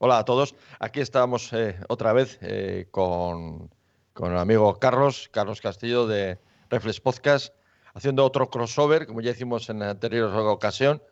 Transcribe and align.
Hola 0.00 0.18
a 0.18 0.24
todos. 0.24 0.54
Aquí 0.78 1.00
estamos 1.00 1.52
eh, 1.52 1.74
otra 1.88 2.12
vez 2.12 2.38
eh, 2.40 2.86
con, 2.92 3.68
con, 4.12 4.30
el 4.30 4.38
amigo 4.38 4.78
Carlos, 4.78 5.28
Carlos 5.32 5.60
Castillo 5.60 6.06
de 6.06 6.38
Reflex 6.70 7.00
Podcast, 7.00 7.52
haciendo 7.94 8.24
otro 8.24 8.48
crossover, 8.48 9.08
como 9.08 9.22
ya 9.22 9.32
hicimos 9.32 9.68
en 9.70 9.82
anterior 9.82 10.32
ocasión. 10.36 11.02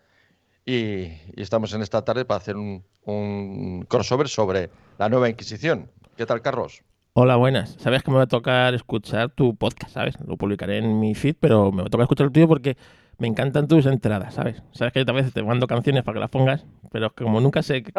Y, 0.65 1.07
estamos 1.35 1.75
en 1.75 1.83
esta 1.83 2.05
tarde 2.05 2.25
para 2.25 2.39
hacer 2.39 2.55
un, 2.57 2.85
un, 3.03 3.85
crossover 3.89 4.29
sobre 4.29 4.71
la 4.99 5.09
nueva 5.09 5.29
Inquisición. 5.29 5.91
¿Qué 6.17 6.25
tal, 6.25 6.41
Carlos? 6.41 6.85
Hola, 7.15 7.35
buenas. 7.35 7.75
Sabes 7.81 8.05
que 8.05 8.13
me 8.13 8.19
va 8.19 8.25
a 8.25 8.29
tocar 8.29 8.73
escuchar 8.75 9.31
tu 9.31 9.57
podcast, 9.57 9.95
¿sabes? 9.95 10.15
Lo 10.25 10.37
publicaré 10.37 10.79
en 10.79 11.01
mi 11.01 11.17
feed, 11.17 11.35
pero 11.41 11.73
me 11.73 11.83
va 11.83 11.89
a 11.89 11.91
tocar 11.91 12.05
escuchar 12.05 12.27
el 12.27 12.33
tuyo 12.33 12.47
porque 12.47 12.77
me 13.19 13.27
encantan 13.27 13.67
tus 13.67 13.87
entradas, 13.87 14.35
¿sabes? 14.35 14.63
Sabes 14.73 14.93
que 14.93 15.01
a 15.01 15.13
veces 15.13 15.33
te 15.33 15.43
mando 15.43 15.67
canciones 15.67 16.03
para 16.03 16.17
que 16.17 16.21
las 16.21 16.31
pongas, 16.31 16.67
pero 16.93 17.13
como 17.15 17.41
nunca 17.41 17.63
sé 17.63 17.83
qué, 17.83 17.93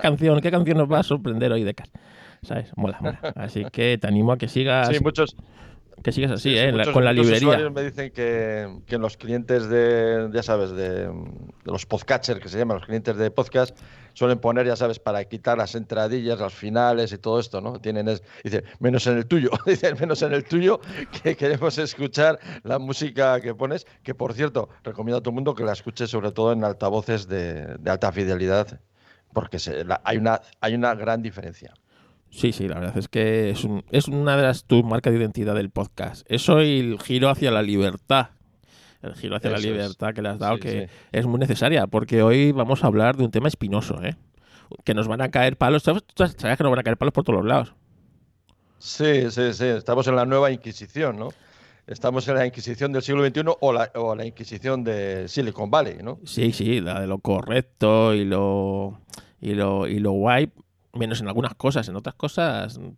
canción, 0.00 0.40
qué 0.40 0.50
canción 0.50 0.78
nos 0.78 0.90
va 0.90 1.00
a 1.00 1.02
sorprender 1.02 1.52
hoy 1.52 1.64
de 1.64 1.74
¿sabes? 2.42 2.72
Mola, 2.76 2.98
mola. 3.00 3.20
Así 3.36 3.64
que 3.72 3.98
te 3.98 4.06
animo 4.06 4.32
a 4.32 4.38
que 4.38 4.48
sigas. 4.48 4.88
Sí, 4.88 5.02
muchos. 5.02 5.36
Que 6.04 6.12
sigas 6.12 6.32
así, 6.32 6.54
¿eh? 6.54 6.70
con 6.92 7.02
la 7.02 7.14
librería. 7.14 7.70
me 7.70 7.82
dicen 7.82 8.10
que, 8.10 8.80
que 8.86 8.98
los 8.98 9.16
clientes 9.16 9.70
de, 9.70 10.28
ya 10.34 10.42
sabes, 10.42 10.72
de, 10.72 11.06
de 11.08 11.12
los 11.64 11.86
podcatchers, 11.86 12.40
que 12.40 12.50
se 12.50 12.58
llaman 12.58 12.76
los 12.76 12.86
clientes 12.86 13.16
de 13.16 13.30
podcast, 13.30 13.74
suelen 14.12 14.38
poner, 14.38 14.66
ya 14.66 14.76
sabes, 14.76 14.98
para 14.98 15.24
quitar 15.24 15.56
las 15.56 15.74
entradillas, 15.74 16.38
las 16.38 16.52
finales 16.52 17.10
y 17.10 17.16
todo 17.16 17.40
esto, 17.40 17.62
¿no? 17.62 17.80
Tienen, 17.80 18.08
es, 18.08 18.22
dice, 18.42 18.64
menos 18.80 19.06
en 19.06 19.16
el 19.16 19.24
tuyo, 19.24 19.48
dice, 19.66 19.94
menos 19.94 20.20
en 20.20 20.34
el 20.34 20.44
tuyo, 20.44 20.78
que 21.22 21.38
queremos 21.38 21.78
escuchar 21.78 22.38
la 22.64 22.78
música 22.78 23.40
que 23.40 23.54
pones, 23.54 23.86
que 24.02 24.14
por 24.14 24.34
cierto, 24.34 24.68
recomiendo 24.82 25.16
a 25.16 25.20
todo 25.22 25.30
el 25.30 25.36
mundo 25.36 25.54
que 25.54 25.64
la 25.64 25.72
escuche 25.72 26.06
sobre 26.06 26.32
todo 26.32 26.52
en 26.52 26.64
altavoces 26.64 27.28
de, 27.28 27.78
alta 27.86 28.12
fidelidad, 28.12 28.78
porque 29.32 29.58
se, 29.58 29.86
hay, 30.04 30.18
una, 30.18 30.42
hay 30.60 30.74
una 30.74 30.94
gran 30.94 31.22
diferencia. 31.22 31.72
Sí, 32.34 32.50
sí, 32.50 32.66
la 32.66 32.80
verdad 32.80 32.98
es 32.98 33.06
que 33.06 33.50
es, 33.50 33.62
un, 33.62 33.84
es 33.92 34.08
una 34.08 34.36
de 34.36 34.42
las 34.42 34.64
tus 34.64 34.82
marcas 34.82 35.12
de 35.12 35.20
identidad 35.20 35.54
del 35.54 35.70
podcast. 35.70 36.26
Eso 36.28 36.62
y 36.62 36.80
el 36.80 36.98
giro 37.00 37.28
hacia 37.28 37.52
la 37.52 37.62
libertad, 37.62 38.30
el 39.02 39.14
giro 39.14 39.36
hacia 39.36 39.50
la 39.50 39.58
libertad 39.58 40.12
que 40.12 40.20
le 40.20 40.30
has 40.30 40.40
dado, 40.40 40.58
que 40.58 40.88
es 41.12 41.26
muy 41.26 41.38
necesaria, 41.38 41.86
porque 41.86 42.24
hoy 42.24 42.50
vamos 42.50 42.82
a 42.82 42.88
hablar 42.88 43.16
de 43.16 43.24
un 43.24 43.30
tema 43.30 43.46
espinoso, 43.46 44.02
¿eh? 44.02 44.16
Que 44.84 44.94
nos 44.94 45.06
van 45.06 45.20
a 45.20 45.30
caer 45.30 45.56
palos. 45.56 45.84
¿Sabes, 45.84 46.02
que 46.02 46.64
nos 46.64 46.70
van 46.70 46.80
a 46.80 46.82
caer 46.82 46.96
palos 46.96 47.12
por 47.12 47.22
todos 47.22 47.38
los 47.38 47.46
lados? 47.46 47.72
Sí, 48.78 49.30
sí, 49.30 49.52
sí. 49.52 49.66
Estamos 49.66 50.08
en 50.08 50.16
la 50.16 50.26
nueva 50.26 50.50
Inquisición, 50.50 51.16
¿no? 51.16 51.28
Estamos 51.86 52.26
en 52.26 52.34
la 52.34 52.46
Inquisición 52.46 52.90
del 52.92 53.02
siglo 53.02 53.24
XXI 53.24 53.42
o 53.60 53.72
la, 53.72 53.92
o 53.94 54.16
la 54.16 54.26
Inquisición 54.26 54.82
de 54.82 55.28
Silicon 55.28 55.70
Valley, 55.70 55.98
¿no? 56.02 56.18
Sí, 56.24 56.50
sí, 56.50 56.80
la 56.80 57.00
de 57.00 57.06
lo 57.06 57.18
correcto 57.18 58.12
y 58.12 58.24
lo, 58.24 58.98
y 59.40 59.54
lo, 59.54 59.86
y 59.86 60.00
lo 60.00 60.12
guay, 60.12 60.50
menos 60.94 61.20
en 61.20 61.28
algunas 61.28 61.54
cosas, 61.54 61.88
en 61.88 61.96
otras 61.96 62.14
cosas 62.14 62.78
no 62.78 62.90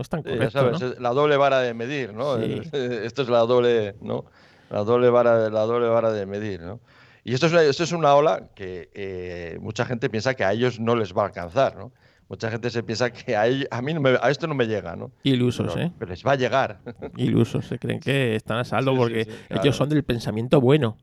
es 0.00 0.08
tan 0.08 0.22
correcto. 0.22 0.50
sabes, 0.50 1.00
la 1.00 1.10
doble 1.10 1.36
vara 1.36 1.60
de 1.60 1.74
medir, 1.74 2.12
¿no? 2.12 2.36
Esto 2.36 3.22
es 3.22 3.28
la 3.28 3.40
doble, 3.40 3.96
¿no? 4.00 4.24
La 4.70 4.84
doble 4.84 5.10
vara, 5.10 5.48
la 5.50 5.62
doble 5.62 5.88
vara 5.88 6.12
de 6.12 6.26
medir, 6.26 6.60
¿no? 6.60 6.80
Y 7.24 7.34
esto 7.34 7.46
es 7.46 7.52
una, 7.52 7.62
esto 7.62 7.82
es 7.82 7.92
una 7.92 8.14
ola 8.14 8.50
que 8.54 8.90
eh, 8.94 9.58
mucha 9.60 9.84
gente 9.84 10.08
piensa 10.08 10.34
que 10.34 10.44
a 10.44 10.52
ellos 10.52 10.78
no 10.78 10.94
les 10.94 11.12
va 11.12 11.22
a 11.22 11.26
alcanzar, 11.26 11.76
¿no? 11.76 11.92
Mucha 12.28 12.50
gente 12.50 12.70
se 12.70 12.82
piensa 12.82 13.12
que 13.12 13.36
a, 13.36 13.44
a 13.70 13.82
mí 13.82 13.94
a 14.20 14.30
esto 14.30 14.46
no 14.46 14.54
me 14.54 14.66
llega, 14.66 14.96
¿no? 14.96 15.12
Ilusos, 15.22 15.76
¿eh? 15.76 15.92
Pero 15.98 16.10
les 16.10 16.24
va 16.24 16.32
a 16.32 16.36
llegar. 16.36 16.80
Ilusos, 17.16 17.66
se 17.66 17.78
creen 17.78 18.00
que 18.00 18.34
están 18.34 18.58
a 18.58 18.64
saldo 18.64 18.96
porque 18.96 19.28
ellos 19.48 19.76
son 19.76 19.88
del 19.88 20.02
pensamiento 20.02 20.60
bueno. 20.60 20.96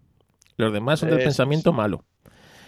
Los 0.57 0.71
demás 0.71 0.99
son 0.99 1.09
del 1.09 1.19
pensamiento 1.19 1.73
malo. 1.73 2.03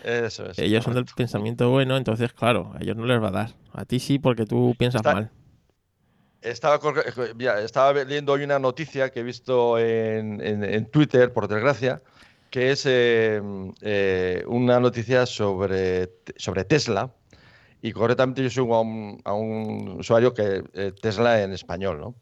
Eso 0.05 0.51
es. 0.51 0.59
Ellos 0.59 0.83
son 0.83 0.93
del 0.93 1.05
pensamiento 1.05 1.71
bueno, 1.71 1.97
entonces, 1.97 2.31
claro, 2.31 2.71
a 2.75 2.83
ellos 2.83 2.95
no 2.95 3.07
les 3.07 3.19
va 3.21 3.29
a 3.29 3.31
dar. 3.31 3.49
A 3.73 3.85
ti 3.85 3.99
sí, 3.99 4.19
porque 4.19 4.45
tú 4.45 4.75
piensas 4.77 5.03
mal. 5.03 5.31
Estaba, 6.41 6.79
estaba 7.63 7.93
leyendo 8.03 8.33
hoy 8.33 8.43
una 8.43 8.59
noticia 8.59 9.09
que 9.09 9.21
he 9.21 9.23
visto 9.23 9.79
en, 9.79 10.85
Twitter, 10.91 11.33
por 11.33 11.47
desgracia, 11.47 12.03
que 12.51 12.69
es 12.69 12.85
em, 12.85 13.73
eh, 13.81 14.43
una 14.45 14.79
noticia 14.79 15.25
sobre, 15.25 16.11
sobre 16.35 16.65
Tesla. 16.65 17.11
Y 17.81 17.91
correctamente 17.91 18.43
yo 18.43 18.51
sigo 18.51 18.75
a 18.75 19.33
un, 19.33 19.95
usuario 19.97 20.35
que 20.35 20.63
eh, 20.73 20.91
Tesla 21.01 21.41
en 21.41 21.51
español, 21.51 21.99
¿no? 21.99 22.15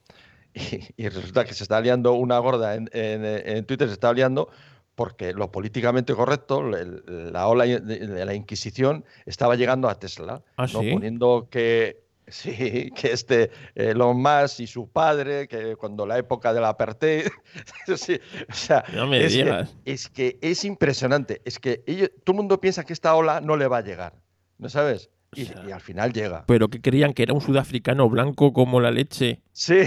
Y, 0.95 1.09
resulta 1.09 1.43
que 1.43 1.53
se 1.53 1.63
está 1.63 1.81
liando 1.81 2.13
una 2.13 2.39
gorda 2.39 2.75
en, 2.75 3.65
Twitter, 3.65 3.89
se 3.89 3.93
está 3.93 4.13
liando 4.13 4.49
porque 4.95 5.33
lo 5.33 5.51
políticamente 5.51 6.13
correcto, 6.13 6.63
la 6.63 7.47
ola 7.47 7.65
de 7.65 8.25
la 8.25 8.33
Inquisición, 8.33 9.05
estaba 9.25 9.55
llegando 9.55 9.89
a 9.89 9.99
Tesla, 9.99 10.43
¿Ah, 10.57 10.67
poniendo 10.71 11.47
que 11.49 12.03
Sí, 12.27 12.91
que 12.95 13.11
este 13.11 13.51
Elon 13.75 14.21
Musk 14.21 14.61
y 14.61 14.67
su 14.67 14.87
padre, 14.87 15.47
que 15.47 15.75
cuando 15.75 16.05
la 16.05 16.17
época 16.17 16.53
del 16.53 16.65
apartheid. 16.65 17.27
sí, 17.95 18.19
o 18.49 18.53
sea, 18.53 18.83
no 18.93 19.07
me 19.07 19.23
es, 19.23 19.33
digas. 19.33 19.75
Que, 19.83 19.91
es 19.91 20.09
que 20.09 20.37
es 20.41 20.63
impresionante. 20.65 21.41
Es 21.45 21.59
que 21.59 21.83
ellos, 21.85 22.11
todo 22.23 22.33
el 22.33 22.37
mundo 22.37 22.61
piensa 22.61 22.83
que 22.85 22.93
esta 22.93 23.15
ola 23.15 23.41
no 23.41 23.57
le 23.57 23.67
va 23.67 23.77
a 23.77 23.81
llegar. 23.81 24.13
¿No 24.57 24.69
sabes? 24.69 25.09
Y, 25.35 25.71
al 25.71 25.81
final 25.81 26.13
llega. 26.13 26.45
Pero 26.45 26.69
que 26.69 26.79
creían 26.79 27.13
que 27.13 27.23
era 27.23 27.33
un 27.33 27.41
sudafricano 27.41 28.07
blanco 28.09 28.53
como 28.53 28.79
la 28.79 28.91
leche. 28.91 29.41
Sí. 29.51 29.81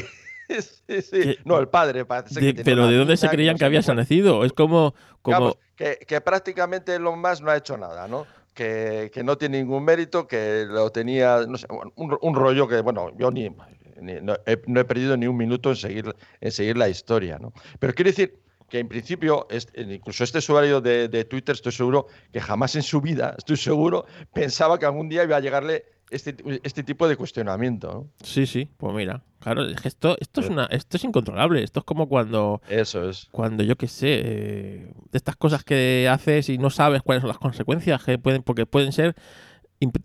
Sí, 0.89 1.03
sí. 1.03 1.37
No, 1.45 1.59
el 1.59 1.69
padre 1.69 2.05
parece 2.05 2.41
que 2.55 2.63
Pero 2.63 2.87
¿de 2.87 2.97
dónde 2.97 3.17
se 3.17 3.29
creían 3.29 3.57
que, 3.57 3.65
había 3.65 3.81
nacido? 3.81 4.45
Es 4.45 4.53
como. 4.53 4.95
como... 5.23 5.57
que, 5.75 5.99
que, 6.07 6.21
prácticamente 6.21 6.95
Elon 6.95 7.21
Musk 7.21 7.43
no 7.43 7.51
ha 7.51 7.57
hecho 7.57 7.77
nada, 7.77 8.07
¿no? 8.07 8.27
que, 8.57 9.23
no 9.23 9.37
tiene 9.37 9.59
ningún 9.59 9.85
mérito, 9.85 10.27
que 10.27 10.65
lo 10.67 10.91
tenía, 10.91 11.45
no 11.47 11.59
sé, 11.59 11.67
un, 11.95 12.35
rollo 12.35 12.67
que, 12.67 12.81
bueno, 12.81 13.11
yo 13.19 13.31
ni, 13.31 13.51
no, 14.23 14.37
he, 14.47 14.57
perdido 14.57 15.17
ni 15.17 15.27
un 15.27 15.37
minuto 15.37 15.71
en 15.71 15.77
seguir, 15.77 16.15
en 16.41 16.51
seguir 16.51 16.77
la 16.77 16.89
historia, 16.89 17.39
¿no? 17.39 17.53
Pero 17.79 17.95
quiero 17.95 18.11
decir 18.11 18.41
que 18.69 18.79
en 18.79 18.89
principio, 18.89 19.47
incluso 19.77 20.25
este 20.25 20.39
usuario 20.39 20.81
de, 20.81 21.09
de 21.09 21.25
Twitter, 21.25 21.55
estoy 21.55 21.73
seguro 21.73 22.07
que 22.33 22.41
jamás 22.41 22.75
en 22.77 22.83
su 22.83 23.01
vida, 23.01 23.35
estoy 23.37 23.59
seguro, 23.59 24.07
pensaba 24.33 24.79
que 24.79 24.87
algún 24.87 25.09
día 25.09 25.23
iba 25.23 25.37
a 25.37 25.41
llegarle 25.41 25.85
este, 26.11 26.37
este 26.63 26.83
tipo 26.83 27.09
de 27.09 27.17
cuestionamiento. 27.17 27.89
¿no? 27.89 28.25
Sí, 28.25 28.47
sí, 28.47 28.69
pues 28.77 28.95
mira, 28.95 29.23
claro, 29.41 29.67
esto, 29.85 30.17
esto, 30.21 30.41
es 30.41 30.49
una, 30.49 30.67
esto 30.67 30.97
es 30.97 31.05
incontrolable. 31.05 31.63
Esto 31.63 31.81
es 31.81 31.85
como 31.85 32.09
cuando. 32.09 32.61
Eso 32.69 33.09
es. 33.09 33.29
Cuando 33.33 33.63
yo 33.63 33.77
qué 33.77 33.89
sé, 33.89 34.21
eh, 34.25 34.93
de 35.11 35.17
estas 35.17 35.37
cosas 35.37 35.65
que 35.65 36.09
haces 36.11 36.49
y 36.49 36.59
no 36.59 36.71
sabes 36.71 37.03
cuáles 37.03 37.23
son 37.23 37.29
las 37.29 37.39
consecuencias, 37.39 38.03
que 38.05 38.19
pueden, 38.19 38.43
porque 38.43 38.67
pueden 38.67 38.93
ser 38.93 39.17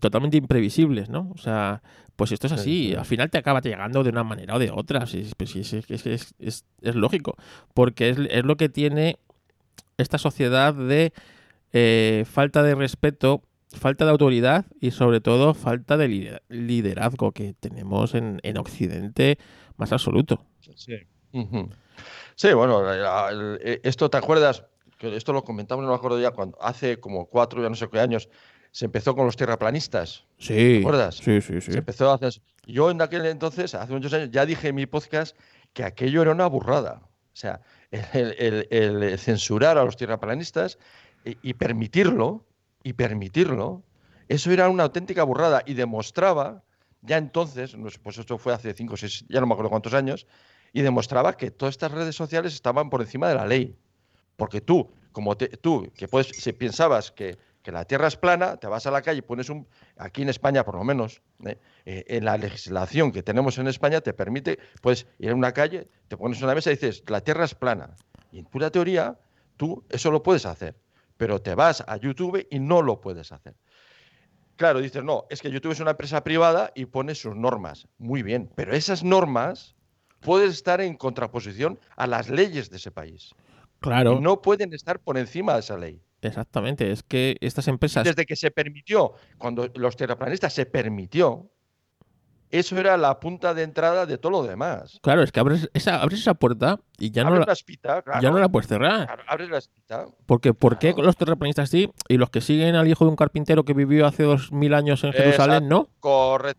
totalmente 0.00 0.36
imprevisibles, 0.36 1.08
¿no? 1.08 1.30
O 1.34 1.38
sea, 1.38 1.82
pues 2.16 2.32
esto 2.32 2.46
es 2.46 2.52
así, 2.52 2.94
al 2.94 3.06
final 3.06 3.30
te 3.30 3.38
acaba 3.38 3.60
llegando 3.60 4.02
de 4.02 4.10
una 4.10 4.22
manera 4.22 4.54
o 4.56 4.58
de 4.58 4.70
otra. 4.70 5.06
Sí, 5.06 5.30
pues 5.36 5.56
es, 5.56 5.72
es, 5.72 6.06
es, 6.38 6.64
es, 6.80 6.94
lógico, 6.94 7.36
porque 7.74 8.10
es, 8.10 8.44
lo 8.44 8.56
que 8.56 8.68
tiene 8.68 9.18
esta 9.96 10.18
sociedad 10.18 10.74
de 10.74 11.12
eh, 11.72 12.24
falta 12.30 12.62
de 12.62 12.74
respeto 12.74 13.42
falta 13.74 14.04
de 14.04 14.10
autoridad 14.10 14.66
y 14.80 14.90
sobre 14.90 15.20
todo 15.20 15.54
falta 15.54 15.96
de 15.96 16.40
liderazgo 16.48 17.32
que 17.32 17.54
tenemos 17.54 18.14
en, 18.14 18.40
en 18.42 18.58
Occidente 18.58 19.38
más 19.76 19.92
absoluto. 19.92 20.44
Sí. 20.74 20.96
sí, 22.34 22.52
bueno, 22.52 22.82
eh, 22.92 23.80
esto 23.82 24.10
te 24.10 24.18
acuerdas, 24.18 24.64
que 24.98 25.16
esto 25.16 25.32
lo 25.32 25.44
comentamos, 25.44 25.84
no 25.84 25.90
me 25.90 25.96
acuerdo 25.96 26.20
ya, 26.20 26.30
cuando 26.30 26.56
hace 26.60 27.00
como 27.00 27.26
cuatro, 27.26 27.62
ya 27.62 27.68
no 27.68 27.74
sé 27.74 27.88
qué 27.88 28.00
años, 28.00 28.28
se 28.70 28.86
empezó 28.86 29.14
con 29.14 29.26
los 29.26 29.36
tierraplanistas. 29.36 30.24
Sí. 30.38 30.54
¿Te 30.54 30.78
acuerdas? 30.80 31.16
Sí, 31.16 31.40
sí, 31.40 31.60
sí. 31.60 31.72
Se 31.72 31.78
empezó 31.78 32.10
a 32.10 32.14
hacer... 32.14 32.40
Yo 32.64 32.90
en 32.90 33.02
aquel 33.02 33.26
entonces, 33.26 33.74
hace 33.74 33.92
muchos 33.92 34.12
años, 34.12 34.30
ya 34.30 34.46
dije 34.46 34.68
en 34.68 34.76
mi 34.76 34.86
podcast 34.86 35.36
que 35.72 35.84
aquello 35.84 36.22
era 36.22 36.30
una 36.30 36.46
burrada. 36.46 37.02
O 37.04 37.36
sea, 37.36 37.60
el, 37.90 39.18
censurar 39.18 39.78
a 39.78 39.84
los 39.84 39.96
tierraplanistas 39.96 40.78
y 41.24 41.54
permitirlo, 41.54 42.44
y 42.82 42.92
permitirlo, 42.94 43.82
eso 44.28 44.50
era 44.50 44.68
una 44.68 44.84
auténtica 44.84 45.24
burrada 45.24 45.62
y 45.66 45.74
demostraba, 45.74 46.62
ya 47.02 47.18
entonces, 47.18 47.76
pues 48.02 48.18
esto 48.18 48.38
fue 48.38 48.54
hace 48.54 48.72
cinco 48.72 48.94
o 48.94 48.96
seis, 48.96 49.24
ya 49.28 49.40
no 49.40 49.46
me 49.46 49.52
acuerdo 49.52 49.70
cuántos 49.70 49.94
años, 49.94 50.26
y 50.72 50.82
demostraba 50.82 51.36
que 51.36 51.50
todas 51.50 51.74
estas 51.74 51.92
redes 51.92 52.16
sociales 52.16 52.54
estaban 52.54 52.88
por 52.88 53.02
encima 53.02 53.28
de 53.28 53.34
la 53.34 53.46
ley. 53.46 53.76
Porque 54.36 54.60
tú, 54.60 54.90
como 55.12 55.36
tú, 55.36 55.92
que 55.94 56.08
puedes, 56.08 56.28
si 56.28 56.52
pensabas 56.52 57.10
que, 57.10 57.36
la 57.64 57.84
Tierra 57.84 58.08
es 58.08 58.16
plana, 58.16 58.56
te 58.56 58.66
vas 58.66 58.86
a 58.86 58.90
la 58.90 59.02
calle 59.02 59.18
y 59.18 59.22
pones 59.22 59.48
un, 59.48 59.68
aquí 59.96 60.22
en 60.22 60.28
España 60.28 60.64
por 60.64 60.74
lo 60.74 60.82
menos, 60.82 61.22
¿eh? 61.44 61.58
Eh, 61.84 62.04
en 62.08 62.24
la 62.24 62.36
legislación 62.36 63.12
que 63.12 63.22
tenemos 63.22 63.56
en 63.58 63.68
España 63.68 64.00
te 64.00 64.12
permite, 64.12 64.58
puedes 64.80 65.06
ir 65.20 65.30
a 65.30 65.34
una 65.34 65.52
calle, 65.52 65.86
te 66.08 66.16
pones 66.16 66.42
una 66.42 66.56
mesa 66.56 66.70
y 66.70 66.74
dices, 66.74 67.04
la 67.06 67.20
Tierra 67.20 67.44
es 67.44 67.54
plana. 67.54 67.94
Y 68.32 68.40
en 68.40 68.46
pura 68.46 68.70
teoría, 68.70 69.16
tú 69.56 69.84
eso 69.90 70.10
lo 70.10 70.24
puedes 70.24 70.44
hacer 70.44 70.74
pero 71.16 71.40
te 71.40 71.54
vas 71.54 71.82
a 71.86 71.96
YouTube 71.96 72.46
y 72.50 72.58
no 72.58 72.82
lo 72.82 73.00
puedes 73.00 73.32
hacer. 73.32 73.54
Claro, 74.56 74.80
dices, 74.80 75.02
no, 75.02 75.24
es 75.30 75.40
que 75.40 75.50
YouTube 75.50 75.72
es 75.72 75.80
una 75.80 75.92
empresa 75.92 76.22
privada 76.22 76.72
y 76.74 76.86
pone 76.86 77.14
sus 77.14 77.34
normas. 77.34 77.88
Muy 77.98 78.22
bien, 78.22 78.50
pero 78.54 78.74
esas 78.74 79.02
normas 79.02 79.74
pueden 80.20 80.50
estar 80.50 80.80
en 80.80 80.96
contraposición 80.96 81.78
a 81.96 82.06
las 82.06 82.28
leyes 82.28 82.70
de 82.70 82.76
ese 82.76 82.90
país. 82.90 83.34
Claro. 83.80 84.20
no 84.20 84.40
pueden 84.40 84.72
estar 84.72 85.00
por 85.00 85.18
encima 85.18 85.54
de 85.54 85.60
esa 85.60 85.76
ley. 85.76 86.00
Exactamente, 86.20 86.92
es 86.92 87.02
que 87.02 87.36
estas 87.40 87.66
empresas... 87.66 88.04
Desde 88.04 88.24
que 88.24 88.36
se 88.36 88.52
permitió, 88.52 89.14
cuando 89.38 89.68
los 89.74 89.96
terraplanistas 89.96 90.52
se 90.52 90.66
permitió, 90.66 91.50
eso 92.52 92.78
era 92.78 92.96
la 92.96 93.18
punta 93.18 93.52
de 93.54 93.62
entrada 93.64 94.06
de 94.06 94.16
todo 94.18 94.30
lo 94.30 94.42
demás. 94.44 95.00
Claro, 95.02 95.22
es 95.24 95.32
que 95.32 95.40
abres 95.40 95.68
esa, 95.74 96.00
abres 96.00 96.20
esa 96.20 96.34
puerta 96.34 96.78
y 96.98 97.10
ya, 97.10 97.24
no 97.24 97.34
la, 97.34 97.44
la 97.46 97.52
espita, 97.52 98.02
claro, 98.02 98.20
ya 98.22 98.30
no 98.30 98.38
la 98.38 98.48
puedes 98.48 98.68
cerrar. 98.68 99.06
claro, 99.06 99.22
abres 99.26 99.50
la 99.50 99.58
espita. 99.58 100.06
Porque 100.26 100.54
¿por 100.54 100.78
qué 100.78 100.94
los 100.96 101.16
terraplanistas 101.16 101.68
sí 101.70 101.90
y 102.08 102.16
los 102.18 102.30
que 102.30 102.40
siguen 102.40 102.76
al 102.76 102.86
hijo 102.86 103.04
de 103.04 103.10
un 103.10 103.16
carpintero 103.16 103.64
que 103.64 103.74
vivió 103.74 104.06
hace 104.06 104.22
dos 104.22 104.52
mil 104.52 104.72
años 104.74 105.02
en 105.02 105.12
Jerusalén 105.12 105.66
no? 105.68 105.88
Corre- 105.98 106.54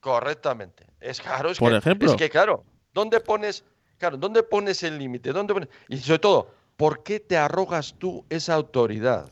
correctamente. 0.00 0.86
Es 1.00 1.20
claro, 1.20 1.50
es 1.50 1.58
Por 1.58 1.70
que, 1.72 1.76
ejemplo. 1.78 2.10
es 2.10 2.16
que 2.16 2.30
claro, 2.30 2.64
¿dónde 2.94 3.20
pones, 3.20 3.64
claro, 3.98 4.16
dónde 4.16 4.42
pones 4.42 4.82
el 4.82 4.98
límite? 4.98 5.32
¿Dónde 5.32 5.54
pones- 5.54 5.68
Y 5.88 5.98
sobre 5.98 6.18
todo, 6.18 6.50
¿por 6.76 7.02
qué 7.02 7.20
te 7.20 7.36
arrogas 7.36 7.94
tú 7.98 8.24
esa 8.30 8.54
autoridad? 8.54 9.28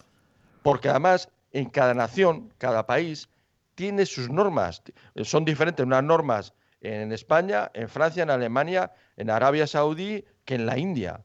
Porque 0.63 0.89
además, 0.89 1.29
en 1.53 1.71
cada 1.71 1.95
nación, 1.95 2.53
cada 2.59 2.87
país, 2.87 3.29
tiene 3.77 4.05
sus 4.07 4.29
normas. 4.29 4.83
Son 5.23 5.45
diferentes 5.45 5.87
unas 5.87 6.03
normas 6.03 6.55
en 6.81 7.13
España, 7.13 7.71
en 7.75 7.89
Francia, 7.89 8.25
en 8.25 8.31
Alemania, 8.31 8.93
en 9.17 9.31
Arabia 9.31 9.69
Saudí, 9.69 10.25
que 10.45 10.57
en 10.57 10.67
la 10.67 10.77
India. 10.77 11.25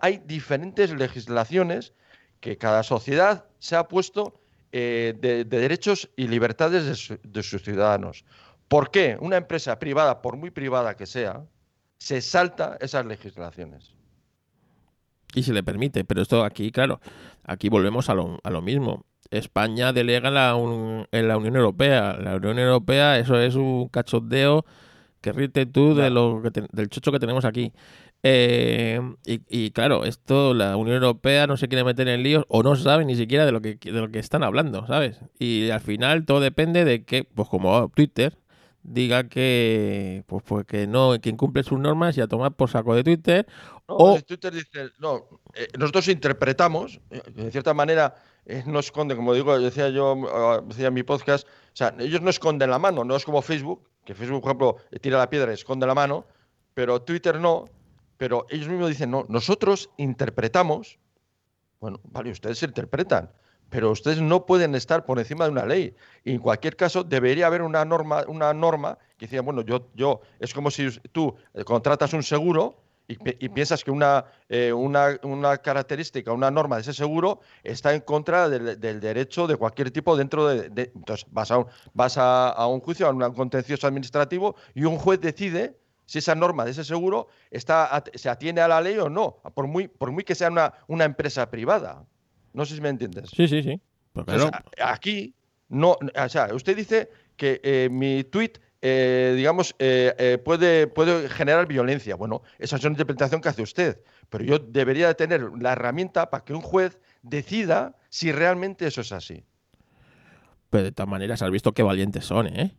Hay 0.00 0.22
diferentes 0.24 0.90
legislaciones 0.92 1.92
que 2.40 2.56
cada 2.56 2.82
sociedad 2.82 3.44
se 3.58 3.76
ha 3.76 3.86
puesto 3.86 4.40
eh, 4.72 5.14
de, 5.20 5.44
de 5.44 5.58
derechos 5.58 6.08
y 6.16 6.26
libertades 6.28 6.86
de, 6.86 6.94
su- 6.94 7.18
de 7.22 7.42
sus 7.42 7.62
ciudadanos. 7.62 8.24
¿Por 8.68 8.90
qué 8.90 9.16
una 9.20 9.36
empresa 9.36 9.78
privada, 9.78 10.22
por 10.22 10.36
muy 10.36 10.50
privada 10.50 10.96
que 10.96 11.06
sea, 11.06 11.44
se 11.98 12.20
salta 12.20 12.78
esas 12.80 13.04
legislaciones? 13.04 13.94
Y 15.34 15.42
se 15.42 15.52
le 15.52 15.62
permite, 15.62 16.04
pero 16.04 16.22
esto 16.22 16.44
aquí, 16.44 16.72
claro, 16.72 17.00
aquí 17.44 17.68
volvemos 17.68 18.08
a 18.08 18.14
lo 18.14 18.62
mismo. 18.62 19.04
España 19.30 19.92
delega 19.92 20.28
en 20.28 20.34
la, 20.34 20.54
un- 20.56 21.06
en 21.12 21.28
la 21.28 21.36
Unión 21.36 21.56
Europea. 21.56 22.16
La 22.20 22.36
Unión 22.36 22.58
Europea, 22.58 23.18
eso 23.18 23.38
es 23.40 23.54
un 23.54 23.88
cachondeo 23.88 24.64
que 25.20 25.32
ríete 25.32 25.66
tú 25.66 25.94
de 25.94 26.10
lo 26.10 26.40
que 26.42 26.50
te- 26.50 26.66
del 26.72 26.88
chocho 26.88 27.12
que 27.12 27.18
tenemos 27.20 27.44
aquí. 27.44 27.72
Eh, 28.22 29.00
y, 29.24 29.40
y 29.48 29.70
claro, 29.70 30.04
esto 30.04 30.52
la 30.54 30.76
Unión 30.76 30.96
Europea 30.96 31.46
no 31.46 31.56
se 31.56 31.68
quiere 31.68 31.84
meter 31.84 32.06
en 32.08 32.22
líos 32.22 32.44
o 32.48 32.62
no 32.62 32.76
sabe 32.76 33.04
ni 33.06 33.16
siquiera 33.16 33.46
de 33.46 33.52
lo 33.52 33.62
que 33.62 33.76
de 33.82 33.92
lo 33.92 34.10
que 34.10 34.18
están 34.18 34.42
hablando, 34.42 34.86
¿sabes? 34.86 35.20
Y 35.38 35.70
al 35.70 35.80
final 35.80 36.26
todo 36.26 36.40
depende 36.40 36.84
de 36.84 37.04
que, 37.04 37.24
pues 37.24 37.48
como 37.48 37.88
Twitter 37.94 38.36
diga 38.82 39.28
que 39.28 40.22
pues, 40.26 40.42
pues 40.46 40.66
que 40.66 40.86
no, 40.86 41.18
que 41.20 41.30
incumple 41.30 41.62
sus 41.62 41.78
normas 41.78 42.16
y 42.18 42.20
a 42.20 42.26
tomar 42.28 42.52
por 42.52 42.68
saco 42.70 42.94
de 42.94 43.04
Twitter 43.04 43.46
No, 43.88 43.94
O- 43.96 44.20
Twitter 44.22 44.52
dice, 44.52 44.90
no, 44.98 45.26
eh, 45.54 45.68
nosotros 45.78 46.08
interpretamos, 46.08 47.00
eh, 47.10 47.22
de 47.34 47.50
cierta 47.50 47.72
manera, 47.74 48.14
no 48.66 48.78
esconde, 48.78 49.16
como 49.16 49.34
digo, 49.34 49.58
decía 49.58 49.88
yo, 49.90 50.16
ah, 50.32 50.60
decía 50.64 50.88
en 50.88 50.94
mi 50.94 51.02
podcast, 51.02 51.46
o 51.46 51.74
sea, 51.76 51.94
ellos 51.98 52.20
no 52.20 52.30
esconden 52.30 52.70
la 52.70 52.78
mano, 52.78 53.04
no 53.04 53.16
es 53.16 53.24
como 53.24 53.42
Facebook, 53.42 53.88
que 54.04 54.14
Facebook, 54.14 54.42
por 54.42 54.50
ejemplo, 54.50 54.76
tira 55.00 55.18
la 55.18 55.28
piedra 55.28 55.50
y 55.50 55.54
esconde 55.54 55.86
la 55.86 55.94
mano, 55.94 56.24
pero 56.74 57.02
Twitter 57.02 57.38
no, 57.40 57.66
pero 58.16 58.46
ellos 58.50 58.68
mismos 58.68 58.88
dicen, 58.88 59.10
no, 59.10 59.24
nosotros 59.28 59.90
interpretamos, 59.96 60.98
bueno, 61.80 62.00
vale, 62.04 62.30
ustedes 62.30 62.62
interpretan, 62.62 63.30
pero 63.70 63.90
ustedes 63.90 64.20
no 64.20 64.44
pueden 64.44 64.74
estar 64.74 65.04
por 65.04 65.18
encima 65.18 65.44
de 65.44 65.52
una 65.52 65.64
ley. 65.64 65.94
Y 66.24 66.32
en 66.32 66.38
cualquier 66.40 66.76
caso, 66.76 67.04
debería 67.04 67.46
haber 67.46 67.62
una 67.62 67.84
norma, 67.84 68.24
una 68.26 68.52
norma 68.52 68.98
que 69.16 69.26
decía, 69.26 69.42
bueno, 69.42 69.62
yo, 69.62 69.88
yo, 69.94 70.20
es 70.40 70.52
como 70.52 70.70
si 70.70 70.90
tú 71.12 71.34
eh, 71.54 71.64
contratas 71.64 72.12
un 72.12 72.24
seguro 72.24 72.82
y, 73.12 73.16
pi- 73.16 73.36
y 73.40 73.48
piensas 73.48 73.82
que 73.84 73.90
una, 73.90 74.24
eh, 74.48 74.72
una, 74.72 75.18
una 75.22 75.58
característica, 75.58 76.32
una 76.32 76.50
norma 76.50 76.76
de 76.76 76.82
ese 76.82 76.92
seguro 76.94 77.40
está 77.62 77.92
en 77.94 78.00
contra 78.00 78.48
del, 78.48 78.78
del 78.78 79.00
derecho 79.00 79.46
de 79.46 79.56
cualquier 79.56 79.90
tipo 79.90 80.16
dentro 80.16 80.46
de... 80.46 80.68
de- 80.70 80.92
entonces 80.94 81.26
vas, 81.30 81.50
a 81.50 81.58
un, 81.58 81.66
vas 81.92 82.16
a, 82.18 82.50
a 82.50 82.66
un 82.66 82.80
juicio, 82.80 83.06
a 83.06 83.10
un 83.10 83.34
contencioso 83.34 83.86
administrativo 83.86 84.54
y 84.74 84.84
un 84.84 84.96
juez 84.98 85.20
decide 85.20 85.76
si 86.06 86.18
esa 86.18 86.34
norma 86.34 86.64
de 86.64 86.72
ese 86.72 86.82
seguro 86.84 87.28
está, 87.50 88.02
se 88.14 88.28
atiene 88.28 88.60
a 88.60 88.68
la 88.68 88.80
ley 88.80 88.98
o 88.98 89.08
no, 89.08 89.40
por 89.54 89.66
muy, 89.66 89.86
por 89.88 90.10
muy 90.10 90.24
que 90.24 90.34
sea 90.34 90.48
una, 90.48 90.72
una 90.88 91.04
empresa 91.04 91.48
privada. 91.50 92.04
No 92.52 92.64
sé 92.64 92.74
si 92.74 92.80
me 92.80 92.88
entiendes. 92.88 93.30
Sí, 93.32 93.46
sí, 93.46 93.62
sí. 93.62 93.80
Pues 94.12 94.42
aquí, 94.82 95.34
no, 95.68 95.92
o 95.92 96.28
sea, 96.28 96.48
usted 96.52 96.76
dice 96.76 97.10
que 97.36 97.60
eh, 97.62 97.88
mi 97.90 98.24
tweet, 98.24 98.54
eh, 98.82 99.34
digamos, 99.36 99.74
eh, 99.78 100.14
eh, 100.18 100.38
puede, 100.38 100.86
puede 100.86 101.28
generar 101.28 101.66
violencia. 101.66 102.16
Bueno, 102.16 102.42
esa 102.58 102.76
es 102.76 102.84
una 102.84 102.92
interpretación 102.92 103.40
que 103.40 103.48
hace 103.50 103.62
usted, 103.62 104.00
pero 104.28 104.44
yo 104.44 104.58
debería 104.58 105.06
de 105.08 105.14
tener 105.14 105.42
la 105.60 105.72
herramienta 105.72 106.30
para 106.30 106.44
que 106.44 106.54
un 106.54 106.62
juez 106.62 106.98
decida 107.22 107.96
si 108.08 108.32
realmente 108.32 108.86
eso 108.86 109.00
es 109.02 109.12
así. 109.12 109.44
pero 110.70 110.84
de 110.84 110.92
todas 110.92 111.08
maneras 111.10 111.42
has 111.42 111.50
visto 111.50 111.72
qué 111.72 111.82
valientes 111.82 112.24
son, 112.24 112.46
¿eh? 112.46 112.76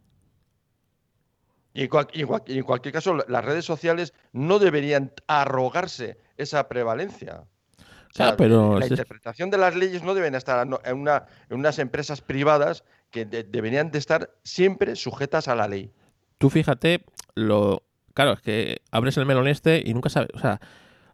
Y 1.73 1.83
en, 1.83 1.89
cual- 1.89 2.07
y 2.13 2.21
en 2.21 2.27
cual- 2.27 2.43
y 2.47 2.57
en 2.57 2.63
cualquier 2.63 2.93
caso, 2.93 3.13
la- 3.15 3.25
las 3.27 3.45
redes 3.45 3.65
sociales 3.65 4.13
no 4.33 4.59
deberían 4.59 5.11
arrogarse 5.27 6.17
esa 6.37 6.67
prevalencia. 6.67 7.43
O 7.43 8.13
sea, 8.13 8.27
pero 8.35 8.71
la 8.79 8.85
interpretación 8.95 9.49
de 9.51 9.57
las 9.57 9.75
leyes 9.75 10.03
no 10.03 10.13
deben 10.13 10.35
estar 10.35 10.65
en, 10.65 10.97
una, 10.97 11.25
en 11.49 11.57
unas 11.59 11.79
empresas 11.79 12.19
privadas 12.21 12.83
que 13.11 13.25
de- 13.25 13.43
deberían 13.43 13.91
de 13.91 13.99
estar 13.99 14.31
siempre 14.43 14.95
sujetas 14.95 15.47
a 15.47 15.55
la 15.55 15.67
ley. 15.67 15.91
Tú 16.37 16.49
fíjate, 16.49 17.03
lo. 17.35 17.83
Claro, 18.13 18.33
es 18.33 18.41
que 18.41 18.81
abres 18.91 19.15
el 19.17 19.25
melón 19.25 19.47
este 19.47 19.83
y 19.85 19.93
nunca 19.93 20.09
sabes. 20.09 20.29
O 20.33 20.39
sea, 20.39 20.59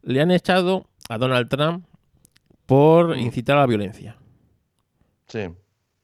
le 0.01 0.21
han 0.21 0.31
echado 0.31 0.87
a 1.09 1.17
Donald 1.17 1.49
Trump 1.49 1.85
por 2.65 3.15
Mm. 3.15 3.19
incitar 3.19 3.57
a 3.57 3.61
la 3.61 3.67
violencia. 3.67 4.17
Sí. 5.27 5.49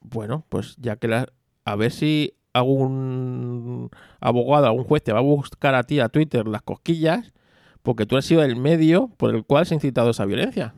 Bueno, 0.01 0.45
pues 0.49 0.75
ya 0.77 0.97
que 0.97 1.07
la. 1.07 1.27
A 1.65 1.75
ver 1.75 1.91
si 1.91 2.33
algún 2.53 3.89
abogado, 4.19 4.65
algún 4.67 4.83
juez 4.83 5.03
te 5.03 5.13
va 5.13 5.19
a 5.19 5.23
buscar 5.23 5.75
a 5.75 5.83
ti 5.83 5.99
a 5.99 6.09
Twitter 6.09 6.47
las 6.47 6.61
cosquillas, 6.61 7.33
porque 7.81 8.05
tú 8.05 8.17
has 8.17 8.25
sido 8.25 8.43
el 8.43 8.55
medio 8.55 9.07
por 9.17 9.33
el 9.33 9.43
cual 9.45 9.65
se 9.65 9.73
ha 9.73 9.77
incitado 9.77 10.09
esa 10.11 10.25
violencia. 10.25 10.75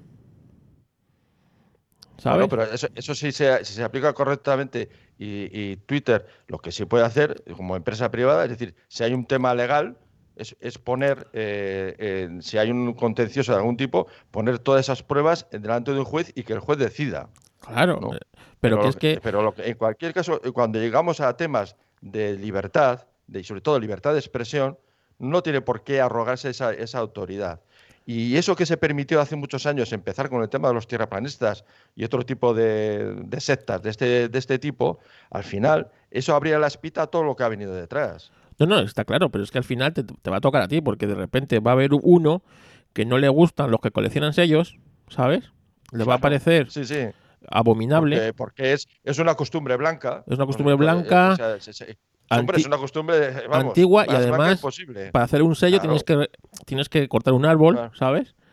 ¿Sabes? 2.17 2.47
Bueno, 2.47 2.49
pero 2.49 2.63
eso, 2.73 2.87
eso 2.95 3.13
sí 3.15 3.31
se, 3.31 3.63
si 3.65 3.73
se 3.73 3.83
aplica 3.83 4.13
correctamente 4.13 4.89
y, 5.19 5.49
y 5.51 5.75
Twitter 5.77 6.25
lo 6.47 6.59
que 6.59 6.71
sí 6.71 6.85
puede 6.85 7.03
hacer 7.05 7.43
como 7.55 7.75
empresa 7.75 8.09
privada, 8.11 8.43
es 8.45 8.49
decir, 8.51 8.73
si 8.87 9.03
hay 9.03 9.13
un 9.13 9.25
tema 9.25 9.53
legal, 9.53 9.97
es, 10.35 10.55
es 10.59 10.77
poner, 10.77 11.27
eh, 11.33 11.95
eh, 11.97 12.29
si 12.41 12.57
hay 12.57 12.71
un 12.71 12.93
contencioso 12.93 13.51
de 13.51 13.57
algún 13.59 13.77
tipo, 13.77 14.07
poner 14.31 14.59
todas 14.59 14.81
esas 14.81 15.03
pruebas 15.03 15.47
delante 15.51 15.91
de 15.91 15.99
un 15.99 16.05
juez 16.05 16.31
y 16.35 16.43
que 16.43 16.53
el 16.53 16.59
juez 16.59 16.77
decida. 16.79 17.29
claro. 17.61 17.99
no. 18.01 18.13
eh, 18.13 18.19
Pero, 18.59 18.81
que 18.81 18.87
es 18.89 18.95
que. 18.95 19.19
pero 19.21 19.41
lo 19.41 19.53
que- 19.53 19.69
en 19.69 19.77
cualquier 19.77 20.13
caso, 20.13 20.41
cuando 20.53 20.79
llegamos 20.79 21.19
a 21.21 21.35
temas 21.37 21.75
de 22.01 22.33
libertad, 22.37 23.05
de, 23.27 23.39
y 23.41 23.43
sobre 23.43 23.61
todo 23.61 23.79
libertad 23.79 24.13
de 24.13 24.19
expresión, 24.19 24.77
no 25.19 25.41
tiene 25.41 25.61
por 25.61 25.83
qué 25.83 26.01
arrogarse 26.01 26.49
esa, 26.49 26.73
esa 26.73 26.99
autoridad. 26.99 27.61
Y 28.05 28.37
eso 28.37 28.55
que 28.55 28.65
se 28.67 28.77
permitió 28.77 29.19
hace 29.19 29.35
muchos 29.35 29.65
años 29.65 29.91
empezar 29.91 30.29
con 30.29 30.41
el 30.43 30.49
tema 30.49 30.67
de 30.67 30.75
los 30.75 30.87
tierraplanistas 30.87 31.65
y 31.95 32.03
otro 32.03 32.23
tipo 32.23 32.53
de, 32.53 33.15
de 33.15 33.41
sectas 33.41 33.81
de 33.81 33.89
este, 33.89 34.29
de 34.29 34.37
este 34.39 34.59
tipo, 34.59 34.99
al 35.31 35.43
final 35.43 35.89
eso 36.11 36.35
abría 36.35 36.59
la 36.59 36.67
espita 36.67 37.01
a 37.03 37.07
todo 37.07 37.23
lo 37.23 37.35
que 37.35 37.43
ha 37.43 37.49
venido 37.49 37.73
detrás. 37.73 38.31
No, 38.59 38.67
no, 38.67 38.79
está 38.79 39.05
claro, 39.05 39.29
pero 39.31 39.43
es 39.43 39.49
que 39.51 39.57
al 39.57 39.63
final 39.63 39.93
te, 39.93 40.03
te 40.03 40.29
va 40.29 40.37
a 40.37 40.41
tocar 40.41 40.61
a 40.61 40.67
ti, 40.67 40.81
porque 40.81 41.07
de 41.07 41.15
repente 41.15 41.59
va 41.59 41.71
a 41.71 41.73
haber 41.73 41.91
uno 41.93 42.43
que 42.93 43.05
no 43.05 43.17
le 43.17 43.27
gustan 43.27 43.71
los 43.71 43.81
que 43.81 43.91
coleccionan 43.91 44.33
sellos, 44.33 44.77
¿sabes? 45.09 45.51
Le 45.91 46.03
va 46.03 46.13
a 46.15 46.19
parecer 46.19 46.69
Sí, 46.71 46.85
sí. 46.85 47.07
abominable. 47.49 48.17
Porque, 48.17 48.33
porque 48.33 48.73
es, 48.73 48.87
es 49.03 49.19
una 49.19 49.35
costumbre 49.35 49.75
blanca. 49.77 50.23
Es 50.27 50.37
una 50.37 50.45
costumbre 50.45 50.75
blanca, 50.75 51.35
hombre, 52.29 52.57
es 52.57 52.65
una 52.65 52.77
costumbre 52.77 53.31
vamos, 53.49 53.67
antigua 53.69 54.05
y 54.07 54.11
además. 54.13 54.61
Para 55.11 55.25
hacer 55.25 55.41
un 55.43 55.55
sello 55.55 55.79
Claro. 55.79 55.97
tienes 55.99 56.03
que 56.03 56.29
tienes 56.65 56.89
que 56.89 57.07
cortar 57.07 57.33
un 57.33 57.45
árbol, 57.45 57.75
Claro. 57.75 57.91
¿sabes? 57.95 58.35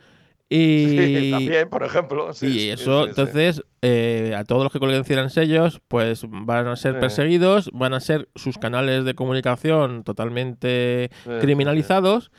Sí, 0.52 0.59
Y, 0.59 1.31
también, 1.31 1.71
por 1.71 1.83
ejemplo. 1.83 2.35
sí, 2.35 2.47
y 2.67 2.69
eso, 2.69 3.05
sí, 3.05 3.09
entonces, 3.09 3.62
eh, 3.81 4.35
a 4.37 4.45
todos 4.45 4.62
los 4.64 4.71
que 4.71 4.81
coleccionan 4.81 5.31
sellos, 5.31 5.81
pues 5.88 6.26
van 6.29 6.67
a 6.69 6.76
ser 6.76 7.00
perseguidos, 7.00 7.71
van 7.73 7.95
a 7.95 8.00
ser 8.00 8.29
sus 8.35 8.59
canales 8.59 9.07
de 9.07 9.14
comunicación 9.14 10.05
totalmente 10.05 11.11
criminalizados 11.41 12.31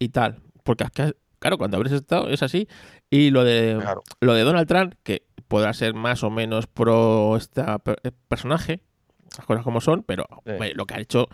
y 0.00 0.08
tal. 0.08 0.40
Porque 0.64 0.84
claro, 1.38 1.58
cuando 1.58 1.76
abres 1.76 1.92
esto 1.92 2.28
es 2.28 2.42
así. 2.42 2.66
Y 3.08 3.30
lo 3.30 3.44
de. 3.44 3.78
Claro. 3.80 4.02
lo 4.20 4.34
de 4.34 4.42
Donald 4.42 4.66
Trump, 4.66 4.94
que 5.04 5.22
podrá 5.46 5.72
ser 5.72 5.94
más 5.94 6.24
o 6.24 6.30
menos 6.30 6.66
pro 6.66 7.36
este 7.36 7.62
personaje, 8.26 8.80
las 9.36 9.46
cosas 9.46 9.62
como 9.64 9.80
son, 9.80 10.02
pero 10.02 10.24
Sí. 10.44 10.50
hombre, 10.52 10.74
lo 10.74 10.86
que 10.86 10.94
ha 10.94 11.00
hecho 11.00 11.28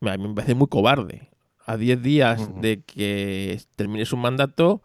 a 0.00 0.16
mí 0.16 0.28
me 0.28 0.34
parece 0.34 0.54
muy 0.54 0.66
cobarde. 0.68 1.28
A 1.64 1.76
10 1.76 2.02
días 2.02 2.50
de 2.60 2.82
que 2.82 3.60
termine 3.76 4.04
su 4.04 4.16
mandato, 4.16 4.82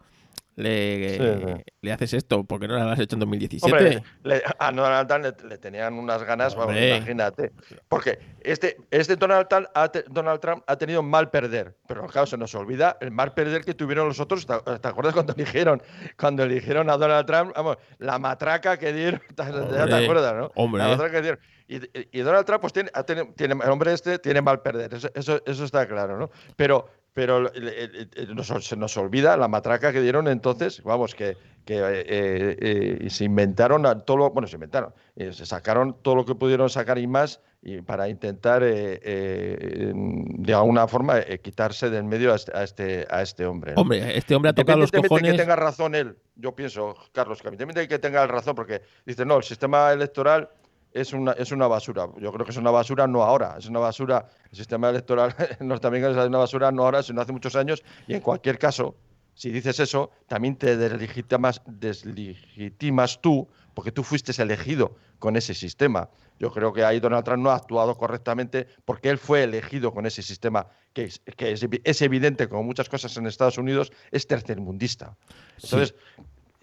le, 0.62 1.16
Sí, 1.56 1.62
le 1.82 1.92
haces 1.92 2.12
esto? 2.14 2.44
¿Por 2.44 2.60
qué 2.60 2.68
no 2.68 2.74
lo 2.74 2.90
has 2.90 2.98
hecho 2.98 3.16
en 3.16 3.20
2017? 3.20 3.72
Hombre, 3.72 4.02
le- 4.24 4.42
a 4.58 4.72
Donald 4.72 5.08
Trump 5.08 5.24
le, 5.42 5.48
le 5.48 5.58
tenían 5.58 5.94
unas 5.94 6.22
ganas, 6.24 6.54
vamos, 6.54 6.70
Hombre. 6.70 6.96
imagínate. 6.96 7.52
Porque 7.88 8.18
este, 8.40 8.76
este 8.90 9.16
Donald, 9.16 9.46
Trump 9.48 9.66
ha, 9.74 9.88
te- 9.88 10.04
Donald 10.10 10.40
Trump 10.40 10.64
ha 10.66 10.76
tenido 10.76 11.02
mal 11.02 11.30
perder, 11.30 11.76
pero 11.86 12.06
claro, 12.06 12.26
se 12.26 12.36
nos 12.36 12.54
olvida 12.54 12.96
el 13.00 13.10
mal 13.10 13.32
perder 13.34 13.64
que 13.64 13.74
tuvieron 13.74 14.08
los 14.08 14.20
otros. 14.20 14.46
¿Te, 14.46 14.54
te 14.78 14.88
acuerdas 14.88 15.14
cuando 15.14 15.32
eligieron, 15.36 15.82
cuando 16.18 16.42
eligieron 16.42 16.90
a 16.90 16.96
Donald 16.96 17.26
Trump? 17.26 17.52
Vamos, 17.56 17.76
la 17.98 18.18
matraca 18.18 18.76
que 18.76 18.92
dieron, 18.92 19.20
¿te, 19.28 19.34
te 19.34 19.42
Hombre, 19.50 20.04
acuerdas, 20.04 20.34
no? 20.34 20.50
hombre. 20.56 20.82
La 20.82 20.88
matraca 20.88 21.12
que 21.12 21.22
dieron. 21.22 21.40
Y, 21.70 22.18
y- 22.18 22.22
Donald 22.22 22.46
Trump, 22.46 22.60
pues 22.62 22.72
tiene, 22.72 22.90
tenido- 23.06 23.28
tiene- 23.36 23.54
el 23.62 23.70
hombre 23.70 23.92
este 23.92 24.18
tiene 24.18 24.40
mal 24.40 24.62
perder, 24.62 24.94
eso, 24.94 25.08
eso, 25.14 25.40
eso 25.44 25.64
está 25.64 25.86
claro, 25.86 26.16
¿no? 26.18 26.30
Pero, 26.56 26.88
pero 27.18 27.52
el- 27.52 28.08
el- 28.14 28.34
nos- 28.36 28.46
se 28.64 28.76
nos 28.76 28.96
olvida 28.96 29.36
la 29.36 29.48
matraca 29.48 29.92
que 29.92 30.00
dieron 30.00 30.28
entonces, 30.28 30.82
vamos, 30.84 31.16
que, 31.16 31.36
que 31.64 31.78
eh, 31.78 32.04
eh, 32.06 32.98
eh, 33.00 33.10
se 33.10 33.24
inventaron 33.24 33.86
a 33.86 33.98
todo 34.04 34.16
lo, 34.18 34.30
bueno, 34.30 34.46
se 34.46 34.54
inventaron, 34.54 34.94
eh, 35.16 35.32
se 35.32 35.44
sacaron 35.44 35.96
todo 36.00 36.14
lo 36.14 36.24
que 36.24 36.36
pudieron 36.36 36.70
sacar 36.70 36.96
y 36.98 37.08
más 37.08 37.40
y 37.60 37.82
para 37.82 38.08
intentar 38.08 38.62
eh, 38.62 39.00
eh, 39.02 39.92
de 39.94 40.54
alguna 40.54 40.86
forma 40.86 41.18
eh, 41.18 41.40
quitarse 41.40 41.90
del 41.90 42.04
medio 42.04 42.32
a 42.32 42.36
este, 42.36 42.56
a 42.56 42.62
este, 42.62 43.06
a 43.10 43.22
este 43.22 43.46
hombre. 43.46 43.72
¿no? 43.74 43.82
Hombre, 43.82 44.16
este 44.16 44.36
hombre 44.36 44.50
ha 44.50 44.54
tocado 44.54 44.78
los 44.78 44.92
cojones. 44.92 45.32
que 45.32 45.38
tenga 45.38 45.56
razón 45.56 45.96
él, 45.96 46.16
yo 46.36 46.54
pienso, 46.54 46.94
Carlos, 47.10 47.42
que 47.42 47.88
que 47.88 47.98
tenga 47.98 48.24
razón, 48.28 48.54
porque 48.54 48.82
dice, 49.04 49.24
no, 49.24 49.38
el 49.38 49.42
sistema 49.42 49.92
electoral 49.92 50.48
es 50.92 51.12
una, 51.12 51.32
es 51.32 51.52
una 51.52 51.66
basura. 51.66 52.08
Yo 52.18 52.32
creo 52.32 52.44
que 52.44 52.52
es 52.52 52.56
una 52.56 52.70
basura 52.70 53.06
no 53.06 53.22
ahora, 53.22 53.56
es 53.58 53.66
una 53.66 53.80
basura, 53.80 54.26
el 54.50 54.56
sistema 54.56 54.90
electoral 54.90 55.34
norteamericano 55.60 56.20
es 56.20 56.28
una 56.28 56.38
basura 56.38 56.72
no 56.72 56.84
ahora, 56.84 57.02
sino 57.02 57.20
hace 57.20 57.32
muchos 57.32 57.56
años, 57.56 57.82
y 58.06 58.14
en 58.14 58.20
cualquier 58.20 58.58
caso, 58.58 58.96
si 59.34 59.50
dices 59.50 59.78
eso, 59.80 60.10
también 60.26 60.56
te 60.56 60.76
deslegitimas, 60.76 61.62
deslegitimas 61.66 63.20
tú, 63.20 63.48
porque 63.74 63.92
tú 63.92 64.02
fuiste 64.02 64.32
elegido 64.42 64.96
con 65.18 65.36
ese 65.36 65.54
sistema. 65.54 66.10
Yo 66.40 66.52
creo 66.52 66.72
que 66.72 66.84
ahí 66.84 67.00
Donald 67.00 67.24
Trump 67.24 67.42
no 67.42 67.50
ha 67.50 67.56
actuado 67.56 67.96
correctamente 67.96 68.66
porque 68.84 69.10
él 69.10 69.18
fue 69.18 69.44
elegido 69.44 69.92
con 69.92 70.06
ese 70.06 70.22
sistema 70.22 70.66
que 70.92 71.04
es, 71.04 71.20
que 71.36 71.52
es 71.84 72.02
evidente, 72.02 72.48
como 72.48 72.62
muchas 72.62 72.88
cosas 72.88 73.16
en 73.16 73.26
Estados 73.26 73.58
Unidos, 73.58 73.92
es 74.10 74.26
tercermundista. 74.26 75.16
Entonces, 75.62 75.94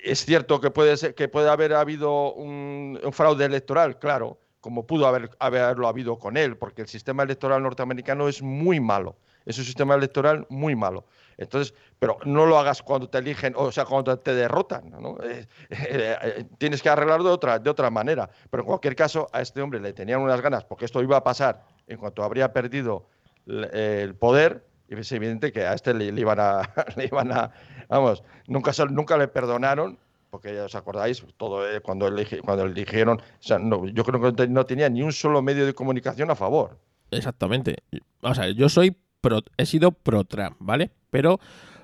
es 0.06 0.26
cierto 0.26 0.62
que 0.62 0.72
puede, 0.72 0.98
ser, 0.98 1.16
que 1.16 1.28
puede 1.28 1.50
haber 1.50 1.74
habido 1.74 2.34
un, 2.34 3.00
fraude 3.12 3.46
electoral, 3.46 4.00
claro, 4.00 4.40
como 4.62 4.86
pudo 4.86 5.08
haber, 5.08 5.30
haberlo 5.40 5.88
habido 5.88 6.18
con 6.18 6.38
él, 6.38 6.58
porque 6.58 6.84
el 6.84 6.88
sistema 6.88 7.24
electoral 7.24 7.62
norteamericano 7.64 8.28
es 8.28 8.42
muy 8.42 8.80
malo. 8.80 9.18
Es 9.46 9.60
un 9.60 9.66
sistema 9.66 9.94
electoral 9.94 10.46
muy 10.50 10.76
malo. 10.76 11.06
Entonces, 11.38 11.74
pero 12.00 12.18
no 12.26 12.46
lo 12.46 12.58
hagas 12.58 12.82
cuando 12.82 13.10
te 13.10 13.20
eligen, 13.20 13.54
o 13.56 13.72
sea, 13.72 13.86
cuando 13.86 14.18
te 14.18 14.34
derrotan, 14.34 14.90
¿no? 14.90 15.18
Eh, 15.26 15.46
eh, 15.70 16.46
tienes 16.58 16.82
que 16.82 16.90
arreglarlo 16.90 17.26
de 17.26 17.32
otra, 17.32 17.60
de 17.60 17.70
otra 17.70 17.90
manera. 17.90 18.30
Pero 18.50 18.64
en 18.64 18.68
cualquier 18.68 18.96
caso, 18.96 19.28
a 19.32 19.42
este 19.42 19.62
hombre 19.62 19.80
le 19.80 19.94
tenían 19.94 20.22
unas 20.22 20.42
ganas, 20.42 20.64
porque 20.64 20.86
esto 20.86 21.02
iba 21.02 21.18
a 21.18 21.24
pasar 21.24 21.64
en 21.88 21.98
cuanto 21.98 22.24
habría 22.24 22.54
perdido 22.54 23.08
el 23.46 24.16
poder, 24.16 24.66
y 24.90 24.96
es 24.96 25.12
evidente 25.12 25.52
que 25.52 25.62
a 25.66 25.74
este 25.74 25.94
le, 25.94 26.12
le 26.12 26.22
iban 26.22 26.40
a, 26.40 26.62
le 26.96 27.06
iban 27.06 27.32
a, 27.32 27.52
vamos, 27.90 28.24
nunca, 28.48 28.72
nunca 28.90 29.18
le 29.18 29.28
perdonaron, 29.28 29.98
porque 30.30 30.54
ya 30.54 30.66
os 30.66 30.76
acordáis, 30.76 31.26
todo 31.38 31.70
eh, 31.70 31.80
cuando, 31.82 32.08
eligi- 32.10 32.42
cuando 32.42 32.66
eligieron, 32.66 33.20
o 33.20 33.24
sea, 33.40 33.58
no, 33.60 33.88
yo 33.88 34.04
creo 34.04 34.20
que 34.20 34.26
no 34.28 34.34
te- 34.36 34.48
no 34.48 34.66
tenía 34.66 34.90
ni 34.90 35.02
un 35.02 35.14
solo 35.14 35.42
medio 35.42 35.66
de 35.66 35.74
comunicación 35.74 36.30
a 36.32 36.36
favor. 36.36 36.78
Exactamente. 37.12 37.78
O 38.22 38.34
sea, 38.36 38.50
yo 38.50 38.68
soy 38.70 38.96
pro, 39.22 39.42
he 39.58 39.66
sido 39.66 39.92
pro 39.92 40.24
Trump, 40.26 40.56
¿vale? 40.60 40.92
Pero 41.10 41.40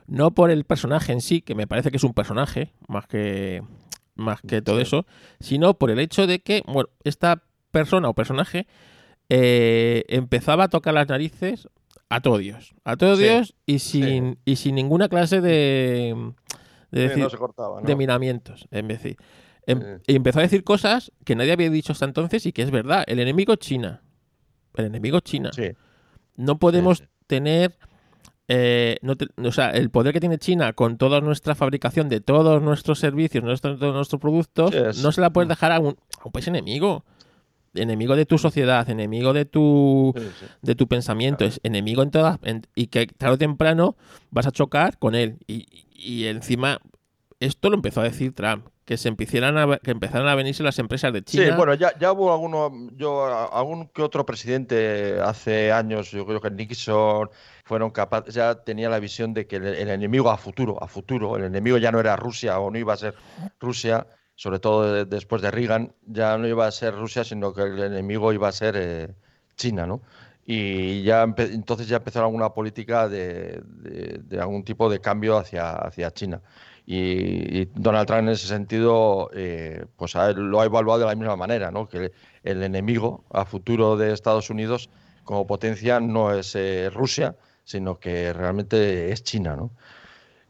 no 0.07 0.31
por 0.31 0.51
el 0.51 0.65
personaje 0.65 1.13
en 1.13 1.21
sí, 1.21 1.41
que 1.41 1.55
me 1.55 1.67
parece 1.67 1.89
que 1.91 1.97
es 1.97 2.03
un 2.03 2.13
personaje, 2.13 2.73
más 2.87 3.07
que 3.07 3.61
más 4.15 4.41
que 4.41 4.61
todo 4.61 4.75
Sí. 4.77 4.81
eso, 4.83 5.05
sino 5.39 5.75
por 5.75 5.89
el 5.89 5.97
hecho 5.99 6.27
de 6.27 6.39
que, 6.39 6.61
bueno, 6.67 6.89
esta 7.05 7.43
persona 7.71 8.09
o 8.09 8.13
personaje 8.13 8.67
eh, 9.29 10.03
empezaba 10.09 10.65
a 10.65 10.67
tocar 10.67 10.93
las 10.93 11.07
narices 11.07 11.69
a 12.11 12.21
todo 12.21 12.37
Dios, 12.37 12.73
a 12.83 12.97
todo 12.97 13.15
Sí, 13.15 13.23
Dios 13.23 13.55
y 13.65 13.79
sin, 13.79 14.37
y 14.45 14.55
sin 14.57 14.75
ninguna 14.75 15.09
clase 15.09 15.41
de, 15.41 16.33
decir, 16.91 17.17
no 17.23 17.29
se 17.29 17.37
cortaba, 17.37 17.81
¿no? 17.81 17.87
de 17.87 17.95
miramientos, 17.95 18.67
en 18.71 18.87
vez 18.87 19.01
de 19.03 19.17
em- 19.65 19.99
y 20.07 20.15
empezó 20.15 20.39
a 20.39 20.43
decir 20.43 20.63
cosas 20.63 21.11
que 21.25 21.35
nadie 21.35 21.51
había 21.53 21.69
dicho 21.69 21.93
hasta 21.93 22.05
entonces 22.05 22.45
y 22.45 22.51
que 22.51 22.61
es 22.63 22.71
verdad. 22.71 23.03
El 23.07 23.19
enemigo 23.19 23.53
es 23.53 23.59
China. 23.59 24.01
El 24.75 24.85
enemigo 24.85 25.17
es 25.17 25.23
China. 25.23 25.51
Sí, 25.53 25.69
No 26.35 26.57
podemos 26.59 27.03
tener. 27.27 27.77
eh, 28.53 28.97
no 29.01 29.15
te- 29.15 29.27
o 29.37 29.51
sea, 29.53 29.69
el 29.69 29.89
poder 29.91 30.11
que 30.11 30.19
tiene 30.19 30.37
China 30.37 30.73
con 30.73 30.97
toda 30.97 31.21
nuestra 31.21 31.55
fabricación 31.55 32.09
de 32.09 32.19
todos 32.19 32.61
nuestros 32.61 32.99
servicios, 32.99 33.43
nuestros, 33.45 33.79
todos 33.79 33.95
nuestros 33.95 34.19
productos, 34.19 34.73
es- 34.73 35.01
no 35.01 35.13
se 35.13 35.21
la 35.21 35.29
puedes 35.29 35.47
dejar 35.47 35.71
a 35.71 35.79
un, 35.79 35.95
a 36.19 36.25
un 36.25 36.31
país 36.33 36.47
enemigo. 36.47 37.05
Enemigo 37.73 38.15
de 38.15 38.25
tu 38.25 38.37
sociedad, 38.37 38.89
enemigo 38.89 39.31
de 39.33 39.45
tu, 39.45 40.13
sí, 40.17 40.27
sí. 40.39 40.45
de 40.61 40.75
tu 40.75 40.87
pensamiento, 40.87 41.45
es 41.45 41.59
enemigo 41.63 42.03
en 42.03 42.11
todas. 42.11 42.37
en- 42.43 42.67
y 42.75 42.87
que 42.87 43.07
tarde 43.07 43.35
o 43.35 43.37
temprano 43.37 43.95
vas 44.29 44.45
a 44.47 44.51
chocar 44.51 44.97
con 44.97 45.15
él. 45.15 45.37
Y, 45.47 45.85
y 45.93 46.25
encima, 46.27 46.79
esto 47.39 47.69
lo 47.69 47.75
empezó 47.75 48.01
a 48.01 48.03
decir 48.03 48.35
Trump, 48.35 48.67
que 48.83 48.97
se 48.97 49.07
empezaran 49.07 49.57
a, 49.57 49.77
que 49.77 49.91
empezaran 49.91 50.27
a 50.27 50.35
venirse 50.35 50.63
las 50.63 50.77
empresas 50.79 51.13
de 51.13 51.23
China. 51.23 51.45
Sí, 51.45 51.51
bueno, 51.55 51.73
ya, 51.75 51.97
ya 51.97 52.11
hubo 52.11 52.33
alguno, 52.33 52.71
yo, 52.97 53.25
algún 53.53 53.87
que 53.87 54.01
otro 54.01 54.25
presidente 54.25 55.19
hace 55.21 55.71
años, 55.71 56.11
yo 56.11 56.25
creo 56.25 56.41
que 56.41 56.51
Nixon, 56.51 57.29
fueron 57.63 57.91
capaces, 57.91 58.33
ya 58.33 58.55
tenía 58.55 58.89
la 58.89 58.99
visión 58.99 59.33
de 59.33 59.47
que 59.47 59.55
el, 59.55 59.65
el 59.65 59.89
enemigo 59.89 60.29
a 60.29 60.37
futuro, 60.37 60.83
a 60.83 60.87
futuro, 60.87 61.37
el 61.37 61.45
enemigo 61.45 61.77
ya 61.77 61.91
no 61.91 61.99
era 62.01 62.17
Rusia 62.17 62.59
o 62.59 62.69
no 62.69 62.77
iba 62.77 62.93
a 62.93 62.97
ser 62.97 63.15
Rusia, 63.61 64.05
sobre 64.41 64.57
todo 64.59 64.91
de- 64.91 65.05
después 65.05 65.39
de 65.43 65.51
Reagan, 65.51 65.93
ya 66.07 66.35
no 66.39 66.47
iba 66.47 66.65
a 66.65 66.71
ser 66.71 66.95
Rusia, 66.95 67.23
sino 67.23 67.53
que 67.53 67.61
el 67.61 67.77
enemigo 67.83 68.33
iba 68.33 68.47
a 68.47 68.51
ser 68.51 68.73
eh, 68.75 69.15
China, 69.55 69.85
¿no? 69.85 70.01
Y 70.43 71.03
ya 71.03 71.21
entonces 71.37 71.87
ya 71.87 71.97
empezaron 71.97 72.25
alguna 72.25 72.49
política 72.51 73.07
de, 73.07 73.61
de- 73.63 74.39
algún 74.41 74.63
tipo 74.63 74.89
de 74.89 74.99
cambio 74.99 75.37
hacia, 75.37 75.73
hacia 75.73 76.09
China. 76.11 76.41
Y, 76.87 77.65
Donald 77.79 78.07
Trump 78.07 78.21
en 78.23 78.29
ese 78.29 78.47
sentido, 78.47 79.29
eh, 79.35 79.85
pues 79.95 80.15
lo 80.35 80.59
ha 80.61 80.65
evaluado 80.65 81.01
de 81.01 81.05
la 81.05 81.15
misma 81.15 81.35
manera, 81.35 81.69
¿no? 81.69 81.87
Que 81.87 82.11
el 82.43 82.63
enemigo 82.63 83.23
a 83.31 83.45
futuro 83.45 83.95
de 83.95 84.11
Estados 84.11 84.49
Unidos 84.49 84.89
como 85.23 85.45
potencia 85.45 85.99
no 85.99 86.33
es 86.33 86.55
eh, 86.55 86.89
Rusia, 86.91 87.35
sino 87.63 87.99
que 87.99 88.33
realmente 88.33 89.11
es 89.11 89.23
China, 89.23 89.55
¿no? 89.55 89.69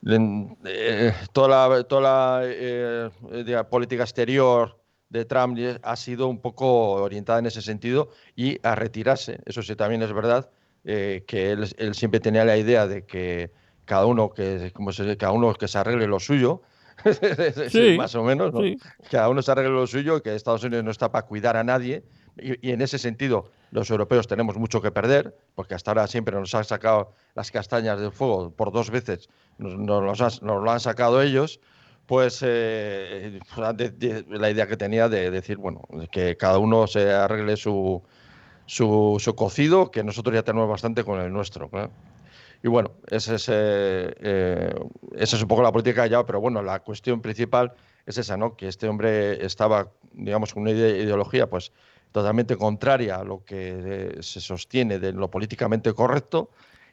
Eh, 0.05 1.13
toda 1.31 1.69
la, 1.69 1.83
toda 1.83 2.01
la 2.01 2.41
eh, 2.43 3.09
eh, 3.31 3.63
política 3.69 4.03
exterior 4.03 4.79
de 5.09 5.25
Trump 5.25 5.57
ha 5.83 5.95
sido 5.95 6.27
un 6.27 6.39
poco 6.41 6.93
orientada 6.93 7.39
en 7.39 7.45
ese 7.45 7.61
sentido 7.61 8.09
y 8.35 8.57
a 8.63 8.75
retirarse. 8.75 9.39
Eso 9.45 9.61
sí, 9.61 9.75
también 9.75 10.01
es 10.01 10.13
verdad 10.13 10.49
eh, 10.83 11.23
que 11.27 11.51
él, 11.51 11.67
él 11.77 11.95
siempre 11.95 12.19
tenía 12.19 12.45
la 12.45 12.57
idea 12.57 12.87
de 12.87 13.05
que 13.05 13.51
cada 13.85 14.05
uno 14.05 14.29
que, 14.29 14.71
como 14.73 14.91
se, 14.91 15.17
cada 15.17 15.33
uno 15.33 15.53
que 15.53 15.67
se 15.67 15.77
arregle 15.77 16.07
lo 16.07 16.19
suyo, 16.19 16.61
Sí, 17.69 17.97
más 17.97 18.13
o 18.15 18.23
menos, 18.23 18.53
¿no? 18.53 18.61
sí. 18.61 18.77
cada 19.09 19.29
uno 19.29 19.41
se 19.41 19.51
arregle 19.51 19.71
lo 19.71 19.87
suyo 19.87 20.17
y 20.17 20.21
que 20.21 20.35
Estados 20.35 20.63
Unidos 20.63 20.83
no 20.85 20.91
está 20.91 21.11
para 21.11 21.25
cuidar 21.25 21.57
a 21.57 21.63
nadie. 21.63 22.03
Y, 22.37 22.67
y 22.69 22.71
en 22.71 22.81
ese 22.81 22.97
sentido, 22.97 23.51
los 23.71 23.89
europeos 23.89 24.27
tenemos 24.27 24.55
mucho 24.57 24.81
que 24.81 24.91
perder, 24.91 25.35
porque 25.55 25.73
hasta 25.75 25.91
ahora 25.91 26.07
siempre 26.07 26.35
nos 26.39 26.53
han 26.55 26.63
sacado 26.65 27.13
las 27.35 27.51
castañas 27.51 27.99
del 27.99 28.11
fuego 28.11 28.51
por 28.51 28.71
dos 28.71 28.89
veces, 28.89 29.29
nos, 29.57 29.77
nos 29.77 30.41
nos 30.41 30.63
lo 30.63 30.71
han 30.71 30.79
sacado 30.79 31.21
ellos. 31.21 31.59
Pues 32.07 32.39
eh, 32.45 33.39
de- 33.75 33.89
de- 33.91 34.25
la 34.27 34.49
idea 34.49 34.67
que 34.67 34.75
tenía 34.75 35.07
de 35.07 35.31
decir, 35.31 35.55
bueno, 35.57 35.81
que 36.11 36.35
cada 36.35 36.57
uno 36.57 36.85
se 36.87 37.09
arregle 37.11 37.55
su, 37.55 38.01
su, 38.65 39.15
su 39.19 39.35
cocido, 39.35 39.91
que 39.91 40.03
nosotros 40.03 40.33
ya 40.35 40.43
tenemos 40.43 40.67
bastante 40.67 41.05
con 41.05 41.21
el 41.21 41.31
nuestro. 41.31 41.69
Y 42.63 42.67
bueno, 42.67 42.91
ese 43.07 43.35
es, 43.35 43.47
eh, 43.49 44.13
eh, 44.19 44.73
esa 45.15 45.35
es 45.37 45.41
un 45.41 45.47
poco 45.47 45.61
la 45.63 45.71
política 45.71 46.05
ya, 46.07 46.25
pero 46.25 46.41
bueno, 46.41 46.61
la 46.61 46.79
cuestión 46.81 47.21
principal 47.21 47.73
es 48.05 48.17
esa, 48.17 48.35
¿no? 48.35 48.57
Que 48.57 48.67
este 48.67 48.89
hombre 48.89 49.45
estaba, 49.45 49.89
digamos, 50.11 50.53
con 50.53 50.63
una 50.63 50.71
ide- 50.71 51.01
ideología, 51.03 51.49
pues, 51.49 51.71
totalmente 52.11 52.57
contraria 52.57 53.15
a 53.17 53.23
lo 53.23 53.43
que 53.43 54.15
eh, 54.17 54.23
se 54.23 54.41
sostiene 54.41 54.99
de 54.99 55.13
lo 55.13 55.29
políticamente 55.29 55.93
correcto 55.93 56.49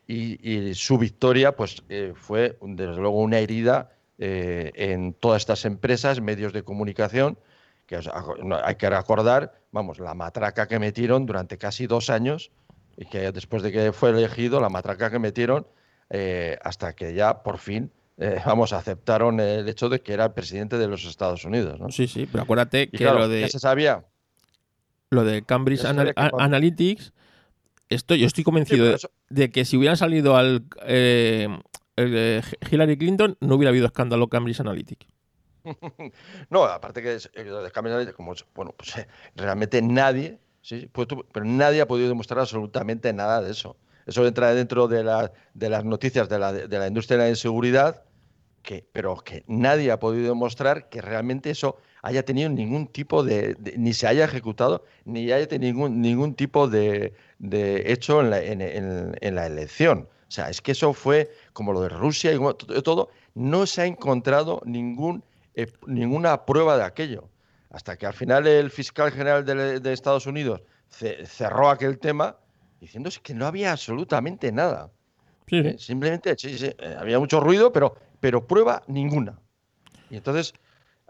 y, 0.07 0.39
y 0.69 0.75
su 0.75 0.97
victoria, 0.99 1.55
pues, 1.57 1.83
eh, 1.89 2.13
fue, 2.15 2.59
desde 2.63 2.97
luego, 2.97 3.21
una 3.21 3.39
herida 3.39 3.91
eh, 4.19 4.73
en 4.75 5.13
todas 5.15 5.43
estas 5.43 5.65
empresas, 5.65 6.21
medios 6.21 6.53
de 6.53 6.63
comunicación, 6.63 7.39
que 7.87 7.97
aco- 7.97 8.37
no, 8.43 8.57
hay 8.63 8.77
que 8.77 8.89
recordar, 8.91 9.61
vamos, 9.71 9.99
la 9.99 10.15
matraca 10.15 10.67
que 10.67 10.79
metieron 10.79 11.27
durante 11.27 11.59
casi 11.59 11.87
dos 11.87 12.11
años 12.11 12.51
y 12.97 13.05
que 13.07 13.31
después 13.33 13.63
de 13.63 13.71
que 13.73 13.93
fue 13.93 14.11
elegido, 14.11 14.61
la 14.61 14.69
matraca 14.69 15.11
que 15.11 15.19
metieron 15.19 15.67
eh, 16.11 16.59
hasta 16.63 16.95
que 16.95 17.15
ya 17.15 17.43
por 17.43 17.59
fin, 17.59 17.93
eh, 18.17 18.41
vamos, 18.47 18.73
aceptaron 18.73 19.41
el 19.41 19.69
hecho 19.69 19.89
de 19.89 20.01
que 20.01 20.13
era 20.15 20.25
el 20.27 20.33
presidente 20.33 20.79
de 20.79 20.89
los 20.89 21.05
Estados 21.05 21.45
Unidos, 21.45 21.79
¿no? 21.79 21.91
Sí, 21.91 22.09
sí, 22.09 22.27
pero 22.27 22.43
acuérdate 22.45 22.85
Y 22.85 22.91
que 22.93 22.99
claro, 22.99 23.21
lo 23.21 23.29
de 23.29 23.43
ya 23.43 23.49
se 23.49 23.59
sabía. 23.59 24.05
Lo 25.11 25.25
de 25.25 25.43
Cambridge 25.43 25.85
Anal- 25.85 26.15
Analytics, 26.17 27.13
esto 27.89 28.15
yo 28.15 28.27
estoy 28.27 28.43
Sí, 28.43 28.45
convencido 28.45 28.87
de, 28.87 28.95
eso- 28.95 29.11
de 29.31 29.51
que 29.51 29.65
si 29.65 29.77
hubieran 29.77 29.97
salido 29.97 30.37
al 30.37 30.65
eh, 30.85 31.49
eh, 31.97 32.43
Hillary 32.71 32.99
Clinton, 32.99 33.37
no 33.41 33.55
hubiera 33.55 33.71
habido 33.71 33.87
escándalo 33.87 34.29
Cambridge 34.29 34.61
Analytica. 34.61 35.07
no, 36.51 36.65
aparte 36.65 37.03
que 37.03 37.15
es, 37.15 37.31
de 37.35 37.71
Cambridge 37.73 37.95
Analytica, 37.95 38.17
como, 38.17 38.35
bueno, 38.55 38.73
pues 38.77 38.97
eh, 38.99 39.09
realmente 39.37 39.81
nadie, 39.83 40.39
sí, 40.63 40.89
pues 40.93 41.09
pero 41.33 41.45
nadie 41.47 41.81
ha 41.81 41.89
podido 41.89 42.09
demostrar 42.09 42.41
absolutamente 42.41 43.13
nada 43.13 43.41
de 43.43 43.51
eso. 43.51 43.77
Eso 44.07 44.27
entra 44.27 44.55
dentro 44.55 44.89
de, 44.89 45.05
la, 45.05 45.33
de 45.53 45.69
las 45.69 45.85
noticias 45.85 46.29
de 46.31 46.39
la, 46.39 46.53
de 46.53 46.79
la 46.79 46.87
industria 46.87 47.19
de 47.19 47.25
la 47.25 47.31
inseguridad, 47.31 48.05
que, 48.63 48.87
pero 48.93 49.17
que 49.17 49.45
nadie 49.49 49.91
ha 49.91 49.99
podido 49.99 50.29
demostrar 50.29 50.89
que 50.89 51.03
realmente 51.03 51.51
eso 51.51 51.77
haya 52.03 52.25
tenido 52.25 52.49
ningún 52.49 52.87
tipo 52.87 53.23
de, 53.23 53.57
ni 53.77 53.93
se 53.93 54.07
haya 54.07 54.25
ejecutado, 54.25 54.85
ni 55.05 55.31
haya 55.33 55.47
tenido 55.49 55.73
ningún, 55.73 56.01
ningún 56.01 56.35
tipo 56.35 56.69
de, 56.69 57.13
de 57.39 57.93
hecho 57.93 58.21
en 58.21 58.31
la, 58.31 58.43
en, 58.43 58.61
en, 58.61 59.35
la, 59.35 59.47
elección. 59.47 60.09
O 60.29 60.31
sea, 60.31 60.51
es 60.51 60.61
que 60.61 60.73
eso 60.73 60.93
fue 60.93 61.31
como 61.53 61.73
lo 61.73 61.81
de 61.81 61.89
Rusia 61.89 62.33
y 62.33 62.83
todo, 62.83 63.11
no 63.35 63.67
se 63.67 63.83
ha 63.83 63.87
encontrado 63.87 64.61
ningún, 64.65 65.23
eh, 65.55 65.67
ninguna 65.87 66.45
prueba 66.45 66.77
de 66.77 66.85
aquello. 66.85 67.29
Hasta 67.71 67.97
que 67.97 68.07
al 68.07 68.15
final 68.15 68.47
el 68.47 68.71
fiscal 68.71 69.11
general 69.11 69.45
de, 69.45 69.81
de 69.81 69.93
Estados 69.93 70.27
Unidos 70.27 70.63
cerró 70.91 71.69
aquel 71.69 71.99
tema 71.99 72.37
diciendo 72.81 73.11
que 73.23 73.35
no 73.35 73.47
había 73.47 73.73
absolutamente 73.73 74.53
nada. 74.53 74.91
Eh, 75.51 75.77
simplemente 75.79 76.37
eh, 76.43 76.97
había 76.99 77.19
mucho 77.19 77.41
ruido, 77.41 77.73
pero, 77.73 77.97
pero 78.21 78.47
prueba 78.47 78.83
ninguna. 78.87 79.39
Y 80.11 80.17
entonces 80.17 80.55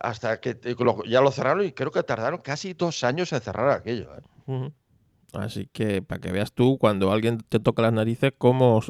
hasta 0.00 0.40
que 0.40 0.58
ya 1.06 1.20
lo 1.20 1.30
cerraron 1.30 1.64
y 1.64 1.72
creo 1.72 1.90
que 1.90 2.02
tardaron 2.02 2.40
casi 2.40 2.74
dos 2.74 3.02
años 3.04 3.32
en 3.32 3.40
cerrar 3.40 3.70
aquello. 3.70 4.10
¿eh? 4.46 4.70
Así 5.32 5.68
que 5.72 6.02
para 6.02 6.20
que 6.20 6.32
veas 6.32 6.52
tú, 6.52 6.78
cuando 6.78 7.12
alguien 7.12 7.38
te 7.48 7.60
toca 7.60 7.82
las 7.82 7.92
narices, 7.92 8.32
cómo 8.36 8.80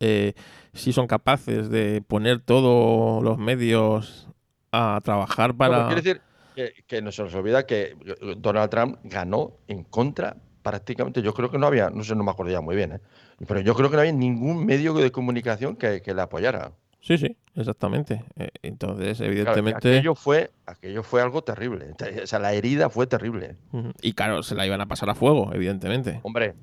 eh, 0.00 0.34
si 0.74 0.92
son 0.92 1.06
capaces 1.06 1.70
de 1.70 2.02
poner 2.02 2.40
todos 2.40 3.22
los 3.22 3.38
medios 3.38 4.28
a 4.72 5.00
trabajar 5.02 5.54
para... 5.56 5.86
quiere 5.86 6.02
decir 6.02 6.22
que, 6.86 7.02
no 7.02 7.12
se 7.12 7.22
nos 7.22 7.34
olvida 7.34 7.66
que 7.66 7.96
Donald 8.36 8.70
Trump 8.70 8.98
ganó 9.04 9.58
en 9.68 9.84
contra 9.84 10.36
prácticamente, 10.62 11.22
yo 11.22 11.32
creo 11.32 11.50
que 11.50 11.58
no 11.58 11.66
había, 11.66 11.88
no 11.88 12.04
sé, 12.04 12.14
no 12.14 12.24
me 12.24 12.30
acuerdo 12.30 12.52
ya 12.52 12.60
muy 12.60 12.76
bien, 12.76 12.92
¿eh? 12.92 13.00
pero 13.46 13.60
yo 13.60 13.74
creo 13.74 13.88
que 13.88 13.96
no 13.96 14.00
había 14.00 14.12
ningún 14.12 14.66
medio 14.66 14.92
de 14.92 15.10
comunicación 15.10 15.76
que 15.76 16.02
le 16.04 16.20
apoyara. 16.20 16.72
Sí, 17.00 17.16
sí, 17.16 17.36
exactamente. 17.54 18.24
Eh, 18.36 18.50
entonces, 18.62 19.20
evidentemente. 19.20 19.96
aquello, 19.96 20.14
fue, 20.14 20.50
aquello 20.66 21.02
fue 21.02 21.22
algo 21.22 21.42
terrible. 21.42 21.94
O 22.22 22.26
sea, 22.26 22.38
la 22.38 22.52
herida 22.52 22.90
fue 22.90 23.06
terrible. 23.06 23.56
Y 24.02 24.12
claro, 24.12 24.42
se 24.42 24.54
la 24.54 24.66
iban 24.66 24.80
a 24.80 24.86
pasar 24.86 25.08
a 25.10 25.14
fuego, 25.14 25.50
evidentemente. 25.54 26.20
Hombre, 26.22 26.54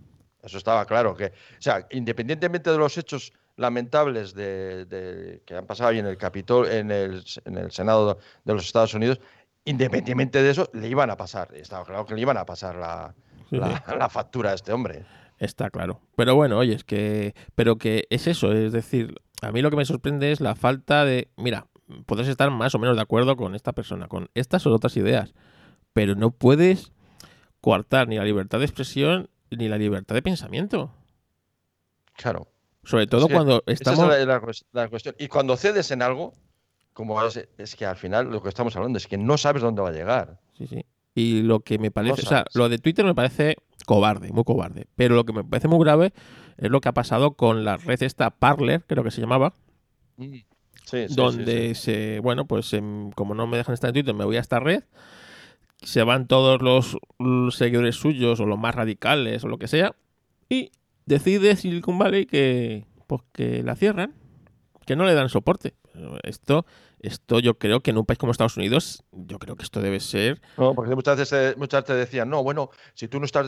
eso 0.44 0.58
estaba 0.58 0.86
claro. 0.86 1.16
Que, 1.16 1.26
o 1.26 1.62
sea, 1.62 1.88
independientemente 1.92 2.70
de 2.70 2.78
los 2.78 2.98
hechos 2.98 3.34
lamentables 3.56 4.34
de, 4.34 5.42
que 5.46 5.56
han 5.56 5.66
pasado 5.66 5.92
ahí 5.92 6.00
en 6.00 6.08
el 6.08 6.18
Capitol, 6.18 6.68
en 6.68 6.92
el, 6.92 7.24
en 7.46 7.58
el 7.58 7.72
Senado 7.72 8.20
de 8.44 8.54
los 8.54 8.66
Estados 8.66 8.94
Unidos, 8.94 9.20
independientemente 9.64 10.44
de 10.44 10.52
eso, 10.52 10.70
le 10.74 10.90
iban 10.90 11.10
a 11.10 11.18
pasar. 11.18 11.54
Estaba 11.56 11.86
claro 11.86 12.06
que 12.06 12.14
le 12.14 12.22
iban 12.22 12.38
a 12.38 12.46
pasar 12.46 12.76
la, 12.76 13.16
la 13.52 14.10
factura 14.10 14.52
a 14.52 14.54
este 14.54 14.74
hombre. 14.74 15.06
Está 15.40 15.70
claro. 15.70 16.02
Pero 16.16 16.36
bueno, 16.36 16.58
oye, 16.58 16.74
es 16.74 16.84
que. 16.84 17.36
Pero 17.56 17.78
que 17.78 18.06
es 18.10 18.28
eso, 18.28 18.54
es 18.54 18.72
decir, 18.72 19.16
a 19.46 19.52
mí 19.52 19.62
lo 19.62 19.70
que 19.70 19.78
me 19.78 19.86
sorprende 19.86 20.32
es 20.32 20.42
la 20.42 20.56
falta 20.56 21.06
de, 21.06 21.30
mira, 21.38 21.68
puedes 22.06 22.28
estar 22.28 22.50
más 22.52 22.74
o 22.76 22.80
menos 22.80 22.96
de 22.96 23.02
acuerdo 23.02 23.36
con 23.36 23.56
esta 23.56 23.74
persona, 23.74 24.08
con 24.08 24.30
estas 24.34 24.66
o 24.66 24.74
otras 24.74 24.98
ideas, 24.98 25.34
pero 25.94 26.16
no 26.16 26.32
puedes 26.32 26.92
coartar 27.62 28.08
ni 28.08 28.18
la 28.18 28.26
libertad 28.26 28.60
de 28.60 28.66
expresión 28.66 29.30
ni 29.52 29.68
la 29.68 29.78
libertad 29.78 30.16
de 30.16 30.22
pensamiento. 30.22 30.92
Claro. 32.14 32.48
Sobre 32.84 33.08
todo 33.08 33.28
cuando 33.28 33.64
estamos... 33.66 34.00
Esa 34.00 34.20
es 34.20 34.66
la, 34.72 34.90
cuestión. 34.90 35.16
Y 35.18 35.28
cuando 35.28 35.58
cedes 35.58 35.90
en 35.92 36.02
algo, 36.02 36.34
como 36.94 37.22
es, 37.24 37.48
es, 37.58 37.76
que 37.76 37.86
al 37.86 37.96
final 37.96 38.30
lo 38.30 38.42
que 38.42 38.50
estamos 38.50 38.76
hablando 38.76 38.98
es 38.98 39.08
que 39.08 39.18
no 39.18 39.38
sabes 39.38 39.62
dónde 39.62 39.82
va 39.82 39.90
a 39.90 39.94
llegar. 39.94 40.40
Sí, 40.58 40.68
sí. 40.68 40.86
Y 41.16 41.42
lo 41.42 41.62
que 41.62 41.80
me 41.80 41.92
parece, 41.92 42.22
o 42.22 42.26
sea, 42.26 42.46
lo 42.54 42.68
de 42.68 42.78
Twitter 42.78 43.06
me 43.06 43.16
parece 43.16 43.56
cobarde, 43.86 44.32
muy 44.32 44.44
cobarde. 44.44 44.88
Pero 44.96 45.16
lo 45.16 45.26
que 45.26 45.34
me 45.34 45.44
parece 45.44 45.68
muy 45.68 45.84
grave 45.84 46.14
es 46.58 46.70
lo 46.70 46.82
que 46.82 46.90
ha 46.90 46.94
pasado 46.94 47.36
con 47.36 47.64
la 47.64 47.78
red 47.78 48.02
esta 48.04 48.30
Parler, 48.32 48.84
creo 48.86 49.04
que 49.04 49.12
se 49.12 49.22
llamaba. 49.22 49.54
Mm. 50.18 50.38
Sí, 50.86 51.06
donde 51.10 51.74
se, 51.74 52.20
bueno, 52.20 52.46
pues 52.46 52.72
em, 52.74 53.12
como 53.12 53.34
no 53.34 53.48
me 53.48 53.58
dejan 53.58 53.74
estar 53.74 53.90
en 53.90 53.94
Twitter, 53.96 54.14
me 54.14 54.26
voy 54.26 54.38
a 54.38 54.42
esta 54.42 54.60
red. 54.60 54.84
Se 55.82 56.04
van 56.04 56.28
todos 56.28 56.62
los, 56.62 56.98
seguidores 57.56 57.96
suyos 57.96 58.40
o 58.40 58.46
los 58.46 58.60
más 58.60 58.76
radicales 58.76 59.44
o 59.44 59.48
lo 59.48 59.58
que 59.58 59.68
sea. 59.68 59.96
Y 60.48 60.72
decide 61.06 61.56
Silicon 61.56 61.98
Valley 61.98 62.26
que, 62.26 62.86
pues, 63.08 63.24
que 63.32 63.64
la 63.64 63.76
cierran, 63.76 64.14
que 64.86 64.96
no 64.96 65.06
le 65.06 65.16
dan 65.16 65.30
soporte. 65.30 65.74
Esto, 66.24 66.66
esto 67.00 67.40
yo 67.40 67.58
creo 67.58 67.82
que 67.82 67.92
en 67.92 67.98
un 67.98 68.06
país 68.06 68.18
como 68.18 68.32
Estados 68.32 68.58
Unidos, 68.58 69.04
yo 69.12 69.40
creo 69.40 69.56
que 69.56 69.64
esto 69.64 69.82
debe 69.82 70.00
ser. 70.00 70.42
No, 70.58 70.74
porque 70.74 70.96
muchas 70.96 71.18
veces, 71.18 71.58
muchas 71.58 71.84
veces 71.84 71.96
te 71.96 72.00
decían, 72.00 72.30
no, 72.30 72.44
bueno, 72.44 72.70
si 72.94 73.08
tú 73.08 73.20
no 73.20 73.26
estás, 73.26 73.48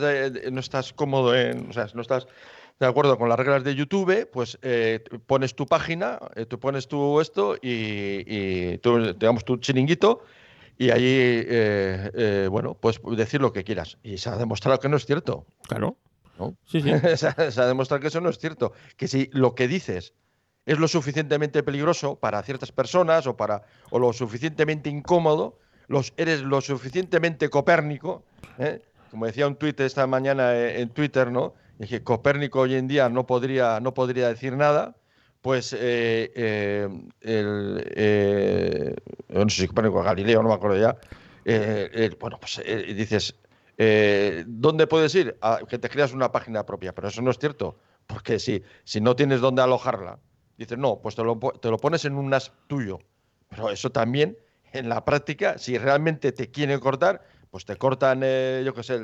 no 0.50 0.60
estás 0.60 0.92
cómodo 0.92 1.34
en, 1.34 1.70
o 1.70 1.72
sea, 1.72 1.86
no 1.94 2.02
estás 2.02 2.26
de 2.78 2.86
acuerdo 2.86 3.18
con 3.18 3.28
las 3.28 3.38
reglas 3.38 3.64
de 3.64 3.74
YouTube, 3.74 4.28
pues 4.32 4.58
eh, 4.62 5.02
pones 5.26 5.54
tu 5.54 5.66
página, 5.66 6.18
eh, 6.36 6.46
tú 6.46 6.60
pones 6.60 6.86
tu 6.86 7.20
esto 7.20 7.56
y, 7.56 8.24
y 8.26 8.78
tú, 8.78 9.14
digamos, 9.14 9.44
tu 9.44 9.56
chiringuito 9.56 10.22
y 10.78 10.90
allí, 10.90 11.04
eh, 11.10 12.46
bueno, 12.50 12.74
pues 12.74 13.00
decir 13.16 13.40
lo 13.40 13.52
que 13.52 13.64
quieras. 13.64 13.98
Y 14.04 14.18
se 14.18 14.28
ha 14.28 14.36
demostrado 14.36 14.78
que 14.78 14.88
no 14.88 14.96
es 14.96 15.06
cierto. 15.06 15.44
Claro. 15.66 15.96
¿no? 16.38 16.56
Sí, 16.64 16.80
sí. 16.80 16.90
se, 17.16 17.26
ha, 17.26 17.66
demostrado 17.66 18.00
que 18.00 18.08
eso 18.08 18.20
no 18.20 18.30
es 18.30 18.38
cierto. 18.38 18.72
Que 18.96 19.08
si 19.08 19.28
lo 19.32 19.54
que 19.54 19.68
dices 19.68 20.14
es 20.68 20.78
lo 20.78 20.86
suficientemente 20.86 21.62
peligroso 21.62 22.16
para 22.16 22.42
ciertas 22.42 22.72
personas 22.72 23.26
o, 23.26 23.38
para, 23.38 23.62
o 23.88 23.98
lo 23.98 24.12
suficientemente 24.12 24.90
incómodo, 24.90 25.58
los, 25.86 26.12
eres 26.18 26.42
lo 26.42 26.60
suficientemente 26.60 27.48
copérnico, 27.48 28.22
como 29.10 29.24
decía 29.24 29.46
un 29.46 29.56
tuit 29.56 29.80
esta 29.80 30.06
mañana 30.06 30.54
en 30.54 30.90
Twitter, 30.90 31.32
¿no? 31.32 31.54
que 31.88 32.02
Copérnico 32.02 32.60
hoy 32.60 32.74
en 32.74 32.86
día 32.86 33.08
no 33.08 33.26
podría, 33.26 33.80
no 33.80 33.94
podría 33.94 34.28
decir 34.28 34.58
nada, 34.58 34.94
pues 35.40 35.72
eh, 35.72 36.32
eh, 36.34 36.88
el, 37.22 37.90
eh, 37.96 38.94
no 39.30 39.48
sé 39.48 39.62
si 39.62 39.68
Copérnico 39.68 40.02
Galileo, 40.02 40.42
no 40.42 40.50
me 40.50 40.54
acuerdo 40.54 40.76
ya, 40.76 40.98
bueno, 42.20 42.38
pues 42.38 42.60
dices, 42.94 43.36
¿dónde 44.46 44.86
puedes 44.86 45.14
ir? 45.14 45.38
A 45.40 45.60
que 45.66 45.78
te 45.78 45.88
creas 45.88 46.12
una 46.12 46.30
página 46.30 46.66
propia, 46.66 46.94
pero 46.94 47.08
eso 47.08 47.22
no 47.22 47.30
es 47.30 47.38
cierto, 47.38 47.78
porque 48.06 48.38
si, 48.38 48.62
si 48.84 49.00
no 49.00 49.16
tienes 49.16 49.40
dónde 49.40 49.62
alojarla, 49.62 50.18
dices, 50.58 50.76
no, 50.76 51.00
pues 51.00 51.14
te 51.14 51.22
lo, 51.22 51.38
te 51.38 51.70
lo 51.70 51.78
pones 51.78 52.04
en 52.04 52.16
un 52.16 52.28
NAS 52.28 52.52
tuyo, 52.66 52.98
pero 53.48 53.70
eso 53.70 53.90
también, 53.90 54.36
en 54.72 54.88
la 54.88 55.04
práctica, 55.04 55.56
si 55.56 55.78
realmente 55.78 56.32
te 56.32 56.50
quieren 56.50 56.80
cortar, 56.80 57.22
pues 57.50 57.64
te 57.64 57.76
cortan, 57.76 58.20
eh, 58.22 58.62
yo 58.64 58.74
qué 58.74 58.82
sé, 58.82 58.94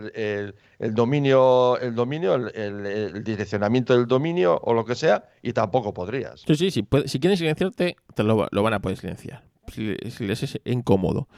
el, 0.78 0.94
dominio, 0.94 1.78
el 1.78 1.94
dominio, 1.94 2.34
el, 2.34 3.24
direccionamiento 3.24 3.96
del 3.96 4.06
dominio 4.06 4.60
o 4.62 4.74
lo 4.74 4.84
que 4.84 4.94
sea, 4.94 5.30
y 5.42 5.52
tampoco 5.52 5.94
podrías. 5.94 6.42
Sí, 6.46 6.54
sí, 6.54 6.70
sí 6.70 6.86
si 7.06 7.20
quieren 7.20 7.38
silenciarte, 7.38 7.96
te 8.14 8.22
lo, 8.22 8.36
van 8.36 8.74
a 8.74 8.80
poder 8.80 8.98
silenciar. 8.98 9.44
Si, 9.72 9.96
les 10.26 10.42
es 10.42 10.60
incómodo. 10.64 11.28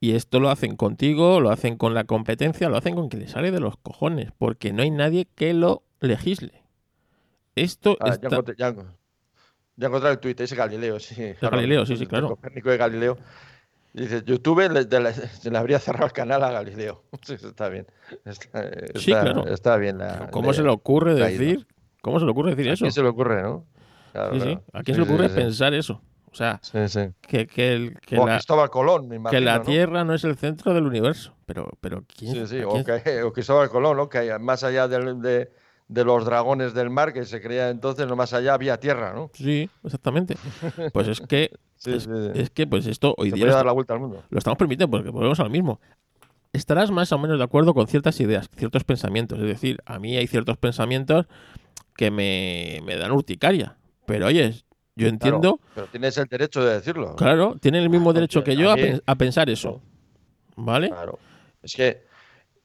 Y 0.00 0.12
esto 0.12 0.40
lo 0.40 0.50
hacen 0.50 0.76
contigo, 0.76 1.40
lo 1.40 1.50
hacen 1.50 1.76
con 1.76 1.94
la 1.94 2.04
competencia, 2.04 2.68
lo 2.68 2.76
hacen 2.76 2.94
con 2.94 3.08
quien 3.08 3.22
les 3.22 3.32
sale 3.32 3.50
de 3.50 3.60
los 3.60 3.76
cojones, 3.76 4.30
porque 4.38 4.72
no 4.72 4.82
hay 4.82 4.90
nadie 4.90 5.26
que 5.34 5.52
lo 5.54 5.82
legisle. 6.00 6.62
Esto 7.54 7.96
ah, 8.00 8.16
ya, 8.20 8.28
encontré, 8.28 8.54
ya, 9.76 9.86
encontré 9.86 10.10
el 10.10 10.18
tuit, 10.18 10.40
es 10.40 10.52
Galileo, 10.52 10.98
sí. 10.98 11.34
Galileo, 11.40 11.86
sí, 11.86 11.96
sí, 11.96 12.06
claro. 12.06 12.28
Copérnico 12.28 12.70
de 12.70 12.76
Galileo 12.76 13.18
Dice, 13.96 14.22
YouTube 14.26 14.68
le, 14.68 15.14
se 15.14 15.50
le 15.50 15.56
habría 15.56 15.78
cerrado 15.78 16.04
el 16.04 16.12
canal 16.12 16.44
a 16.44 16.50
Galileo. 16.50 17.04
Está 17.28 17.70
bien. 17.70 17.86
Está, 18.26 18.70
sí, 18.94 19.06
claro. 19.06 19.46
Está 19.46 19.78
bien 19.78 19.98
¿Cómo 20.30 20.52
se 20.52 20.62
le 20.62 20.68
ocurre 20.68 21.14
decir? 21.14 21.66
¿Cómo 22.02 22.18
se 22.18 22.26
le 22.26 22.30
ocurre 22.30 22.54
decir 22.54 22.70
eso? 22.70 22.84
¿A 22.84 22.86
quién 22.86 22.92
se 22.92 23.02
le 23.02 23.08
ocurre, 23.08 23.42
no? 23.42 23.64
sí, 24.32 24.40
sí. 24.40 24.58
¿A 24.74 24.82
quién 24.82 24.96
se 24.96 25.02
le 25.02 25.08
ocurre 25.08 25.30
pensar 25.30 25.72
eso? 25.72 26.02
O 26.30 26.34
sea, 26.34 26.60
que, 27.22 27.46
que, 27.46 27.72
el, 27.72 27.98
que 28.00 28.16
la, 28.16 28.34
Cristóbal 28.34 28.68
Colón, 28.68 29.08
me 29.08 29.16
imagino, 29.16 29.38
Que 29.38 29.42
la 29.42 29.62
Tierra 29.62 30.04
no 30.04 30.12
es 30.12 30.22
el 30.24 30.36
centro 30.36 30.74
del 30.74 30.84
universo. 30.84 31.34
Pero, 31.46 31.70
pero 31.80 32.04
¿quién? 32.14 32.34
Sí, 32.34 32.58
sí. 32.58 32.62
O, 32.62 32.84
que, 32.84 33.22
o 33.22 33.32
Cristóbal 33.32 33.70
Colón, 33.70 33.96
¿no? 33.96 34.10
Que 34.10 34.38
más 34.38 34.62
allá 34.62 34.86
de, 34.86 35.14
de 35.14 35.50
los 35.88 36.24
dragones 36.24 36.74
del 36.74 36.90
mar, 36.90 37.12
que 37.12 37.24
se 37.24 37.40
creía 37.40 37.70
entonces, 37.70 38.06
no 38.06 38.16
más 38.16 38.32
allá 38.32 38.54
había 38.54 38.78
tierra, 38.78 39.12
¿no? 39.14 39.30
Sí, 39.34 39.70
exactamente. 39.84 40.36
Pues 40.92 41.08
es 41.08 41.20
que, 41.20 41.52
es, 41.84 42.50
que 42.50 42.66
pues 42.66 42.86
esto 42.86 43.14
hoy 43.16 43.30
día... 43.30 43.46
dar 43.46 43.66
la 43.66 43.72
vuelta 43.72 43.94
al 43.94 44.00
mundo. 44.00 44.24
Lo 44.28 44.38
estamos 44.38 44.58
permitiendo 44.58 44.90
porque 44.90 45.10
volvemos 45.10 45.38
a 45.40 45.44
lo 45.44 45.50
mismo. 45.50 45.80
Estarás 46.52 46.90
más 46.90 47.12
o 47.12 47.18
menos 47.18 47.38
de 47.38 47.44
acuerdo 47.44 47.74
con 47.74 47.86
ciertas 47.86 48.18
ideas, 48.20 48.48
ciertos 48.56 48.84
pensamientos. 48.84 49.38
Es 49.38 49.46
decir, 49.46 49.78
a 49.84 49.98
mí 49.98 50.16
hay 50.16 50.26
ciertos 50.26 50.56
pensamientos 50.56 51.26
que 51.96 52.10
me, 52.10 52.96
dan 52.96 53.12
urticaria. 53.12 53.76
Pero 54.06 54.26
oye, 54.26 54.54
yo 54.96 55.08
entiendo... 55.08 55.60
pero 55.74 55.86
tienes 55.88 56.16
el 56.18 56.26
derecho 56.26 56.64
de 56.64 56.74
decirlo. 56.74 57.14
Claro, 57.16 57.56
tienen 57.60 57.82
el 57.82 57.90
mismo 57.90 58.12
derecho 58.12 58.42
que 58.42 58.56
yo 58.56 58.72
a, 58.72 59.14
pensar 59.16 59.50
eso. 59.50 59.82
¿Vale? 60.56 60.88
Claro. 60.88 61.18
Es 61.62 61.74
que 61.74 62.06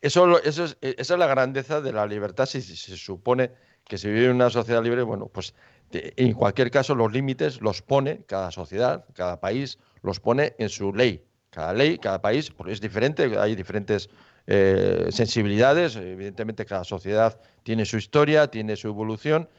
eso, 0.02 0.42
eso 0.44 0.66
es, 0.66 0.78
esa 0.82 1.14
es 1.14 1.20
la 1.20 1.28
grandeza 1.28 1.82
de 1.82 1.94
la 1.94 2.06
libertad 2.06 2.46
si, 2.46 2.62
se 2.62 2.98
supone 2.98 3.52
que 3.86 3.98
se 3.98 4.10
vive 4.10 4.26
en 4.26 4.36
una 4.36 4.50
sociedad 4.50 4.84
libre, 4.84 5.04
bueno, 5.04 5.28
pues 5.28 5.54
en 5.92 6.34
cualquier 6.34 6.72
caso, 6.72 6.96
los 6.96 7.12
límites 7.12 7.62
los 7.62 7.82
pone 7.82 8.24
cada 8.26 8.52
sociedad, 8.52 9.06
cada 9.14 9.40
país, 9.40 9.78
los 10.02 10.20
pone 10.20 10.56
en 10.58 10.70
su 10.70 10.94
ley. 10.94 11.24
Cada 11.50 11.74
ley, 11.74 11.98
cada 11.98 12.22
país, 12.22 12.50
porque 12.50 12.72
es 12.72 12.80
diferente, 12.80 13.38
hay 13.38 13.56
diferentes 13.56 14.10
eh, 14.48 15.08
sensibilidades, 15.12 15.98
evidentemente 15.98 16.66
cada 16.66 16.86
sociedad 16.86 17.38
tiene 17.64 17.86
su 17.86 17.98
historia, 17.98 18.48
tiene 18.48 18.78
su 18.78 18.88
evolución, 18.88 19.50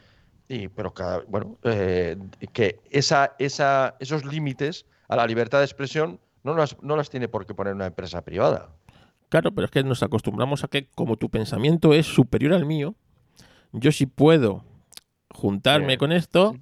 y, 0.49 0.69
pero 0.69 0.95
cada, 0.95 1.23
bueno, 1.29 1.59
eh, 1.65 2.17
que 2.55 2.81
esa, 2.91 3.37
esa, 3.39 3.97
esos 4.01 4.25
límites 4.25 4.87
a 5.09 5.17
la 5.17 5.27
libertad 5.27 5.59
de 5.59 5.67
expresión 5.67 6.19
no 6.43 6.55
las, 6.55 6.83
no 6.83 6.97
las 6.97 7.11
tiene 7.11 7.29
por 7.29 7.47
qué 7.47 7.55
poner 7.55 7.75
una 7.75 7.87
empresa 7.87 8.23
privada. 8.23 8.71
Claro, 9.33 9.51
pero 9.55 9.65
es 9.65 9.71
que 9.71 9.83
nos 9.83 10.03
acostumbramos 10.03 10.63
a 10.63 10.69
que 10.69 10.89
como 10.95 11.17
tu 11.17 11.31
pensamiento 11.31 11.95
es 11.95 12.05
superior 12.05 12.53
al 12.53 12.67
mío, 12.67 12.95
yo 13.73 13.91
sí 13.91 14.05
puedo 14.05 14.63
juntarme 15.31 15.97
con 15.97 16.13
esto. 16.13 16.55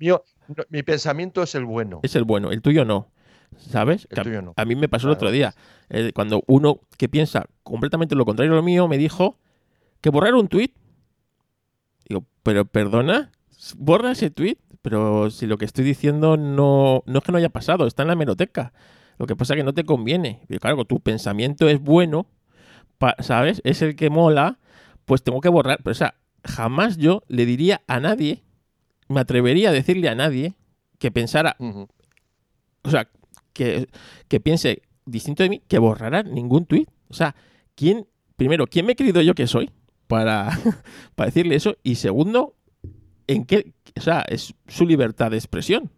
mi 0.68 0.83
pensamiento 0.85 1.42
es 1.42 1.56
el 1.56 1.64
bueno. 1.64 1.98
Es 2.04 2.14
el 2.14 2.22
bueno, 2.22 2.52
el 2.52 2.62
tuyo 2.62 2.85
no. 2.85 3.09
¿Sabes? 3.56 4.06
A 4.54 4.64
mí 4.64 4.76
me 4.76 4.88
pasó 4.88 5.09
el 5.09 5.14
otro 5.14 5.33
día. 5.33 5.52
Eh, 5.88 6.12
cuando 6.14 6.44
uno 6.46 6.78
que 6.96 7.09
piensa 7.09 7.46
completamente 7.64 8.14
lo 8.14 8.24
contrario 8.24 8.52
a 8.52 8.56
lo 8.56 8.62
mío 8.62 8.87
me 8.87 8.98
dijo 8.98 9.37
que 10.00 10.11
borrar 10.11 10.35
un 10.35 10.46
tuit. 10.46 10.72
Digo, 12.09 12.24
pero 12.44 12.66
perdona, 12.66 13.33
borra 13.78 14.12
ese 14.12 14.30
tuit. 14.30 14.61
Pero 14.80 15.33
si 15.33 15.48
lo 15.48 15.59
que 15.59 15.64
estoy 15.64 15.85
diciendo 15.85 16.37
no, 16.37 17.02
no 17.04 17.18
es 17.18 17.24
que 17.24 17.33
no 17.33 17.38
haya 17.38 17.50
pasado, 17.50 17.88
está 17.88 18.02
en 18.02 18.06
la 18.06 18.12
hemeroteca. 18.12 18.72
Lo 19.18 19.26
que 19.26 19.35
pasa 19.35 19.54
es 19.54 19.59
que 19.59 19.64
no 19.64 19.74
te 19.74 19.83
conviene. 19.83 20.44
Pero 20.46 20.61
claro, 20.61 20.85
tu 20.85 21.00
pensamiento 21.00 21.68
es 21.68 21.80
bueno, 21.80 22.28
¿sabes? 23.20 23.60
Es 23.64 23.82
el 23.82 23.96
que 23.96 24.10
mola, 24.10 24.58
pues 25.04 25.22
tengo 25.22 25.40
que 25.40 25.48
borrar. 25.48 25.78
Pero 25.82 25.92
o 25.92 25.94
sea, 25.94 26.14
jamás 26.44 26.96
yo 26.96 27.22
le 27.28 27.46
diría 27.46 27.82
a 27.86 28.00
nadie, 28.00 28.42
me 29.08 29.20
atrevería 29.20 29.70
a 29.70 29.72
decirle 29.72 30.08
a 30.08 30.14
nadie 30.14 30.54
que 30.98 31.10
pensara, 31.10 31.56
o 31.58 32.90
sea, 32.90 33.08
que, 33.52 33.88
piense 34.42 34.82
distinto 35.06 35.42
de 35.42 35.48
mí, 35.48 35.62
que 35.66 35.78
borrara 35.78 36.22
ningún 36.22 36.66
tuit. 36.66 36.88
O 37.08 37.14
sea, 37.14 37.34
¿quién, 37.74 38.06
primero, 38.36 38.66
¿quién 38.66 38.86
me 38.86 38.92
he 38.92 38.96
creído 38.96 39.20
yo 39.22 39.34
que 39.34 39.46
soy 39.46 39.70
para, 40.06 40.50
para 41.14 41.26
decirle 41.26 41.56
eso? 41.56 41.76
Y 41.82 41.96
segundo, 41.96 42.54
¿en 43.26 43.44
qué, 43.44 43.72
o 43.96 44.00
sea, 44.00 44.24
es 44.28 44.54
su 44.68 44.86
libertad 44.86 45.30
de 45.30 45.36
expresión? 45.36 45.90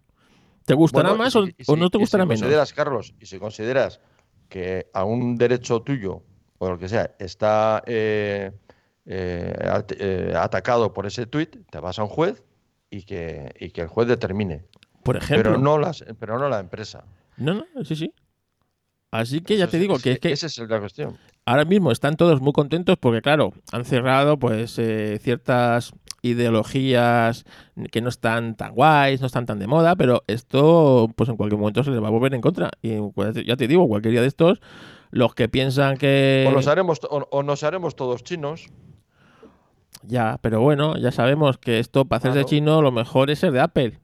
¿Te 0.65 0.75
gustará 0.75 1.15
más 1.15 1.35
o, 1.35 1.47
no 1.77 1.91
te 1.91 1.99
gustará 1.99 2.25
menos? 2.25 2.41
Consideras, 2.41 2.73
Carlos, 2.73 3.15
y 3.21 3.27
si 3.27 3.39
consideras 3.39 4.01
que 4.49 4.87
a 4.93 5.05
un 5.05 5.37
derecho 5.37 5.83
tuyo, 5.83 6.23
o 6.63 6.71
lo 6.71 6.79
que 6.79 6.89
sea, 6.89 7.11
está 7.19 7.83
eh, 7.87 8.53
eh, 9.05 9.53
eh, 9.99 10.33
atacado 10.37 10.93
por 10.93 11.07
ese 11.07 11.27
tuit, 11.27 11.57
te 11.69 11.81
vas 11.81 11.99
a 11.99 12.05
un 12.05 12.09
juez 12.09 12.45
y 12.89 13.03
que, 13.03 13.53
y 13.59 13.71
que 13.71 13.81
el 13.81 13.89
juez 13.89 14.07
determine. 14.07 14.65
Por 15.03 15.17
ejemplo. 15.17 15.51
Pero 15.51 15.59
no, 15.59 15.77
las, 15.77 16.05
pero 16.21 16.39
no 16.39 16.49
la 16.49 16.61
empresa. 16.61 17.05
No, 17.37 17.55
no, 17.55 17.85
sí, 17.85 17.97
sí. 17.97 18.15
Así 19.11 19.41
que 19.41 19.57
ya 19.57 19.67
te 19.67 19.81
digo 19.81 19.99
que 19.99 20.13
es 20.13 20.21
que. 20.21 20.31
Esa 20.31 20.47
es 20.47 20.57
la 20.59 20.79
cuestión. 20.79 21.19
Ahora 21.45 21.65
mismo 21.65 21.91
están 21.91 22.17
todos 22.17 22.41
muy 22.41 22.53
contentos 22.53 22.97
porque, 22.97 23.21
claro, 23.21 23.53
han 23.73 23.85
cerrado 23.85 24.39
pues 24.39 24.79
eh, 24.79 25.19
ciertas 25.21 25.93
ideologías 26.23 27.45
que 27.91 28.01
no 28.01 28.09
están 28.09 28.57
tan 28.57 28.73
guays, 28.73 29.21
no 29.21 29.27
están 29.27 29.47
tan 29.47 29.59
de 29.59 29.67
moda, 29.67 29.97
pero 29.97 30.23
esto, 30.29 31.11
pues 31.17 31.29
en 31.29 31.37
cualquier 31.37 31.59
momento 31.59 31.83
se 31.83 31.91
les 31.91 32.01
va 32.01 32.07
a 32.07 32.13
volver 32.13 32.33
en 32.35 32.41
contra. 32.41 32.71
Y 32.81 33.01
pues, 33.11 33.35
ya 33.45 33.57
te 33.57 33.67
digo, 33.67 33.89
cualquier 33.89 34.13
día 34.13 34.21
de 34.23 34.29
estos, 34.29 34.61
los 35.13 35.35
que 35.35 35.49
piensan 35.49 35.99
que. 35.99 36.51
O, 36.53 36.71
haremos, 36.71 37.01
o, 37.09 37.43
nos 37.43 37.63
haremos 37.63 37.95
todos 37.95 38.25
chinos. 38.25 38.67
Ya, 40.03 40.39
pero 40.41 40.61
bueno, 40.61 40.97
ya 40.97 41.13
sabemos 41.13 41.59
que 41.59 41.79
esto, 41.79 42.07
para 42.07 42.19
hacerse 42.19 42.45
chino, 42.47 42.83
lo 42.83 42.91
mejor 42.91 43.31
es 43.31 43.39
ser 43.39 43.53
de 43.53 43.61
Apple. 43.61 44.01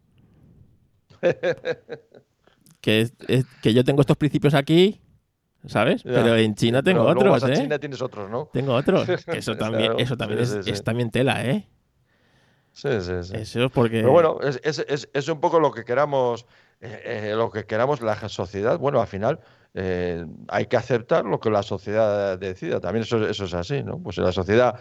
que, 2.80 3.10
que 3.62 3.74
yo 3.74 3.84
tengo 3.84 4.02
estos 4.02 4.18
principios 4.18 4.54
aquí, 4.54 5.00
¿sabes? 5.66 6.02
Pero 6.04 6.36
en 6.36 6.54
China 6.54 6.82
tengo 6.82 7.02
otros, 7.04 7.42
¿eh? 7.44 7.54
En 7.54 7.62
China 7.62 7.78
tienes 7.78 8.02
otros, 8.02 8.30
¿no? 8.30 8.50
Tengo 8.52 8.74
otros. 8.74 9.08
eso 9.28 9.56
también, 9.56 9.94
eso 9.98 10.16
también 10.16 10.40
es, 10.40 10.84
también 10.84 11.10
tela, 11.10 11.44
¿eh? 11.44 11.66
Sí, 12.72 13.00
sí, 13.00 13.12
sí. 13.22 13.34
Eso 13.34 13.64
es 13.64 13.72
porque. 13.72 14.00
Pero 14.00 14.12
bueno, 14.12 14.38
es, 14.42 14.60
es, 14.62 15.08
es 15.12 15.28
un 15.28 15.40
poco 15.40 15.58
lo 15.58 15.72
que 15.72 15.84
queramos, 15.84 16.44
eh, 16.82 17.30
eh, 17.30 17.34
lo 17.34 17.50
que 17.50 17.64
queramos 17.64 18.02
la 18.02 18.28
sociedad. 18.28 18.78
Bueno, 18.78 19.00
al 19.00 19.08
final 19.08 19.40
eh, 19.80 20.26
hay 20.48 20.66
que 20.66 20.76
aceptar 20.76 21.24
lo 21.24 21.40
que 21.40 21.50
la 21.50 21.62
sociedad 21.62 22.38
decida. 22.38 22.80
También 22.80 23.04
eso, 23.04 23.26
eso 23.28 23.44
es 23.44 23.54
así, 23.54 23.82
¿no? 23.82 23.98
Pues 23.98 24.16
si 24.16 24.22
la 24.22 24.32
sociedad 24.32 24.80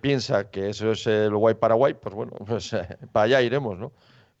piensa 0.00 0.50
que 0.50 0.70
eso 0.70 0.92
es 0.92 1.04
el 1.06 1.34
guay 1.34 1.54
Paraguay, 1.54 1.94
pues 1.94 2.14
bueno, 2.14 2.32
pues 2.46 2.70
para 3.12 3.24
allá 3.24 3.42
iremos, 3.42 3.78
¿no? 3.78 3.92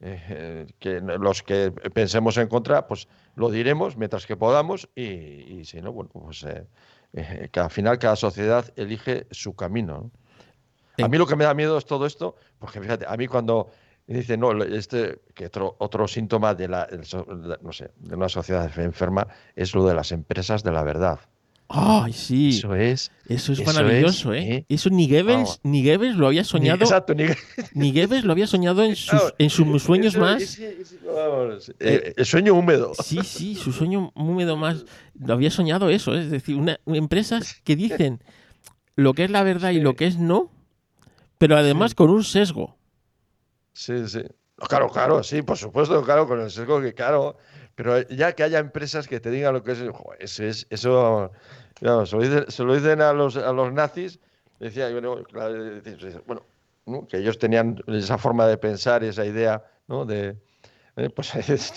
Eh, 0.06 0.66
que 0.80 1.00
los 1.00 1.42
que 1.42 1.70
pensemos 1.70 2.36
en 2.36 2.48
contra, 2.48 2.86
pues 2.86 3.08
lo 3.36 3.50
diremos 3.50 3.96
mientras 3.96 4.26
que 4.26 4.36
podamos 4.36 4.86
y, 4.94 5.64
si 5.64 5.80
no, 5.80 5.92
bueno, 5.92 6.10
pues 6.12 6.42
eh, 6.42 6.66
eh, 7.14 7.48
que 7.50 7.60
al 7.60 7.70
final 7.70 7.98
cada 7.98 8.14
sociedad 8.14 8.70
elige 8.76 9.26
su 9.30 9.56
camino. 9.56 10.10
A 11.02 11.08
mí 11.08 11.16
lo 11.16 11.26
que 11.26 11.36
me 11.36 11.44
da 11.44 11.54
miedo 11.54 11.78
es 11.78 11.86
todo 11.86 12.04
esto, 12.04 12.36
porque 12.58 12.82
fíjate, 12.82 13.06
a 13.08 13.16
mí 13.16 13.26
cuando 13.26 13.70
dice 14.06 14.36
no, 14.36 14.52
este 14.62 15.20
que 15.34 15.46
otro, 15.46 15.76
otro 15.78 16.06
síntoma 16.08 16.54
de 16.54 16.68
la, 16.68 16.88
no 17.62 17.72
sé, 17.72 17.90
de 17.98 18.16
una 18.16 18.28
sociedad 18.28 18.70
enferma 18.78 19.26
es 19.56 19.74
lo 19.74 19.86
de 19.86 19.94
las 19.94 20.12
empresas 20.12 20.62
de 20.62 20.72
la 20.72 20.82
verdad. 20.82 21.20
¡Ay, 21.68 22.12
sí! 22.12 22.50
Eso 22.50 22.74
es. 22.74 23.10
Eso 23.26 23.52
es 23.52 23.64
maravilloso, 23.64 24.34
¿eh? 24.34 24.66
Eso 24.68 24.90
ni 24.90 25.08
Goebbels, 25.08 25.60
ni 25.62 25.82
Goebbels 25.82 26.16
lo 26.16 26.26
había 26.26 26.44
soñado. 26.44 26.82
exacto, 26.82 27.14
ni, 27.14 27.24
ni 27.72 27.90
Goebbels 27.90 28.24
lo 28.24 28.32
había 28.32 28.46
soñado 28.46 28.84
en 28.84 28.94
sus, 28.94 29.34
en 29.38 29.50
sus 29.50 29.82
sueños 29.82 30.16
más. 30.16 30.58
Eh, 30.58 32.14
el 32.16 32.26
sueño 32.26 32.54
húmedo. 32.54 32.92
Sí, 33.02 33.20
sí, 33.24 33.54
su 33.54 33.72
sueño 33.72 34.12
húmedo 34.14 34.56
más. 34.56 34.84
Lo 35.18 35.34
había 35.34 35.50
soñado 35.50 35.88
eso, 35.88 36.14
¿eh? 36.14 36.20
es 36.20 36.30
decir, 36.30 36.56
una, 36.56 36.78
empresas 36.86 37.60
que 37.64 37.76
dicen 37.76 38.20
lo 38.94 39.14
que 39.14 39.24
es 39.24 39.30
la 39.30 39.42
verdad 39.42 39.70
y 39.70 39.80
lo 39.80 39.96
que 39.96 40.06
es 40.06 40.18
no, 40.18 40.50
pero 41.38 41.56
además 41.56 41.94
con 41.94 42.10
un 42.10 42.24
sesgo. 42.24 42.76
Sí, 43.74 44.08
sí. 44.08 44.22
Claro, 44.68 44.88
claro, 44.88 45.22
sí, 45.22 45.42
por 45.42 45.58
supuesto, 45.58 46.02
claro, 46.02 46.26
con 46.26 46.40
el 46.40 46.50
sesgo 46.50 46.80
que, 46.80 46.94
claro, 46.94 47.36
pero 47.74 48.00
ya 48.08 48.32
que 48.32 48.44
haya 48.44 48.60
empresas 48.60 49.08
que 49.08 49.18
te 49.18 49.30
digan 49.30 49.52
lo 49.52 49.64
que 49.64 49.72
es, 49.72 49.80
eso, 50.20 50.44
es, 50.46 50.66
eso 50.70 51.32
se, 52.48 52.64
lo 52.64 52.74
dicen, 52.74 53.00
a 53.02 53.12
los, 53.12 53.36
a 53.36 53.52
los 53.52 53.72
nazis, 53.72 54.20
decía, 54.60 54.88
bueno, 56.24 56.46
que 57.08 57.18
ellos 57.18 57.38
tenían 57.38 57.82
esa 57.88 58.16
forma 58.16 58.46
de 58.46 58.56
pensar 58.56 59.02
y 59.02 59.08
esa 59.08 59.26
idea, 59.26 59.64
¿no? 59.88 60.04
De, 60.04 60.36
eh, 60.96 61.10
pues 61.10 61.32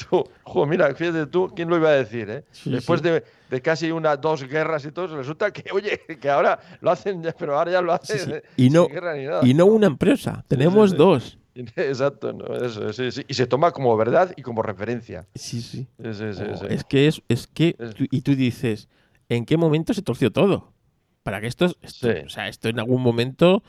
tú, 0.10 0.24
mira, 0.68 0.94
fíjate 0.94 1.26
tú, 1.26 1.52
¿quién 1.56 1.70
lo 1.70 1.78
iba 1.78 1.90
a 1.90 1.94
decir? 1.94 2.30
Eh? 2.30 2.44
Después 2.66 3.02
De, 3.02 3.24
de, 3.50 3.62
casi 3.62 3.92
una, 3.92 4.16
dos 4.16 4.44
guerras 4.44 4.86
y 4.86 4.92
todo, 4.92 5.18
resulta 5.18 5.52
que, 5.52 5.72
oye, 5.72 6.00
que 6.22 6.30
ahora 6.30 6.60
lo 6.82 6.92
hacen, 6.92 7.24
pero 7.40 7.58
ahora 7.58 7.72
ya 7.72 7.82
lo 7.82 7.94
hacen 7.94 8.44
y 8.56 8.70
no, 8.70 8.88
Y 9.42 9.56
no 9.56 9.66
una 9.66 9.88
empresa, 9.88 10.46
tenemos 10.48 10.96
dos. 10.96 11.37
Exacto, 11.76 12.34
¿no? 12.34 12.56
Eso, 12.56 12.92
sí, 12.94 13.12
sí. 13.12 13.24
Y 13.28 13.34
se 13.34 13.48
toma 13.48 13.72
como 13.72 13.96
verdad 13.98 14.34
y 14.36 14.42
como 14.42 14.62
referencia. 14.62 15.28
Sí, 15.36 15.62
sí. 15.62 15.88
Oh, 16.00 16.66
es 16.70 16.84
que 16.84 17.08
es, 17.08 17.22
es 17.28 17.48
que. 17.48 17.76
y 18.12 18.22
tú 18.22 18.36
dices, 18.36 18.88
¿en 19.30 19.46
qué 19.46 19.58
momento 19.58 19.94
se 19.94 20.02
torció 20.02 20.32
todo? 20.32 20.74
Para 21.24 21.42
que 21.42 21.48
esto, 21.48 21.66
o 21.66 22.30
sea, 22.30 22.48
esto 22.48 22.70
en 22.70 22.80
algún 22.80 23.02
momento 23.02 23.64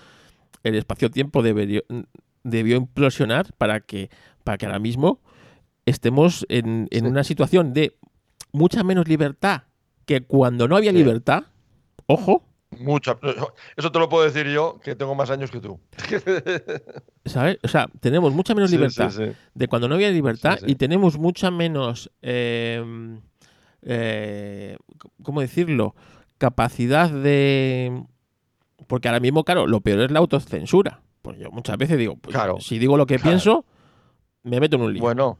el 0.63 0.77
espacio-tiempo 0.77 1.43
debió, 1.43 1.83
debió 2.45 2.77
implosionar 2.77 3.53
para 3.55 3.81
que, 3.81 4.11
para 4.45 4.59
que 4.59 4.67
ahora 4.67 4.79
mismo 4.79 5.21
estemos 5.87 6.47
en, 6.49 6.87
en 6.91 7.07
una 7.07 7.25
situación 7.25 7.73
de 7.73 7.97
mucha 8.53 8.85
menos 8.85 9.09
libertad 9.09 9.63
que 10.07 10.23
cuando 10.23 10.69
no 10.69 10.77
había 10.77 10.93
libertad. 10.93 11.45
Ojo, 12.07 12.48
Mucha. 12.71 13.19
Eso 13.77 13.91
te 13.91 13.99
lo 13.99 14.09
puedo 14.09 14.25
decir 14.25 14.47
yo, 14.49 14.79
que 14.81 14.95
tengo 14.95 15.15
más 15.15 15.31
años 15.31 15.51
que 15.51 15.61
tú. 15.61 15.81
¿Sabes? 17.25 17.59
O 17.63 17.69
sea, 17.69 17.89
tenemos 18.01 18.33
mucha 18.33 18.55
menos 18.55 18.71
libertad 18.71 19.13
de 19.55 19.69
cuando 19.69 19.89
no 19.89 19.95
había 19.95 20.11
libertad 20.11 20.59
y 20.67 20.75
tenemos 20.75 21.19
mucha 21.19 21.51
menos, 21.51 22.11
eh, 22.23 23.19
eh, 23.83 24.77
¿cómo 25.23 25.41
decirlo? 25.41 25.95
Capacidad 26.37 27.11
de... 27.11 28.05
Porque 28.87 29.09
ahora 29.09 29.21
mismo, 29.21 29.45
claro, 29.45 29.67
lo 29.67 29.81
peor 29.81 30.01
es 30.01 30.11
la 30.11 30.21
autocensura. 30.21 31.03
Pues 31.23 31.39
yo 31.39 31.51
muchas 31.51 31.77
veces 31.77 31.99
digo, 31.99 32.17
pues, 32.17 32.35
claro, 32.35 32.61
si 32.61 32.79
digo 32.79 32.97
lo 32.97 33.07
que 33.07 33.19
pienso, 33.19 33.65
me 34.45 34.61
meto 34.61 34.77
en 34.77 34.83
un 34.83 34.93
lío. 34.93 35.03
Bueno, 35.03 35.39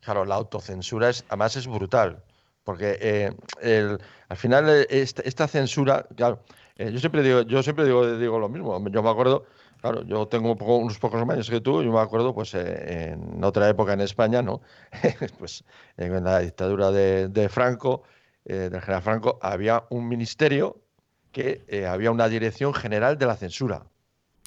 claro, 0.00 0.24
la 0.24 0.36
autocensura 0.36 1.10
es, 1.10 1.24
además 1.28 1.56
es 1.56 1.66
brutal. 1.66 2.22
Porque 2.66 2.98
eh, 3.00 3.30
el, 3.62 3.96
al 4.28 4.36
final 4.36 4.68
eh, 4.68 4.86
esta, 4.90 5.46
censura, 5.46 6.04
claro, 6.16 6.42
eh, 6.76 6.90
yo 6.92 6.98
siempre 6.98 7.22
digo, 7.22 7.42
yo 7.42 7.62
siempre 7.62 7.84
digo, 7.84 8.18
digo 8.18 8.40
lo 8.40 8.48
mismo. 8.48 8.84
Yo 8.90 9.04
me 9.04 9.08
acuerdo, 9.08 9.46
claro, 9.80 10.02
yo 10.02 10.26
tengo 10.26 10.54
unos 10.54 10.98
pocos 10.98 11.22
años 11.22 11.48
que 11.48 11.60
tú, 11.60 11.84
yo 11.84 11.92
me 11.92 12.00
acuerdo, 12.00 12.34
pues 12.34 12.54
en 12.54 13.44
otra 13.44 13.68
época 13.68 13.92
en 13.92 14.00
España, 14.00 14.42
¿no? 14.42 14.62
pues 15.38 15.62
en 15.96 16.24
la 16.24 16.40
dictadura 16.40 16.90
de, 16.90 17.48
Franco, 17.48 18.02
del 18.42 18.80
general 18.80 19.02
Franco, 19.02 19.38
había 19.42 19.84
un 19.90 20.08
ministerio 20.08 20.82
que 21.30 21.86
había 21.88 22.10
una 22.10 22.28
dirección 22.28 22.74
general 22.74 23.16
de 23.16 23.26
la 23.26 23.36
censura. 23.36 23.86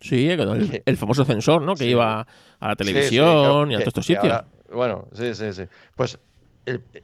Sí, 0.01 0.29
el, 0.29 0.97
famoso 0.97 1.23
censor, 1.23 1.61
¿no? 1.61 1.73
Que 1.73 1.85
iba 1.85 2.27
a 2.59 2.67
la 2.67 2.75
televisión 2.75 3.71
y 3.71 3.75
a 3.75 3.77
todos 3.77 3.87
estos 3.87 4.05
sitios. 4.05 4.43
bueno, 4.73 5.07
sí, 5.13 5.33
sí, 5.33 5.53
sí. 5.53 5.63
Pues 5.95 6.19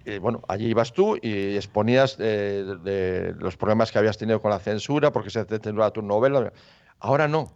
eh, 0.06 0.19
bueno, 0.19 0.41
allí 0.47 0.67
ibas 0.67 0.93
tú 0.93 1.17
y 1.21 1.56
exponías 1.56 2.17
eh, 2.19 3.34
los 3.39 3.58
problemas 3.58 3.91
que 3.91 3.99
habías 3.99 4.17
tenido 4.17 4.41
con 4.41 4.51
la 4.51 4.60
censura, 4.60 5.12
porque 5.12 5.30
se 5.30 5.43
censura 5.45 5.91
tu 5.91 6.01
novela. 6.01 6.51
Ahora 6.99 7.28
no. 7.28 7.51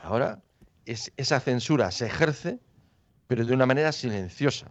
Ahora 0.00 0.40
es, 0.86 1.12
esa 1.16 1.40
censura 1.40 1.90
se 1.90 2.06
ejerce, 2.06 2.58
pero 3.26 3.44
de 3.44 3.54
una 3.54 3.66
manera 3.66 3.92
silenciosa. 3.92 4.66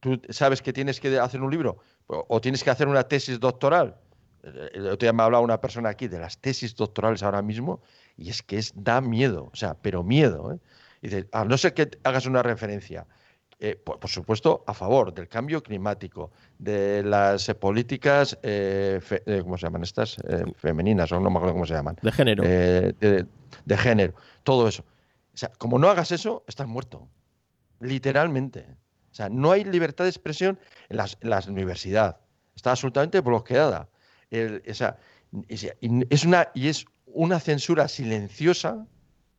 Tú 0.00 0.20
sabes 0.30 0.62
que 0.62 0.72
tienes 0.72 1.00
que 1.00 1.18
hacer 1.18 1.40
un 1.42 1.50
libro 1.50 1.78
o, 2.06 2.40
tienes 2.40 2.62
que 2.62 2.70
hacer 2.70 2.88
una 2.88 3.04
tesis 3.04 3.40
doctoral. 3.40 3.96
El 4.42 4.86
otro 4.86 5.06
día 5.06 5.12
me 5.14 5.22
ha 5.22 5.26
hablado 5.26 5.42
una 5.42 5.60
persona 5.60 5.88
aquí 5.88 6.06
de 6.06 6.18
las 6.18 6.38
tesis 6.38 6.76
doctorales 6.76 7.22
ahora 7.22 7.40
mismo 7.40 7.80
y 8.16 8.28
es 8.28 8.42
que 8.42 8.58
es, 8.58 8.72
da 8.76 9.00
miedo, 9.00 9.48
o 9.50 9.56
sea, 9.56 9.74
pero 9.74 10.02
miedo. 10.02 10.60
¿eh? 11.02 11.26
A 11.32 11.46
no 11.46 11.56
ser 11.56 11.72
que 11.72 11.90
hagas 12.04 12.26
una 12.26 12.42
referencia 12.42 13.06
eh, 13.60 13.76
por, 13.76 14.08
supuesto, 14.08 14.64
a 14.66 14.74
favor 14.74 15.14
del 15.14 15.28
cambio 15.28 15.62
climático, 15.62 16.32
de 16.58 17.02
las 17.02 17.48
eh, 17.48 17.54
políticas, 17.54 18.38
eh, 18.42 19.00
¿cómo 19.42 19.56
se 19.56 19.66
llaman 19.66 19.82
estas? 19.82 20.16
femeninas, 20.56 21.12
o 21.12 21.20
no 21.20 21.30
me 21.30 21.36
acuerdo 21.36 21.54
cómo 21.54 21.66
se 21.66 21.74
llaman. 21.74 21.96
De 22.02 22.12
género. 22.12 22.42
De, 22.42 23.76
género, 23.76 24.14
todo 24.42 24.68
eso. 24.68 24.84
O 25.32 25.36
sea, 25.36 25.50
como 25.58 25.78
no 25.78 25.88
hagas 25.88 26.12
eso, 26.12 26.44
estás 26.46 26.66
muerto. 26.66 27.08
Literalmente. 27.80 28.66
O 29.12 29.14
sea, 29.14 29.28
no 29.28 29.52
hay 29.52 29.64
libertad 29.64 30.04
de 30.04 30.10
expresión 30.10 30.58
en, 30.88 30.96
la 30.96 31.40
universidad. 31.48 32.20
Está 32.56 32.70
absolutamente 32.70 33.20
bloqueada. 33.20 33.88
es 34.30 34.80
una, 36.24 36.48
y 36.54 36.68
es 36.68 36.86
una 37.06 37.40
censura 37.40 37.88
silenciosa 37.88 38.86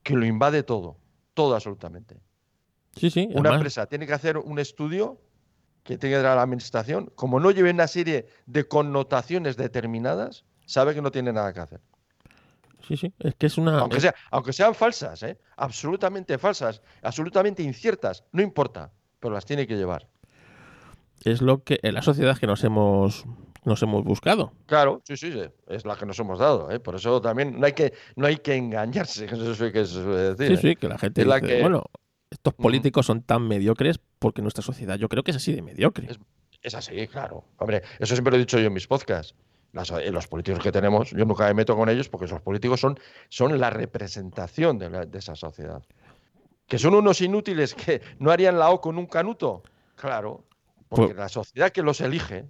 que 0.03 0.15
lo 0.15 0.25
invade 0.25 0.63
todo. 0.63 0.97
Todo 1.33 1.55
absolutamente. 1.55 2.17
Sí, 2.95 3.09
sí. 3.09 3.29
Una 3.33 3.55
empresa 3.55 3.85
tiene 3.85 4.07
que 4.07 4.13
hacer 4.13 4.37
un 4.37 4.59
estudio 4.59 5.19
que 5.83 5.97
tenga 5.97 6.21
la 6.21 6.41
administración, 6.41 7.11
como 7.15 7.39
no 7.39 7.51
lleve 7.51 7.69
una 7.69 7.87
serie 7.87 8.27
de 8.47 8.67
connotaciones 8.67 9.55
determinadas, 9.55 10.43
sabe 10.65 10.95
que 10.95 11.01
no 11.01 11.11
tiene 11.11 11.31
nada 11.31 11.53
que 11.53 11.59
hacer. 11.59 11.81
Sí, 12.87 12.97
sí, 12.97 13.13
es 13.19 13.35
que 13.35 13.47
es 13.47 13.57
una... 13.57 13.79
Aunque, 13.79 13.99
sea, 13.99 14.13
aunque 14.31 14.53
sean 14.53 14.73
falsas, 14.73 15.21
¿eh? 15.23 15.37
absolutamente 15.57 16.37
falsas, 16.37 16.81
absolutamente 17.01 17.61
inciertas, 17.61 18.23
no 18.31 18.41
importa, 18.41 18.91
pero 19.19 19.33
las 19.33 19.45
tiene 19.45 19.67
que 19.67 19.75
llevar. 19.75 20.07
Es 21.23 21.41
lo 21.41 21.63
que 21.63 21.79
en 21.81 21.93
la 21.93 22.01
sociedad 22.01 22.37
que 22.37 22.47
nos 22.47 22.63
hemos 22.63 23.25
nos 23.63 23.81
hemos 23.81 24.03
buscado. 24.03 24.53
Claro, 24.67 25.01
sí, 25.05 25.17
sí, 25.17 25.33
es 25.67 25.85
la 25.85 25.95
que 25.95 26.05
nos 26.05 26.19
hemos 26.19 26.37
dado. 26.37 26.69
¿eh? 26.69 26.79
Por 26.79 26.95
eso 26.95 27.19
también 27.19 27.59
no 27.59 27.65
hay 27.65 27.73
que 27.73 27.93
no 28.15 28.27
hay 28.27 28.37
que 28.37 28.55
engañarse, 28.55 29.25
eso 29.31 29.51
es 29.51 29.73
que 29.73 29.85
se 29.85 30.01
decir. 30.01 30.57
Sí, 30.57 30.69
sí, 30.69 30.75
que 30.75 30.87
la 30.87 30.97
gente 30.97 31.23
dice, 31.23 31.61
bueno, 31.61 31.83
estos 32.35 32.53
políticos 32.53 33.05
son 33.05 33.21
tan 33.21 33.47
mediocres 33.47 33.99
porque 34.19 34.41
nuestra 34.41 34.63
sociedad 34.63 34.97
yo 34.97 35.09
creo 35.09 35.23
que 35.23 35.31
es 35.31 35.37
así 35.37 35.53
de 35.53 35.61
mediocre. 35.61 36.07
Es, 36.61 36.75
así, 36.75 37.07
claro. 37.07 37.43
Hombre, 37.57 37.83
eso 37.99 38.15
siempre 38.15 38.31
lo 38.31 38.37
he 38.37 38.39
dicho 38.39 38.59
yo 38.59 38.67
en 38.67 38.73
mis 38.73 38.87
podcasts. 38.87 39.35
Eh, 39.73 40.11
los 40.11 40.27
políticos 40.27 40.63
que 40.63 40.71
tenemos, 40.71 41.11
yo 41.11 41.25
nunca 41.25 41.45
me 41.47 41.53
meto 41.53 41.75
con 41.75 41.89
ellos 41.89 42.07
porque 42.07 42.25
esos 42.25 42.41
políticos 42.41 42.79
son, 42.79 42.97
son 43.29 43.59
la 43.59 43.69
representación 43.69 44.79
de, 44.79 45.09
esa 45.17 45.35
sociedad. 45.35 45.83
¿Que 46.67 46.79
son 46.79 46.95
unos 46.95 47.21
inútiles 47.21 47.73
que 47.75 48.01
no 48.19 48.31
harían 48.31 48.57
la 48.57 48.69
O 48.69 48.79
con 48.79 48.97
un 48.97 49.05
canuto? 49.05 49.63
Claro, 49.95 50.45
porque 50.87 51.13
pues 51.13 51.17
la 51.17 51.29
sociedad 51.29 51.71
que 51.71 51.81
los 51.81 51.99
elige, 51.99 52.45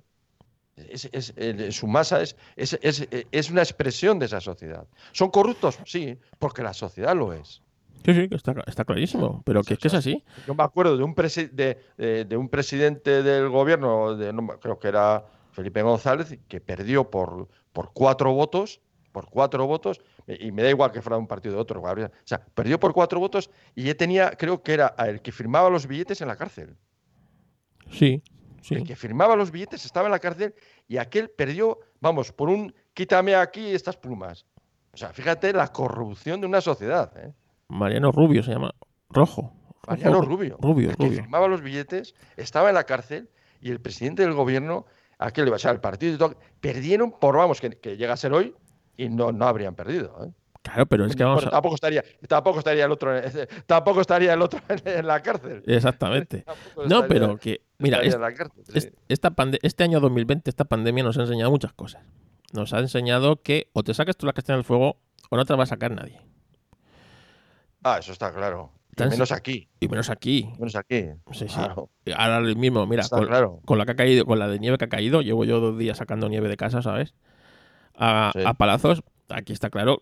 es, 0.78 1.34
su 1.72 1.88
masa 1.88 2.22
es, 2.22 2.36
es, 2.56 3.50
una 3.50 3.62
expresión 3.62 4.20
de 4.20 4.28
esa 4.28 4.40
sociedad. 4.40 4.86
¿Son 5.12 5.32
corruptos? 5.32 5.80
Sí, 5.86 6.18
porque 6.38 6.62
la 6.62 6.74
sociedad 6.74 7.16
lo 7.16 7.34
es. 7.34 7.62
Sí, 8.06 8.14
sí, 8.14 8.28
está, 8.30 8.54
está 8.68 8.86
clarísimo, 8.86 9.42
pero 9.46 9.64
que, 9.64 9.78
es 9.82 9.94
así. 9.96 10.24
Yo 10.46 10.54
me 10.54 10.64
acuerdo 10.64 10.96
de 10.96 11.04
un, 11.04 11.16
de, 11.16 12.38
un 12.38 12.50
presidente 12.50 13.24
del 13.24 13.50
gobierno, 13.50 14.16
de, 14.16 14.32
creo 14.62 14.78
que 14.78 14.88
era 14.90 15.26
Felipe 15.54 15.82
González, 15.82 16.38
que 16.48 16.62
perdió 16.62 17.10
por, 17.10 17.48
por 17.74 17.94
cuatro 17.94 18.32
votos, 18.32 18.80
por 19.12 19.28
cuatro 19.28 19.66
votos, 19.66 20.02
y 20.28 20.52
me 20.52 20.62
da 20.62 20.70
igual 20.70 20.92
que 20.92 21.02
fuera 21.02 21.16
de 21.16 21.22
un 21.22 21.28
partido 21.28 21.56
de 21.56 21.62
otro. 21.62 21.82
O 21.82 22.10
sea, 22.26 22.46
perdió 22.54 22.80
por 22.80 22.94
cuatro 22.94 23.20
votos 23.20 23.50
y 23.74 23.86
ya 23.86 23.96
tenía, 23.96 24.30
creo 24.32 24.62
que 24.62 24.74
era 24.74 24.94
el 25.00 25.22
que 25.22 25.32
firmaba 25.32 25.72
los 25.72 25.88
billetes 25.88 26.22
en 26.22 26.28
la 26.28 26.36
cárcel. 26.36 26.76
Sí, 27.90 28.22
sí. 28.62 28.76
El 28.76 28.84
que 28.84 28.96
firmaba 28.96 29.36
los 29.36 29.50
billetes 29.50 29.84
estaba 29.84 30.08
en 30.08 30.12
la 30.12 30.20
cárcel 30.20 30.54
y 30.88 30.98
aquel 30.98 31.30
perdió, 31.32 31.80
vamos, 32.00 32.32
por 32.32 32.50
un 32.50 32.72
quítame 32.94 33.34
aquí 33.34 33.74
estas 33.74 33.98
plumas. 33.98 34.46
O 34.94 34.98
sea, 34.98 35.12
fíjate 35.12 35.54
la 35.54 35.70
corrupción 35.70 36.40
de 36.40 36.48
una 36.48 36.62
sociedad. 36.62 37.12
¿eh? 37.18 37.34
Mariano 37.68 38.12
Rubio 38.12 38.44
se 38.44 38.52
llama. 38.52 38.74
Rojo. 39.10 39.54
Mariano 39.88 40.22
Rubio. 40.22 40.58
Rubio, 40.60 40.90
el 40.90 40.98
que 40.98 41.10
firmaba 41.10 41.48
los 41.48 41.62
billetes, 41.62 42.16
estaba 42.38 42.70
en 42.70 42.76
la 42.76 42.86
cárcel 42.86 43.30
y 43.62 43.72
el 43.72 43.80
presidente 43.80 44.24
del 44.24 44.34
gobierno, 44.34 44.86
aquel 45.20 45.48
iba 45.48 45.56
a 45.56 45.60
ser 45.60 45.72
el 45.72 45.80
partido 45.80 46.16
y 46.16 46.18
todo, 46.18 46.36
perdieron 46.60 47.12
por, 47.12 47.38
vamos, 47.38 47.62
que, 47.62 47.98
llega 47.98 48.14
a 48.14 48.18
ser 48.18 48.34
hoy 48.34 48.56
y 48.98 49.10
no, 49.10 49.32
no 49.32 49.46
habrían 49.46 49.76
perdido. 49.76 50.26
¿eh? 50.26 50.32
Claro, 50.66 50.88
pero 50.88 51.06
es 51.06 51.16
que 51.16 51.24
vamos 51.24 51.48
tampoco 51.48 51.76
estaría 51.76 52.04
tampoco 52.28 52.58
estaría 52.58 52.86
el 52.86 52.92
otro 52.92 53.12
tampoco 53.68 54.02
estaría 54.02 54.34
el 54.34 54.42
otro 54.42 54.60
en 54.68 55.06
la 55.06 55.22
cárcel. 55.22 55.64
Exactamente. 55.68 56.44
no, 56.88 57.08
pero 57.08 57.38
que 57.38 57.62
mira, 57.78 58.02
esta 58.02 59.36
este 59.62 59.84
año 59.84 60.00
2020 60.00 60.50
esta 60.50 60.66
pandemia 60.66 61.04
nos 61.04 61.18
ha 61.20 61.22
enseñado 61.22 61.52
muchas 61.52 61.72
cosas. 61.74 62.04
Nos 62.52 62.74
ha 62.74 62.80
enseñado 62.80 63.44
que 63.44 63.70
o 63.74 63.84
te 63.84 63.94
sacas 63.94 64.18
tú 64.18 64.26
la 64.26 64.34
castaña 64.34 64.58
del 64.58 64.66
fuego 64.66 64.98
o 65.30 65.38
no 65.38 65.46
te 65.46 65.54
la 65.54 65.58
va 65.58 65.64
a 65.64 65.68
sacar 65.68 65.92
nadie. 65.92 66.20
Ah, 67.86 68.00
eso 68.00 68.14
está 68.14 68.34
claro. 68.34 68.72
Y 68.98 69.04
menos 69.04 69.32
aquí. 69.32 69.70
Y 69.80 69.88
menos 69.88 70.10
aquí. 70.10 70.50
Menos 70.58 70.76
aquí. 70.76 71.06
Sí, 71.34 71.48
sí. 71.48 72.12
Ahora 72.16 72.40
mismo, 72.42 72.88
mira, 72.88 73.04
con, 73.08 73.78
la 73.78 73.86
que 73.86 73.92
ha 73.92 73.96
caído, 73.96 74.26
con 74.26 74.40
la 74.40 74.48
de 74.48 74.58
nieve 74.58 74.80
que 74.80 74.86
ha 74.86 74.90
caído, 74.90 75.22
llevo 75.22 75.46
yo 75.46 75.60
dos 75.60 75.78
días 75.78 76.00
sacando 76.00 76.28
nieve 76.28 76.50
de 76.50 76.58
casa, 76.58 76.82
¿sabes? 76.82 77.14
A, 77.94 78.32
palazos, 78.58 79.04
aquí 79.30 79.54
está 79.54 79.70
claro. 79.70 80.02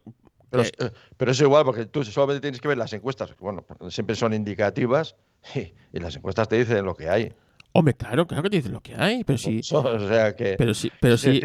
Pero, 0.49 0.63
eh, 0.63 0.91
pero, 1.17 1.31
es 1.31 1.41
igual, 1.41 1.65
porque 1.65 1.85
tú 1.85 2.05
solamente 2.05 2.39
tienes 2.39 2.61
que 2.61 2.69
ver 2.69 2.77
las 2.77 2.93
encuestas. 2.93 3.35
Bueno, 3.37 3.65
siempre 3.89 4.15
son 4.15 4.33
indicativas 4.33 5.17
y, 5.53 5.99
las 5.99 6.15
encuestas 6.15 6.47
te 6.47 6.57
dicen 6.57 6.85
lo 6.85 6.95
que 6.95 7.09
hay. 7.09 7.33
Hombre, 7.73 7.95
claro, 7.95 8.25
claro 8.27 8.43
que 8.43 8.49
te 8.49 8.55
dicen 8.57 8.71
lo 8.71 8.79
que 8.79 8.95
hay, 8.95 9.25
pero 9.25 9.37
sí. 9.37 9.59
o 9.73 10.07
sea 10.07 10.37
que. 10.37 10.55
Pero 10.57 10.73
sí, 10.73 10.89
pero 11.01 11.17
sí. 11.17 11.41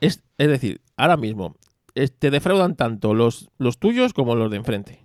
es, 0.00 0.22
es 0.38 0.48
decir, 0.48 0.80
ahora 0.96 1.18
mismo, 1.18 1.54
te 1.94 2.30
defraudan 2.30 2.76
tanto 2.76 3.14
los, 3.14 3.50
los 3.58 3.78
tuyos 3.78 4.12
como 4.12 4.34
los 4.34 4.50
de 4.50 4.56
enfrente. 4.56 5.04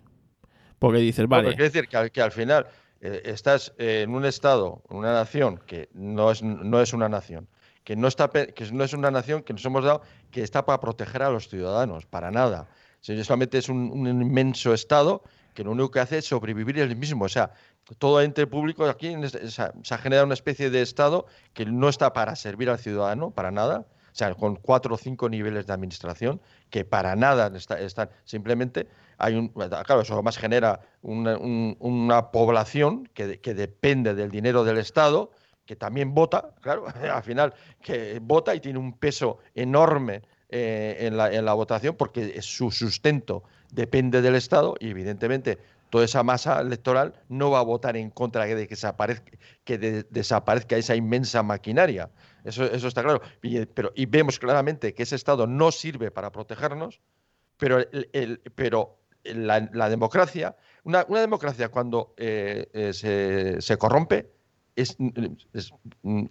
Porque 0.79 0.99
dices, 0.99 1.27
vale. 1.27 1.49
quiere 1.49 1.63
decir 1.65 1.87
que 1.87 2.21
al, 2.21 2.31
final 2.31 2.67
eh, 3.01 3.23
estás 3.25 3.73
en 3.77 4.11
un 4.11 4.25
estado, 4.25 4.83
una 4.89 5.13
nación 5.13 5.59
que 5.65 5.89
no 5.93 6.31
es, 6.31 6.43
no 6.43 6.81
es 6.81 6.93
una 6.93 7.09
nación, 7.09 7.47
que 7.83 7.95
no, 7.95 8.07
está, 8.07 8.29
que 8.29 8.71
no 8.71 8.83
es 8.83 8.93
una 8.93 9.09
nación 9.09 9.41
que 9.41 9.53
nos 9.53 9.65
hemos 9.65 9.83
dado 9.83 10.01
que 10.29 10.43
está 10.43 10.65
para 10.65 10.79
proteger 10.79 11.23
a 11.23 11.29
los 11.29 11.47
ciudadanos, 11.47 12.05
para 12.05 12.31
nada. 12.31 12.67
solamente 13.01 13.57
es 13.57 13.69
un, 13.69 14.07
inmenso 14.07 14.73
estado 14.73 15.23
que 15.55 15.63
lo 15.63 15.71
único 15.71 15.89
que 15.89 15.99
hace 15.99 16.19
es 16.19 16.25
sobrevivir 16.25 16.77
el 16.77 16.95
mismo. 16.95 17.25
O 17.25 17.29
sea, 17.29 17.51
todo 17.97 18.21
ente 18.21 18.45
público 18.45 18.85
aquí 18.85 19.15
se 19.27 19.61
ha 19.63 19.97
generado 19.97 20.25
una 20.25 20.35
especie 20.35 20.69
de 20.69 20.83
estado 20.83 21.25
que 21.53 21.65
no 21.65 21.89
está 21.89 22.13
para 22.13 22.35
servir 22.35 22.69
al 22.69 22.77
ciudadano, 22.77 23.31
para 23.31 23.49
nada, 23.49 23.87
o 24.11 24.15
sea, 24.17 24.33
con 24.35 24.55
cuatro 24.55 24.95
o 24.95 24.97
cinco 24.97 25.29
niveles 25.29 25.65
de 25.67 25.73
administración 25.73 26.41
que 26.69 26.85
para 26.85 27.15
nada 27.15 27.51
están, 27.55 28.09
simplemente 28.23 28.87
hay 29.17 29.35
un, 29.35 29.49
claro, 29.49 30.01
eso 30.01 30.13
además 30.13 30.37
genera 30.37 30.81
una, 31.01 32.31
población 32.31 33.09
que, 33.13 33.53
depende 33.53 34.13
del 34.13 34.29
dinero 34.29 34.63
del 34.63 34.77
Estado, 34.77 35.31
que 35.65 35.75
también 35.75 36.13
vota, 36.13 36.53
claro, 36.61 36.85
al 37.13 37.23
final, 37.23 37.53
que 37.81 38.19
vota 38.21 38.53
y 38.53 38.59
tiene 38.59 38.79
un 38.79 38.93
peso 38.97 39.39
enorme 39.55 40.21
eh, 40.49 40.97
en, 41.01 41.17
la, 41.17 41.33
en 41.33 41.45
la 41.45 41.53
votación 41.53 41.95
porque 41.95 42.41
su 42.41 42.71
sustento 42.71 43.43
depende 43.71 44.21
del 44.21 44.35
Estado 44.35 44.75
y 44.79 44.89
evidentemente 44.89 45.57
toda 45.89 46.05
esa 46.05 46.23
masa 46.23 46.59
electoral 46.61 47.13
no 47.29 47.51
va 47.51 47.59
a 47.59 47.63
votar 47.63 47.97
en 47.97 48.09
contra 48.09 48.45
de 48.45 48.67
que 48.67 48.75
que 49.63 49.77
desaparezca 50.09 50.77
esa 50.77 50.95
inmensa 50.95 51.43
maquinaria. 51.43 52.09
Eso, 52.47 52.63
eso 52.63 52.87
está 52.87 53.03
claro. 53.03 53.21
Y, 53.41 53.65
pero, 53.65 53.91
y 53.95 54.05
vemos 54.05 54.39
claramente 54.39 54.93
que 54.93 55.03
ese 55.03 55.15
Estado 55.15 55.47
no 55.47 55.71
sirve 55.71 56.11
para 56.11 56.31
protegernos, 56.31 57.01
pero, 57.57 57.79
el, 58.13 58.41
pero 58.55 58.99
la, 59.23 59.89
democracia, 59.89 60.55
una, 60.83 61.03
democracia 61.03 61.69
cuando 61.69 62.13
eh, 62.17 62.69
eh, 62.73 63.57
se, 63.59 63.77
corrompe, 63.77 64.31
es, 64.75 64.95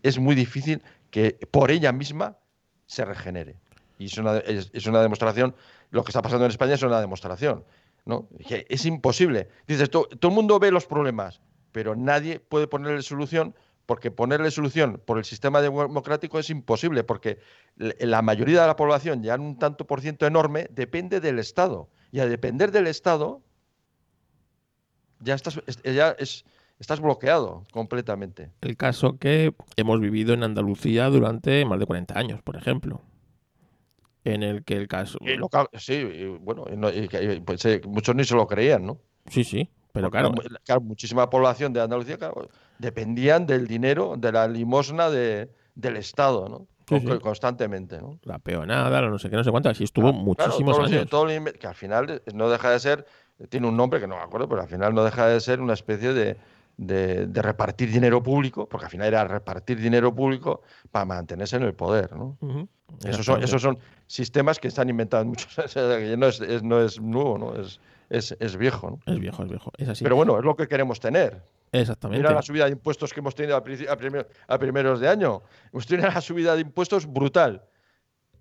es, 0.03 0.19
muy 0.19 0.35
difícil 0.35 0.83
que 1.11 1.39
por 1.51 1.71
ella 1.71 1.93
misma 1.93 2.39
se 2.87 3.05
regenere. 3.05 3.57
Y 3.99 4.07
es 4.07 4.19
una, 4.19 4.39
es 4.39 4.87
una 4.87 5.03
demostración, 5.03 5.55
lo 5.91 6.05
que 6.05 6.11
está 6.11 6.23
pasando 6.23 6.45
en 6.45 6.51
España 6.51 6.75
es 6.75 6.83
una 6.83 7.01
demostración. 7.01 7.65
¿no? 8.07 8.29
es 8.39 8.87
imposible. 8.87 9.49
Dices, 9.67 9.91
todo, 9.91 10.09
el 10.11 10.31
mundo 10.31 10.59
ve 10.59 10.71
los 10.71 10.87
problemas, 10.87 11.41
pero 11.73 11.95
nadie 11.95 12.41
puede 12.41 12.69
ponerle 12.69 13.03
solución 13.03 13.55
porque 13.87 14.11
ponerle 14.11 14.51
solución 14.51 15.01
por 15.05 15.19
el 15.19 15.25
sistema 15.25 15.63
democrático 15.63 16.39
es 16.39 16.51
imposible, 16.51 17.05
porque 17.05 17.39
la 17.77 18.21
mayoría 18.21 18.61
de 18.61 18.67
la 18.67 18.77
población, 18.77 19.23
ya 19.23 19.37
un 19.37 19.59
tanto 19.59 19.87
por 19.87 20.01
ciento 20.01 20.27
enorme, 20.27 20.67
depende 20.71 21.21
del 21.21 21.39
Estado. 21.39 21.89
y 22.11 22.21
a 22.21 22.27
depender 22.27 22.73
del 22.73 22.89
Estado, 22.89 23.43
ya 25.21 25.35
estás, 25.35 25.61
ya 25.85 26.11
es, 26.19 26.45
estás 26.79 27.01
bloqueado 27.01 27.65
completamente. 27.73 28.51
El 28.61 28.77
caso 28.77 29.19
que 29.19 29.55
hemos 29.77 30.01
vivido 30.01 30.35
en 30.35 30.43
Andalucía 30.43 31.09
durante 31.09 31.65
más 31.65 31.79
de 31.79 31.87
40 31.87 32.19
años, 32.19 32.43
por 32.43 32.57
ejemplo. 32.57 33.03
En 34.25 34.43
el 34.43 34.65
que 34.65 34.75
el 34.75 34.89
caso. 34.89 35.21
sí, 35.75 36.05
bueno, 36.41 36.65
pues, 37.45 37.87
muchos 37.87 38.15
ni 38.17 38.25
se 38.25 38.35
lo 38.35 38.49
creían, 38.49 38.85
¿no? 38.85 38.99
Sí, 39.29 39.45
sí, 39.45 39.71
pero 39.93 40.11
claro. 40.11 40.33
muchísima 40.83 41.31
población 41.31 41.73
de 41.73 41.81
Andalucía 41.81 42.19
dependían 42.79 43.47
del 43.47 43.67
dinero, 43.67 44.15
de 44.17 44.33
la 44.33 44.49
limosna 44.49 45.11
de, 45.11 45.51
del 45.75 45.97
Estado, 45.97 46.49
¿no? 46.49 46.67
Constantemente, 47.21 48.01
¿no? 48.01 48.19
La 48.23 48.39
peonada, 48.39 49.01
no 49.03 49.19
sé 49.19 49.29
qué, 49.29 49.37
no 49.37 49.43
sé 49.43 49.51
cuánto, 49.51 49.69
así 49.69 49.83
estuvo 49.83 50.13
muchísimos 50.13 50.79
años. 50.79 51.09
que 51.59 51.67
al 51.67 51.75
final 51.75 52.23
no 52.33 52.49
deja 52.49 52.71
de 52.71 52.79
ser, 52.79 53.07
tiene 53.49 53.67
un 53.67 53.77
nombre 53.77 53.99
que 53.99 54.07
no 54.07 54.17
me 54.17 54.23
acuerdo, 54.23 54.49
pero 54.49 54.63
al 54.63 54.69
final 54.69 54.95
no 54.95 55.03
deja 55.03 55.27
de 55.27 55.41
ser 55.41 55.61
una 55.61 55.75
especie 55.75 56.13
de, 56.13 56.37
de, 56.77 57.43
repartir 57.43 57.91
dinero 57.91 58.23
público, 58.23 58.69
porque 58.69 58.85
al 58.87 58.91
final 58.91 59.09
era 59.09 59.25
repartir 59.25 59.81
dinero 59.81 60.15
público 60.15 60.63
para 60.91 61.05
mantenerse 61.05 61.57
en 61.57 61.63
el 61.65 61.75
poder. 61.75 62.15
¿no? 62.15 62.37
esos, 63.05 63.25
son, 63.25 63.43
esos 63.43 63.63
son 63.63 63.79
sistemas 64.07 64.59
que 64.59 64.69
están 64.69 64.89
inventados 64.89 65.27
muchos. 65.27 65.57
no, 66.19 66.27
es, 66.27 66.63
no 66.63 66.81
es 66.81 67.01
nuevo, 67.01 67.39
¿no? 67.39 67.61
Es, 67.61 67.81
es, 68.11 68.37
es, 68.39 68.57
viejo. 68.57 68.91
¿no? 68.91 69.13
Es 69.13 69.19
viejo, 69.19 69.43
es 69.43 69.49
viejo. 69.49 69.73
Es 69.77 69.89
así. 69.89 70.05
Pero 70.05 70.17
bueno, 70.17 70.39
es 70.39 70.45
lo 70.45 70.55
que 70.57 70.69
queremos 70.69 71.01
tener. 71.01 71.43
Exactamente. 71.81 72.23
Mira 72.23 72.35
la 72.35 72.43
subida 72.43 72.65
de 72.65 72.73
impuestos 72.73 73.13
que 73.13 73.21
hemos 73.21 73.35
tenido 73.35 73.57
a, 73.57 73.63
a, 74.49 74.59
primeros 74.59 75.01
de 75.01 75.09
año. 75.09 75.43
Hemos 75.73 75.87
tenido 75.87 76.09
una 76.09 76.21
subida 76.21 76.55
de 76.55 76.63
impuestos 76.63 77.07
brutal. 77.07 77.65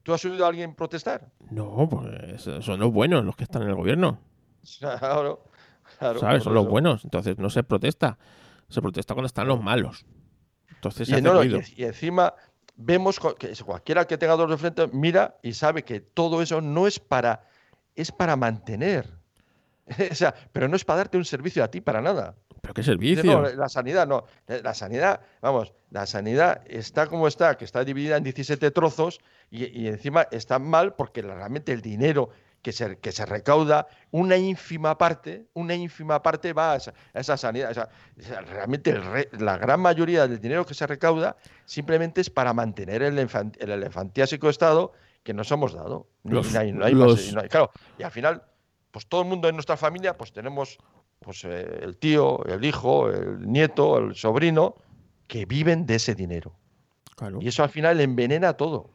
¿Tú 0.04 0.14
has 0.14 0.24
oído 0.24 0.46
a 0.46 0.50
alguien 0.50 0.76
protestar? 0.76 1.32
No, 1.50 1.90
pues 1.90 2.44
son 2.64 2.80
los 2.80 2.92
buenos 2.92 3.26
los 3.26 3.36
que 3.36 3.44
están 3.44 3.64
en 3.64 3.70
el 3.70 3.76
gobierno. 3.76 4.20
Claro. 4.80 6.20
¿Sabes? 6.20 6.44
Son 6.44 6.56
los 6.56 6.68
buenos. 6.68 7.04
Entonces 7.04 7.38
no 7.38 7.52
se 7.52 7.64
protesta. 7.64 8.18
Se 8.70 8.82
protesta 8.82 9.14
cuando 9.14 9.28
están 9.28 9.48
los 9.48 9.62
malos. 9.62 10.06
Entonces 10.74 11.08
y, 11.10 11.82
y, 11.82 11.84
encima 11.84 12.34
vemos 12.76 13.20
que 13.38 13.54
cualquiera 13.64 14.06
que 14.06 14.18
tenga 14.18 14.36
dos 14.36 14.50
de 14.50 14.58
frente 14.58 14.88
mira 14.92 15.38
y 15.44 15.54
sabe 15.54 15.84
que 15.84 16.00
todo 16.00 16.42
eso 16.42 16.62
no 16.62 16.88
es 16.88 17.00
para 17.00 17.48
es 17.96 18.12
para 18.12 18.36
mantener. 18.36 19.25
o 20.12 20.16
sea, 20.16 20.34
pero 20.52 20.68
no 20.68 20.76
es 20.76 20.86
para 20.86 20.98
darte 20.98 21.18
un 21.18 21.26
servicio 21.26 21.64
a 21.64 21.70
ti 21.70 21.82
para 21.82 22.02
nada. 22.02 22.36
¿Pero 22.62 22.74
qué 22.74 22.84
servicio? 22.84 23.42
la 23.56 23.70
sanidad 23.70 24.08
no. 24.08 24.26
La 24.48 24.74
sanidad, 24.74 25.22
vamos, 25.42 25.74
la 25.92 26.06
sanidad 26.06 26.62
está 26.68 27.08
como 27.08 27.28
está, 27.28 27.56
que 27.58 27.66
está 27.66 27.84
dividida 27.84 28.18
en 28.18 28.24
17 28.24 28.72
trozos 28.72 29.20
y, 29.52 29.66
y 29.80 29.88
encima 29.88 30.28
está 30.32 30.58
mal 30.58 30.96
porque 30.96 31.22
realmente 31.22 31.72
el 31.72 31.82
dinero 31.82 32.32
que 32.66 32.72
se, 32.72 32.98
que 32.98 33.12
se 33.12 33.28
recauda, 33.28 33.86
una 34.10 34.38
ínfima 34.38 34.98
parte, 34.98 35.46
una 35.54 35.76
ínfima 35.76 36.24
parte 36.24 36.52
va 36.52 36.74
a 36.74 36.78
esa, 37.14 37.38
sanidad. 37.38 37.92
realmente 38.48 39.00
la 39.38 39.60
gran 39.60 39.80
mayoría 39.80 40.28
del 40.28 40.42
dinero 40.42 40.66
que 40.66 40.74
se 40.74 40.88
recauda 40.88 41.38
simplemente 41.66 42.22
es 42.22 42.32
para 42.32 42.54
mantener 42.54 43.04
el, 43.04 43.20
el 43.20 43.70
elefantiásico 43.70 44.50
estado 44.50 44.94
que 45.22 45.36
nos 45.36 45.52
hemos 45.52 45.74
dado. 45.74 46.08
claro, 47.48 47.70
y 48.00 48.02
al 48.02 48.10
final, 48.10 48.42
pues 48.96 49.08
todo 49.08 49.24
el 49.24 49.28
mundo 49.28 49.50
en 49.50 49.56
nuestra 49.56 49.76
familia, 49.76 50.16
pues 50.16 50.32
tenemos 50.32 50.78
pues, 51.20 51.44
eh, 51.44 51.80
el 51.82 51.98
tío, 51.98 52.46
el 52.46 52.64
hijo, 52.64 53.10
el 53.10 53.42
nieto, 53.42 53.98
el 53.98 54.16
sobrino, 54.16 54.76
que 55.28 55.46
viven 55.46 55.86
de 55.86 55.96
ese 55.96 56.16
dinero. 56.16 56.56
Y 57.42 57.50
eso 57.50 57.62
al 57.62 57.70
final 57.70 58.00
envenena 58.00 58.54
todo 58.54 58.92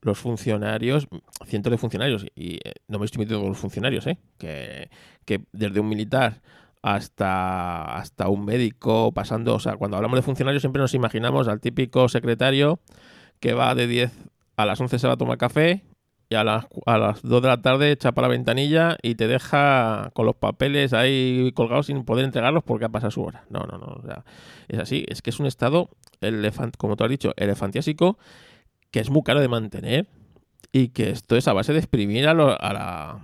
los 0.00 0.16
funcionarios, 0.16 1.08
cientos 1.44 1.72
de 1.72 1.78
funcionarios, 1.78 2.24
y 2.36 2.54
eh, 2.62 2.74
no 2.86 3.00
me 3.00 3.04
estoy 3.04 3.18
metiendo 3.18 3.40
con 3.40 3.48
los 3.48 3.58
funcionarios, 3.58 4.06
¿eh? 4.06 4.16
que, 4.38 4.90
que 5.24 5.44
desde 5.50 5.80
un 5.80 5.88
militar 5.88 6.40
hasta, 6.80 7.96
hasta 7.96 8.28
un 8.28 8.44
médico, 8.44 9.10
pasando, 9.10 9.56
o 9.56 9.60
sea, 9.60 9.76
cuando 9.76 9.96
hablamos 9.96 10.18
de 10.18 10.22
funcionarios 10.22 10.62
siempre 10.62 10.80
nos 10.80 10.94
imaginamos 10.94 11.48
al 11.48 11.58
típico 11.58 12.08
secretario 12.08 12.78
que 13.40 13.54
va 13.54 13.74
de 13.74 13.88
10 13.88 14.12
a 14.56 14.66
las 14.66 14.80
11 14.80 15.00
se 15.00 15.08
va 15.08 15.14
a 15.14 15.16
tomar 15.16 15.36
café 15.36 15.84
y 16.32 16.34
a 16.34 16.44
las, 16.44 16.66
a 16.86 16.96
las 16.96 17.20
2 17.20 17.42
de 17.42 17.48
la 17.48 17.60
tarde 17.60 17.94
chapa 17.98 18.22
la 18.22 18.28
ventanilla 18.28 18.96
y 19.02 19.16
te 19.16 19.28
deja 19.28 20.10
con 20.14 20.24
los 20.24 20.34
papeles 20.34 20.94
ahí 20.94 21.52
colgados 21.54 21.86
sin 21.86 22.04
poder 22.04 22.24
entregarlos 22.24 22.64
porque 22.64 22.86
ha 22.86 22.88
pasado 22.88 23.10
su 23.10 23.22
hora. 23.22 23.44
No, 23.50 23.60
no, 23.60 23.76
no. 23.76 23.86
O 23.86 24.02
sea, 24.02 24.24
es 24.68 24.78
así. 24.78 25.04
Es 25.08 25.20
que 25.20 25.28
es 25.28 25.38
un 25.40 25.46
estado, 25.46 25.90
elefant, 26.22 26.74
como 26.78 26.96
tú 26.96 27.04
has 27.04 27.10
dicho, 27.10 27.34
elefantiásico 27.36 28.16
que 28.90 29.00
es 29.00 29.10
muy 29.10 29.22
caro 29.22 29.40
de 29.40 29.48
mantener 29.48 30.06
y 30.72 30.88
que 30.88 31.10
esto 31.10 31.36
es 31.36 31.46
a 31.48 31.52
base 31.52 31.74
de 31.74 31.80
exprimir 31.80 32.26
a, 32.26 32.32
a, 32.32 33.20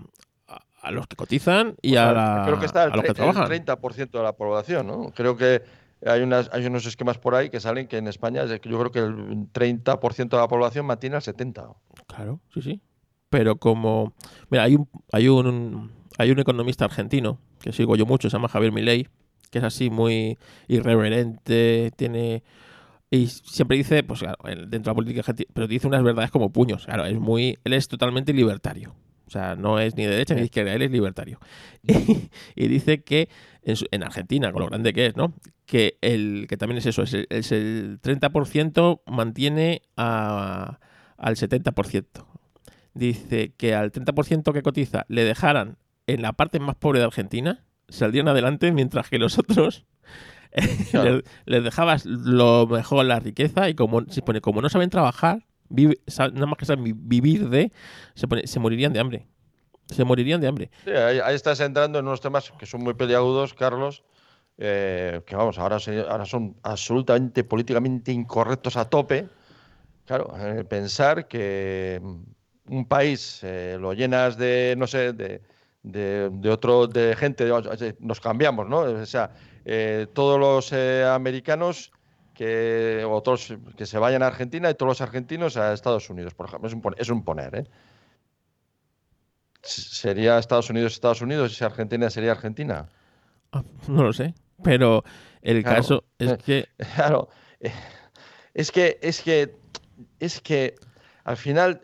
a 0.83 0.91
los 0.91 1.07
que 1.07 1.17
cotizan 1.17 1.77
y 1.81 1.97
a, 1.97 2.13
la, 2.13 2.43
creo 2.45 2.59
que 2.59 2.67
está 2.67 2.85
el, 2.85 2.93
a 2.93 2.97
los 2.97 3.05
que 3.07 3.15
trabajan. 3.15 3.51
El 3.51 3.65
30% 3.65 4.11
de 4.11 4.23
la 4.23 4.33
población, 4.35 4.87
¿no? 4.87 5.13
Creo 5.15 5.35
que 5.37 5.63
hay, 6.05 6.21
unas, 6.21 6.51
hay 6.53 6.67
unos 6.67 6.85
esquemas 6.85 7.17
por 7.17 7.35
ahí 7.35 7.49
que 7.49 7.61
salen 7.61 7.89
que 7.89 7.97
en 7.97 8.07
España 8.07 8.45
yo 8.45 8.61
creo 8.61 8.91
que 8.91 8.99
el 8.99 9.51
30% 9.51 10.29
de 10.29 10.37
la 10.37 10.49
población 10.49 10.85
mantiene 10.85 11.17
al 11.17 11.23
70%. 11.23 11.75
Claro, 12.07 12.41
sí, 12.53 12.61
sí. 12.61 12.83
Pero 13.31 13.57
como... 13.57 14.15
Mira, 14.51 14.65
hay 14.65 14.77
un, 14.77 14.89
hay 15.13 15.29
un, 15.29 15.93
hay 16.19 16.31
un 16.31 16.39
economista 16.39 16.85
argentino 16.85 17.39
que 17.61 17.73
sigo 17.73 17.97
yo 17.97 18.07
mucho, 18.07 18.31
se 18.31 18.37
llama 18.37 18.49
Javier 18.49 18.73
Milei, 18.73 19.09
que 19.51 19.59
es 19.59 19.65
así 19.65 19.91
muy 19.91 20.39
irreverente, 20.69 21.93
tiene 21.97 22.43
y 23.11 23.27
siempre 23.29 23.77
dice, 23.77 24.03
pues 24.03 24.21
claro, 24.21 24.37
dentro 24.45 24.81
de 24.81 24.87
la 24.91 24.95
política 24.95 25.35
pero 25.55 25.67
dice 25.67 25.87
unas 25.87 26.03
verdades 26.03 26.31
como 26.31 26.53
puños. 26.53 26.85
Claro, 26.85 27.07
es 27.07 27.19
muy, 27.19 27.59
él 27.65 27.73
es 27.73 27.89
totalmente 27.89 28.33
libertario. 28.33 28.95
O 29.27 29.31
sea, 29.31 29.57
no 29.57 29.79
es 29.79 29.97
ni 29.97 30.05
de 30.05 30.11
derecha 30.11 30.35
ni 30.35 30.41
de 30.41 30.47
izquierda, 30.47 30.75
él 30.75 30.83
es 30.83 30.91
libertario. 30.91 31.39
y 32.55 32.69
dice 32.69 33.03
que 33.03 33.29
en, 33.63 34.03
Argentina, 34.03 34.53
con 34.53 34.63
lo 34.63 34.69
grande 34.69 34.93
que 34.93 35.07
es, 35.07 35.17
¿no? 35.17 35.35
Que, 35.67 35.99
el, 36.01 36.47
que 36.49 36.57
también 36.57 36.79
es 36.79 36.87
eso, 36.87 37.03
es 37.03 37.53
el, 37.53 38.01
30% 38.01 39.03
mantiene 39.07 39.83
a, 39.97 40.79
al 41.17 41.37
70%. 41.37 42.05
Dice 42.99 43.53
que 43.57 43.77
al 43.77 43.93
30% 43.93 44.53
que 44.53 44.63
cotiza 44.63 45.07
le 45.09 45.23
dejaran 45.23 45.79
en 46.09 46.21
la 46.21 46.33
parte 46.33 46.59
más 46.59 46.75
pobre 46.75 46.99
de 46.99 47.05
Argentina, 47.05 47.65
saldrían 47.89 48.27
adelante, 48.27 48.73
mientras 48.73 49.09
que 49.09 49.19
los 49.19 49.39
otros 49.39 49.87
les, 51.47 51.65
dejabas 51.65 52.07
lo 52.07 52.67
mejor 52.67 53.05
la 53.05 53.21
riqueza 53.21 53.69
y 53.69 53.75
como 53.75 54.03
se 54.09 54.21
pone, 54.21 54.41
como 54.41 54.63
no 54.63 54.69
saben 54.69 54.91
trabajar, 54.91 55.47
nada 55.71 56.47
más 56.47 56.59
que 56.59 56.65
saben 56.65 57.09
vivir 57.09 57.49
de, 57.51 57.71
se, 58.17 58.27
se 58.49 58.59
morirían 58.59 58.93
de 58.93 58.99
hambre. 58.99 59.29
Se 59.87 60.03
morirían 60.03 60.41
de 60.41 60.49
hambre. 60.49 60.71
ahí, 60.87 61.35
estás 61.37 61.61
entrando 61.61 62.01
en 62.01 62.07
unos 62.07 62.21
temas 62.21 62.51
que 62.59 62.67
son 62.67 62.83
muy 62.83 62.95
peliagudos, 62.95 63.55
Carlos. 63.55 64.03
Eh, 64.59 65.23
que 65.25 65.37
vamos, 65.37 65.57
ahora, 65.57 65.79
ahora 66.09 66.27
son 66.27 66.57
absolutamente 66.65 67.45
políticamente 67.45 68.11
incorrectos 68.11 68.77
a 68.77 68.91
tope. 68.91 69.29
Claro, 70.05 70.35
eh, 70.37 70.65
pensar 70.65 71.29
que 71.29 72.03
un 72.71 72.87
país 72.87 73.41
eh, 73.43 73.77
lo 73.81 73.93
llenas 73.93 74.37
de, 74.37 74.75
no 74.77 74.87
sé, 74.87 75.13
de, 75.13 75.43
de, 75.83 76.31
de 76.31 76.51
otro, 76.51 76.87
de 76.87 77.17
gente, 77.17 77.49
nos 78.01 78.21
cambiamos, 78.21 78.69
¿no? 78.69 78.81
O 78.81 79.07
sea, 79.07 79.31
eh, 79.65 80.07
todos 80.13 80.39
los 80.39 80.73
eh, 80.73 81.05
americanos 81.05 81.93
que, 82.35 83.05
o 83.07 83.23
todos 83.23 83.55
que 83.77 83.87
se 83.87 83.99
vayan 83.99 84.23
a 84.23 84.29
Argentina 84.29 84.71
y 84.71 84.75
todos 84.75 84.89
los 84.89 85.01
argentinos 85.01 85.57
a 85.57 85.73
Estados 85.73 86.09
Unidos, 86.11 86.35
por 86.35 86.47
ejemplo. 86.47 86.69
Es 86.97 87.11
un, 87.11 87.25
poner, 87.25 87.55
¿eh? 87.55 87.65
¿Sería 89.63 90.39
Estados 90.39 90.71
Unidos 90.71 90.93
Estados 90.93 91.21
Unidos 91.21 91.53
y 91.53 91.57
si 91.57 91.65
Argentina 91.65 92.09
sería 92.11 92.33
Argentina? 92.33 92.89
Ah, 93.53 93.65
no 93.89 94.05
lo 94.05 94.13
sé, 94.13 94.35
pero 94.63 95.05
el 95.43 95.63
caso 95.65 96.05
es 96.19 96.37
que... 96.39 96.69
Claro, 96.95 97.29
es 98.55 98.71
que, 98.71 98.99
es 99.03 99.21
que, 99.21 99.57
es 100.21 100.41
que 100.41 100.77
al 101.25 101.37
final 101.37 101.81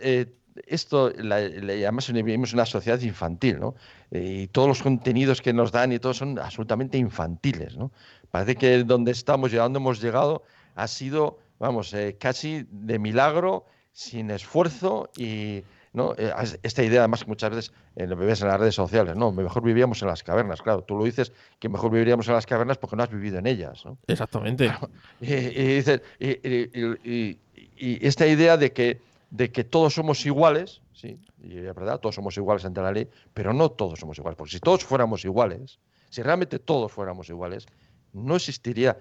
esto, 0.66 1.12
además 1.16 2.12
vivimos 2.12 2.52
una 2.52 2.66
sociedad 2.66 3.00
infantil, 3.00 3.60
¿no? 3.60 3.74
y 4.10 4.48
todos 4.48 4.68
los 4.68 4.82
contenidos 4.82 5.40
que 5.42 5.52
nos 5.52 5.72
dan 5.72 5.92
y 5.92 5.98
todos 5.98 6.18
son 6.18 6.38
absolutamente 6.38 6.98
infantiles. 6.98 7.76
¿no? 7.76 7.90
Parece 8.30 8.56
que 8.56 8.84
donde 8.84 9.12
estamos 9.12 9.52
y 9.52 9.58
a 9.58 9.64
hemos 9.64 10.00
llegado 10.00 10.42
ha 10.74 10.88
sido, 10.88 11.38
vamos, 11.58 11.92
eh, 11.94 12.16
casi 12.18 12.66
de 12.70 12.98
milagro, 12.98 13.66
sin 13.92 14.30
esfuerzo 14.30 15.10
y 15.16 15.62
¿no? 15.92 16.14
Eh, 16.18 16.32
esta 16.64 16.82
idea 16.82 17.00
además 17.00 17.22
que 17.22 17.28
muchas 17.28 17.50
veces 17.50 17.72
eh, 17.94 18.06
lo 18.06 18.16
ves 18.16 18.42
en 18.42 18.48
las 18.48 18.58
redes 18.58 18.74
sociales, 18.74 19.14
no, 19.16 19.30
mejor 19.30 19.62
vivíamos 19.62 20.02
en 20.02 20.08
las 20.08 20.24
cavernas, 20.24 20.60
claro, 20.60 20.82
tú 20.82 20.98
lo 20.98 21.04
dices 21.04 21.32
que 21.60 21.68
mejor 21.68 21.92
viviríamos 21.92 22.26
en 22.26 22.34
las 22.34 22.46
cavernas 22.46 22.78
porque 22.78 22.96
no 22.96 23.04
has 23.04 23.10
vivido 23.10 23.38
en 23.38 23.46
ellas. 23.46 23.86
¿no? 23.86 23.96
Exactamente. 24.08 24.72
y, 25.20 27.38
y 27.76 28.06
esta 28.06 28.26
idea 28.26 28.56
de 28.56 28.72
que, 28.72 29.00
de 29.30 29.50
que 29.50 29.64
todos 29.64 29.94
somos 29.94 30.24
iguales, 30.26 30.80
sí, 30.92 31.18
y 31.42 31.58
es 31.58 31.74
verdad, 31.74 31.98
todos 32.00 32.14
somos 32.14 32.36
iguales 32.36 32.64
ante 32.64 32.80
la 32.80 32.92
ley, 32.92 33.08
pero 33.32 33.52
no 33.52 33.70
todos 33.70 33.98
somos 33.98 34.16
iguales, 34.18 34.36
porque 34.36 34.52
si 34.52 34.60
todos 34.60 34.84
fuéramos 34.84 35.24
iguales, 35.24 35.78
si 36.10 36.22
realmente 36.22 36.58
todos 36.58 36.92
fuéramos 36.92 37.28
iguales, 37.28 37.66
no 38.12 38.36
existiría, 38.36 38.96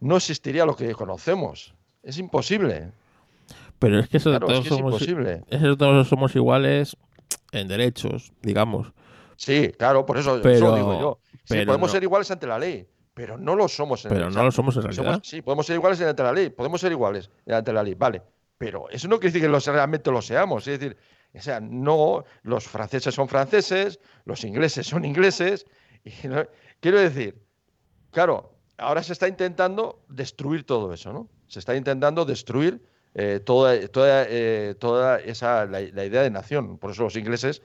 no 0.00 0.16
existiría 0.16 0.64
lo 0.66 0.74
que 0.74 0.92
conocemos. 0.94 1.74
Es 2.02 2.18
imposible. 2.18 2.90
Pero 3.78 4.00
es 4.00 4.08
que 4.08 4.16
eso 4.16 4.30
de 4.32 4.40
todos 4.40 4.66
somos, 4.66 4.98
todos 5.78 6.08
somos 6.08 6.34
iguales 6.34 6.96
en 7.52 7.68
derechos, 7.68 8.32
digamos. 8.42 8.92
Sí, 9.36 9.70
claro, 9.78 10.04
por 10.04 10.18
eso, 10.18 10.40
Pero- 10.42 10.54
eso 10.54 10.74
digo 10.76 11.00
yo. 11.00 11.18
Sí, 11.30 11.38
pero 11.54 11.66
podemos 11.66 11.88
no. 11.88 11.92
ser 11.92 12.02
iguales 12.02 12.30
ante 12.30 12.46
la 12.46 12.58
ley, 12.58 12.86
pero 13.14 13.38
no 13.38 13.54
lo 13.54 13.68
somos. 13.68 14.04
En 14.04 14.08
Pero 14.10 14.30
no 14.30 14.42
lo 14.42 14.50
somos 14.50 14.76
en 14.76 14.82
somos- 14.82 14.96
realidad. 14.96 15.20
sí, 15.22 15.40
podemos 15.42 15.64
ser 15.66 15.76
iguales 15.76 16.00
ante 16.00 16.22
la 16.22 16.32
ley, 16.32 16.50
podemos 16.50 16.80
ser 16.80 16.90
iguales 16.92 17.30
ante 17.46 17.72
la 17.72 17.82
ley, 17.82 17.94
vale. 17.94 18.22
Pero 18.58 18.90
eso 18.90 19.08
no 19.08 19.18
quiere 19.18 19.32
decir 19.32 19.42
que 19.42 19.48
los, 19.48 19.66
realmente 19.66 20.10
lo 20.10 20.20
seamos. 20.20 20.66
Es 20.66 20.78
decir, 20.78 20.96
o 21.34 21.40
sea, 21.40 21.60
no, 21.60 22.24
los 22.42 22.64
franceses 22.64 23.14
son 23.14 23.28
franceses, 23.28 24.00
los 24.24 24.44
ingleses 24.44 24.86
son 24.86 25.04
ingleses. 25.04 25.66
y 26.04 26.12
no- 26.28 26.46
quiero 26.80 27.00
decir, 27.00 27.40
claro, 28.10 28.58
ahora 28.76 29.02
se 29.02 29.12
está 29.12 29.28
intentando 29.28 30.04
destruir 30.08 30.64
todo 30.66 30.92
eso, 30.92 31.12
¿no? 31.12 31.28
Se 31.46 31.60
está 31.60 31.76
intentando 31.76 32.24
destruir 32.24 32.82
eh, 33.14 33.40
eh, 33.44 34.74
toda 34.78 35.18
esa 35.20 35.66
la, 35.66 35.80
idea 35.80 36.22
de 36.22 36.30
nación. 36.30 36.78
Por 36.78 36.90
eso 36.90 37.04
los 37.04 37.16
ingleses 37.16 37.62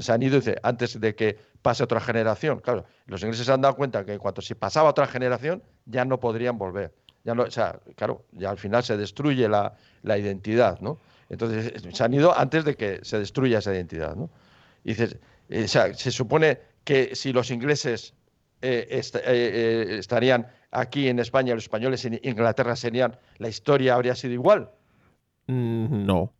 se 0.00 0.12
han 0.12 0.22
ido 0.22 0.36
dice, 0.36 0.56
antes 0.62 1.00
de 1.00 1.14
que 1.14 1.38
pase 1.62 1.84
otra 1.84 2.00
generación. 2.00 2.60
Claro, 2.60 2.86
los 3.06 3.22
ingleses 3.22 3.46
se 3.46 3.52
han 3.52 3.60
dado 3.60 3.76
cuenta 3.76 4.04
que 4.04 4.14
en 4.14 4.18
cuanto 4.18 4.40
si 4.40 4.54
pasaba 4.54 4.90
otra 4.90 5.06
generación 5.06 5.62
ya 5.84 6.04
no 6.04 6.18
podrían 6.20 6.58
volver. 6.58 6.94
Ya 7.28 7.34
no, 7.34 7.42
o 7.42 7.50
sea, 7.50 7.78
claro, 7.94 8.24
ya 8.32 8.48
al 8.48 8.56
final 8.56 8.82
se 8.82 8.96
destruye 8.96 9.46
la, 9.50 9.74
la 10.02 10.16
identidad, 10.16 10.80
¿no? 10.80 10.98
Entonces 11.28 11.74
se 11.94 12.02
han 12.02 12.14
ido 12.14 12.34
antes 12.34 12.64
de 12.64 12.74
que 12.74 13.00
se 13.02 13.18
destruya 13.18 13.58
esa 13.58 13.74
identidad, 13.74 14.16
¿no? 14.16 14.30
Y 14.82 14.94
dices, 14.94 15.18
eh, 15.50 15.64
o 15.64 15.68
sea, 15.68 15.92
se 15.92 16.10
supone 16.10 16.58
que 16.84 17.14
si 17.14 17.34
los 17.34 17.50
ingleses 17.50 18.14
eh, 18.62 18.86
est- 18.88 19.16
eh, 19.16 19.20
eh, 19.26 19.96
estarían 19.98 20.46
aquí 20.70 21.06
en 21.08 21.18
España, 21.18 21.52
los 21.54 21.64
españoles 21.64 22.02
en 22.06 22.18
Inglaterra 22.22 22.74
serían, 22.76 23.14
la 23.36 23.48
historia 23.50 23.94
habría 23.94 24.14
sido 24.14 24.32
igual. 24.32 24.70
Mm, 25.48 26.06
No. 26.06 26.32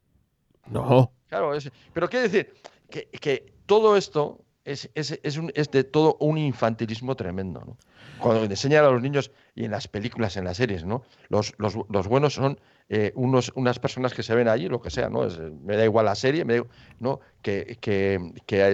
No. 0.70 1.12
Claro, 1.28 1.54
es- 1.54 1.70
pero 1.92 2.08
quiere 2.08 2.28
decir 2.30 2.54
que, 2.88 3.08
que 3.10 3.52
todo 3.66 3.94
esto 3.94 4.40
es, 4.64 4.88
es- 4.94 5.20
es 5.22 5.36
un- 5.36 5.52
es 5.54 5.70
de 5.70 5.84
todo 5.84 6.16
un 6.20 6.38
infantilismo 6.38 7.14
tremendo. 7.14 7.60
¿no? 7.60 7.76
Cuando 8.16 8.44
enseñan 8.44 8.84
a 8.84 8.90
los 8.90 9.00
niños 9.00 9.30
y 9.54 9.64
en 9.64 9.70
las 9.70 9.86
películas, 9.88 10.36
en 10.36 10.44
las 10.44 10.56
series, 10.56 10.84
¿no? 10.84 11.02
los, 11.28 11.54
buenos 12.08 12.34
son 12.34 12.58
eh, 12.88 13.12
unos, 13.14 13.52
unas 13.54 13.78
personas 13.78 14.14
que 14.14 14.22
se 14.22 14.34
ven 14.34 14.48
allí, 14.48 14.68
lo 14.68 14.80
que 14.80 14.90
sea, 14.90 15.08
¿no? 15.08 15.24
Es- 15.26 15.38
me 15.38 15.76
da 15.76 15.84
igual 15.84 16.06
la 16.06 16.14
serie, 16.14 16.44
me 16.44 16.56
da 16.58 16.64
¿no? 16.98 17.20
que, 17.42 17.78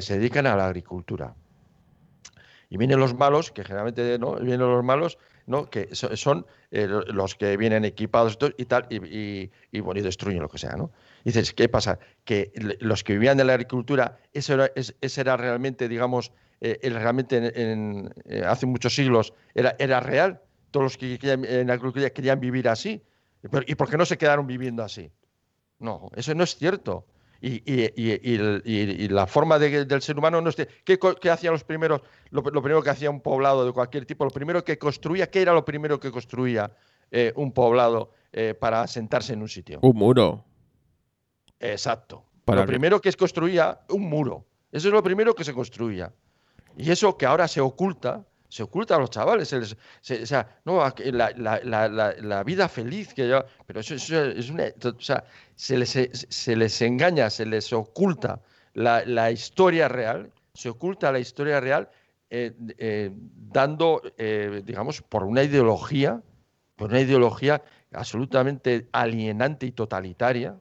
se 0.00 0.18
dedican 0.18 0.46
a 0.46 0.56
la 0.56 0.66
agricultura. 0.66 1.34
Y 2.70 2.76
vienen 2.76 2.98
los 2.98 3.14
malos, 3.14 3.52
que 3.52 3.64
generalmente 3.64 4.18
vienen 4.18 4.60
los 4.60 4.84
malos, 4.84 5.18
¿no? 5.46 5.68
que 5.68 5.94
so- 5.94 6.16
son 6.16 6.46
eh, 6.70 6.86
lo- 6.86 7.02
los 7.02 7.34
que 7.34 7.56
vienen 7.56 7.84
equipados 7.84 8.38
y 8.56 8.64
tal, 8.64 8.86
y, 8.90 9.80
bueno, 9.80 10.00
y 10.00 10.02
destruyen 10.02 10.42
lo 10.42 10.48
que 10.48 10.58
sea, 10.58 10.76
¿no? 10.76 10.90
Dices, 11.24 11.52
¿qué 11.52 11.68
pasa? 11.68 11.98
Que 12.24 12.52
los 12.80 13.04
que 13.04 13.12
vivían 13.14 13.36
de 13.36 13.44
la 13.44 13.52
agricultura, 13.54 14.18
ese 14.32 15.20
era 15.20 15.36
realmente, 15.36 15.88
digamos, 15.88 16.32
eh, 16.82 16.88
realmente 16.90 17.36
en, 17.36 17.44
en- 17.54 18.14
eh, 18.24 18.42
hace 18.46 18.66
muchos 18.66 18.94
siglos 18.94 19.32
era, 19.54 19.74
era 19.78 20.00
real. 20.00 20.40
Todos 20.70 20.84
los 20.84 20.96
que 20.96 21.18
querían, 21.18 21.44
en 21.44 21.66
la 21.66 21.74
agricultura 21.74 22.10
querían 22.10 22.40
vivir 22.40 22.68
así. 22.68 23.02
Pero, 23.50 23.64
¿Y 23.66 23.74
por 23.74 23.88
qué 23.90 23.96
no 23.96 24.06
se 24.06 24.16
quedaron 24.16 24.46
viviendo 24.46 24.82
así? 24.82 25.10
No, 25.78 26.10
eso 26.16 26.34
no 26.34 26.44
es 26.44 26.56
cierto. 26.56 27.06
Y, 27.40 27.62
y- 27.70 29.08
la 29.08 29.26
forma 29.26 29.58
de- 29.58 29.84
del 29.84 30.00
ser 30.00 30.16
humano 30.18 30.40
no 30.40 30.48
es... 30.48 30.56
¿qué, 30.84 30.98
qué 31.20 31.30
hacían 31.30 31.52
los 31.52 31.62
primeros? 31.64 32.00
Lo, 32.30 32.40
lo 32.40 32.62
primero 32.62 32.82
que 32.82 32.88
hacía 32.90 33.10
un 33.10 33.20
poblado 33.20 33.66
de 33.66 33.72
cualquier 33.72 34.06
tipo, 34.06 34.24
lo 34.24 34.30
primero 34.30 34.64
que 34.64 34.78
construía, 34.78 35.28
¿qué 35.30 35.42
era 35.42 35.52
lo 35.52 35.62
primero 35.64 36.00
que 36.00 36.10
construía 36.10 36.70
eh, 37.10 37.32
un 37.36 37.52
poblado 37.52 38.12
eh, 38.32 38.54
para 38.58 38.80
asentarse 38.80 39.34
en 39.34 39.42
un 39.42 39.48
sitio? 39.48 39.78
Un 39.82 39.94
muro. 39.96 40.44
Exacto. 41.60 42.24
Para 42.44 42.60
lo 42.62 42.66
que- 42.66 42.72
primero 42.72 43.00
que 43.00 43.08
es 43.10 43.16
construía 43.16 43.80
un 43.90 44.02
muro. 44.08 44.46
Eso 44.72 44.88
es 44.88 44.94
lo 44.94 45.02
primero 45.02 45.34
que 45.34 45.44
se 45.44 45.52
construía. 45.52 46.12
Y 46.76 46.90
eso 46.90 47.16
que 47.16 47.26
ahora 47.26 47.46
se 47.48 47.60
oculta, 47.60 48.24
se 48.48 48.62
oculta 48.62 48.96
a 48.96 48.98
los 48.98 49.10
chavales. 49.10 49.48
se 49.48 49.58
les- 49.60 49.72
o 49.74 50.26
sea, 50.26 50.60
no, 50.64 50.78
la, 51.12 51.32
la- 51.36 51.60
la- 51.88 52.14
la- 52.18 52.44
vida 52.44 52.68
feliz 52.68 53.14
que 53.14 53.28
yo. 53.28 53.44
Pero 53.66 53.80
eso, 53.80 53.94
es 53.94 54.50
una. 54.50 54.64
O 54.84 55.00
sea, 55.00 55.24
se 55.54 55.76
les, 55.76 55.90
se 56.28 56.56
les 56.56 56.82
engaña, 56.82 57.30
se 57.30 57.46
les 57.46 57.72
oculta 57.72 58.40
la, 58.74 59.30
historia 59.30 59.88
real, 59.88 60.30
se 60.54 60.68
oculta 60.68 61.12
la 61.12 61.18
historia 61.18 61.60
real 61.60 61.88
eh, 62.30 62.52
eh, 62.78 63.10
dando, 63.12 64.02
eh, 64.18 64.62
digamos, 64.64 65.02
por 65.02 65.24
una 65.24 65.42
ideología, 65.42 66.20
por 66.76 66.90
una 66.90 67.00
ideología 67.00 67.62
absolutamente 67.92 68.88
alienante 68.92 69.66
y 69.66 69.72
totalitaria 69.72 70.56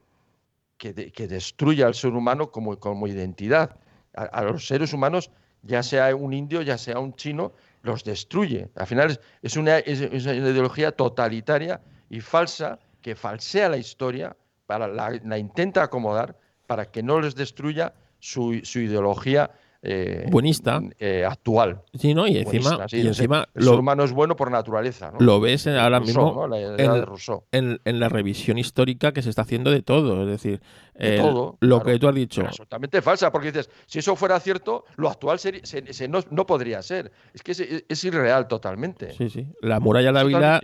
que, 0.78 1.12
que 1.12 1.28
destruye 1.28 1.84
al 1.84 1.96
ser 1.96 2.14
humano 2.14 2.52
como, 2.52 2.78
como 2.80 3.08
identidad. 3.08 3.78
A 4.16 4.44
los 4.44 4.68
seres 4.68 4.94
humanos, 4.94 5.32
ya 5.64 5.82
sea 5.82 6.16
un 6.16 6.34
indio, 6.34 6.62
ya 6.62 6.78
sea 6.78 7.00
un 7.00 7.14
chino, 7.14 7.54
los 7.82 8.04
destruye. 8.04 8.70
Al 8.76 8.88
final 8.88 9.20
es, 9.42 9.58
una, 9.58 9.80
ideología 9.80 10.92
totalitaria 10.92 11.82
y 12.10 12.22
falsa 12.22 12.80
que 13.02 13.16
falsea 13.16 13.70
la 13.70 13.78
historia, 13.78 14.36
para 14.66 14.88
la, 14.88 15.38
intenta 15.38 15.84
acomodar 15.84 16.38
para 16.68 16.86
que 16.86 17.04
no 17.04 17.20
les 17.20 17.36
destruya 17.36 17.94
su 18.20 18.54
ideología 18.54 19.52
eh, 19.86 20.26
Buenista. 20.32 20.82
eh, 20.98 21.26
actual. 21.26 21.82
Sí, 21.94 22.14
¿no? 22.14 22.26
Y 22.26 22.38
encima, 22.38 22.88
sí, 22.88 23.02
y 23.02 23.08
encima 23.08 23.48
el 23.54 23.64
ser 23.64 23.74
lo, 23.74 23.80
humano 23.80 24.04
es 24.06 24.14
bueno 24.14 24.36
por 24.38 24.50
naturaleza. 24.50 25.12
¿no? 25.12 25.20
lo 25.20 25.40
ves 25.42 25.68
ahora 25.68 26.00
Rousseau, 26.00 26.26
mismo 26.26 26.42
¿no? 26.42 26.48
La 26.48 26.58
idea 26.60 26.70
en- 26.86 26.94
de 26.94 27.06
Rousseau. 27.06 27.44
en, 27.52 27.82
en 27.84 28.00
la 28.00 28.08
revisión 28.10 28.58
histórica 28.58 29.12
que 29.12 29.22
se 29.22 29.30
está 29.30 29.42
haciendo 29.44 29.72
de 29.72 29.82
todo. 29.82 30.22
Es 30.24 30.28
decir, 30.28 30.62
De 30.96 31.18
todo, 31.18 31.58
lo 31.60 31.80
claro. 31.82 31.86
que 31.94 32.00
tú 32.00 32.08
has 32.08 32.16
dicho. 32.16 32.42
Absolutamente 32.46 33.02
falsa, 33.02 33.32
porque 33.32 33.52
dices, 33.52 33.70
si 33.86 34.00
eso 34.00 34.16
fuera 34.16 34.40
cierto, 34.40 34.86
lo 34.96 35.10
actual 35.10 35.38
seri- 35.38 35.64
se- 35.66 35.92
se- 35.92 36.08
no, 36.08 36.20
no 36.32 36.46
podría 36.46 36.82
ser. 36.82 37.12
Es 37.34 37.44
que 37.44 37.52
es, 37.52 37.60
es 37.90 38.04
irreal 38.06 38.48
totalmente. 38.48 39.12
Sí, 39.14 39.30
sí. 39.30 39.48
La 39.62 39.80
muralla 39.82 40.12
de 40.14 40.20
Ávila 40.20 40.62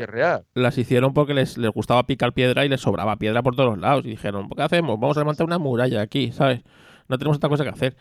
las 0.53 0.77
hicieron 0.77 1.13
porque 1.13 1.33
les, 1.33 1.57
les 1.57 1.71
gustaba 1.71 2.05
picar 2.07 2.31
piedra 2.33 2.63
y 2.65 2.69
les 2.69 2.79
sobraba 2.79 3.17
piedra 3.17 3.43
por 3.43 3.55
todos 3.55 3.77
lados. 3.77 4.05
Y 4.05 4.11
dijeron, 4.11 4.49
¿qué 4.55 4.61
hacemos? 4.61 4.99
Vamos 4.99 5.17
a 5.17 5.21
levantar 5.21 5.45
una 5.45 5.57
muralla 5.57 6.01
aquí, 6.01 6.31
¿sabes? 6.31 6.61
No 7.07 7.17
tenemos 7.17 7.37
otra 7.37 7.49
cosa 7.49 7.63
que 7.63 7.69
hacer. 7.71 7.97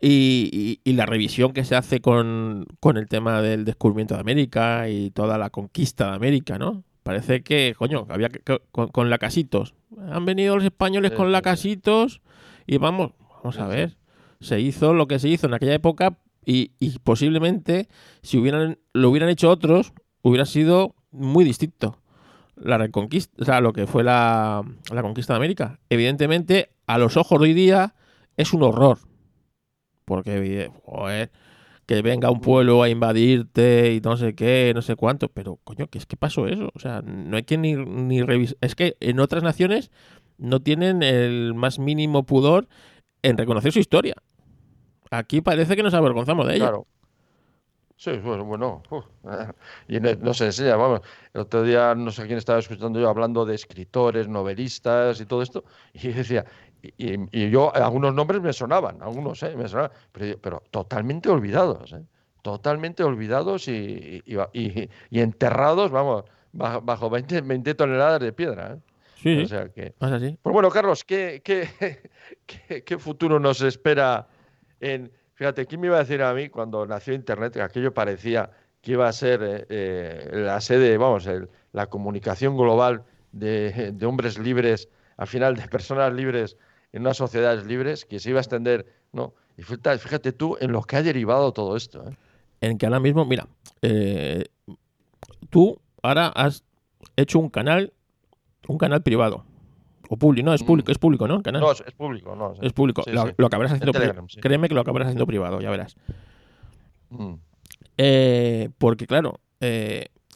Y, 0.00 0.48
y- 0.52 0.80
y 0.88 0.92
la 0.94 1.06
revisión 1.06 1.52
que 1.52 1.64
se 1.64 1.74
hace 1.74 2.00
con, 2.00 2.66
con 2.80 2.96
el 2.96 3.08
tema 3.08 3.42
del 3.42 3.64
descubrimiento 3.64 4.14
de 4.14 4.20
América 4.20 4.88
y 4.88 5.10
toda 5.10 5.38
la 5.38 5.50
conquista 5.50 6.10
de 6.10 6.16
América, 6.16 6.56
¿no? 6.58 6.84
Parece 7.02 7.42
que, 7.42 7.74
coño, 7.76 8.06
había 8.08 8.28
que, 8.28 8.40
con, 8.70 8.88
con 8.88 9.10
lacasitos. 9.10 9.74
Han 10.10 10.24
venido 10.24 10.54
los 10.56 10.64
españoles 10.64 11.10
Sí, 11.12 11.16
con 11.16 11.32
lacasitos 11.32 12.20
y 12.66 12.76
vamos, 12.78 13.12
vamos 13.42 13.58
a 13.58 13.66
ver. 13.66 13.96
Se 14.40 14.60
hizo 14.60 14.94
lo 14.94 15.08
que 15.08 15.18
se 15.18 15.28
hizo 15.28 15.46
en 15.48 15.54
aquella 15.54 15.74
época 15.74 16.18
y, 16.44 16.72
y 16.78 16.98
posiblemente 17.00 17.88
si 18.22 18.38
hubieran, 18.38 18.78
lo 18.92 19.10
hubieran 19.10 19.30
hecho 19.30 19.50
otros, 19.50 19.92
hubiera 20.22 20.44
sido 20.46 20.94
muy 21.10 21.44
distinto. 21.44 21.98
La 22.54 22.78
reconquista, 22.78 23.34
o 23.40 23.44
sea, 23.44 23.60
lo 23.60 23.72
que 23.72 23.86
fue 23.86 24.04
la, 24.04 24.62
la 24.92 25.02
conquista 25.02 25.32
de 25.32 25.38
América. 25.38 25.80
Evidentemente, 25.90 26.70
a 26.86 26.98
los 26.98 27.16
ojos 27.16 27.40
de 27.40 27.46
hoy 27.46 27.54
día 27.54 27.94
es 28.36 28.52
un 28.52 28.62
horror. 28.62 28.98
Porque, 30.08 30.70
joder, 30.86 31.30
que 31.86 32.00
venga 32.00 32.30
un 32.30 32.40
pueblo 32.40 32.82
a 32.82 32.88
invadirte 32.88 33.92
y 33.92 34.00
no 34.00 34.16
sé 34.16 34.34
qué, 34.34 34.72
no 34.74 34.80
sé 34.80 34.96
cuánto. 34.96 35.28
Pero, 35.28 35.58
coño, 35.64 35.86
¿qué 35.88 35.98
es 35.98 36.06
que 36.06 36.16
pasó 36.16 36.48
eso? 36.48 36.70
O 36.74 36.78
sea, 36.80 37.02
no 37.02 37.36
hay 37.36 37.42
que 37.42 37.58
ni, 37.58 37.74
ni 37.74 38.22
revisar. 38.22 38.56
Es 38.62 38.74
que 38.74 38.96
en 39.00 39.20
otras 39.20 39.42
naciones 39.42 39.90
no 40.38 40.60
tienen 40.60 41.02
el 41.02 41.52
más 41.54 41.78
mínimo 41.78 42.24
pudor 42.24 42.68
en 43.22 43.36
reconocer 43.36 43.70
su 43.72 43.80
historia. 43.80 44.14
Aquí 45.10 45.42
parece 45.42 45.76
que 45.76 45.82
nos 45.82 45.92
avergonzamos 45.92 46.46
de 46.48 46.56
ella. 46.56 46.64
Claro. 46.64 46.86
Sí, 47.98 48.12
bueno, 48.18 48.44
bueno. 48.44 48.82
y 49.88 49.98
no 49.98 50.32
se 50.32 50.46
enseña, 50.46 50.76
vamos. 50.76 51.00
El 51.34 51.40
otro 51.42 51.64
día 51.64 51.96
no 51.96 52.12
sé 52.12 52.26
quién 52.26 52.38
estaba 52.38 52.60
escuchando 52.60 53.00
yo 53.00 53.08
hablando 53.08 53.44
de 53.44 53.56
escritores, 53.56 54.28
novelistas 54.28 55.20
y 55.20 55.26
todo 55.26 55.42
esto, 55.42 55.64
y 55.92 56.08
decía, 56.08 56.44
y, 56.82 57.50
yo, 57.50 57.74
algunos 57.74 58.14
nombres 58.14 58.40
me 58.40 58.52
sonaban, 58.52 59.02
algunos, 59.02 59.42
¿eh? 59.42 59.54
Me 59.56 59.68
sonaban, 59.68 59.90
pero, 60.12 60.38
pero 60.40 60.62
totalmente 60.70 61.28
olvidados, 61.28 61.92
¿eh? 61.92 62.02
Totalmente 62.42 63.02
olvidados 63.02 63.68
y, 63.68 64.22
y- 64.24 64.36
y- 64.52 64.88
y 65.10 65.20
enterrados, 65.20 65.90
vamos, 65.90 66.24
bajo, 66.52 66.80
bajo 66.82 67.10
20, 67.10 67.40
20 67.40 67.74
toneladas 67.74 68.20
de 68.20 68.32
piedra, 68.32 68.74
¿eh? 68.74 68.78
Sí, 69.16 69.42
O 69.42 69.46
sea 69.48 69.68
que. 69.70 69.94
Así. 69.98 70.38
Pues 70.40 70.52
bueno, 70.52 70.70
Carlos, 70.70 71.02
¿qué, 71.04 71.42
qué, 71.44 71.68
qué- 72.46 72.84
qué 72.84 72.98
futuro 72.98 73.40
nos 73.40 73.60
espera 73.62 74.28
en... 74.80 75.10
Fíjate, 75.34 75.66
¿quién 75.66 75.80
me 75.80 75.88
iba 75.88 75.96
a 75.96 76.00
decir 76.00 76.22
a 76.22 76.32
mí 76.34 76.48
cuando 76.48 76.86
nació 76.86 77.14
Internet 77.14 77.52
que 77.54 77.62
aquello 77.62 77.92
parecía 77.94 78.50
que 78.80 78.92
iba 78.92 79.08
a 79.08 79.12
ser 79.12 79.40
eh, 79.42 79.66
eh, 79.68 80.28
la 80.32 80.60
sede, 80.60 80.96
vamos, 80.98 81.26
el- 81.26 81.48
la 81.72 81.86
comunicación 81.88 82.56
global 82.56 83.02
de, 83.32 83.90
de 83.92 84.06
hombres 84.06 84.38
libres, 84.38 84.88
al 85.16 85.26
final 85.26 85.56
de 85.56 85.66
personas 85.68 86.12
libres 86.12 86.56
en 86.92 87.02
unas 87.02 87.16
sociedades 87.16 87.66
libres, 87.66 88.04
que 88.04 88.18
se 88.18 88.30
iba 88.30 88.38
a 88.38 88.42
extender, 88.42 88.86
¿no? 89.12 89.34
Y 89.56 89.62
fíjate, 89.62 89.98
fíjate 89.98 90.32
tú 90.32 90.56
en 90.60 90.72
lo 90.72 90.82
que 90.82 90.96
ha 90.96 91.02
derivado 91.02 91.52
todo 91.52 91.76
esto, 91.76 92.08
¿eh? 92.08 92.16
En 92.60 92.78
que 92.78 92.86
ahora 92.86 93.00
mismo, 93.00 93.24
mira, 93.24 93.46
eh, 93.82 94.44
tú 95.50 95.80
ahora 96.02 96.28
has 96.28 96.64
hecho 97.16 97.38
un 97.38 97.50
canal, 97.50 97.92
un 98.66 98.78
canal 98.78 99.02
privado, 99.02 99.44
O 100.08 100.16
público, 100.16 100.46
no, 100.46 100.54
es 100.54 100.62
público, 100.62 100.90
es 100.90 100.98
público, 100.98 101.28
¿no? 101.28 101.36
El 101.36 101.42
canal. 101.42 101.60
No, 101.60 101.70
es, 101.70 101.82
es 101.86 101.92
público, 101.92 102.34
no. 102.34 102.54
es 102.60 102.72
público. 102.72 103.02
Sí, 103.04 103.12
lo, 103.12 103.26
sí. 103.26 103.32
lo 103.36 103.46
acabarás 103.46 103.72
En 103.72 103.76
haciendo 103.76 103.92
Telegram, 103.92 104.28
sí. 104.28 104.40
Créeme 104.40 104.68
que 104.68 104.74
lo 104.74 104.80
acabarás 104.80 105.06
haciendo 105.06 105.26
privado, 105.26 105.60
ya 105.60 105.70
verás. 105.70 105.96
Mm. 107.10 107.34
Eh, 107.96 108.70
porque, 108.78 109.06
claro, 109.06 109.40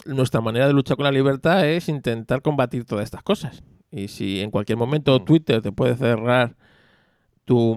nuestra 0.05 0.41
manera 0.41 0.67
de 0.67 0.73
luchar 0.73 0.97
con 0.97 1.05
la 1.05 1.13
libertad 1.13 1.67
es 1.67 1.89
intentar 1.89 2.43
combatir 2.43 2.85
todas 2.85 3.05
estas 3.05 3.23
cosas. 3.23 3.63
Y 3.93 4.09
si 4.09 4.41
en 4.41 4.51
cualquier 4.51 4.79
momento 4.79 5.21
Mm. 5.21 5.25
Twitter 5.25 5.63
te 5.63 5.71
puede 5.71 5.95
cerrar 5.97 6.57
tu, 7.45 7.77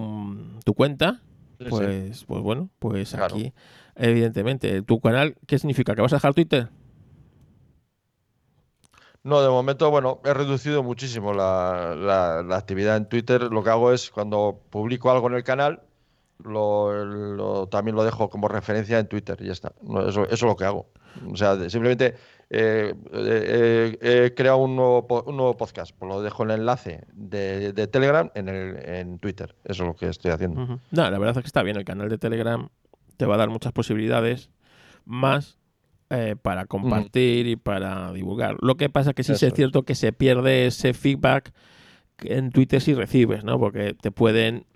tu 0.64 0.74
cuenta, 0.74 1.20
Sí, 1.58 1.64
sí. 1.64 1.70
pues, 1.70 2.24
pues 2.24 2.42
bueno, 2.42 2.70
pues 2.78 3.10
Claro. 3.12 3.34
aquí, 3.34 3.52
evidentemente, 3.94 4.82
tu 4.82 4.98
canal, 5.00 5.36
¿qué 5.46 5.58
significa? 5.58 5.94
¿Que 5.94 6.02
vas 6.02 6.12
a 6.12 6.16
dejar 6.16 6.34
Twitter? 6.34 6.68
No, 9.22 9.42
de 9.42 9.48
momento, 9.48 9.90
bueno, 9.90 10.20
he 10.24 10.32
reducido 10.32 10.82
muchísimo 10.84 11.32
la, 11.34 11.94
la- 11.96 12.42
la 12.42 12.56
actividad 12.56 12.96
en 12.96 13.08
Twitter. 13.08 13.42
Lo 13.42 13.62
que 13.64 13.70
hago 13.70 13.92
es 13.92 14.10
cuando 14.10 14.60
publico 14.70 15.10
algo 15.10 15.26
en 15.28 15.34
el 15.34 15.42
canal, 15.42 15.82
lo, 16.44 17.04
lo- 17.04 17.66
también 17.66 17.96
lo 17.96 18.04
dejo 18.04 18.28
como 18.30 18.46
referencia 18.46 18.98
en 19.00 19.08
Twitter 19.08 19.36
y 19.40 19.46
ya 19.46 19.52
está. 19.52 19.72
No, 19.82 20.00
eso, 20.08 20.24
eso 20.26 20.34
es 20.34 20.42
lo 20.42 20.54
que 20.56 20.64
hago. 20.64 20.86
O 21.32 21.36
sea, 21.36 21.56
simplemente 21.68 22.14
eh, 22.50 22.94
eh, 23.12 23.98
eh, 24.00 24.24
he 24.26 24.34
creado 24.34 24.58
un 24.58 24.76
nuevo, 24.76 25.24
un 25.26 25.36
nuevo 25.36 25.56
podcast, 25.56 25.92
pues 25.98 26.08
lo 26.08 26.22
dejo 26.22 26.44
el 26.44 26.52
enlace 26.52 27.04
de, 27.12 27.72
de 27.72 27.86
Telegram 27.88 28.30
en, 28.34 28.48
el, 28.48 28.76
en 28.88 29.18
Twitter. 29.18 29.54
Eso 29.64 29.82
es 29.82 29.88
lo 29.88 29.96
que 29.96 30.08
estoy 30.08 30.30
haciendo. 30.30 30.62
Ujú. 30.62 30.80
No, 30.90 31.10
la 31.10 31.18
verdad 31.18 31.36
es 31.38 31.42
que 31.42 31.48
está 31.48 31.62
bien. 31.62 31.76
El 31.76 31.84
canal 31.84 32.08
de 32.08 32.18
Telegram 32.18 32.68
te 33.16 33.26
va 33.26 33.34
a 33.34 33.38
dar 33.38 33.50
muchas 33.50 33.72
posibilidades 33.72 34.50
más 35.04 35.58
eh, 36.10 36.36
para 36.40 36.66
compartir 36.66 37.46
y 37.48 37.56
para 37.56 38.12
divulgar. 38.12 38.56
Lo 38.60 38.76
que 38.76 38.88
pasa 38.90 39.10
es 39.10 39.16
que 39.16 39.24
sí 39.24 39.32
Eso 39.32 39.46
es 39.46 39.52
es. 39.52 39.56
cierto 39.56 39.82
que 39.82 39.94
se 39.94 40.12
pierde 40.12 40.66
ese 40.66 40.94
feedback 40.94 41.52
que 42.16 42.34
en 42.36 42.50
Twitter 42.50 42.80
sí 42.80 42.94
recibes, 42.94 43.42
¿no? 43.44 43.58
Porque 43.58 43.94
te 43.94 44.10
pueden... 44.12 44.66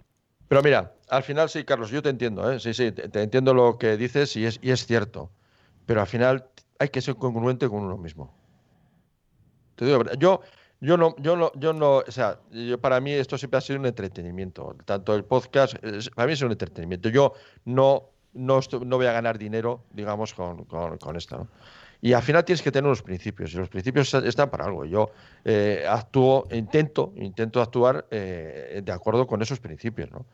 Pero 0.49 0.63
mira, 0.63 0.95
al 1.09 1.23
final 1.23 1.49
sí, 1.49 1.63
Carlos, 1.63 1.91
yo 1.91 2.03
te 2.03 2.09
entiendo, 2.09 2.51
¿eh? 2.51 2.59
Sí, 2.59 2.75
sí, 2.75 2.91
te, 2.91 3.09
te 3.09 3.23
entiendo 3.23 3.55
lo 3.55 3.79
que 3.79 3.97
dices 3.97 4.37
y 4.37 4.45
es, 4.45 4.59
y 4.61 4.73
es 4.73 4.85
cierto. 4.85 5.31
Pero 5.87 6.01
al 6.01 6.09
final 6.09 6.47
hay 6.81 6.89
que 6.89 7.01
ser 7.01 7.15
congruente 7.15 7.69
con 7.69 7.81
uno 7.85 7.97
mismo. 7.99 8.35
Te 9.77 9.85
digo, 9.85 10.03
yo, 10.19 10.41
yo 10.81 10.97
no, 10.97 11.15
yo 11.19 11.37
no, 11.37 11.53
yo 11.55 11.73
no, 11.73 11.99
o 11.99 12.11
sea, 12.11 12.41
yo, 12.51 12.81
para 12.81 13.01
mí 13.01 13.13
esto 13.13 13.37
siempre 13.39 13.59
ha 13.59 13.61
sido 13.61 13.79
un 13.79 13.87
entretenimiento. 13.87 14.75
Tanto 14.87 15.15
el 15.15 15.25
podcast, 15.25 15.75
para 16.15 16.27
mí 16.27 16.33
es 16.33 16.43
un 16.43 16.51
entretenimiento. 16.53 17.11
Yo 17.11 17.35
no, 17.67 18.09
no, 18.33 18.61
no 18.85 18.97
voy 18.97 19.07
a 19.07 19.13
ganar 19.13 19.39
dinero, 19.39 19.85
digamos, 19.93 20.33
con, 20.35 20.65
con- 20.65 20.97
con 20.99 21.17
esto, 21.17 21.37
¿no? 21.39 21.49
Y 22.03 22.15
al 22.15 22.23
final 22.23 22.47
tienes 22.47 22.63
que 22.63 22.73
tener 22.73 22.87
unos 22.87 23.03
principios, 23.03 23.53
y 23.53 23.59
los 23.59 23.69
principios 23.69 24.15
están 24.15 24.49
para 24.49 24.65
algo. 24.65 24.87
Yo 24.87 25.11
eh, 25.45 25.85
actúo, 25.87 26.49
intento, 26.51 27.13
intento 27.17 27.61
actuar 27.61 28.07
eh, 28.11 28.81
de 28.83 28.93
acuerdo 28.93 29.27
con 29.27 29.43
esos 29.43 29.61
principios, 29.61 30.11
¿no? 30.11 30.25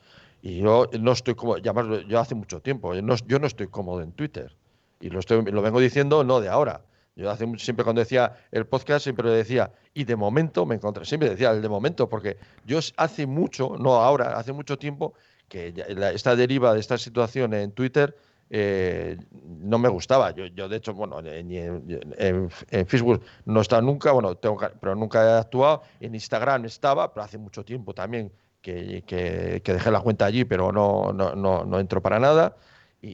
Y 0.42 0.61
yo 0.61 0.88
no 1.01 1.11
estoy 1.11 1.34
como, 1.34 1.59
ya 1.59 1.72
más, 1.72 1.86
yo 2.07 2.20
hace 2.20 2.36
mucho 2.36 2.61
tiempo, 2.61 2.94
yo 2.94 3.03
no, 3.03 3.16
yo 3.26 3.40
no 3.40 3.49
estoy 3.49 3.66
cómodo 3.66 4.01
en 4.01 4.12
Twitter. 4.12 4.55
Y 5.01 5.11
lo, 5.11 5.20
estoy, 5.20 5.44
lo 5.44 5.62
vengo 5.62 5.80
diciendo 5.80 6.24
no 6.24 6.40
de 6.40 6.49
ahora. 6.49 6.80
Yo 7.14 7.30
hace 7.30 7.47
siempre 7.59 7.82
cuando 7.84 8.01
decía 8.01 8.34
el 8.53 8.66
podcast, 8.66 9.05
siempre 9.05 9.30
decía, 9.30 9.72
y 9.94 10.05
de 10.05 10.16
momento 10.16 10.66
me 10.66 10.74
encontré, 10.74 11.05
siempre 11.07 11.30
decía 11.30 11.51
el 11.51 11.62
de 11.62 11.68
momento, 11.68 12.09
porque 12.11 12.36
yo 12.66 12.78
hace 12.99 13.26
mucho, 13.26 13.76
no 13.78 13.94
ahora, 13.94 14.36
hace 14.36 14.53
mucho 14.53 14.78
tiempo, 14.78 15.14
que 15.49 15.72
la- 15.97 16.11
esta 16.12 16.36
deriva 16.36 16.74
de 16.74 16.80
esta 16.80 16.99
situación 16.99 17.55
en 17.55 17.72
Twitter 17.72 18.16
eh, 18.51 19.16
no 19.30 19.78
me 19.78 19.88
gustaba. 19.88 20.30
Yo, 20.32 20.47
yo 20.47 20.68
de 20.68 20.76
hecho, 20.76 20.92
bueno, 20.94 21.18
eh, 21.24 21.42
ni 21.42 21.57
en, 21.59 22.01
en- 22.18 22.51
en 22.70 22.86
Facebook 22.86 23.22
no 23.44 23.61
estado 23.61 23.82
nunca, 23.82 24.12
bueno, 24.12 24.34
tengo, 24.36 24.59
pero 24.80 24.94
nunca 24.94 25.24
he 25.24 25.38
actuado. 25.40 25.82
En 26.01 26.14
Instagram 26.14 26.64
estaba, 26.66 27.12
pero 27.12 27.24
hace 27.24 27.38
mucho 27.38 27.64
tiempo 27.64 27.92
también 27.94 28.30
que, 28.61 29.03
que- 29.07 29.62
que 29.64 29.72
dejé 29.72 29.90
la 29.90 30.01
cuenta 30.01 30.26
allí, 30.26 30.44
pero 30.44 30.70
no, 30.70 31.12
no, 31.12 31.34
no, 31.34 31.64
no 31.64 31.80
entro 31.80 32.01
para 32.03 32.20
nada. 32.20 32.57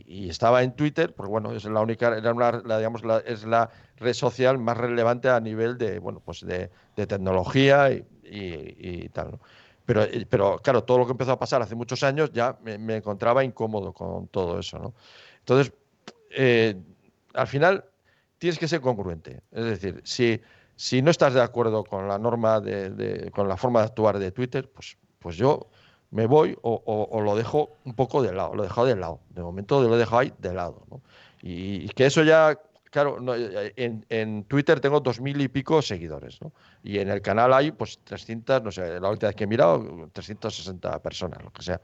Y, 0.06 0.28
estaba 0.30 0.62
en 0.62 0.74
Twitter, 0.74 1.14
porque 1.14 1.30
bueno, 1.30 1.52
es 1.52 1.64
la 1.64 1.80
única, 1.80 2.16
era 2.16 2.32
una, 2.32 2.52
la, 2.64 2.78
digamos, 2.78 3.04
la- 3.04 3.18
es 3.18 3.44
la 3.44 3.70
red 3.96 4.14
social 4.14 4.58
más 4.58 4.76
relevante 4.76 5.28
a 5.28 5.40
nivel 5.40 5.76
de, 5.78 5.98
bueno, 5.98 6.20
pues 6.24 6.40
de, 6.46 6.70
tecnología 6.94 7.90
y, 7.90 9.08
tal. 9.12 9.38
Pero, 9.84 10.04
eh, 10.04 10.26
pero 10.28 10.58
claro, 10.58 10.84
todo 10.84 10.98
lo 10.98 11.06
que 11.06 11.12
empezó 11.12 11.32
a 11.32 11.38
pasar 11.38 11.60
hace 11.62 11.74
muchos 11.74 12.02
años 12.02 12.30
ya 12.32 12.56
me, 12.62 12.78
me 12.78 12.96
encontraba 12.96 13.44
incómodo 13.44 13.92
con 13.92 14.28
todo 14.28 14.58
eso, 14.60 14.78
¿no? 14.78 14.94
Entonces, 15.40 15.72
eh, 16.30 16.76
al 17.34 17.46
final 17.46 17.84
tienes 18.38 18.58
que 18.58 18.68
ser 18.68 18.80
congruente. 18.80 19.42
Es 19.50 19.64
decir, 19.64 20.00
si, 20.04 20.40
si 20.76 21.02
no 21.02 21.10
estás 21.10 21.34
de 21.34 21.42
acuerdo 21.42 21.84
con 21.84 22.08
la 22.08 22.18
norma, 22.18 22.60
de, 22.60 22.90
de- 22.90 23.30
con 23.30 23.48
la 23.48 23.56
forma 23.56 23.80
de 23.80 23.86
actuar 23.86 24.18
de 24.18 24.32
Twitter, 24.32 24.70
pues, 24.70 24.96
pues 25.18 25.36
yo 25.36 25.68
me 26.12 26.26
voy 26.26 26.56
o, 26.62 26.80
o- 26.86 27.08
o 27.10 27.20
lo 27.20 27.34
dejo 27.34 27.70
un 27.84 27.94
poco 27.94 28.22
de 28.22 28.32
lado, 28.32 28.54
lo 28.54 28.62
he 28.62 28.68
dejado 28.68 28.86
de 28.86 28.96
lado. 28.96 29.20
De 29.30 29.42
momento 29.42 29.82
lo 29.82 29.94
he 29.94 29.98
dejado 29.98 30.18
ahí 30.20 30.32
de 30.38 30.54
lado. 30.54 30.84
¿no? 30.90 31.00
Y, 31.42 31.84
y 31.84 31.88
que 31.88 32.06
eso 32.06 32.22
ya, 32.22 32.56
claro, 32.90 33.18
no, 33.20 33.34
eh, 33.34 33.72
en, 33.76 34.06
en 34.08 34.44
Twitter 34.44 34.78
tengo 34.78 35.00
dos 35.00 35.20
mil 35.20 35.40
y 35.40 35.48
pico 35.48 35.82
seguidores, 35.82 36.40
¿no? 36.40 36.52
Y 36.84 36.98
en 36.98 37.08
el 37.08 37.20
canal 37.20 37.52
hay 37.52 37.72
pues 37.72 37.98
300, 38.04 38.62
no 38.62 38.70
sé, 38.70 39.00
la 39.00 39.08
última 39.10 39.28
vez 39.28 39.36
que 39.36 39.44
he 39.44 39.46
mirado, 39.48 40.08
360 40.12 41.00
personas, 41.00 41.42
lo 41.42 41.50
que 41.50 41.62
sea. 41.62 41.80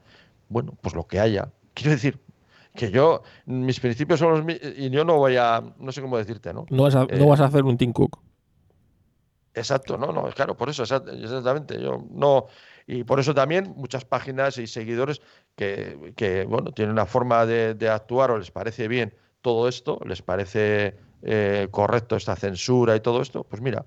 Bueno, 0.47 0.73
pues 0.81 0.95
lo 0.95 1.05
que 1.05 1.19
haya. 1.19 1.49
Quiero 1.73 1.91
decir 1.91 2.19
que 2.75 2.91
yo, 2.91 3.23
mis 3.47 3.79
principios 3.79 4.19
son 4.19 4.31
los 4.31 4.45
mi- 4.45 4.59
y 4.77 4.89
yo 4.91 5.03
no 5.03 5.17
voy 5.17 5.35
a, 5.37 5.61
no 5.79 5.91
sé 5.91 6.01
cómo 6.01 6.17
decirte, 6.17 6.53
¿no? 6.53 6.65
No 6.69 6.83
vas 6.83 6.95
a, 6.95 7.03
Eh, 7.09 7.17
no 7.17 7.27
vas 7.27 7.41
a 7.41 7.45
hacer 7.45 7.63
un 7.63 7.77
Tim 7.77 7.91
Cook. 7.91 8.19
Exacto, 9.53 9.97
no, 9.97 10.11
no, 10.13 10.29
claro, 10.29 10.55
por 10.55 10.69
eso, 10.69 10.83
exact- 10.83 11.09
exactamente. 11.11 11.81
Yo 11.81 12.05
no, 12.11 12.45
y 12.91 13.03
por 13.03 13.19
eso 13.19 13.35
también 13.35 13.75
muchas 13.77 14.03
páginas 14.03 14.57
y 14.57 14.65
seguidores 14.65 15.21
que, 15.55 16.11
que, 16.15 16.43
bueno, 16.45 16.71
tienen 16.71 16.91
una 16.91 17.05
forma 17.05 17.45
de, 17.45 17.87
actuar 17.87 18.31
o 18.31 18.39
les 18.39 18.49
parece 18.49 18.87
bien 18.87 19.13
todo 19.41 19.67
esto, 19.67 19.99
les 20.05 20.23
parece 20.23 20.95
eh, 21.21 21.67
correcto 21.69 22.15
esta 22.15 22.35
censura 22.35 22.95
y 22.95 22.99
todo 22.99 23.21
esto, 23.21 23.43
pues 23.43 23.61
mira, 23.61 23.85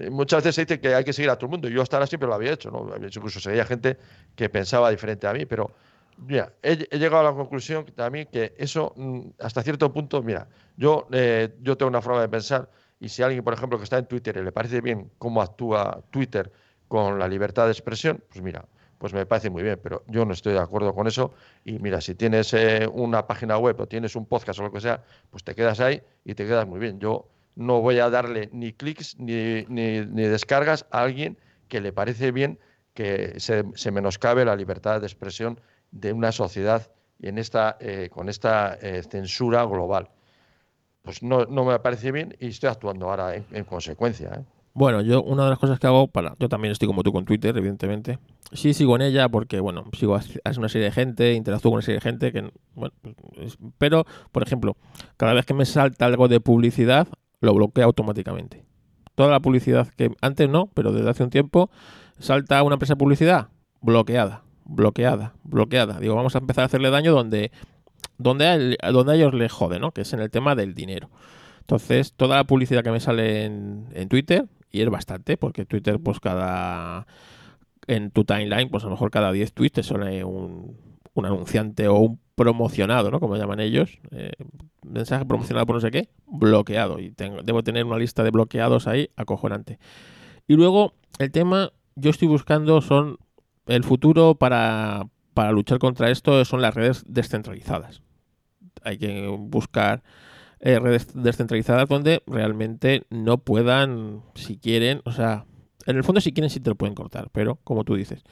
eh, 0.00 0.10
muchas 0.10 0.42
veces 0.42 0.56
se 0.56 0.62
dice 0.62 0.80
que 0.80 0.96
hay 0.96 1.04
que 1.04 1.12
seguir 1.12 1.30
a 1.30 1.36
todo 1.36 1.46
el 1.46 1.50
mundo. 1.52 1.68
Yo 1.68 1.80
hasta 1.80 1.96
ahora 1.96 2.08
siempre 2.08 2.28
lo 2.28 2.34
había 2.34 2.50
hecho, 2.50 2.72
¿no? 2.72 2.92
Incluso 2.96 3.38
seguía 3.38 3.64
gente 3.64 3.98
que 4.34 4.48
pensaba 4.48 4.90
diferente 4.90 5.28
a 5.28 5.32
mí, 5.32 5.46
pero 5.46 5.70
mira, 6.16 6.52
he, 6.60 6.74
llegado 6.98 7.20
a 7.20 7.30
la 7.30 7.36
conclusión 7.36 7.86
también 7.94 8.26
que 8.32 8.54
eso, 8.58 8.92
mm, 8.96 9.20
hasta 9.38 9.62
cierto 9.62 9.92
punto, 9.92 10.24
mira, 10.24 10.48
yo, 10.76 11.06
eh, 11.12 11.54
yo 11.60 11.76
tengo 11.76 11.88
una 11.88 12.02
forma 12.02 12.20
de 12.20 12.28
pensar 12.28 12.68
y 12.98 13.10
si 13.10 13.22
alguien, 13.22 13.44
por 13.44 13.54
ejemplo, 13.54 13.78
que 13.78 13.84
está 13.84 13.96
en 13.98 14.06
Twitter 14.06 14.36
y 14.38 14.42
le 14.42 14.50
parece 14.50 14.80
bien 14.80 15.12
cómo 15.18 15.40
actúa 15.40 16.02
Twitter 16.10 16.50
con 16.90 17.20
la 17.20 17.28
libertad 17.28 17.66
de 17.66 17.70
expresión, 17.70 18.20
pues 18.28 18.42
mira, 18.42 18.66
pues 18.98 19.14
me 19.14 19.24
parece 19.24 19.48
muy 19.48 19.62
bien, 19.62 19.78
pero 19.80 20.02
yo 20.08 20.24
no 20.24 20.32
estoy 20.32 20.54
de 20.54 20.58
acuerdo 20.58 20.92
con 20.92 21.06
eso. 21.06 21.32
Y 21.64 21.78
mira, 21.78 22.00
si 22.00 22.16
tienes 22.16 22.52
eh, 22.52 22.88
una 22.92 23.28
página 23.28 23.56
web 23.58 23.80
o 23.80 23.86
tienes 23.86 24.16
un 24.16 24.26
podcast 24.26 24.58
o 24.58 24.64
lo 24.64 24.72
que 24.72 24.80
sea, 24.80 25.04
pues 25.30 25.44
te 25.44 25.54
quedas 25.54 25.78
ahí 25.78 26.02
y 26.24 26.34
te 26.34 26.44
quedas 26.44 26.66
muy 26.66 26.80
bien. 26.80 26.98
Yo 26.98 27.28
no 27.54 27.80
voy 27.80 28.00
a 28.00 28.10
darle 28.10 28.50
ni 28.52 28.72
clics 28.72 29.16
ni, 29.20 29.64
ni, 29.68 30.00
ni 30.00 30.24
descargas 30.24 30.84
a 30.90 31.02
alguien 31.02 31.38
que 31.68 31.80
le 31.80 31.92
parece 31.92 32.32
bien 32.32 32.58
que 32.92 33.38
se, 33.38 33.64
se 33.76 33.92
menoscabe 33.92 34.44
la 34.44 34.56
libertad 34.56 35.00
de 35.00 35.06
expresión 35.06 35.60
de 35.92 36.12
una 36.12 36.32
sociedad 36.32 36.90
en 37.22 37.38
esta, 37.38 37.76
eh, 37.78 38.08
con 38.10 38.28
esta 38.28 38.76
eh, 38.82 39.04
censura 39.08 39.62
global. 39.62 40.10
Pues 41.02 41.22
no, 41.22 41.44
no 41.44 41.64
me 41.64 41.78
parece 41.78 42.10
bien 42.10 42.36
y 42.40 42.48
estoy 42.48 42.68
actuando 42.68 43.08
ahora 43.08 43.36
en, 43.36 43.46
en 43.52 43.64
consecuencia. 43.64 44.44
Bueno, 44.72 45.00
yo 45.02 45.22
una 45.22 45.44
de 45.44 45.50
las 45.50 45.58
cosas 45.58 45.80
que 45.80 45.86
hago 45.86 46.06
para... 46.08 46.36
Yo 46.38 46.48
también 46.48 46.70
estoy 46.72 46.86
como 46.86 47.02
tú 47.02 47.12
con 47.12 47.24
Twitter, 47.24 47.56
evidentemente. 47.56 48.18
Sí 48.52 48.72
sigo 48.72 48.94
en 48.96 49.02
ella 49.02 49.28
porque, 49.28 49.58
bueno, 49.60 49.84
sigo 49.98 50.14
a 50.16 50.20
una 50.56 50.68
serie 50.68 50.86
de 50.86 50.92
gente, 50.92 51.34
interactúo 51.34 51.72
con 51.72 51.78
una 51.78 51.82
serie 51.82 51.96
de 51.96 52.00
gente 52.02 52.32
que... 52.32 52.50
Bueno, 52.74 52.94
es- 53.38 53.58
pero, 53.78 54.06
por 54.30 54.42
ejemplo, 54.44 54.76
cada 55.16 55.34
vez 55.34 55.44
que 55.44 55.54
me 55.54 55.64
salta 55.66 56.06
algo 56.06 56.28
de 56.28 56.40
publicidad, 56.40 57.08
lo 57.40 57.52
bloqueo 57.54 57.84
automáticamente. 57.84 58.64
Toda 59.16 59.30
la 59.30 59.40
publicidad 59.40 59.88
que 59.88 60.12
antes 60.20 60.48
no, 60.48 60.66
pero 60.72 60.92
desde 60.92 61.10
hace 61.10 61.24
un 61.24 61.30
tiempo, 61.30 61.68
salta 62.18 62.62
una 62.62 62.74
empresa 62.74 62.94
de 62.94 62.98
publicidad, 62.98 63.48
bloqueada, 63.80 64.44
bloqueada, 64.64 65.34
bloqueada. 65.42 65.98
Digo, 65.98 66.14
vamos 66.14 66.36
a 66.36 66.38
empezar 66.38 66.62
a 66.62 66.66
hacerle 66.66 66.90
daño 66.90 67.12
donde, 67.12 67.50
donde, 68.18 68.76
a, 68.80 68.92
donde 68.92 69.12
a 69.12 69.16
ellos 69.16 69.34
les 69.34 69.50
jode, 69.52 69.80
¿no? 69.80 69.90
Que 69.90 70.02
es 70.02 70.12
en 70.12 70.20
el 70.20 70.30
tema 70.30 70.54
del 70.54 70.74
dinero. 70.74 71.10
Entonces, 71.60 72.12
toda 72.14 72.36
la 72.36 72.44
publicidad 72.44 72.82
que 72.84 72.90
me 72.92 73.00
sale 73.00 73.44
en, 73.44 73.88
en 73.94 74.08
Twitter, 74.08 74.46
y 74.70 74.82
es 74.82 74.90
bastante, 74.90 75.36
porque 75.36 75.66
Twitter, 75.66 76.00
pues 76.00 76.20
cada. 76.20 77.06
En 77.86 78.10
tu 78.10 78.24
timeline, 78.24 78.68
pues 78.68 78.84
a 78.84 78.86
lo 78.86 78.92
mejor 78.92 79.10
cada 79.10 79.32
10 79.32 79.52
tweets 79.52 79.88
te 79.88 80.24
un, 80.24 80.76
un 81.14 81.26
anunciante 81.26 81.88
o 81.88 81.96
un 81.96 82.20
promocionado, 82.36 83.10
¿no? 83.10 83.20
Como 83.20 83.36
llaman 83.36 83.60
ellos. 83.60 83.98
eh, 84.12 84.32
mensaje 84.82 85.24
promocionado 85.26 85.66
por 85.66 85.76
no 85.76 85.80
sé 85.80 85.90
qué, 85.90 86.08
bloqueado. 86.26 86.98
Y 87.00 87.10
tengo, 87.10 87.42
debo 87.42 87.62
tener 87.62 87.84
una 87.84 87.98
lista 87.98 88.22
de 88.22 88.30
bloqueados 88.30 88.86
ahí 88.86 89.10
acojonante. 89.16 89.78
Y 90.46 90.54
luego, 90.54 90.94
el 91.18 91.30
tema, 91.30 91.72
yo 91.96 92.10
estoy 92.10 92.28
buscando 92.28 92.80
son. 92.80 93.18
El 93.66 93.84
futuro 93.84 94.34
para, 94.34 95.06
para 95.34 95.52
luchar 95.52 95.78
contra 95.78 96.10
esto 96.10 96.44
son 96.44 96.62
las 96.62 96.74
redes 96.74 97.04
descentralizadas. 97.06 98.02
Hay 98.82 98.98
que 98.98 99.28
buscar 99.28 100.02
eh, 100.60 100.78
redes 100.78 101.08
descentralizadas 101.14 101.88
donde 101.88 102.22
realmente 102.26 103.04
no 103.10 103.38
puedan, 103.38 104.22
si 104.34 104.56
quieren, 104.58 105.00
o 105.04 105.12
sea, 105.12 105.44
En 105.86 105.96
el 105.96 106.04
fondo, 106.04 106.20
si 106.20 106.32
quieren, 106.32 106.50
sí 106.50 106.60
te 106.60 106.68
lo 106.70 106.76
pueden 106.76 106.94
cortar, 106.94 107.30
pero 107.32 107.56
como 107.64 107.84
tú 107.84 107.94
dices. 107.96 108.22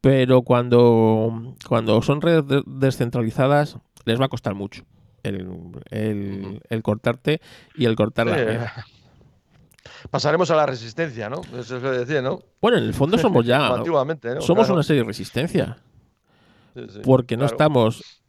Pero 0.00 0.42
cuando, 0.42 1.56
cuando 1.68 2.00
son 2.00 2.20
redes 2.22 2.46
de- 2.46 2.62
descentralizadas, 2.64 3.78
les 4.04 4.20
va 4.20 4.26
a 4.26 4.28
costar 4.28 4.54
mucho 4.54 4.84
el, 5.24 5.48
el- 5.90 6.60
el 6.70 6.82
cortarte 6.84 7.40
y 7.74 7.86
el 7.86 7.96
cortar 7.96 8.28
la 8.28 8.40
Eh. 8.40 8.66
Pasaremos 10.10 10.50
a 10.50 10.56
la 10.56 10.66
resistencia, 10.66 11.28
¿no? 11.28 11.40
Eso 11.58 11.76
es 11.76 11.82
lo 11.82 11.90
que 11.90 11.98
decía, 11.98 12.22
¿no? 12.22 12.40
Bueno, 12.60 12.78
en 12.78 12.84
el 12.84 12.94
fondo 12.94 13.18
somos 13.18 13.44
ya. 13.44 13.66
Antiguamente, 13.74 14.34
¿no? 14.34 14.40
somos 14.40 14.64
Claro. 14.66 14.74
una 14.74 14.82
serie 14.82 15.02
de 15.02 15.06
resistencia. 15.08 15.78
Sí, 16.74 16.82
sí, 16.88 17.00
porque 17.02 17.36
no 17.36 17.46
estamos 17.46 18.22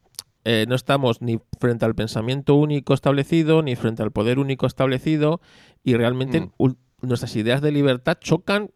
eh, 0.50 0.66
no 0.70 0.76
estamos 0.76 1.22
ni 1.22 1.40
frente 1.60 1.84
al 1.84 1.94
pensamiento 1.94 2.56
único 2.56 2.94
establecido 2.94 3.62
ni 3.62 3.76
frente 3.76 4.02
al 4.04 4.12
poder 4.12 4.40
único 4.40 4.66
establecido 4.66 5.42
y 5.84 5.96
realmente 5.96 6.40
Mm. 6.42 6.74
nuestras 7.02 7.36
ideas 7.36 7.62
de 7.62 7.72
libertad 7.74 8.18
chocan 8.22 8.70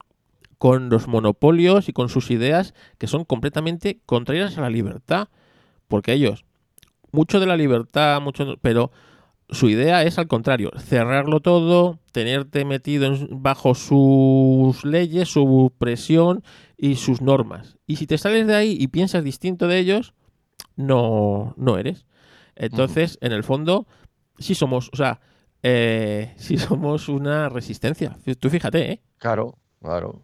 con 0.57 0.89
los 0.89 1.07
monopolios 1.07 1.88
y 1.88 1.93
con 1.93 2.09
sus 2.09 2.30
ideas 2.30 2.74
que 2.97 3.07
son 3.07 3.24
completamente 3.26 3.99
contrarias 4.05 4.57
a 4.57 4.61
la 4.61 4.69
libertad 4.69 5.30
porque 5.88 6.11
ellos 6.13 6.43
mucho 7.11 7.39
de 7.39 7.45
la 7.45 7.55
libertad 7.57 8.19
mucho 8.22 8.57
pero 8.61 8.91
su 9.49 9.67
idea 9.69 10.03
es 10.03 10.17
al 10.17 10.28
contrario, 10.28 10.72
cerrarlo 10.78 11.39
todo, 11.41 11.99
tenerte 12.13 12.63
metido 12.63 13.05
en- 13.07 13.28
bajo 13.43 13.76
sus 13.76 14.86
leyes, 14.86 15.28
su 15.30 15.74
presión 15.78 16.41
y 16.78 16.95
sus 16.95 17.22
normas. 17.22 17.78
Y 17.86 17.97
si 17.97 18.07
te 18.07 18.17
sales 18.17 18.47
de 18.47 18.55
ahí 18.55 18.78
y 18.80 18.88
piensas 18.88 19.24
distinto 19.26 19.67
de 19.67 19.80
ellos, 19.80 20.13
no, 20.82 21.53
no 21.57 21.77
eres. 21.77 22.05
Entonces, 22.55 23.17
en 23.21 23.32
el 23.32 23.43
fondo, 23.43 23.88
sí 24.38 24.55
somos, 24.55 24.89
o 24.93 24.95
sea, 24.95 25.19
eh, 25.63 26.34
sí 26.38 26.57
somos 26.57 27.09
una 27.09 27.49
resistencia. 27.49 28.17
Tú 28.39 28.49
fíjate, 28.49 28.91
¿eh? 28.91 29.01
Claro, 29.17 29.55
claro. 29.82 30.21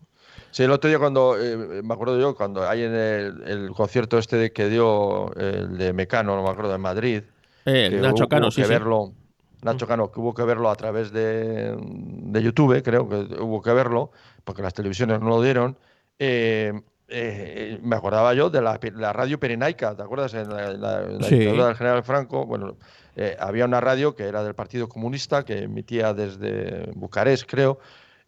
Sí, 0.51 0.63
el 0.63 0.71
otro 0.71 0.89
día 0.89 0.97
cuando, 0.99 1.35
eh, 1.39 1.81
me 1.83 1.93
acuerdo 1.93 2.19
yo, 2.19 2.35
cuando 2.35 2.67
hay 2.67 2.83
en 2.83 2.93
el, 2.95 3.43
el 3.45 3.71
concierto 3.71 4.17
este 4.17 4.37
de 4.37 4.51
que 4.51 4.69
dio 4.69 5.33
el 5.35 5.77
de 5.77 5.93
Mecano, 5.93 6.35
no 6.35 6.43
me 6.43 6.49
acuerdo, 6.49 6.71
de 6.71 6.77
Madrid, 6.77 7.21
Eh, 7.65 7.89
que 7.91 7.97
Nacho 7.97 8.23
hubo, 8.23 8.27
Cano, 8.29 8.45
hubo 8.47 8.51
sí, 8.51 8.61
que 8.61 8.67
sí. 8.67 8.73
verlo, 8.73 9.13
Nacho 9.61 9.85
Cano, 9.87 10.09
que 10.11 10.19
hubo 10.19 10.33
que 10.33 10.43
verlo 10.43 10.69
a 10.69 10.75
través 10.75 11.11
de, 11.11 11.75
de 11.77 12.43
YouTube, 12.43 12.81
creo 12.81 13.07
que 13.09 13.15
hubo 13.41 13.61
que 13.61 13.73
verlo, 13.73 14.11
porque 14.43 14.61
las 14.61 14.73
televisiones 14.73 15.19
no 15.19 15.27
lo 15.29 15.41
dieron. 15.41 15.77
Eh, 16.17 16.73
eh, 17.09 17.79
me 17.81 17.95
acordaba 17.95 18.33
yo 18.33 18.49
de 18.49 18.61
la, 18.61 18.79
la 18.95 19.13
radio 19.13 19.39
Pirenaica, 19.39 19.95
¿te 19.95 20.03
acuerdas? 20.03 20.33
En 20.33 20.49
la, 20.49 20.73
la- 20.73 21.01
la 21.01 21.23
Sí. 21.27 21.37
dictadura 21.39 21.67
del 21.67 21.75
general 21.75 22.03
Franco, 22.03 22.45
bueno, 22.45 22.77
eh, 23.15 23.35
había 23.39 23.65
una 23.65 23.79
radio 23.81 24.15
que 24.15 24.23
era 24.23 24.43
del 24.43 24.55
Partido 24.55 24.87
Comunista, 24.89 25.43
que 25.43 25.63
emitía 25.63 26.13
desde 26.13 26.91
Bucarest, 26.95 27.49
creo, 27.49 27.79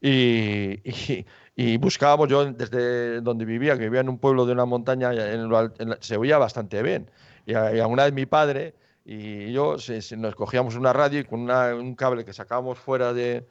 y, 0.01 0.79
y- 0.89 1.25
y 1.55 1.77
buscábamos, 1.77 2.29
yo 2.29 2.45
desde 2.53 3.19
donde 3.21 3.43
vivía, 3.43 3.77
que 3.77 3.83
vivía 3.83 3.99
en 3.99 4.07
un 4.09 4.17
pueblo 4.17 4.45
de 4.45 4.53
una 4.53 4.65
montaña, 4.65 5.11
en 5.13 5.49
lo 5.49 5.61
en 5.77 5.97
se 5.99 6.15
oía 6.15 6.37
bastante 6.37 6.81
bien. 6.81 7.11
Y 7.45 7.53
alguna 7.53 8.05
vez 8.05 8.13
mi 8.13 8.25
padre 8.25 8.75
y 9.03 9.51
yo 9.51 9.77
se- 9.77 10.01
se- 10.01 10.15
nos 10.15 10.35
cogíamos 10.35 10.75
una 10.75 10.93
radio 10.93 11.19
y 11.19 11.23
con 11.25 11.41
una- 11.41 11.75
un 11.75 11.95
cable 11.95 12.23
que 12.23 12.31
sacábamos 12.31 12.79
fuera 12.79 13.11
de... 13.11 13.45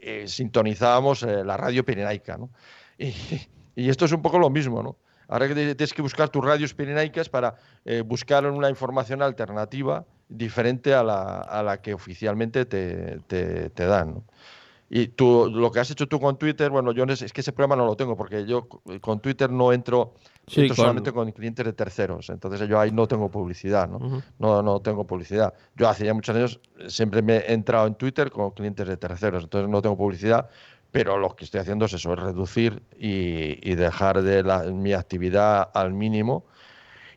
eh, 0.00 0.24
sintonizábamos 0.26 1.22
eh, 1.22 1.44
la 1.44 1.56
radio 1.56 1.84
pirenaica, 1.84 2.36
¿no? 2.36 2.50
Y, 2.98 3.14
y 3.76 3.88
esto 3.88 4.04
es 4.04 4.12
un 4.12 4.22
poco 4.22 4.38
lo 4.38 4.50
mismo, 4.50 4.82
¿no? 4.82 4.96
Ahora 5.28 5.48
que 5.48 5.54
tienes 5.54 5.94
que 5.94 6.02
buscar 6.02 6.28
tus 6.28 6.44
radios 6.44 6.74
pirenaicas 6.74 7.28
para 7.28 7.54
eh, 7.84 8.02
buscar 8.02 8.44
una 8.46 8.68
información 8.68 9.22
alternativa 9.22 10.04
diferente 10.28 10.94
a 10.94 11.02
la, 11.02 11.40
a 11.40 11.62
la 11.62 11.80
que 11.80 11.94
oficialmente 11.94 12.66
te, 12.66 13.18
te- 13.26 13.70
te 13.70 13.86
dan, 13.86 14.14
¿no? 14.14 14.24
Y 14.94 15.08
tú, 15.08 15.48
lo 15.50 15.70
que 15.72 15.80
has 15.80 15.90
hecho 15.90 16.06
tú 16.06 16.20
con 16.20 16.36
Twitter, 16.36 16.68
bueno, 16.70 16.92
yo 16.92 17.06
no 17.06 17.16
sé, 17.16 17.24
es 17.24 17.32
que 17.32 17.40
ese 17.40 17.52
problema 17.52 17.76
no 17.76 17.86
lo 17.86 17.96
tengo, 17.96 18.14
porque 18.14 18.44
yo 18.44 18.68
c- 18.86 19.00
con 19.00 19.20
Twitter 19.20 19.50
no 19.50 19.72
entro, 19.72 20.12
Sí, 20.46 20.60
entro 20.60 20.76
con- 20.76 20.82
solamente 20.84 21.12
con 21.12 21.32
clientes 21.32 21.64
de 21.64 21.72
terceros, 21.72 22.28
entonces 22.28 22.68
yo 22.68 22.78
ahí 22.78 22.90
no 22.90 23.08
tengo 23.08 23.30
publicidad, 23.30 23.88
¿no? 23.88 23.96
Ujú. 23.96 24.22
No, 24.38 24.62
no 24.62 24.80
tengo 24.80 25.06
publicidad. 25.06 25.54
Yo 25.76 25.88
hace 25.88 26.04
ya 26.04 26.12
muchos 26.12 26.36
años 26.36 26.60
eh, 26.78 26.90
siempre 26.90 27.22
me 27.22 27.36
he 27.38 27.54
entrado 27.54 27.86
en 27.86 27.94
Twitter 27.94 28.30
con 28.30 28.50
clientes 28.50 28.86
de 28.86 28.98
terceros, 28.98 29.44
entonces 29.44 29.70
no 29.70 29.80
tengo 29.80 29.96
publicidad, 29.96 30.50
pero 30.92 31.18
lo 31.18 31.34
que 31.34 31.44
estoy 31.44 31.60
haciendo 31.60 31.86
es 31.86 31.94
eso, 31.94 32.12
es 32.12 32.18
reducir 32.20 32.82
y, 32.98 33.58
y 33.68 33.74
dejar 33.74 34.22
de 34.22 34.42
la- 34.44 34.62
mi 34.64 34.92
actividad 34.92 35.70
al 35.74 35.92
mínimo. 35.92 36.44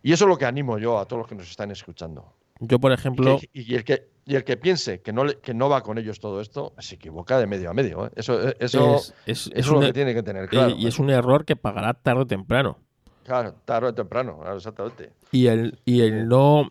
Y 0.01 0.13
eso 0.13 0.25
es 0.25 0.29
lo 0.29 0.37
que 0.37 0.45
animo 0.45 0.77
yo 0.79 0.97
a 0.97 1.05
todos 1.05 1.19
los 1.21 1.27
que 1.27 1.35
nos 1.35 1.49
están 1.49 1.69
escuchando. 1.71 2.33
Yo, 2.59 2.79
por 2.79 2.91
Y, 2.91 2.95
ejemplo, 2.95 3.37
que- 3.39 3.49
y 3.53 3.75
el, 3.75 3.83
que, 3.83 4.07
y 4.25 4.35
el 4.35 4.43
que 4.45 4.55
piense 4.55 5.01
que 5.01 5.11
no, 5.11 5.25
que 5.41 5.53
no 5.53 5.67
va 5.67 5.81
con 5.81 5.97
ellos 5.97 6.19
todo 6.19 6.39
esto, 6.41 6.73
se 6.79 6.95
equivoca 6.95 7.37
de 7.37 7.47
medio 7.47 7.69
a 7.69 7.73
medio. 7.73 8.05
¿eh? 8.07 8.11
Eso, 8.15 8.49
eh, 8.49 8.55
eso, 8.59 8.95
es, 8.95 9.13
es- 9.25 9.47
eso 9.47 9.51
es 9.53 9.65
es 9.65 9.67
lo 9.67 9.79
que 9.81 9.93
tiene 9.93 10.13
que 10.13 10.23
tener 10.23 10.47
claro. 10.47 10.73
y 10.77 10.87
es 10.87 10.97
un 10.99 11.09
error 11.09 11.43
que 11.43 11.55
pagará 11.57 11.93
tarde 11.93 12.21
o 12.21 12.25
temprano. 12.27 12.77
Claro, 13.25 13.55
tarde 13.65 13.89
o 13.89 13.93
temprano, 13.93 14.41
exactamente. 14.55 15.11
Y 15.31 15.47
el, 15.47 15.79
y 15.83 16.01
el 16.01 16.27
no. 16.29 16.69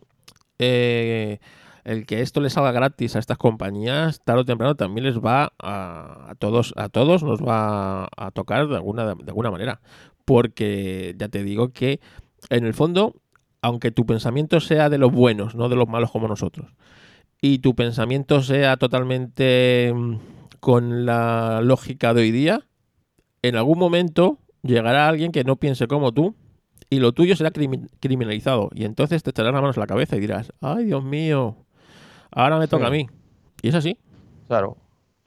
eh, 0.57 1.39
el 1.85 2.05
que 2.05 2.21
esto 2.21 2.41
le 2.41 2.49
salga 2.49 2.71
gratis 2.71 3.15
a 3.15 3.19
estas 3.19 3.37
compañías, 3.37 4.19
tarde 4.23 4.41
o 4.41 4.45
temprano 4.45 4.75
también 4.75 5.05
les 5.05 5.19
va 5.19 5.53
a, 5.59 6.31
a 6.31 6.35
todos, 6.35 6.73
a 6.75 6.89
todos 6.89 7.23
nos 7.23 7.41
va 7.41 8.09
a 8.17 8.31
tocar 8.31 8.67
de 8.67 8.75
alguna, 8.75 9.05
de 9.05 9.29
alguna 9.29 9.51
manera. 9.51 9.81
Porque 10.25 11.15
ya 11.17 11.29
te 11.29 11.43
digo 11.43 11.71
que, 11.71 11.99
en 12.49 12.65
el 12.65 12.73
fondo, 12.73 13.15
aunque 13.61 13.91
tu 13.91 14.05
pensamiento 14.05 14.59
sea 14.59 14.89
de 14.89 14.97
los 14.97 15.11
buenos, 15.11 15.55
no 15.55 15.69
de 15.69 15.75
los 15.75 15.87
malos 15.87 16.11
como 16.11 16.27
nosotros, 16.27 16.73
y 17.41 17.59
tu 17.59 17.75
pensamiento 17.75 18.41
sea 18.41 18.77
totalmente 18.77 19.93
mm, 19.95 20.15
con 20.59 21.05
la 21.05 21.61
lógica 21.61 22.15
de 22.15 22.21
hoy 22.21 22.31
día, 22.31 22.61
en 23.43 23.55
algún 23.55 23.77
momento 23.77 24.39
llegará 24.63 25.07
alguien 25.07 25.31
que 25.31 25.43
no 25.43 25.57
piense 25.57 25.87
como 25.87 26.11
tú 26.11 26.35
y 26.89 26.99
lo 26.99 27.11
tuyo 27.13 27.35
será 27.35 27.51
crimi- 27.51 27.87
criminalizado. 27.99 28.71
Y 28.73 28.85
entonces 28.85 29.21
te 29.21 29.29
echarás 29.29 29.53
las 29.53 29.61
manos 29.61 29.77
a 29.77 29.81
la 29.81 29.87
cabeza 29.87 30.15
y 30.15 30.19
dirás, 30.19 30.51
ay 30.61 30.85
Dios 30.85 31.03
mío, 31.03 31.64
ahora 32.31 32.57
me 32.59 32.67
toca 32.67 32.85
Sí. 32.85 32.87
a 32.87 32.91
mí. 32.91 33.07
Y 33.61 33.69
es 33.69 33.75
así. 33.75 33.97
Claro. 34.47 34.77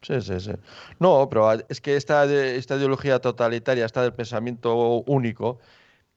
Sí, 0.02 0.20
sí, 0.20 0.38
sí. 0.38 0.52
No, 1.00 1.28
pero 1.28 1.50
es 1.68 1.80
que 1.80 1.96
esta, 1.96 2.24
esta 2.24 2.76
ideología 2.76 3.18
totalitaria, 3.20 3.84
esta 3.84 4.02
del 4.02 4.12
pensamiento 4.14 5.02
único, 5.06 5.58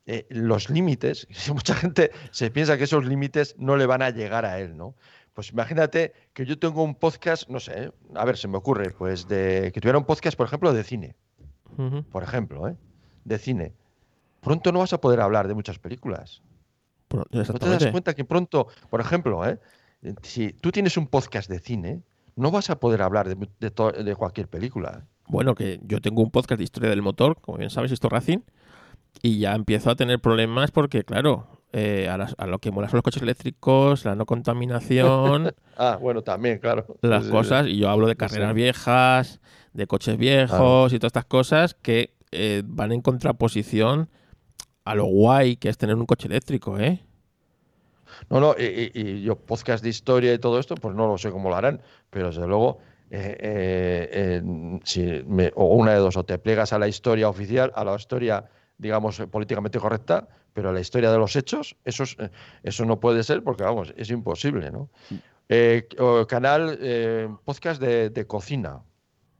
eh, 0.05 0.27
los 0.29 0.69
límites, 0.69 1.27
mucha 1.53 1.73
gente 1.75 2.11
se 2.31 2.51
piensa 2.51 2.77
que 2.77 2.83
esos 2.83 3.05
límites 3.05 3.55
no 3.57 3.77
le 3.77 3.85
van 3.87 4.01
a 4.03 4.11
llegar 4.11 4.45
a 4.45 4.59
él, 4.59 4.77
¿no? 4.77 4.95
Pues 5.33 5.51
imagínate 5.51 6.13
que 6.33 6.45
yo 6.45 6.59
tengo 6.59 6.83
un 6.83 6.93
podcast, 6.93 7.49
no 7.49 7.59
sé, 7.59 7.91
a 8.15 8.25
ver, 8.25 8.37
se 8.37 8.47
me 8.49 8.57
ocurre, 8.57 8.91
pues 8.91 9.27
de 9.27 9.71
que 9.73 9.79
tuviera 9.79 9.97
un 9.97 10.05
podcast, 10.05 10.35
por 10.37 10.45
ejemplo, 10.45 10.73
de 10.73 10.83
cine, 10.83 11.15
por 12.11 12.21
ejemplo, 12.21 12.67
¿eh? 12.67 12.75
De 13.23 13.39
cine. 13.39 13.73
Pronto 14.41 14.71
no 14.71 14.79
vas 14.79 14.91
a 14.93 14.99
poder 15.01 15.21
hablar 15.21 15.47
de 15.47 15.53
muchas 15.53 15.79
películas. 15.79 16.41
¿No 17.09 17.23
te 17.25 17.39
das 17.69 17.87
cuenta 17.91 18.13
que 18.13 18.25
pronto, 18.25 18.67
por 18.89 18.99
ejemplo, 19.01 19.47
¿eh? 19.47 19.57
Si 20.23 20.53
tú 20.53 20.71
tienes 20.71 20.97
un 20.97 21.07
podcast 21.07 21.49
de 21.49 21.59
cine, 21.59 22.01
no 22.35 22.51
vas 22.51 22.69
a 22.69 22.79
poder 22.79 23.01
hablar 23.01 23.27
de, 23.35 24.15
cualquier 24.15 24.47
película? 24.47 25.05
Bueno, 25.27 25.55
que 25.55 25.79
yo 25.83 26.01
tengo 26.01 26.21
un 26.21 26.31
podcast 26.31 26.57
de 26.57 26.63
historia 26.63 26.89
del 26.89 27.01
motor, 27.01 27.37
como 27.41 27.57
bien 27.57 27.69
sabes, 27.69 27.91
esto 27.91 28.09
Racing, 28.09 28.39
y 29.21 29.39
ya 29.39 29.53
empiezo 29.53 29.89
a 29.91 29.95
tener 29.95 30.19
problemas 30.19 30.71
porque, 30.71 31.03
claro, 31.03 31.47
eh, 31.73 32.09
a, 32.09 32.17
las- 32.17 32.35
a 32.37 32.47
lo 32.47 32.59
que 32.59 32.71
mola 32.71 32.89
son 32.89 32.97
los 32.97 33.03
coches 33.03 33.21
eléctricos, 33.21 34.03
la 34.05 34.15
no 34.15 34.25
contaminación, 34.25 35.53
Ah, 35.77 35.97
bueno, 36.01 36.21
también, 36.21 36.59
claro. 36.59 36.85
las 37.01 37.23
Sí, 37.23 37.29
sí, 37.29 37.31
cosas, 37.31 37.67
y 37.67 37.77
yo 37.77 37.89
hablo 37.89 38.07
de 38.07 38.15
carreras 38.15 38.53
viejas, 38.53 39.39
de 39.73 39.87
coches 39.87 40.17
viejos 40.17 40.91
y 40.93 40.99
todas 40.99 41.09
estas 41.09 41.25
cosas 41.25 41.73
que 41.75 42.13
eh, 42.31 42.63
van 42.65 42.91
en 42.91 43.01
contraposición 43.01 44.09
a 44.83 44.95
lo 44.95 45.05
guay 45.05 45.55
que 45.57 45.69
es 45.69 45.77
tener 45.77 45.95
un 45.95 46.05
coche 46.05 46.27
eléctrico, 46.27 46.77
¿eh? 46.79 47.03
No, 48.29 48.39
no, 48.39 48.55
y, 48.57 49.21
yo 49.23 49.35
podcast 49.35 49.83
de 49.83 49.89
historia 49.89 50.33
y 50.33 50.39
todo 50.39 50.59
esto, 50.59 50.75
pues 50.75 50.95
no 50.95 51.07
lo 51.07 51.17
sé 51.17 51.31
cómo 51.31 51.49
lo 51.49 51.55
harán, 51.55 51.81
pero 52.09 52.27
desde 52.27 52.47
luego, 52.47 52.79
eh, 53.09 53.35
eh, 53.39 54.09
eh, 54.13 54.79
si 54.83 55.23
me- 55.27 55.51
o 55.55 55.65
una 55.75 55.91
de 55.93 55.99
dos, 55.99 56.15
o 56.17 56.23
te 56.23 56.37
plegas 56.37 56.71
a 56.73 56.79
la 56.79 56.87
historia 56.87 57.27
oficial, 57.29 57.71
a 57.75 57.83
la 57.83 57.95
historia, 57.95 58.45
digamos, 58.77 59.19
políticamente 59.31 59.79
correcta, 59.79 60.27
pero 60.53 60.69
a 60.69 60.73
la 60.73 60.79
historia 60.79 61.11
de 61.11 61.17
los 61.17 61.35
hechos, 61.35 61.75
eso, 61.83 62.03
es- 62.03 62.17
eso 62.63 62.85
no 62.85 62.99
puede 62.99 63.23
ser 63.23 63.43
porque, 63.43 63.63
vamos, 63.63 63.93
es 63.97 64.09
imposible, 64.09 64.71
¿no? 64.71 64.89
O 65.99 66.25
canal, 66.27 66.79
podcast 67.43 67.81
de, 67.81 68.09
de 68.09 68.25
cocina. 68.25 68.81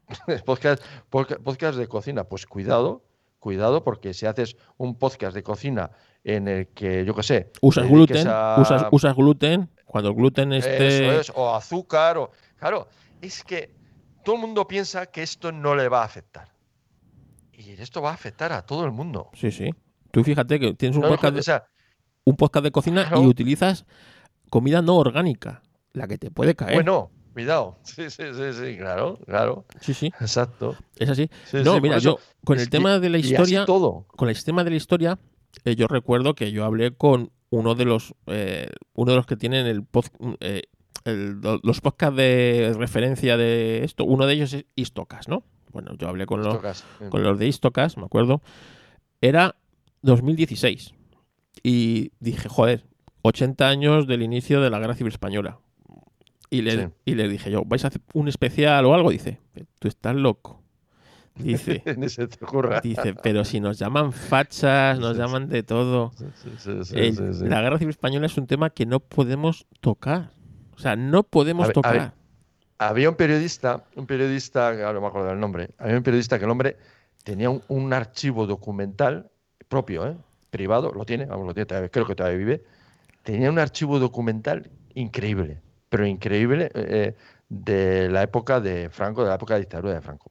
podcast, 0.45 0.83
podca- 1.09 1.37
podcast 1.41 1.77
de 1.77 1.87
cocina, 1.87 2.25
pues 2.25 2.45
cuidado, 2.45 3.03
cuidado, 3.39 3.83
porque 3.85 4.13
si 4.13 4.25
haces 4.25 4.57
un 4.77 4.97
podcast 4.99 5.33
de 5.33 5.41
cocina 5.43 5.91
en 6.23 6.47
el 6.47 6.67
que, 6.67 7.03
yo 7.05 7.15
qué 7.15 7.23
sé, 7.23 7.51
Usas 7.61 7.83
dediques 7.85 8.17
gluten, 8.23 8.27
a- 8.27 8.57
usas, 8.59 8.85
usas 8.91 9.15
gluten, 9.15 9.69
cuando 9.85 10.09
el 10.09 10.15
gluten 10.15 10.53
esté... 10.53 11.19
es, 11.19 11.31
o 11.35 11.53
azúcar, 11.55 12.17
o... 12.17 12.31
Claro, 12.57 12.87
es 13.21 13.43
que 13.43 13.73
todo 14.23 14.35
el 14.35 14.41
mundo 14.41 14.67
piensa 14.67 15.07
que 15.07 15.23
esto 15.23 15.51
no 15.51 15.75
le 15.75 15.89
va 15.89 16.01
a 16.01 16.05
afectar. 16.05 16.49
Y 17.53 17.71
esto 17.71 18.01
va 18.01 18.11
a 18.11 18.13
afectar 18.13 18.51
a 18.53 18.65
todo 18.65 18.85
el 18.85 18.91
mundo. 18.91 19.29
Sí, 19.33 19.51
sí. 19.51 19.69
Tú 20.11 20.23
fíjate 20.23 20.59
que 20.59 20.73
tienes 20.73 20.95
un 20.97 21.03
No, 21.03 21.09
podcast, 21.09 21.37
o 21.37 21.51
de, 21.53 21.61
un 22.25 22.35
podcast 22.35 22.63
de 22.63 22.71
cocina 22.71 23.09
y 23.15 23.25
utilizas 23.25 23.85
comida 24.49 24.81
no 24.81 24.97
orgánica, 24.97 25.61
la 25.93 26.07
que 26.07 26.17
te 26.17 26.31
puede 26.31 26.55
caer. 26.55 26.73
bueno, 26.75 27.11
Cuidado. 27.33 27.79
Sí, 27.83 28.09
sí, 28.09 28.23
sí, 28.33 28.53
sí, 28.53 28.77
claro, 28.77 29.17
claro. 29.25 29.65
Sí, 29.79 29.93
sí. 29.93 30.07
Exacto. 30.19 30.75
Es 30.97 31.09
así. 31.09 31.29
Sí, 31.45 31.57
no, 31.63 31.75
sí, 31.75 31.81
mira, 31.81 31.97
yo 31.97 32.19
con 32.43 32.59
el 32.59 32.69
tema 32.69 32.99
de 32.99 33.09
la 33.09 33.17
historia, 33.17 33.65
todo. 33.65 34.05
con 34.07 34.29
el 34.29 34.35
sistema 34.35 34.63
de 34.63 34.69
la 34.71 34.75
historia, 34.75 35.19
eh, 35.65 35.75
yo 35.75 35.87
recuerdo 35.87 36.33
que 36.35 36.51
yo 36.51 36.65
hablé 36.65 36.91
con 36.91 37.31
uno 37.49 37.75
de 37.75 37.85
los 37.85 38.13
eh, 38.27 38.69
uno 38.93 39.11
de 39.11 39.17
los 39.17 39.25
que 39.25 39.35
tienen 39.35 39.65
el, 39.67 39.81
pod- 39.83 40.37
eh, 40.39 40.63
el- 41.05 41.39
los 41.63 41.81
podcasts 41.81 42.15
de 42.15 42.73
referencia 42.77 43.37
de 43.37 43.83
esto. 43.83 44.05
Uno 44.05 44.25
de 44.25 44.33
ellos 44.33 44.53
es 44.53 44.65
Istocas, 44.75 45.27
¿no? 45.27 45.43
Bueno, 45.71 45.93
yo 45.97 46.07
hablé 46.09 46.25
con 46.25 46.41
los, 46.43 46.55
con 47.09 47.23
los 47.23 47.39
de 47.39 47.47
Istocas, 47.47 47.97
me 47.97 48.03
acuerdo. 48.05 48.41
Era 49.21 49.55
2016. 50.01 50.93
Y 51.63 52.11
dije, 52.19 52.49
joder, 52.49 52.85
80 53.23 53.67
años 53.69 54.07
del 54.07 54.21
inicio 54.23 54.61
de 54.61 54.69
la 54.69 54.79
Guerra 54.79 54.95
Civil 54.95 55.11
Española. 55.13 55.59
Y 56.49 56.61
le, 56.63 56.71
Sí. 56.71 56.91
y 57.05 57.15
le 57.15 57.29
dije 57.29 57.49
yo, 57.51 57.63
¿vais 57.65 57.83
a 57.85 57.87
hacer 57.87 58.01
un 58.13 58.27
especial 58.27 58.85
o 58.85 58.93
algo? 58.93 59.11
Dice, 59.11 59.39
tú 59.79 59.87
estás 59.87 60.15
loco. 60.15 60.60
Dice, 61.35 61.81
Ni 61.97 62.09
se 62.09 62.27
te 62.27 62.43
ocurra. 62.43 62.81
dice, 62.81 63.13
pero 63.15 63.43
si 63.45 63.59
nos 63.59 63.79
llaman 63.79 64.11
fachas, 64.11 64.99
nos 64.99 65.13
Sí, 65.13 65.17
llaman 65.17 65.47
de 65.49 65.63
todo. 65.63 66.11
Sí, 66.35 66.51
sí. 66.59 67.45
La 67.45 67.61
Guerra 67.61 67.77
Civil 67.79 67.89
Española 67.91 68.25
es 68.25 68.37
un 68.37 68.47
tema 68.47 68.69
que 68.69 68.85
no 68.85 68.99
podemos 68.99 69.65
tocar. 69.79 70.31
O 70.75 70.79
sea, 70.79 70.95
no 70.95 71.23
podemos 71.23 71.69
A 71.69 71.73
tocar. 71.73 71.93
ver, 71.93 72.11
Había 72.77 73.09
un 73.09 73.15
periodista, 73.15 73.83
un 73.95 74.05
periodista, 74.07 74.69
ahora 74.69 74.93
no 74.93 75.01
me 75.01 75.07
acuerdo 75.07 75.27
del 75.29 75.39
nombre, 75.39 75.69
había 75.77 75.97
un 75.97 76.03
periodista 76.03 76.39
que 76.39 76.45
el 76.45 76.51
hombre 76.51 76.77
tenía 77.23 77.49
un, 77.49 77.61
un 77.67 77.93
archivo 77.93 78.47
documental 78.47 79.29
propio, 79.67 80.07
¿eh? 80.07 80.17
privado, 80.49 80.91
lo 80.91 81.05
tiene, 81.05 81.25
vamos, 81.27 81.45
lo 81.47 81.53
tiene, 81.53 81.65
todavía- 81.67 81.89
creo 81.89 82.05
que 82.07 82.15
todavía 82.15 82.37
vive, 82.39 82.63
tenía 83.23 83.49
un 83.51 83.59
archivo 83.59 83.99
documental 83.99 84.71
increíble, 84.95 85.61
pero 85.89 86.05
increíble 86.07 86.71
eh, 86.73 87.15
de 87.49 88.09
la 88.09 88.23
época 88.23 88.59
de 88.59 88.89
Franco, 88.89 89.21
de 89.23 89.29
la 89.29 89.35
época 89.35 89.53
de 89.53 89.61
dictadura 89.61 89.93
de 89.93 90.01
Franco. 90.01 90.30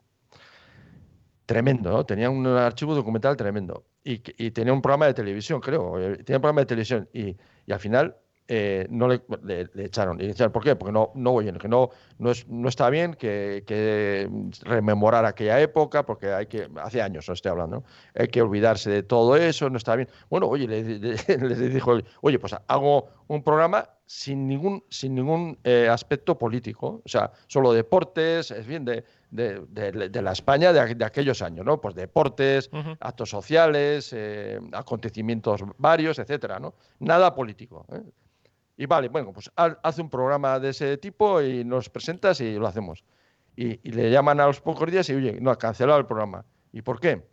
Tremendo, 1.51 1.90
¿no? 1.90 2.07
Tenía 2.07 2.30
un 2.30 2.46
archivo 2.46 2.94
documental 2.94 3.36
tremendo. 3.36 3.84
Y, 4.05 4.22
y 4.38 4.53
tenía 4.53 4.72
un 4.72 4.80
programa 4.80 5.07
de 5.07 5.14
televisión, 5.14 5.61
creo. 5.61 5.98
eh, 5.98 6.18
Tenía 6.18 6.36
un 6.38 6.42
programa 6.42 6.61
de 6.61 6.66
televisión. 6.66 7.09
Y, 7.12 7.36
y 7.66 7.72
al 7.72 7.80
final 7.80 8.16
eh, 8.46 8.86
no 8.88 9.09
le, 9.09 9.20
echaron. 9.84 10.20
Y 10.20 10.26
echaron, 10.26 10.53
¿Por 10.53 10.62
qué? 10.62 10.76
Porque 10.76 10.92
no, 10.92 11.11
no, 11.16 11.32
oye, 11.32 11.53
que 11.55 11.66
no, 11.68 11.90
no, 12.18 12.30
es, 12.30 12.46
no 12.48 12.68
está 12.68 12.88
bien 12.88 13.14
que, 13.14 13.64
rememorar 14.62 15.24
aquella 15.24 15.61
época, 15.61 16.07
porque 16.07 16.32
hay 16.32 16.46
que, 16.46 16.68
hace 16.76 17.03
años 17.03 17.26
no 17.26 17.34
estoy 17.34 17.51
hablando, 17.51 17.78
¿no? 17.78 17.84
hay 18.14 18.28
que 18.28 18.42
olvidarse 18.42 18.88
de 18.90 19.03
todo 19.03 19.34
eso, 19.36 19.68
no 19.70 19.76
está 19.76 19.96
bien. 19.96 20.09
Bueno, 20.28 20.46
oye, 20.46 20.68
le, 20.68 20.82
le- 20.84 21.16
le 21.38 21.68
dijo, 21.68 21.98
oye, 22.22 22.38
pues 22.38 22.55
hago 22.68 23.09
un 23.26 23.42
programa 23.42 23.88
sin 24.12 24.48
ningún, 24.48 24.82
sin 24.88 25.14
ningún 25.14 25.56
eh, 25.62 25.88
aspecto 25.88 26.36
político, 26.36 27.00
o 27.04 27.08
sea, 27.08 27.30
solo 27.46 27.72
deportes, 27.72 28.50
es 28.50 28.66
bien, 28.66 28.84
de, 28.84 29.04
de, 29.30 29.61
de- 29.68 30.08
de 30.08 30.22
la 30.22 30.32
España 30.32 30.72
de, 30.72 30.80
aqu- 30.80 30.96
de 30.96 31.04
aquellos 31.04 31.40
años, 31.42 31.64
¿no? 31.64 31.80
Pues 31.80 31.94
deportes, 31.94 32.68
actos 32.98 33.30
sociales, 33.30 34.11
eh, 34.12 34.58
acontecimientos 34.72 35.61
varios, 35.78 36.18
etcétera, 36.18 36.58
¿no? 36.58 36.74
Nada 36.98 37.32
político. 37.36 37.86
¿eh? 37.92 38.02
Y 38.78 38.86
vale, 38.86 39.08
bueno, 39.11 39.32
pues 39.32 39.48
ha- 39.54 39.78
hace 39.80 40.02
un 40.02 40.11
programa 40.11 40.58
de 40.58 40.70
ese 40.70 40.96
tipo 40.96 41.40
y 41.40 41.62
nos 41.64 41.88
presentas 41.88 42.40
y 42.40 42.54
lo 42.56 42.66
hacemos. 42.66 43.04
Y, 43.54 43.78
y 43.88 43.92
le 43.92 44.11
llaman 44.11 44.40
a 44.40 44.46
los 44.48 44.61
pocos 44.61 44.90
días 44.90 45.08
y, 45.08 45.14
oye, 45.14 45.38
no, 45.40 45.52
ha 45.52 45.56
cancelado 45.56 46.00
el 46.00 46.06
programa. 46.06 46.44
¿Y 46.72 46.82
por 46.82 46.98
qué? 46.98 47.24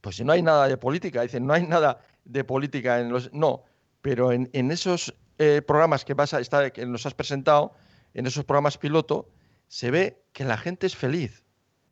Pues 0.00 0.16
si 0.16 0.24
no 0.24 0.32
hay 0.32 0.40
nada 0.40 0.68
de 0.68 0.78
política, 0.78 1.20
dicen, 1.20 1.46
no 1.46 1.52
hay 1.52 1.66
nada 1.66 1.98
de 2.24 2.44
política 2.44 2.98
en 2.98 3.10
los... 3.10 3.30
No, 3.34 3.64
pero 4.00 4.32
en, 4.32 4.48
en 4.54 4.70
esos 4.70 5.14
eh, 5.38 5.62
programas 5.66 6.04
que, 6.04 6.14
vas 6.14 6.34
a 6.34 6.40
estar, 6.40 6.72
que 6.72 6.86
nos 6.86 7.06
has 7.06 7.14
presentado, 7.14 7.72
en 8.14 8.26
esos 8.26 8.44
programas 8.44 8.78
piloto, 8.78 9.28
se 9.68 9.90
ve 9.90 10.22
que 10.32 10.44
la 10.44 10.56
gente 10.56 10.86
es 10.86 10.96
feliz. 10.96 11.44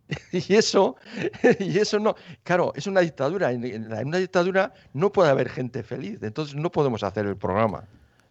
Y 0.33 0.55
eso, 0.55 0.97
y 1.61 1.79
eso 1.79 1.99
no, 1.99 2.15
claro, 2.43 2.73
es 2.77 2.87
una 2.87 3.01
dictadura. 3.01 3.53
En, 3.53 3.91
una 4.07 4.19
dictadura 4.19 4.73
no 4.93 5.11
puede 5.13 5.31
haber 5.31 5.49
gente 5.49 5.83
feliz, 5.83 6.23
entonces 6.23 6.55
no 6.57 6.71
podemos 6.71 7.03
hacer 7.03 7.27
el 7.27 7.37
programa. 7.37 7.85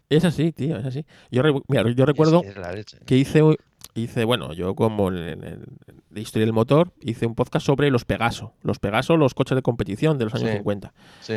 Es 0.09 0.23
así, 0.25 0.51
tío, 0.51 0.77
es 0.77 0.85
así. 0.85 1.05
Yo, 1.31 1.41
mira, 1.67 1.89
yo 1.91 2.05
recuerdo 2.05 2.43
Es, 2.43 2.95
que 3.05 3.17
hice, 3.17 3.41
hice, 3.95 4.25
bueno, 4.25 4.53
yo 4.53 4.75
como 4.75 5.07
en 5.09 5.15
el- 5.17 5.29
en 5.29 5.43
el- 5.43 5.65
de 6.11 6.21
historia 6.21 6.45
del 6.45 6.53
motor, 6.53 6.93
hice 7.01 7.25
un 7.25 7.33
podcast 7.33 7.65
sobre 7.65 7.89
los 7.89 8.05
Pegaso. 8.05 8.53
Los 8.61 8.77
Pegaso, 8.77 9.17
los 9.17 9.33
coches 9.33 9.55
de 9.55 9.63
competición 9.63 10.19
de 10.19 10.25
los 10.25 10.35
años 10.35 10.51
Sí. 10.51 10.57
50. 10.57 10.93
Sí, 11.21 11.33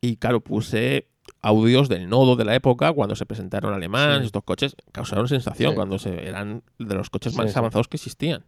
Y 0.00 0.16
claro, 0.18 0.40
puse 0.40 1.08
audios 1.42 1.88
del 1.88 2.08
nodo 2.08 2.36
de 2.36 2.44
la 2.44 2.54
época 2.54 2.92
cuando 2.92 3.16
se 3.16 3.26
presentaron 3.26 3.72
alemán. 3.74 4.20
Sí. 4.20 4.26
Estos 4.26 4.42
coches 4.44 4.76
causaron 4.92 5.28
sensación 5.28 5.70
Sí. 5.70 5.76
cuando 5.76 5.98
se, 5.98 6.26
eran 6.28 6.62
de 6.78 6.94
los 6.94 7.10
coches 7.10 7.32
Sí, 7.32 7.38
más 7.38 7.56
avanzados 7.56 7.88
que 7.88 7.96
existían. 7.96 8.44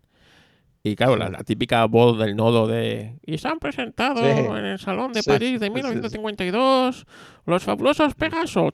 Y 0.83 0.95
claro, 0.95 1.17
la, 1.17 1.29
la 1.29 1.43
típica 1.43 1.85
voz 1.87 2.19
del 2.19 2.37
nodo 2.37 2.67
de... 2.69 3.19
Y 3.27 3.39
se 3.39 3.49
han 3.49 3.59
presentado 3.59 4.21
en 4.57 4.65
el 4.65 4.79
Salón 4.79 5.13
de 5.13 5.23
París 5.25 5.59
de 5.61 5.67
sí, 5.67 5.73
sí, 5.75 5.81
sí. 5.81 5.83
1952 6.19 7.07
los 7.47 7.65
fabulosos 7.65 8.15
Pegaso, 8.15 8.69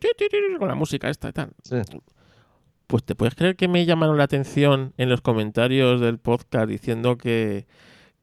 con 0.59 0.69
la 0.69 0.75
música 0.75 1.09
esta 1.09 1.31
y 1.31 1.33
tal. 1.33 1.53
Pues 2.87 3.05
te 3.05 3.15
puedes 3.15 3.35
creer 3.35 3.57
que 3.57 3.69
me 3.69 3.87
llamaron 3.87 4.19
la 4.19 4.25
atención 4.25 4.93
en 4.99 5.09
los 5.09 5.23
comentarios 5.23 6.01
del 6.01 6.19
podcast 6.19 6.69
diciendo 6.69 7.17
que, 7.17 7.67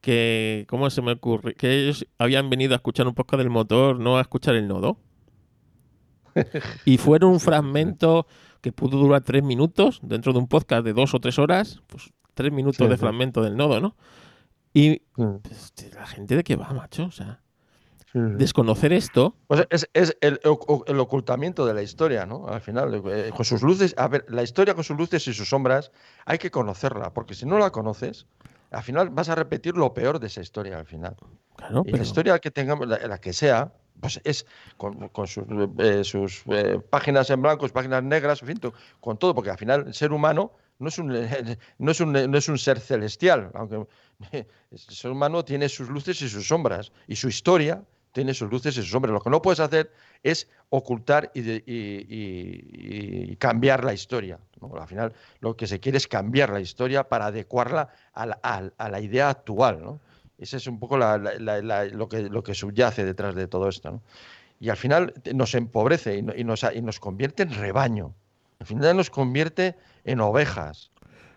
que 0.00 0.64
¿cómo 0.68 0.88
se 0.88 1.02
me 1.02 1.12
ocurre? 1.12 1.54
Que 1.54 1.82
ellos 1.82 2.06
habían 2.18 2.48
venido 2.50 2.74
a 2.74 2.76
escuchar 2.76 3.08
un 3.08 3.14
podcast 3.14 3.38
del 3.40 3.50
motor, 3.50 3.98
no 3.98 4.16
a 4.16 4.20
escuchar 4.20 4.54
el 4.54 4.68
nodo. 4.68 4.96
Y 6.84 6.98
fueron 6.98 7.32
un 7.32 7.40
fragmento 7.40 8.26
que 8.60 8.72
pudo 8.72 8.98
durar 8.98 9.22
tres 9.22 9.42
minutos 9.42 10.00
dentro 10.02 10.32
de 10.32 10.38
un 10.38 10.48
podcast 10.48 10.84
de 10.84 10.92
dos 10.92 11.14
o 11.14 11.20
tres 11.20 11.38
horas, 11.38 11.80
pues 11.86 12.10
tres 12.34 12.52
minutos 12.52 12.86
Sí, 12.86 12.88
de 12.90 12.96
sí. 12.96 13.00
fragmento 13.00 13.42
del 13.42 13.56
nodo, 13.56 13.80
¿no? 13.80 13.96
Y 14.72 15.02
Mm. 15.16 15.36
pues, 15.42 15.72
la 15.94 16.06
gente 16.06 16.36
de 16.36 16.44
qué 16.44 16.56
va, 16.56 16.72
macho, 16.72 17.04
o 17.04 17.10
sea, 17.10 17.40
Sí, 18.12 18.18
desconocer 18.20 18.92
esto, 18.92 19.36
Pues 19.46 19.66
es, 19.70 19.88
es 19.94 20.16
el, 20.20 20.38
oc- 20.40 20.84
el 20.86 21.00
ocultamiento 21.00 21.64
de 21.64 21.72
la 21.72 21.80
historia, 21.82 22.26
¿no? 22.26 22.46
Al 22.46 22.60
final, 22.60 23.02
eh, 23.06 23.30
con 23.34 23.44
sus 23.46 23.62
luces, 23.62 23.94
a 23.96 24.06
ver, 24.08 24.26
la 24.28 24.42
historia 24.42 24.74
con 24.74 24.84
sus 24.84 24.98
luces 24.98 25.26
y 25.28 25.32
sus 25.32 25.48
sombras 25.48 25.90
hay 26.26 26.36
que 26.36 26.50
conocerla, 26.50 27.14
porque 27.14 27.34
si 27.34 27.46
no 27.46 27.58
la 27.58 27.70
conoces, 27.70 28.26
al 28.70 28.82
final 28.82 29.08
vas 29.08 29.30
a 29.30 29.34
repetir 29.34 29.78
lo 29.78 29.94
peor 29.94 30.20
de 30.20 30.26
esa 30.26 30.42
historia 30.42 30.78
al 30.78 30.84
final. 30.84 31.16
claro, 31.56 31.82
Y 31.84 31.92
pero 31.92 31.96
la 31.98 32.02
historia 32.02 32.38
que 32.38 32.50
tengamos, 32.50 32.86
la, 32.86 32.98
la 33.06 33.16
que 33.18 33.32
sea, 33.32 33.72
pues 34.02 34.20
es 34.24 34.44
con, 34.76 35.08
sus, 35.28 35.44
eh, 35.78 36.02
eh, 36.48 36.80
páginas 36.90 37.30
en 37.30 37.40
blanco, 37.40 37.66
sus 37.66 37.72
páginas 37.72 38.02
negras, 38.02 38.42
con 39.00 39.16
todo, 39.16 39.32
porque 39.32 39.50
al 39.50 39.58
final 39.58 39.84
el 39.86 39.94
ser 39.94 40.12
humano 40.12 40.50
no 40.80 40.88
es 40.88 40.98
un, 40.98 41.06
no 41.78 41.90
es 41.92 42.00
un, 42.00 42.12
no 42.12 42.36
es 42.36 42.48
un 42.48 42.58
ser 42.58 42.80
celestial, 42.80 43.52
aunque 43.54 43.86
el 44.32 44.78
ser 44.78 45.12
humano 45.12 45.44
tiene 45.44 45.68
sus 45.68 45.88
luces 45.88 46.20
y 46.20 46.28
sus 46.28 46.48
sombras, 46.48 46.90
y 47.06 47.14
su 47.14 47.28
historia 47.28 47.84
tiene 48.10 48.34
sus 48.34 48.50
luces 48.50 48.76
y 48.76 48.82
sus 48.82 48.90
sombras. 48.90 49.12
Lo 49.12 49.20
que 49.20 49.30
no 49.30 49.40
puedes 49.40 49.60
hacer 49.60 49.92
es 50.24 50.48
ocultar 50.70 51.30
y, 51.32 53.36
cambiar 53.36 53.84
la 53.84 53.94
historia. 53.94 54.40
Al 54.60 54.88
final 54.88 55.12
lo 55.38 55.56
que 55.56 55.68
se 55.68 55.78
quiere 55.78 55.98
es 55.98 56.08
cambiar 56.08 56.50
la 56.50 56.60
historia 56.60 57.08
para 57.08 57.26
adecuarla 57.26 57.88
a 58.14 58.26
la, 58.26 58.40
a 58.42 58.88
la 58.88 59.00
idea 59.00 59.30
actual. 59.30 59.80
¿no? 59.80 60.00
Ese 60.42 60.56
es 60.56 60.66
un 60.66 60.78
poco 60.78 60.98
la- 60.98 61.18
la- 61.18 61.38
la- 61.38 61.62
la- 61.62 61.84
lo, 61.84 62.08
que, 62.08 62.22
lo 62.22 62.42
que 62.42 62.54
subyace 62.54 63.04
detrás 63.04 63.34
de 63.34 63.46
todo 63.46 63.68
esto. 63.68 63.90
¿no? 63.92 64.02
Y 64.60 64.68
al 64.70 64.76
final 64.76 65.12
te- 65.22 65.34
nos 65.34 65.54
empobrece 65.54 66.16
y, 66.18 66.22
no- 66.22 66.34
y 66.34 66.44
nos, 66.44 66.64
y 66.74 66.82
nos 66.82 66.98
convierte 67.00 67.44
en 67.44 67.54
rebaño. 67.54 68.14
Al 68.60 68.66
final 68.66 68.96
nos 68.96 69.10
convierte 69.10 69.76
en 70.04 70.20
ovejas. 70.20 70.90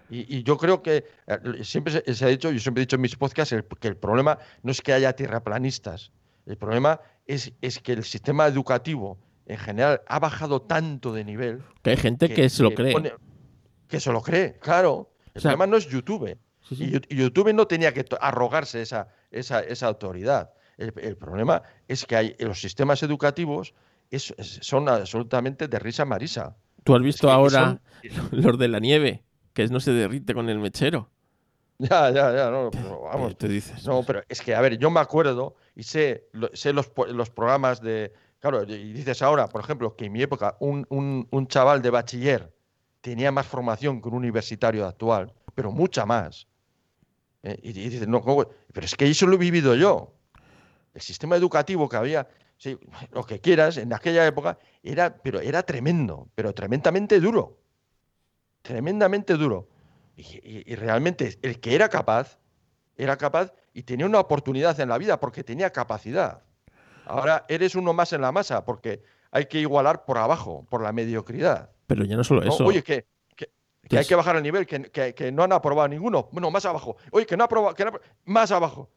Y, 0.10 0.38
y 0.38 0.44
yo 0.44 0.58
creo 0.58 0.82
que 0.84 1.06
eh, 1.28 1.64
siempre 1.64 1.94
se, 2.04 2.14
se 2.16 2.26
ha 2.26 2.28
dicho, 2.28 2.52
yo 2.52 2.60
siempre 2.60 2.82
he 2.82 2.86
dicho 2.86 2.96
en 2.96 3.02
mis 3.02 3.16
podcasts, 3.16 3.52
el- 3.54 3.64
que 3.66 3.88
el 3.88 3.98
problema 3.98 4.38
no 4.64 4.72
es 4.72 4.82
que 4.82 4.94
haya 4.94 5.14
tierraplanistas. 5.14 6.12
El 6.46 6.58
problema 6.58 7.00
es, 7.26 7.52
es 7.62 7.80
que 7.80 7.94
el 7.94 8.04
sistema 8.04 8.46
educativo 8.48 9.18
en 9.48 9.58
general 9.58 10.02
ha 10.08 10.20
bajado 10.20 10.62
tanto 10.62 11.14
de 11.14 11.24
nivel 11.24 11.62
que 11.84 11.92
hay 11.92 11.98
gente 11.98 12.30
que, 12.30 12.50
se 12.50 12.64
lo 12.64 12.74
cree. 12.74 12.94
pone- 12.94 13.14
que 13.88 14.00
se 14.00 14.12
lo 14.12 14.22
cree, 14.22 14.58
claro. 14.60 15.12
El 15.34 15.40
O 15.40 15.42
sea, 15.42 15.52
problema 15.52 15.68
no 15.68 15.78
es 15.78 15.88
YouTube. 15.88 16.38
Sí, 16.70 16.76
sí. 16.76 17.00
Y 17.10 17.16
YouTube 17.16 17.54
no 17.54 17.68
tenía 17.68 17.94
que 17.94 18.06
arrogarse 18.20 18.82
esa, 18.82 19.08
esa, 19.32 19.60
esa 19.62 19.88
autoridad. 19.88 20.52
El, 20.78 20.94
el 20.98 21.16
problema 21.18 21.62
es 21.88 22.06
que 22.06 22.16
hay, 22.16 22.36
los 22.40 22.60
sistemas 22.60 23.02
educativos 23.04 23.74
es- 24.12 24.34
es- 24.38 24.60
son 24.62 24.90
absolutamente 24.90 25.68
de 25.68 25.80
risa 25.80 26.06
marisa. 26.06 26.56
Tú 26.84 26.96
has 26.96 27.02
visto 27.02 27.28
que 27.28 27.34
ahora 27.34 27.80
son- 28.12 28.30
los 28.32 28.58
de 28.60 28.68
la 28.68 28.80
nieve, 28.80 29.24
que 29.54 29.68
no 29.68 29.80
se 29.80 29.92
derrite 29.92 30.34
con 30.34 30.50
el 30.50 30.60
mechero. 30.60 31.10
Ya, 31.78 32.10
ya, 32.10 32.34
ya, 32.34 32.50
no, 32.50 32.70
pero 32.72 33.02
vamos. 33.04 33.38
Te 33.38 33.48
dices. 33.50 33.86
No, 33.86 34.02
pero 34.04 34.22
es 34.30 34.42
que, 34.42 34.56
a 34.56 34.62
ver, 34.62 34.78
yo 34.78 34.90
me 34.90 35.02
acuerdo 35.02 35.56
y 35.76 35.84
sé, 35.84 36.28
lo- 36.32 36.50
sé 36.54 36.72
los, 36.74 36.90
los 37.10 37.30
programas 37.30 37.82
de. 37.82 38.14
Claro, 38.40 38.64
y 38.64 38.94
dices 38.94 39.22
ahora, 39.22 39.48
por 39.48 39.62
ejemplo, 39.62 39.96
que 39.96 40.06
en 40.06 40.14
mi 40.14 40.22
época 40.22 40.56
un, 40.60 40.86
un- 40.90 41.28
un 41.32 41.48
chaval 41.48 41.82
de 41.82 41.90
bachiller 41.90 42.54
tenía 43.02 43.32
más 43.32 43.46
formación 43.46 44.02
que 44.02 44.08
un 44.08 44.16
universitario 44.16 44.86
actual, 44.86 45.34
pero 45.54 45.72
mucha 45.72 46.06
más. 46.06 46.48
Eh, 47.46 47.60
y, 47.62 47.70
y 47.70 47.90
dices, 47.90 48.08
no, 48.08 48.22
¿cómo? 48.22 48.46
pero 48.74 48.86
es 48.86 48.96
que 48.96 49.08
eso 49.08 49.28
lo 49.28 49.36
he 49.36 49.38
vivido 49.38 49.76
yo. 49.76 50.14
El 50.94 51.02
sistema 51.02 51.36
educativo 51.36 51.88
que 51.88 51.96
había, 51.98 52.28
sí, 52.58 52.78
lo 53.12 53.24
que 53.24 53.40
quieras, 53.40 53.78
en 53.78 53.94
aquella 53.94 54.26
época, 54.26 54.58
era, 54.82 55.16
pero 55.16 55.40
era 55.40 55.62
tremendo, 55.64 56.28
pero 56.36 56.54
tremendamente 56.54 57.20
duro. 57.20 57.60
tremendamente 58.64 59.36
duro. 59.36 59.70
Y, 60.18 60.72
y 60.72 60.76
realmente 60.76 61.38
el 61.42 61.60
que 61.60 61.76
era 61.76 61.88
capaz, 61.90 62.40
era 62.98 63.16
capaz 63.18 63.54
y 63.74 63.84
tenía 63.84 64.06
una 64.06 64.20
oportunidad 64.20 64.80
en 64.80 64.90
la 64.90 64.98
vida 64.98 65.20
porque 65.20 65.44
tenía 65.44 65.70
capacidad. 65.72 66.42
Ahora 67.06 67.46
eres 67.48 67.76
uno 67.76 67.94
más 67.94 68.12
en 68.14 68.22
la 68.22 68.32
masa 68.32 68.66
porque 68.66 69.04
hay 69.30 69.46
que 69.46 69.60
igualar 69.60 70.06
por 70.06 70.18
abajo, 70.18 70.66
por 70.70 70.82
la 70.82 70.92
mediocridad. 70.94 71.70
Pero 71.86 72.06
ya 72.06 72.16
no 72.16 72.24
solo 72.24 72.42
eso. 72.42 72.66
Oye, 72.66 72.82
que, 72.82 73.06
que, 73.90 73.98
hay 73.98 74.06
que 74.06 74.16
bajar 74.16 74.36
el 74.36 74.44
nivel, 74.44 74.66
que, 74.66 75.32
no 75.32 75.44
han 75.44 75.54
aprobado 75.54 75.88
ninguno. 75.88 76.30
Bueno, 76.32 76.52
más 76.52 76.66
abajo. 76.66 76.98
Oye, 77.12 77.26
que 77.26 77.38
no 77.38 77.44
ha 77.44 77.46
aprobado, 77.46 77.76
más 78.26 78.52
abajo. 78.52 78.90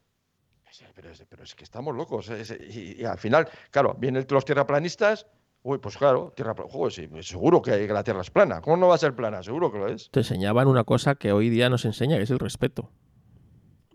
Pero 0.94 1.10
es, 1.10 1.24
pero 1.28 1.42
es, 1.42 1.54
que 1.54 1.64
estamos 1.64 1.94
locos. 1.94 2.30
y, 2.60 3.04
al 3.04 3.18
final, 3.18 3.48
claro, 3.70 3.96
vienen 3.98 4.26
los 4.28 4.44
tierraplanistas. 4.44 5.26
Uy, 5.62 5.78
pues 5.78 5.96
claro, 5.96 6.32
tierra 6.36 6.54
sí, 6.90 7.08
seguro 7.22 7.60
que 7.60 7.86
la 7.88 8.04
tierra 8.04 8.20
es 8.20 8.30
plana. 8.30 8.60
¿Cómo 8.60 8.76
no 8.76 8.88
va 8.88 8.94
a 8.94 8.98
ser 8.98 9.14
plana? 9.14 9.42
Seguro 9.42 9.72
que 9.72 9.78
lo 9.78 9.88
es. 9.88 10.08
Te 10.10 10.20
enseñaban 10.20 10.68
una 10.68 10.84
cosa 10.84 11.16
que 11.16 11.32
hoy 11.32 11.50
día 11.50 11.68
nos 11.68 11.84
enseña, 11.84 12.16
que 12.16 12.22
es 12.22 12.30
el 12.30 12.38
respeto. 12.38 12.90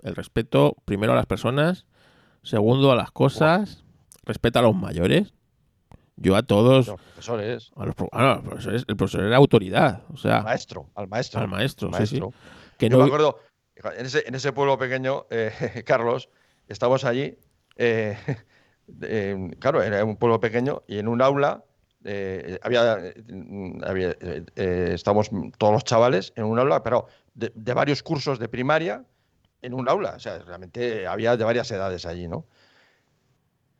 El 0.01 0.15
respeto, 0.15 0.75
primero 0.85 1.13
a 1.13 1.15
las 1.15 1.25
personas, 1.25 1.85
segundo 2.41 2.91
a 2.91 2.95
las 2.95 3.11
cosas, 3.11 3.85
respeta 4.25 4.59
a 4.59 4.61
los 4.63 4.75
mayores. 4.75 5.33
Yo 6.23 6.37
a 6.37 6.43
todos. 6.43 6.87
Los 6.87 7.01
profesores. 7.01 7.71
A 7.75 7.85
los, 7.85 7.95
profesores. 7.95 8.85
El 8.87 8.95
profesor 8.95 9.25
era 9.25 9.35
autoridad. 9.35 10.03
O 10.11 10.17
sea, 10.17 10.37
al 10.37 10.43
maestro. 10.45 10.89
Al 10.95 11.07
maestro. 11.07 11.41
Al 11.41 11.47
maestro, 11.49 11.89
maestro. 11.89 12.33
Que 12.77 12.89
Yo 12.89 12.97
me 12.97 13.03
acuerdo, 13.03 13.39
en 13.75 14.05
ese, 14.05 14.23
en 14.25 14.33
ese 14.33 14.53
pueblo 14.53 14.77
pequeño, 14.77 15.25
eh, 15.29 15.83
Carlos, 15.85 16.29
estamos 16.67 17.05
allí. 17.05 17.37
Eh, 19.01 19.51
claro, 19.59 19.81
era 19.81 20.03
un 20.03 20.17
pueblo 20.17 20.41
pequeño 20.41 20.83
y 20.87 20.97
en 20.99 21.07
un 21.07 21.21
aula 21.21 21.63
eh, 22.03 22.59
había, 22.61 22.99
había 23.85 24.13
estamos 24.55 25.31
todos 25.57 25.71
los 25.71 25.85
chavales 25.85 26.33
en 26.35 26.43
un 26.43 26.59
aula, 26.59 26.83
pero 26.83 27.07
de, 27.33 27.53
de, 27.55 27.73
varios 27.73 28.03
cursos 28.03 28.39
de 28.39 28.49
primaria 28.49 29.05
en 29.61 29.73
un 29.73 29.87
aula. 29.87 30.15
O 30.17 30.19
sea, 30.19 30.37
realmente 30.39 31.07
había 31.07 31.37
de 31.37 31.45
varias 31.45 31.71
edades 31.71 32.05
allí, 32.05 32.27
¿no? 32.27 32.45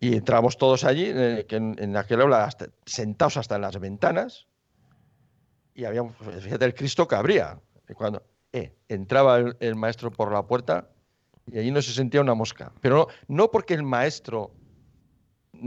Y 0.03 0.17
entramos 0.17 0.57
todos 0.57 0.83
allí, 0.83 1.05
en, 1.07 1.95
aquel 1.95 2.19
aula, 2.19 2.49
sentados 2.85 3.37
hasta 3.37 3.55
en 3.55 3.61
las 3.61 3.79
ventanas, 3.79 4.47
y 5.73 5.85
había, 5.85 6.03
fíjate, 6.41 6.65
el 6.65 6.73
Cristo 6.73 7.07
que 7.07 7.15
abría. 7.15 7.57
Cuando 7.95 8.21
eh, 8.51 8.75
entraba 8.89 9.37
el, 9.37 9.75
maestro 9.77 10.11
por 10.11 10.33
la 10.33 10.45
puerta 10.45 10.89
y 11.49 11.57
allí 11.57 11.71
no 11.71 11.81
se 11.81 11.93
sentía 11.93 12.19
una 12.19 12.33
mosca. 12.33 12.73
Pero 12.81 12.97
no, 12.97 13.07
no 13.29 13.49
porque 13.49 13.75
el 13.75 13.83
maestro 13.83 14.51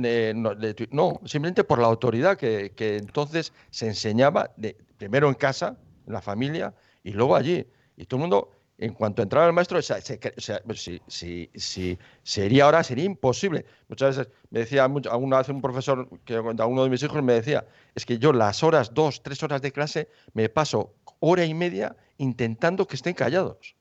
eh, 0.05 0.35
no, 0.35 1.21
simplemente 1.25 1.65
por 1.65 1.79
la 1.79 1.87
autoridad 1.87 2.37
que, 2.37 2.73
que, 2.77 2.99
entonces 2.99 3.55
se 3.71 3.87
enseñaba 3.87 4.55
primero 4.99 5.29
en 5.29 5.35
casa, 5.35 5.79
en 6.07 6.13
la 6.13 6.21
familia, 6.21 6.75
y 7.03 7.13
luego 7.13 7.37
allí. 7.37 7.67
Y 7.97 8.05
todo 8.05 8.19
el 8.19 8.21
mundo 8.21 8.51
en 8.79 8.93
cuanto 8.93 9.23
entraba 9.23 9.47
el 9.47 9.53
maestro, 9.53 9.79
o 9.79 9.83
sea, 9.83 9.99
si, 10.01 11.51
si, 11.55 11.99
sería 12.23 12.65
ahora, 12.65 12.83
sería 12.83 13.05
imposible. 13.05 13.65
Muchas 13.89 14.17
veces 14.17 14.33
me 14.51 14.61
decía, 14.61 14.85
alguna 14.85 15.39
vez 15.39 15.49
un 15.49 15.63
profesor, 15.63 16.09
que 16.25 16.39
uno 16.39 16.85
de 16.85 16.91
mis 16.91 17.03
hijos 17.03 17.23
me 17.23 17.33
decía, 17.33 17.67
es 17.95 18.05
que 18.05 18.19
yo 18.19 18.33
las 18.33 18.63
horas, 18.63 18.93
dos, 18.93 19.23
tres 19.23 19.43
horas 19.43 19.63
de 19.63 19.73
clase, 19.73 20.09
me 20.35 20.49
paso 20.51 20.95
hora 21.21 21.45
y 21.45 21.55
media 21.55 21.97
intentando 22.19 22.87
que 22.87 22.97
estén 22.97 23.15
callados. 23.15 23.75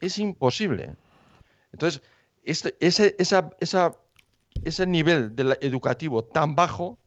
Es 0.00 0.18
imposible. 0.18 0.94
Entonces, 1.72 2.02
este, 2.44 2.76
ese, 2.78 3.16
esa, 3.18 3.50
ese 4.64 4.86
nivel 4.86 5.34
educativo 5.60 6.22
tan 6.22 6.54
bajo 6.54 6.98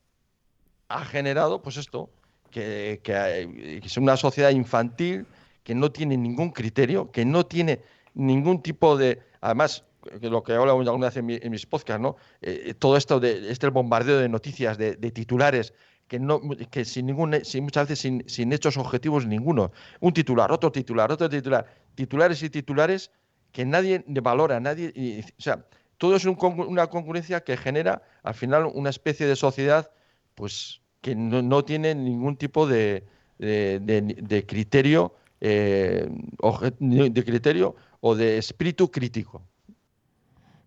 ha 0.90 1.06
generado, 1.06 1.62
pues 1.62 1.78
esto, 1.78 2.10
que, 2.52 3.00
que 3.02 3.82
es 3.82 3.96
una 3.96 4.18
sociedad 4.18 4.50
infantil, 4.50 5.26
que 5.64 5.76
no 5.76 5.92
tiene 5.92 6.18
ningún 6.18 6.52
criterio, 6.52 7.12
que 7.12 7.26
no 7.26 7.46
tiene 7.46 7.82
ningún 8.14 8.62
tipo 8.62 8.98
de... 8.98 9.20
Además, 9.42 9.84
lo 10.22 10.44
que 10.44 10.54
hablo 10.54 10.72
alguna 10.72 11.10
vez 11.10 11.18
en, 11.18 11.52
mis 11.52 11.66
podcasts, 11.66 12.02
¿no? 12.02 12.16
Eh, 12.42 12.74
todo 12.78 12.98
esto 12.98 13.20
de 13.20 13.52
este 13.52 13.68
bombardeo 13.70 14.18
de 14.18 14.30
noticias, 14.30 14.78
de, 14.78 14.96
titulares, 15.12 15.74
que, 16.08 16.20
no, 16.20 16.42
que 16.72 16.86
sin 16.86 17.08
ningún, 17.08 17.44
sin, 17.44 17.64
muchas 17.64 17.88
veces 17.88 18.00
sin, 18.00 18.24
sin, 18.28 18.52
hechos 18.54 18.78
objetivos 18.78 19.26
ninguno. 19.26 19.72
Un 20.00 20.14
titular, 20.14 20.52
otro 20.52 20.72
titular, 20.72 21.12
otro 21.12 21.30
titular, 21.30 21.66
titulares 21.96 22.42
y 22.44 22.50
titulares 22.50 23.12
que 23.52 23.66
nadie 23.66 24.04
valora, 24.08 24.60
nadie. 24.60 25.24
o 25.38 25.42
sea, 25.42 25.66
todo 25.98 26.16
es 26.16 26.26
una 26.26 26.88
concurrencia 26.88 27.42
que 27.42 27.58
genera 27.58 28.02
al 28.24 28.34
final 28.34 28.72
una 28.74 28.90
especie 28.90 29.28
de 29.28 29.36
sociedad, 29.36 29.92
pues 30.36 30.82
que 31.02 31.16
no, 31.16 31.66
tiene 31.66 31.94
ningún 31.96 32.38
tipo 32.38 32.68
de, 32.68 33.06
de 33.38 34.46
criterio 34.48 35.14
eh, 35.42 36.08
de 36.40 37.24
criterio 37.24 37.76
o 38.02 38.16
de 38.16 38.38
espíritu 38.38 38.92
crítico. 38.92 39.44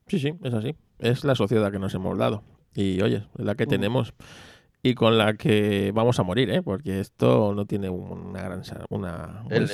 Sí, 0.07 0.18
sí, 0.18 0.35
es 0.43 0.55
así. 0.55 0.75
Es 0.99 1.25
la 1.25 1.35
sociedad 1.35 1.70
que 1.73 1.79
nos 1.79 1.95
hemos 1.95 2.18
dado. 2.18 2.43
Y 2.75 3.01
oye, 3.03 3.27
es 3.39 3.45
la 3.45 3.55
que 3.55 3.66
mm. 3.66 3.68
tenemos 3.68 4.14
y 4.83 4.95
con 4.95 5.16
la 5.16 5.35
que 5.35 5.93
vamos 5.95 6.18
a 6.18 6.25
morir, 6.25 6.51
¿eh? 6.51 6.62
porque 6.62 7.01
esto 7.01 7.55
no 7.55 7.66
tiene 7.66 7.89
una 7.89 8.43
gran 8.43 8.62
una, 8.91 9.45
el, 9.49 9.70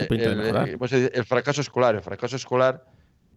pues 0.78 0.92
el, 0.92 1.24
fracaso 1.24 1.62
escolar, 1.62 1.94
el 1.94 2.02
fracaso 2.02 2.36
escolar 2.36 2.84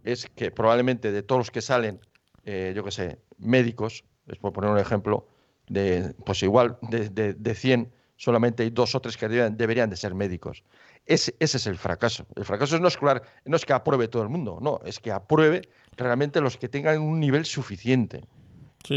es 0.04 0.26
que 0.34 0.50
probablemente 0.50 1.12
de 1.12 1.22
todos 1.22 1.38
los 1.38 1.50
que 1.50 1.62
salen, 1.62 2.00
eh, 2.44 2.74
yo 2.76 2.84
qué 2.84 2.90
sé, 2.90 3.18
médicos, 3.38 4.04
es 4.26 4.36
por 4.36 4.52
poner 4.52 4.70
un 4.70 4.78
ejemplo, 4.78 5.28
de 5.66 6.14
pues 6.26 6.42
igual 6.42 6.76
de, 6.82 7.08
de, 7.08 7.32
de 7.32 7.54
100 7.54 7.90
solamente 8.16 8.62
hay 8.62 8.70
dos 8.70 8.94
o 8.94 9.00
tres 9.00 9.16
que 9.16 9.28
deberían 9.28 9.88
de 9.88 9.96
ser 9.96 10.14
médicos. 10.14 10.62
Ese, 11.04 11.34
es 11.38 11.66
el 11.66 11.76
fracaso. 11.76 12.26
El 12.36 12.44
fracaso 12.44 12.78
no 12.78 12.88
es, 12.88 12.98
no 13.44 13.56
es 13.56 13.64
que 13.64 13.72
apruebe 13.72 14.08
todo 14.08 14.22
el 14.22 14.28
mundo, 14.28 14.58
no, 14.60 14.80
es 14.84 15.00
que 15.00 15.10
apruebe 15.10 15.62
realmente 15.96 16.40
los 16.40 16.56
que 16.56 16.68
tengan 16.68 17.00
un 17.00 17.18
nivel 17.18 17.44
suficiente. 17.44 18.22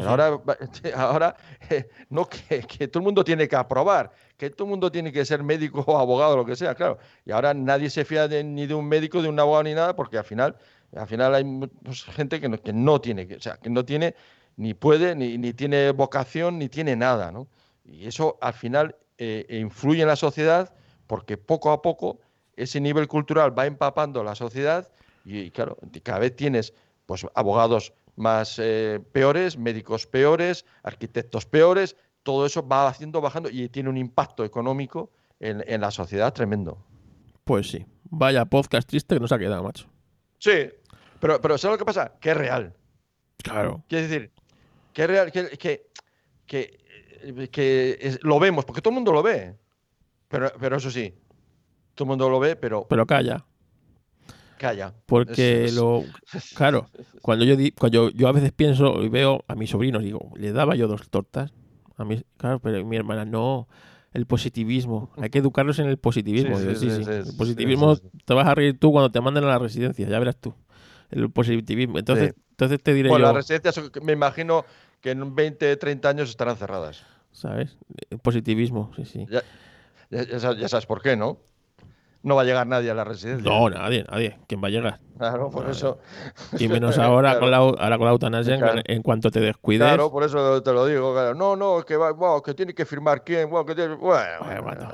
Ahora, 0.03 0.39
ahora 0.95 1.35
eh, 1.69 1.87
no 2.09 2.27
que, 2.27 2.87
todo 2.87 3.01
el 3.01 3.03
mundo 3.03 3.23
tiene 3.23 3.47
que 3.47 3.55
aprobar, 3.55 4.11
que 4.37 4.49
todo 4.49 4.65
el 4.65 4.71
mundo 4.71 4.91
tiene 4.91 5.11
que 5.11 5.23
ser 5.25 5.43
médico 5.43 5.83
o 5.87 5.97
abogado, 5.97 6.37
lo 6.37 6.45
que 6.45 6.55
sea, 6.55 6.75
claro. 6.75 6.97
Y 7.25 7.31
ahora 7.31 7.53
nadie 7.53 7.89
se 7.89 8.05
fía 8.05 8.27
ni 8.27 8.65
de 8.67 8.73
un 8.73 8.87
médico, 8.87 9.21
de 9.21 9.29
un 9.29 9.39
abogado 9.39 9.63
ni 9.63 9.73
nada, 9.73 9.95
porque 9.95 10.17
al 10.17 10.25
final, 10.25 10.55
al 10.95 11.07
final 11.07 11.35
hay 11.35 11.43
pues, 11.83 12.03
gente 12.03 12.39
que 12.39 12.49
no, 12.49 12.61
que 12.61 12.73
no 12.73 12.99
tiene, 13.01 13.35
o 13.35 13.39
sea, 13.39 13.57
que 13.57 13.69
no 13.69 13.85
tiene 13.85 14.15
ni 14.57 14.73
puede, 14.73 15.15
ni, 15.15 15.37
ni 15.37 15.53
tiene 15.53 15.91
vocación, 15.91 16.57
ni 16.57 16.69
tiene 16.69 16.95
nada, 16.95 17.31
¿no? 17.31 17.47
Y 17.83 18.07
eso 18.07 18.37
al 18.41 18.53
final 18.53 18.95
eh, 19.17 19.45
influye 19.61 20.01
en 20.01 20.07
la 20.07 20.15
sociedad 20.15 20.73
porque 21.07 21.37
poco 21.37 21.71
a 21.71 21.81
poco 21.81 22.19
ese 22.55 22.79
nivel 22.79 23.07
cultural 23.07 23.57
va 23.57 23.65
empapando 23.65 24.23
la 24.23 24.35
sociedad 24.35 24.89
y, 25.23 25.51
claro, 25.51 25.77
cada 26.03 26.19
vez 26.19 26.35
tienes 26.35 26.73
pues 27.05 27.25
abogados 27.35 27.93
más 28.15 28.59
eh, 28.59 29.01
peores, 29.11 29.57
médicos 29.57 30.07
peores, 30.07 30.65
arquitectos 30.83 31.45
peores, 31.45 31.97
todo 32.23 32.45
eso 32.45 32.67
va 32.67 32.87
haciendo 32.87 33.21
bajando 33.21 33.49
y 33.49 33.69
tiene 33.69 33.89
un 33.89 33.97
impacto 33.97 34.43
económico 34.43 35.11
en, 35.39 35.81
la 35.81 35.91
sociedad 35.91 36.33
tremendo. 36.33 36.77
Pues 37.43 37.69
sí, 37.69 37.85
vaya 38.05 38.45
podcast 38.45 38.87
triste 38.87 39.15
que 39.15 39.19
nos 39.19 39.31
ha 39.31 39.37
quedado, 39.37 39.63
macho. 39.63 39.87
Sí, 40.39 40.69
pero, 41.19 41.41
pero 41.41 41.57
¿sabes 41.57 41.75
lo 41.75 41.77
que 41.77 41.85
pasa? 41.85 42.13
Que 42.19 42.31
es 42.31 42.37
real. 42.37 42.73
Claro. 43.43 43.83
Quiere 43.87 44.07
decir, 44.07 44.31
que 44.93 45.03
es 45.03 45.07
real, 45.07 45.31
que, 45.31 45.49
que, 45.57 45.87
que, 47.51 48.17
lo 48.21 48.39
vemos, 48.39 48.65
porque 48.65 48.81
todo 48.81 48.91
el 48.91 48.95
mundo 48.95 49.11
lo 49.11 49.21
ve. 49.21 49.55
Pero, 50.27 50.51
pero 50.59 50.77
eso 50.77 50.89
sí, 50.89 51.13
todo 51.93 52.05
el 52.05 52.09
mundo 52.09 52.29
lo 52.29 52.39
ve, 52.39 52.55
pero. 52.55 52.85
Pero 52.89 53.05
calla. 53.05 53.45
Calla. 54.57 54.93
Porque 55.05 55.69
lo. 55.73 56.03
Claro, 56.55 56.87
cuando 57.21 57.45
yo, 57.45 57.55
cuando 57.77 58.09
yo, 58.11 58.27
a 58.27 58.31
veces 58.31 58.51
pienso 58.51 59.03
y 59.03 59.09
veo 59.09 59.43
a 59.47 59.55
mis 59.55 59.69
sobrinos, 59.69 60.03
digo, 60.03 60.31
le 60.37 60.51
daba 60.51 60.75
yo 60.75 60.87
dos 60.87 61.09
tortas. 61.09 61.53
A 61.97 62.03
mí, 62.03 62.21
claro, 62.37 62.59
pero 62.59 62.85
mi 62.85 62.95
hermana, 62.95 63.25
no. 63.25 63.67
El 64.13 64.25
positivismo. 64.27 65.11
Hay 65.17 65.29
que 65.29 65.39
educarlos 65.39 65.77
en 65.79 65.87
el 65.87 65.97
positivismo. 65.97 66.57
Sí, 66.57 66.75
sí, 66.75 66.89
sí, 66.89 67.03
el 67.03 67.35
positivismo 67.37 67.97
te 68.23 68.33
vas 68.33 68.47
a 68.47 68.55
reír 68.55 68.79
tú 68.79 68.93
cuando 68.93 69.11
te 69.11 69.19
manden 69.19 69.43
a 69.43 69.47
la 69.47 69.59
residencia, 69.59 70.07
ya 70.07 70.19
verás 70.19 70.37
tú. 70.37 70.53
El 71.11 71.29
positivismo. 71.29 71.99
Entonces, 71.99 72.33
entonces 72.51 72.81
te 72.81 72.93
diré 72.93 73.09
bueno, 73.09 73.25
yo. 73.27 73.33
las 73.33 73.45
residencias 73.45 73.91
me 74.01 74.13
imagino 74.13 74.63
que 75.01 75.11
en 75.11 75.35
20, 75.35 75.75
30 75.75 76.09
años 76.09 76.29
estarán 76.29 76.55
cerradas. 76.55 77.03
¿Sabes? 77.33 77.77
El 78.09 78.19
positivismo, 78.19 78.91
sí, 78.95 79.03
sí. 79.03 79.25
Ya, 79.29 79.43
sabes 80.39 80.85
por 80.85 81.01
qué, 81.01 81.15
¿no? 81.15 81.39
No 82.25 82.35
va 82.35 82.41
a 82.41 82.45
llegar 82.45 82.65
nadie 82.65 82.89
a 82.89 82.95
la 82.95 83.03
residencia. 83.03 83.47
No, 83.47 83.69
nadie, 83.69 84.03
nadie. 84.09 84.39
¿Quién 84.47 84.59
va 84.59 84.67
a 84.67 84.71
llegar? 84.71 84.99
Claro, 85.15 85.51
por 85.51 85.69
eso. 85.69 85.99
Y 86.57 86.67
menos 86.67 86.97
ahora, 86.97 87.37
con 87.37 87.51
la, 87.51 87.57
ahora 87.57 87.97
con 87.99 88.05
la 88.05 88.11
eutanasia, 88.13 88.81
en, 88.83 89.03
cuanto 89.03 89.29
te 89.29 89.39
descuides. 89.39 89.87
Claro, 89.87 90.11
por 90.11 90.23
eso 90.23 90.63
te 90.63 90.73
lo 90.73 90.87
digo. 90.87 91.35
No, 91.35 91.55
no, 91.55 91.85
que, 91.85 91.95
va, 91.95 92.15
que 92.41 92.55
tiene 92.55 92.73
que 92.73 92.83
firmar 92.83 93.23
quién. 93.23 93.47
Bueno, 93.47 93.63
que 93.63 93.75
tiene, 93.75 93.93
bueno, 93.93 94.89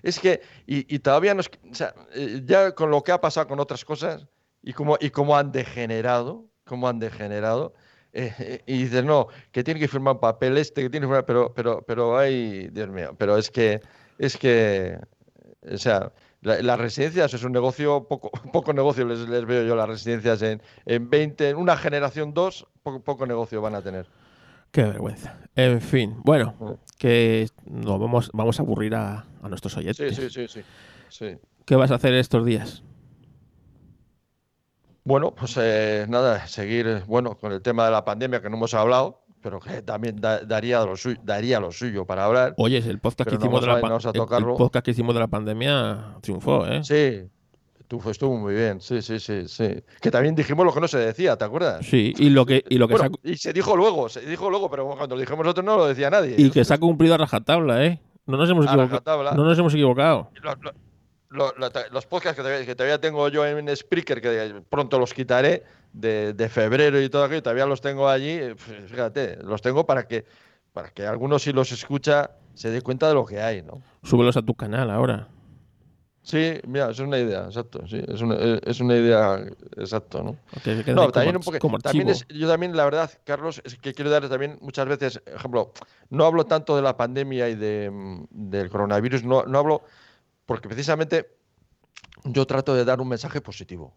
es 0.00 0.20
que, 0.20 0.40
y, 0.64 0.98
todavía 1.00 1.34
nos. 1.34 1.48
O 1.48 1.74
sea, 1.74 1.92
eh, 2.14 2.40
ya 2.44 2.72
con 2.72 2.88
lo 2.92 3.02
que 3.02 3.10
ha 3.10 3.20
pasado 3.20 3.48
con 3.48 3.58
otras 3.58 3.84
cosas 3.84 4.28
y 4.62 4.72
cómo, 4.72 4.96
y 5.00 5.10
cómo 5.10 5.36
han 5.36 5.50
degenerado, 5.50 6.44
cómo 6.64 6.86
han 6.86 7.00
degenerado. 7.00 7.74
Eh, 8.12 8.32
eh, 8.38 8.62
y 8.66 8.84
dices, 8.84 9.04
no, 9.04 9.26
que 9.50 9.64
tiene 9.64 9.80
que 9.80 9.88
firmar 9.88 10.14
un 10.14 10.20
papel 10.20 10.56
este, 10.56 10.82
que 10.82 10.90
tiene 10.90 11.06
que 11.06 11.08
firmar, 11.08 11.26
pero, 11.26 11.52
pero, 11.52 11.82
pero 11.82 12.16
hay, 12.16 12.68
Dios 12.68 12.88
mío, 12.90 13.14
pero 13.18 13.36
es 13.36 13.50
que 13.50 13.80
es 14.20 14.36
que 14.36 14.98
O 15.72 15.78
sea, 15.78 16.12
las 16.42 16.78
residencias 16.78 17.34
es 17.34 17.42
un 17.44 17.52
negocio, 17.52 18.06
poco, 18.08 18.30
poco 18.52 18.72
negocio 18.72 19.04
les, 19.06 19.20
les 19.28 19.44
veo 19.44 19.64
yo 19.64 19.74
las 19.74 19.88
residencias 19.88 20.42
en, 20.42 20.62
en 20.86 21.10
20, 21.10 21.50
en 21.50 21.56
una 21.56 21.76
generación 21.76 22.32
dos, 22.32 22.66
poco, 22.82 23.00
poco 23.02 23.26
negocio 23.26 23.60
van 23.60 23.74
a 23.74 23.82
tener. 23.82 24.06
Qué 24.70 24.82
vergüenza. 24.84 25.36
En 25.56 25.80
fin, 25.80 26.16
bueno, 26.22 26.78
que 26.98 27.48
nos 27.64 27.98
vamos, 27.98 28.30
vamos 28.32 28.60
a 28.60 28.62
aburrir 28.62 28.94
a, 28.94 29.26
a 29.42 29.48
nuestros 29.48 29.76
oyentes. 29.76 30.14
Sí, 30.14 30.30
sí, 30.30 30.30
sí, 30.30 30.48
sí, 30.48 30.64
sí. 31.08 31.38
¿Qué 31.66 31.76
vas 31.76 31.90
a 31.90 31.96
hacer 31.96 32.14
estos 32.14 32.44
días? 32.44 32.84
Bueno, 35.02 35.34
pues 35.34 35.56
eh, 35.56 36.06
nada, 36.08 36.46
seguir 36.46 37.02
bueno 37.06 37.36
con 37.36 37.52
el 37.52 37.62
tema 37.62 37.86
de 37.86 37.90
la 37.90 38.04
pandemia 38.04 38.40
que 38.40 38.50
no 38.50 38.56
hemos 38.56 38.74
hablado, 38.74 39.24
pero 39.42 39.58
que 39.60 39.82
también 39.82 40.16
da- 40.20 40.40
daría, 40.40 40.84
lo 40.84 40.96
suyo, 40.96 41.18
daría 41.22 41.60
lo 41.60 41.72
suyo 41.72 42.04
para 42.04 42.24
hablar. 42.24 42.54
Oye, 42.58 42.78
el 42.78 42.98
podcast, 42.98 43.28
que 43.30 43.36
no 43.36 43.42
hicimos, 43.42 43.60
de 43.62 43.66
la 43.66 43.72
a- 43.74 44.38
el- 44.38 44.44
podcast 44.56 44.84
que 44.84 44.90
hicimos 44.90 45.14
de 45.14 45.20
la 45.20 45.28
pandemia 45.28 46.16
triunfó, 46.20 46.66
¿eh? 46.66 46.82
Sí, 46.84 47.22
estuvo, 47.78 48.10
estuvo 48.10 48.36
muy 48.36 48.54
bien, 48.54 48.80
sí, 48.80 49.00
sí, 49.02 49.18
sí, 49.18 49.48
sí. 49.48 49.82
Que 50.00 50.10
también 50.10 50.34
dijimos 50.34 50.64
lo 50.66 50.72
que 50.72 50.80
no 50.80 50.88
se 50.88 50.98
decía, 50.98 51.36
¿te 51.36 51.44
acuerdas? 51.44 51.84
Sí, 51.86 52.12
y 52.18 52.30
lo 52.30 52.44
que, 52.46 52.64
y 52.68 52.76
lo 52.78 52.86
que, 52.88 52.94
Bueno, 52.96 53.10
se, 53.22 53.28
ha, 53.28 53.32
y 53.32 53.36
se 53.36 53.52
dijo 53.52 53.76
luego, 53.76 54.08
se 54.08 54.20
dijo 54.20 54.50
luego, 54.50 54.70
pero 54.70 54.86
cuando 54.96 55.14
lo 55.16 55.20
dijimos 55.20 55.44
nosotros 55.44 55.64
no 55.64 55.76
lo 55.76 55.86
decía 55.86 56.10
nadie. 56.10 56.34
y 56.38 56.50
que 56.50 56.64
se 56.64 56.74
ha 56.74 56.78
cumplido 56.78 57.14
a 57.14 57.18
rajatabla, 57.18 57.84
¿eh? 57.84 58.00
No 58.26 58.36
nos 58.36 58.48
hemos, 58.50 58.66
A 58.66 58.70
equivoca- 58.70 58.86
rajatabla. 58.88 59.32
no 59.34 59.44
nos 59.44 59.58
hemos 59.58 59.72
equivocado. 59.74 60.30
Lo- 60.42 60.54
lo- 60.56 60.72
lo- 61.30 61.52
lo- 61.56 61.70
los 61.92 62.06
podcasts 62.06 62.36
que 62.36 62.42
todavía, 62.42 62.66
que 62.66 62.74
todavía 62.74 63.00
tengo 63.00 63.28
yo 63.28 63.46
en 63.46 63.74
Spreaker, 63.74 64.20
que 64.20 64.62
pronto 64.68 64.98
los 64.98 65.14
quitaré, 65.14 65.64
de, 65.92 66.34
de 66.34 66.48
febrero 66.48 67.00
y 67.00 67.08
todo 67.08 67.24
aquello, 67.24 67.42
todavía 67.42 67.66
los 67.66 67.80
tengo 67.80 68.08
allí, 68.08 68.30
eh, 68.30 68.54
fíjate, 68.56 69.38
los 69.42 69.60
tengo 69.62 69.86
para 69.86 70.06
que, 70.06 70.24
para 70.72 70.90
que 70.90 71.06
algunos 71.06 71.42
si 71.42 71.52
los 71.52 71.72
escucha 71.72 72.30
se 72.54 72.70
dé 72.70 72.82
cuenta 72.82 73.08
de 73.08 73.14
lo 73.14 73.24
que 73.24 73.40
hay, 73.40 73.62
¿no? 73.62 73.80
Súbelos 74.02 74.36
a 74.36 74.42
tu 74.42 74.54
canal 74.54 74.90
ahora. 74.90 75.28
Sí, 76.22 76.60
mira, 76.66 76.90
es 76.90 76.98
una 76.98 77.18
idea, 77.18 77.44
exacto, 77.46 77.80
sí, 77.88 78.00
es 78.06 78.20
una, 78.20 78.34
eh, 78.36 78.60
es 78.66 78.78
una 78.80 78.94
idea, 78.94 79.42
exacto, 79.78 80.22
¿no? 80.22 80.36
Que 80.62 80.74
No, 80.92 81.02
como 81.02 81.12
también 81.12 81.36
un 81.36 81.42
poco. 81.42 81.78
También 81.78 82.08
es, 82.10 82.26
yo 82.28 82.46
también, 82.46 82.76
la 82.76 82.84
verdad, 82.84 83.10
Carlos, 83.24 83.62
es 83.64 83.76
que 83.78 83.94
quiero 83.94 84.10
dar 84.10 84.28
también 84.28 84.58
muchas 84.60 84.86
veces, 84.86 85.22
ejemplo, 85.24 85.72
no 86.10 86.26
hablo 86.26 86.44
tanto 86.44 86.76
de 86.76 86.82
la 86.82 86.96
pandemia 86.96 87.48
y 87.48 87.54
de, 87.54 87.90
mm, 87.90 88.24
del 88.30 88.68
coronavirus, 88.68 89.24
no, 89.24 89.44
no 89.44 89.58
hablo 89.58 89.82
porque 90.50 90.66
precisamente 90.68 91.30
yo 92.24 92.44
trato 92.44 92.74
de 92.74 92.84
dar 92.84 93.00
un 93.00 93.06
mensaje 93.06 93.40
positivo. 93.40 93.94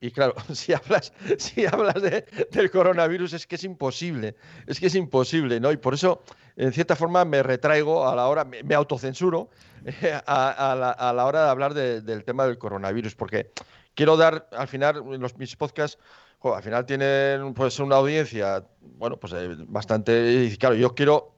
Y 0.00 0.10
claro, 0.10 0.34
si 0.52 0.72
hablas, 0.72 1.12
si 1.38 1.64
hablas 1.64 2.02
de- 2.02 2.26
del 2.50 2.68
coronavirus 2.68 3.32
es 3.34 3.46
que 3.46 3.54
es 3.54 3.62
imposible, 3.62 4.34
es 4.66 4.80
que 4.80 4.86
es 4.86 4.96
imposible, 4.96 5.60
¿no? 5.60 5.70
Y 5.70 5.76
por 5.76 5.94
eso, 5.94 6.20
en 6.56 6.72
cierta 6.72 6.96
forma, 6.96 7.24
me 7.24 7.44
retraigo 7.44 8.08
a 8.08 8.16
la 8.16 8.26
hora, 8.26 8.44
me, 8.44 8.64
me 8.64 8.74
autocensuro 8.74 9.48
eh, 9.84 10.20
a, 10.26 10.72
a 10.72 10.74
la, 10.74 10.90
a 10.90 11.12
la 11.12 11.24
hora 11.26 11.44
de 11.44 11.50
hablar 11.50 11.74
de- 11.74 12.00
del 12.00 12.24
tema 12.24 12.44
del 12.44 12.58
coronavirus, 12.58 13.14
porque 13.14 13.52
quiero 13.94 14.16
dar, 14.16 14.48
al 14.50 14.66
final, 14.66 15.00
los, 15.20 15.36
mis 15.38 15.54
podcasts, 15.54 15.96
jo, 16.40 16.56
al 16.56 16.62
final 16.64 16.84
tienen 16.86 17.54
pues 17.54 17.78
una 17.78 17.94
audiencia, 17.94 18.64
bueno, 18.80 19.16
pues 19.16 19.32
eh, 19.34 19.54
bastante, 19.68 20.42
y 20.50 20.56
claro, 20.56 20.74
yo 20.74 20.92
quiero 20.96 21.36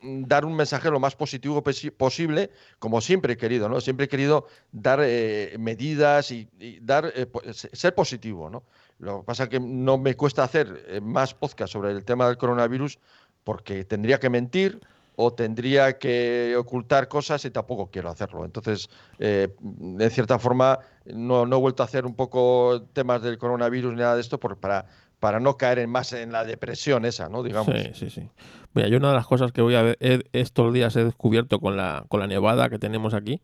dar 0.00 0.44
un 0.44 0.54
mensaje 0.54 0.90
lo 0.90 1.00
más 1.00 1.16
positivo 1.16 1.62
posi- 1.62 1.90
posible, 1.90 2.50
como 2.78 3.00
siempre 3.00 3.32
he 3.32 3.36
querido, 3.36 3.68
¿no? 3.68 3.80
Siempre 3.80 4.06
he 4.06 4.08
querido 4.08 4.46
dar 4.70 5.00
eh, 5.02 5.56
medidas 5.58 6.30
y, 6.30 6.48
dar 6.80 7.12
eh, 7.14 7.26
ser 7.52 7.94
positivo, 7.94 8.48
¿no? 8.48 8.62
Lo 9.00 9.20
que 9.20 9.26
pasa 9.26 9.44
es 9.44 9.48
que 9.48 9.60
no 9.60 9.98
me 9.98 10.14
cuesta 10.16 10.44
hacer 10.44 10.84
eh, 10.88 11.00
más 11.00 11.34
podcast 11.34 11.72
sobre 11.72 11.90
el 11.92 12.04
tema 12.04 12.26
del 12.26 12.36
coronavirus 12.36 12.98
porque 13.44 13.84
tendría 13.84 14.18
que 14.20 14.30
mentir 14.30 14.80
o 15.20 15.32
tendría 15.32 15.98
que 15.98 16.54
ocultar 16.56 17.08
cosas 17.08 17.44
y 17.44 17.50
tampoco 17.50 17.90
quiero 17.90 18.08
hacerlo. 18.08 18.44
Entonces, 18.44 18.88
eh, 19.18 19.48
de 19.60 20.10
cierta 20.10 20.38
forma, 20.38 20.78
no, 21.06 21.44
no 21.44 21.56
he 21.56 21.60
vuelto 21.60 21.82
a 21.82 21.86
hacer 21.86 22.06
un 22.06 22.14
poco 22.14 22.82
temas 22.92 23.20
del 23.22 23.36
coronavirus 23.36 23.94
ni 23.94 24.00
nada 24.00 24.14
de 24.14 24.20
esto 24.20 24.38
por- 24.38 24.58
para, 24.58 24.86
para 25.20 25.40
no 25.40 25.56
caer 25.56 25.80
en 25.80 25.90
más 25.90 26.12
en 26.12 26.32
la 26.32 26.44
depresión 26.44 27.04
esa, 27.04 27.28
¿no? 27.28 27.42
Digamos. 27.42 27.74
Sí, 27.74 27.90
sí, 27.94 28.10
sí. 28.10 28.28
Mira, 28.74 28.88
yo 28.88 28.98
una 28.98 29.08
de 29.08 29.14
las 29.14 29.26
cosas 29.26 29.50
que 29.52 29.62
voy 29.62 29.74
a 29.74 29.82
ver 29.82 29.96
he- 30.00 30.22
estos 30.32 30.72
días 30.72 30.94
he 30.96 31.04
descubierto 31.04 31.58
con 31.60 31.76
la, 31.76 32.04
con 32.08 32.20
la 32.20 32.26
nevada 32.26 32.68
que 32.68 32.78
tenemos 32.78 33.14
aquí 33.14 33.40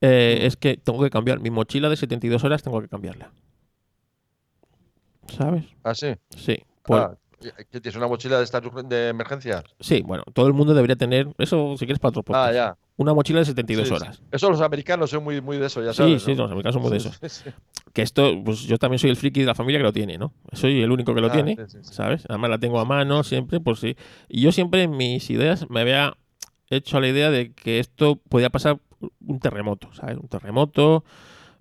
eh, 0.00 0.40
es 0.42 0.56
que 0.56 0.76
tengo 0.76 1.02
que 1.02 1.10
cambiar 1.10 1.40
mi 1.40 1.50
mochila 1.50 1.88
de 1.88 1.96
72 1.96 2.44
horas, 2.44 2.62
tengo 2.62 2.80
que 2.80 2.88
cambiarla. 2.88 3.30
¿Sabes? 5.36 5.64
¿Ah, 5.84 5.94
sí? 5.94 6.14
Sí. 6.36 6.58
Ah, 6.90 7.12
¿qué 7.40 7.80
tienes? 7.80 7.96
¿Una 7.96 8.06
mochila 8.08 8.40
de 8.40 8.82
de 8.84 9.08
emergencia? 9.08 9.62
Sí, 9.80 10.02
bueno, 10.02 10.24
todo 10.32 10.46
el 10.46 10.54
mundo 10.54 10.72
debería 10.74 10.96
tener, 10.96 11.28
eso 11.38 11.74
si 11.76 11.84
quieres 11.84 11.98
para 11.98 12.10
otro 12.10 12.22
podcast, 12.22 12.48
Ah, 12.48 12.52
ya. 12.52 12.76
Una 12.98 13.14
mochila 13.14 13.38
de 13.38 13.46
72 13.46 13.88
Sí, 13.88 13.94
sí. 13.94 14.02
horas. 14.02 14.22
Eso 14.30 14.50
los 14.50 14.60
americanos 14.60 15.08
son 15.08 15.24
muy, 15.24 15.40
muy 15.40 15.56
de 15.56 15.66
eso, 15.66 15.82
ya 15.82 15.92
Sí, 15.92 15.96
sabes. 15.98 16.22
sí, 16.22 16.34
¿no? 16.34 16.42
los 16.42 16.50
americanos 16.52 16.74
son 16.74 16.82
muy 16.82 16.90
de 16.90 16.96
eso. 16.98 17.10
Sí, 17.12 17.28
sí. 17.28 17.50
Que 17.94 18.02
esto, 18.02 18.32
pues 18.44 18.60
yo 18.64 18.76
también 18.76 18.98
soy 18.98 19.08
el 19.10 19.16
friki 19.16 19.40
de 19.40 19.46
la 19.46 19.54
familia 19.54 19.78
que 19.78 19.84
lo 19.84 19.92
tiene, 19.92 20.18
¿no? 20.18 20.34
Soy 20.52 20.82
el 20.82 20.90
único 20.92 21.14
que 21.14 21.20
lo 21.22 21.28
Ah, 21.28 21.32
tiene, 21.32 21.56
sí, 21.56 21.62
sí, 21.68 21.78
sí. 21.82 21.94
¿sabes? 21.94 22.24
Además 22.28 22.50
la 22.50 22.58
tengo 22.58 22.78
a 22.78 22.84
mano 22.84 23.22
siempre, 23.24 23.60
por 23.60 23.78
si. 23.78 23.96
Y 24.28 24.42
yo 24.42 24.52
siempre 24.52 24.82
en 24.82 24.96
mis 24.96 25.30
ideas 25.30 25.70
me 25.70 25.80
había 25.80 26.16
hecho 26.70 27.00
la 27.00 27.08
idea 27.08 27.30
de 27.30 27.52
que 27.54 27.78
esto 27.78 28.16
podía 28.28 28.50
pasar 28.50 28.78
un 29.24 29.40
terremoto, 29.40 29.90
¿sabes? 29.94 30.18
Un 30.18 30.28
terremoto. 30.28 31.04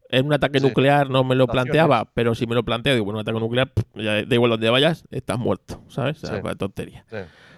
En 0.10 0.26
un 0.26 0.34
ataque 0.34 0.60
Sí. 0.60 0.66
nuclear 0.66 1.10
no 1.10 1.24
me 1.26 1.36
lo 1.36 1.48
planteaba, 1.48 2.06
pero 2.14 2.34
si 2.34 2.48
me 2.48 2.56
lo 2.56 2.64
planteo, 2.64 2.94
digo, 2.94 3.04
bueno, 3.06 3.20
un 3.20 3.22
ataque 3.22 3.40
nuclear, 3.40 3.72
pff, 3.74 3.84
ya 3.96 4.24
da 4.26 4.36
igual 4.36 4.52
donde 4.52 4.70
vayas, 4.70 5.04
estás 5.12 5.38
muerto, 5.38 5.84
¿sabes? 5.90 6.24
O 6.24 6.28
sea, 6.28 6.42
Sí. 6.42 6.58
tontería. 6.58 7.06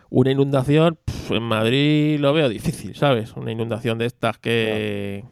Una 0.09 0.31
inundación, 0.31 0.97
pff, 1.05 1.31
en 1.31 1.43
Madrid 1.43 2.19
lo 2.19 2.33
veo 2.33 2.49
difícil, 2.49 2.95
¿sabes? 2.95 3.33
Una 3.35 3.51
inundación 3.51 3.97
de 3.99 4.05
estas 4.07 4.37
que, 4.39 5.23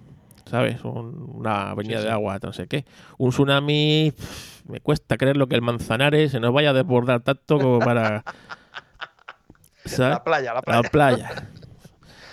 ¿sabes? 0.46 0.84
Un- 0.84 1.32
una 1.36 1.72
avenida 1.72 2.00
Sí, 2.00 2.06
de 2.06 2.12
agua, 2.12 2.38
no 2.42 2.54
sé 2.54 2.68
qué. 2.68 2.86
Un 3.18 3.32
tsunami, 3.32 4.14
pff, 4.16 4.66
me 4.70 4.80
cuesta 4.82 5.18
creerlo 5.18 5.48
que 5.48 5.56
el 5.56 5.62
Manzanares 5.64 6.32
se 6.32 6.40
nos 6.40 6.54
vaya 6.54 6.70
a 6.70 6.74
desbordar 6.74 7.22
tanto 7.22 7.58
como 7.58 7.80
para... 7.80 8.24
¿sabes? 9.86 10.12
La 10.18 10.24
playa, 10.24 10.54
la 10.54 10.62
La 10.66 10.82
playa. 10.84 10.90
playa. 10.92 11.50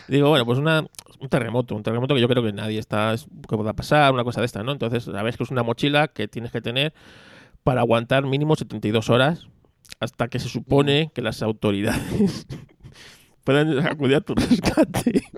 Digo, 0.08 0.28
bueno, 0.28 0.44
pues 0.44 0.58
una, 0.58 0.84
un 1.20 1.28
terremoto, 1.30 1.74
un 1.74 1.82
terremoto 1.82 2.14
que 2.14 2.20
yo 2.20 2.28
creo 2.28 2.42
que 2.42 2.52
nadie 2.52 2.78
está, 2.78 3.14
es- 3.14 3.26
que 3.48 3.56
pueda 3.56 3.72
pasar, 3.72 4.12
una 4.12 4.24
cosa 4.24 4.40
de 4.40 4.46
esta, 4.46 4.62
¿no? 4.62 4.72
Entonces, 4.72 5.04
sabes 5.04 5.36
que 5.38 5.44
es 5.44 5.50
una 5.50 5.62
mochila 5.62 6.08
que 6.08 6.28
tienes 6.28 6.52
que 6.52 6.60
tener 6.60 6.92
para 7.62 7.80
aguantar 7.80 8.24
mínimo 8.26 8.54
72 8.56 9.08
horas 9.08 9.48
hasta 10.00 10.28
que 10.28 10.38
se 10.38 10.48
supone 10.48 11.10
que 11.14 11.22
las 11.22 11.42
autoridades 11.42 12.46
puedan 13.44 13.86
acudir 13.86 14.16
a 14.16 14.20
tu 14.20 14.34
rescate. 14.34 15.22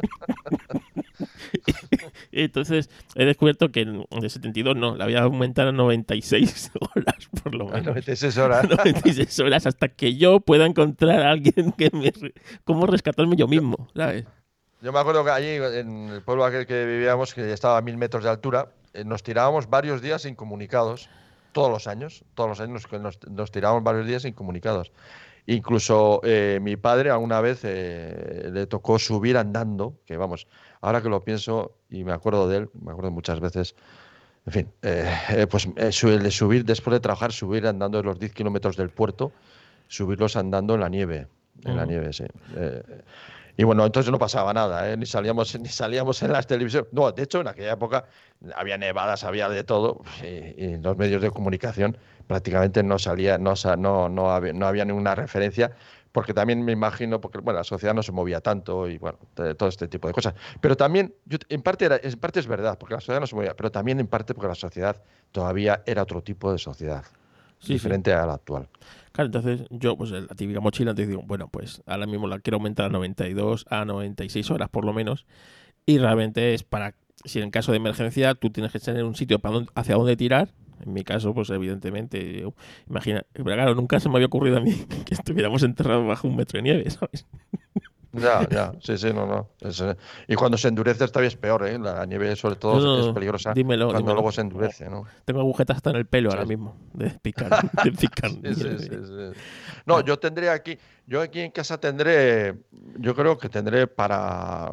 Entonces, 2.33 2.91
he 3.15 3.25
descubierto 3.25 3.71
que 3.71 3.85
de 3.85 4.29
72 4.29 4.77
no, 4.77 4.97
la 4.97 5.07
voy 5.07 5.15
a 5.15 5.23
aumentar 5.23 5.67
a 5.69 5.73
96 5.73 6.73
horas, 6.81 7.29
por 7.43 7.55
lo 7.55 7.69
A 7.69 7.73
menos. 7.73 7.87
96 7.87 8.39
horas. 8.39 8.69
96 8.69 9.41
horas 9.41 9.67
hasta 9.67 9.89
que 9.89 10.17
yo 10.17 10.41
pueda 10.41 10.67
encontrar 10.67 11.23
a 11.23 11.31
alguien 11.31 11.73
que 11.73 11.91
me... 11.93 12.13
¿Cómo 12.65 12.87
rescatarme 12.87 13.37
yo 13.37 13.49
mismo? 13.49 13.89
¿Sabes? 13.95 14.25
Yo 14.83 14.93
me 14.93 14.99
acuerdo 14.99 15.25
que 15.25 15.31
allí, 15.31 15.49
en 15.49 16.11
el 16.11 16.23
pueblo 16.23 16.45
aquel 16.45 16.67
que 16.67 16.85
vivíamos, 16.85 17.33
que 17.33 17.53
estaba 17.53 17.79
a 17.79 17.83
mil 17.83 17.97
metros 17.97 18.25
de 18.25 18.31
altura, 18.31 18.73
eh, 18.93 19.05
nos 19.05 19.23
tirábamos 19.23 19.71
varios 19.71 20.03
días 20.03 20.27
incomunicados, 20.27 21.09
todos 21.57 21.71
los 21.71 21.87
años, 21.87 22.23
todos 22.35 22.51
los 22.51 22.61
años 22.61 22.87
que 22.87 22.99
nos, 22.99 23.19
nos 23.31 23.51
tirábamos 23.51 23.83
varios 23.83 24.07
días 24.07 24.27
incomunicados. 24.27 24.93
Incluso 25.47 26.21
eh, 26.23 26.59
mi 26.61 26.77
padre 26.77 27.09
alguna 27.09 27.41
vez 27.41 27.61
eh, 27.63 28.51
le 28.53 28.67
tocó 28.67 28.99
subir 28.99 29.39
andando, 29.39 29.95
que 30.05 30.19
vamos, 30.19 30.49
ahora 30.83 31.01
que 31.01 31.09
lo 31.09 31.25
pienso 31.25 31.79
y 31.89 32.05
me 32.05 32.13
acuerdo 32.13 32.47
de 32.47 32.59
él, 32.59 32.71
me 32.79 32.93
acuerdo 32.93 33.11
muchas 33.11 33.41
veces, 33.41 33.75
en 34.45 34.53
fin, 34.53 34.69
eh, 34.83 35.11
eh, 35.31 35.47
pues 35.47 35.67
el 36.03 36.23
de 36.23 36.31
subir, 36.31 36.63
después 36.67 36.93
de 36.93 37.01
trabajar, 37.01 37.33
subir 37.33 37.67
andando 37.67 38.03
los 38.03 38.19
10 38.19 38.35
kilómetros 38.35 38.77
del 38.77 38.91
puerto, 38.91 39.33
subirlos 39.89 40.37
andando 40.37 40.75
en 40.75 40.81
la 40.81 40.91
nieve, 40.91 41.27
en 41.65 41.75
la 41.75 41.87
nieve, 41.87 42.13
sí. 42.13 42.25
Y 43.57 43.65
bueno, 43.65 43.87
entonces 43.87 44.13
no 44.13 44.19
pasaba 44.19 44.53
nada, 44.53 44.91
¿eh? 44.91 44.97
ni 44.97 45.07
salíamos 45.07 45.59
ni 45.59 45.69
salíamos 45.69 46.23
en 46.23 46.33
las 46.33 46.47
televisiones. 46.47 46.93
No, 46.93 47.11
de 47.11 47.23
hecho, 47.23 47.41
en 47.41 47.49
aquella 47.49 47.73
época 47.73 48.05
había 48.55 48.77
nevadas, 48.77 49.25
había 49.25 49.49
de 49.49 49.65
todo, 49.65 50.03
y, 50.23 50.77
los 50.77 50.97
medios 50.97 51.23
de 51.23 51.31
comunicación 51.31 51.97
prácticamente 52.27 52.83
no 52.83 52.99
salía, 52.99 53.39
no, 53.39 53.55
no, 53.79 54.09
no, 54.09 54.31
había, 54.31 54.53
no 54.53 54.67
había 54.67 54.85
ninguna 54.85 55.15
referencia, 55.15 55.73
porque 56.13 56.35
también 56.35 56.65
me 56.65 56.73
imagino, 56.73 57.21
porque 57.21 57.39
bueno, 57.39 57.59
la 57.59 57.65
sociedad 57.65 57.95
no 57.95 58.03
se 58.03 58.13
movía 58.13 58.41
tanto 58.41 58.89
y 58.89 58.99
bueno, 58.99 59.19
todo 59.35 59.69
este 59.69 59.89
tipo 59.89 60.09
de 60.09 60.15
cosas. 60.15 60.35
Pero 60.61 60.77
también, 60.77 61.15
yo- 61.25 61.39
en, 61.49 61.63
parte 61.63 61.87
era, 61.87 61.99
en 62.03 62.19
parte 62.19 62.41
es 62.41 62.47
verdad, 62.47 62.79
porque 62.79 62.95
la 62.95 63.01
sociedad 63.01 63.21
no 63.21 63.27
se 63.27 63.37
movía, 63.37 63.55
pero 63.57 63.71
también 63.71 64.01
en 64.01 64.07
parte 64.07 64.35
porque 64.35 64.49
la 64.49 64.55
sociedad 64.55 65.03
todavía 65.33 65.83
era 65.87 66.03
otro 66.03 66.23
tipo 66.23 66.53
de 66.53 66.59
sociedad, 66.59 67.05
Sí, 67.59 67.67
sí. 67.69 67.73
diferente 67.75 68.13
a 68.13 68.27
la 68.27 68.35
actual. 68.35 68.69
Claro, 69.13 69.27
entonces 69.27 69.63
yo, 69.71 69.97
pues 69.97 70.11
la 70.11 70.27
típica 70.35 70.61
mochila, 70.61 70.91
entonces 70.91 71.09
digo, 71.09 71.23
bueno, 71.27 71.49
pues 71.49 71.83
ahora 71.87 72.07
mismo 72.07 72.29
la 72.29 72.39
quiero 72.39 72.57
aumentar 72.57 72.87
a 72.87 72.89
92, 72.91 73.67
a 73.71 73.85
96 73.85 74.51
horas 74.51 74.69
por 74.69 74.85
lo 74.85 74.93
menos. 74.93 75.27
Y 75.87 75.99
realmente 75.99 76.55
es 76.55 76.63
para, 76.65 76.95
si 77.25 77.41
en 77.41 77.51
caso 77.51 77.73
de 77.73 77.79
emergencia 77.79 78.35
tú 78.35 78.51
tienes 78.51 78.73
que 78.73 78.81
tener 78.81 79.05
un 79.05 79.15
sitio 79.17 79.39
para 79.39 79.55
dónde- 79.57 79.73
hacia 79.75 79.95
dónde 79.97 80.17
tirar. 80.17 80.51
En 80.85 80.93
mi 80.93 81.05
caso, 81.05 81.35
pues 81.35 81.51
evidentemente, 81.51 82.45
imagina, 82.89 83.25
pero 83.33 83.45
claro, 83.47 83.75
nunca 83.75 83.99
se 84.01 84.09
me 84.11 84.17
había 84.17 84.27
ocurrido 84.27 84.59
a 84.59 84.61
mí 84.61 84.73
que 85.07 85.15
estuviéramos 85.15 85.63
enterrados 85.63 86.07
bajo 86.07 86.29
un 86.29 86.37
metro 86.37 86.59
de 86.59 86.63
nieve, 86.65 86.91
¿sabes? 86.91 87.27
Ya, 88.13 88.49
ya, 88.49 88.73
sí, 88.81 88.97
sí, 88.97 89.13
no, 89.13 89.27
no. 89.27 89.49
Es, 89.61 89.81
eh, 89.81 89.95
y 90.29 90.35
cuando 90.37 90.57
se 90.57 90.69
endurece 90.69 91.07
todavía 91.09 91.29
es 91.29 91.37
peor, 91.37 91.67
¿eh? 91.67 91.79
La 91.79 92.07
nieve, 92.07 92.35
sobre 92.37 92.57
todo, 92.57 92.79
No, 92.81 92.97
no, 92.97 93.09
es 93.09 93.13
peligrosa 93.15 93.53
dímelo, 93.53 93.87
cuando 93.87 93.99
dímelo. 94.01 94.15
luego 94.15 94.33
se 94.33 94.41
endurece, 94.41 94.89
¿no? 94.89 95.05
Tengo 95.25 95.41
agujetas 95.41 95.77
hasta 95.77 95.91
en 95.91 95.97
el 95.97 96.07
pelo 96.07 96.31
ahora 96.31 96.47
mismo 96.47 96.77
de 96.95 97.11
picar. 97.21 97.71
De 97.85 97.93
picar 97.93 98.31
Sí, 98.31 98.41
sí, 98.43 98.63
nieve. 98.65 98.79
sí, 98.79 98.89
sí. 98.89 99.41
No, 99.85 100.01
yo 100.01 100.19
tendré 100.19 100.49
aquí, 100.49 100.79
yo 101.07 101.21
aquí 101.21 101.41
en 101.41 101.51
casa 101.51 101.79
tendré, 101.79 102.55
yo 102.99 103.15
creo 103.15 103.37
que 103.37 103.49
tendré 103.51 103.87
para 103.87 104.71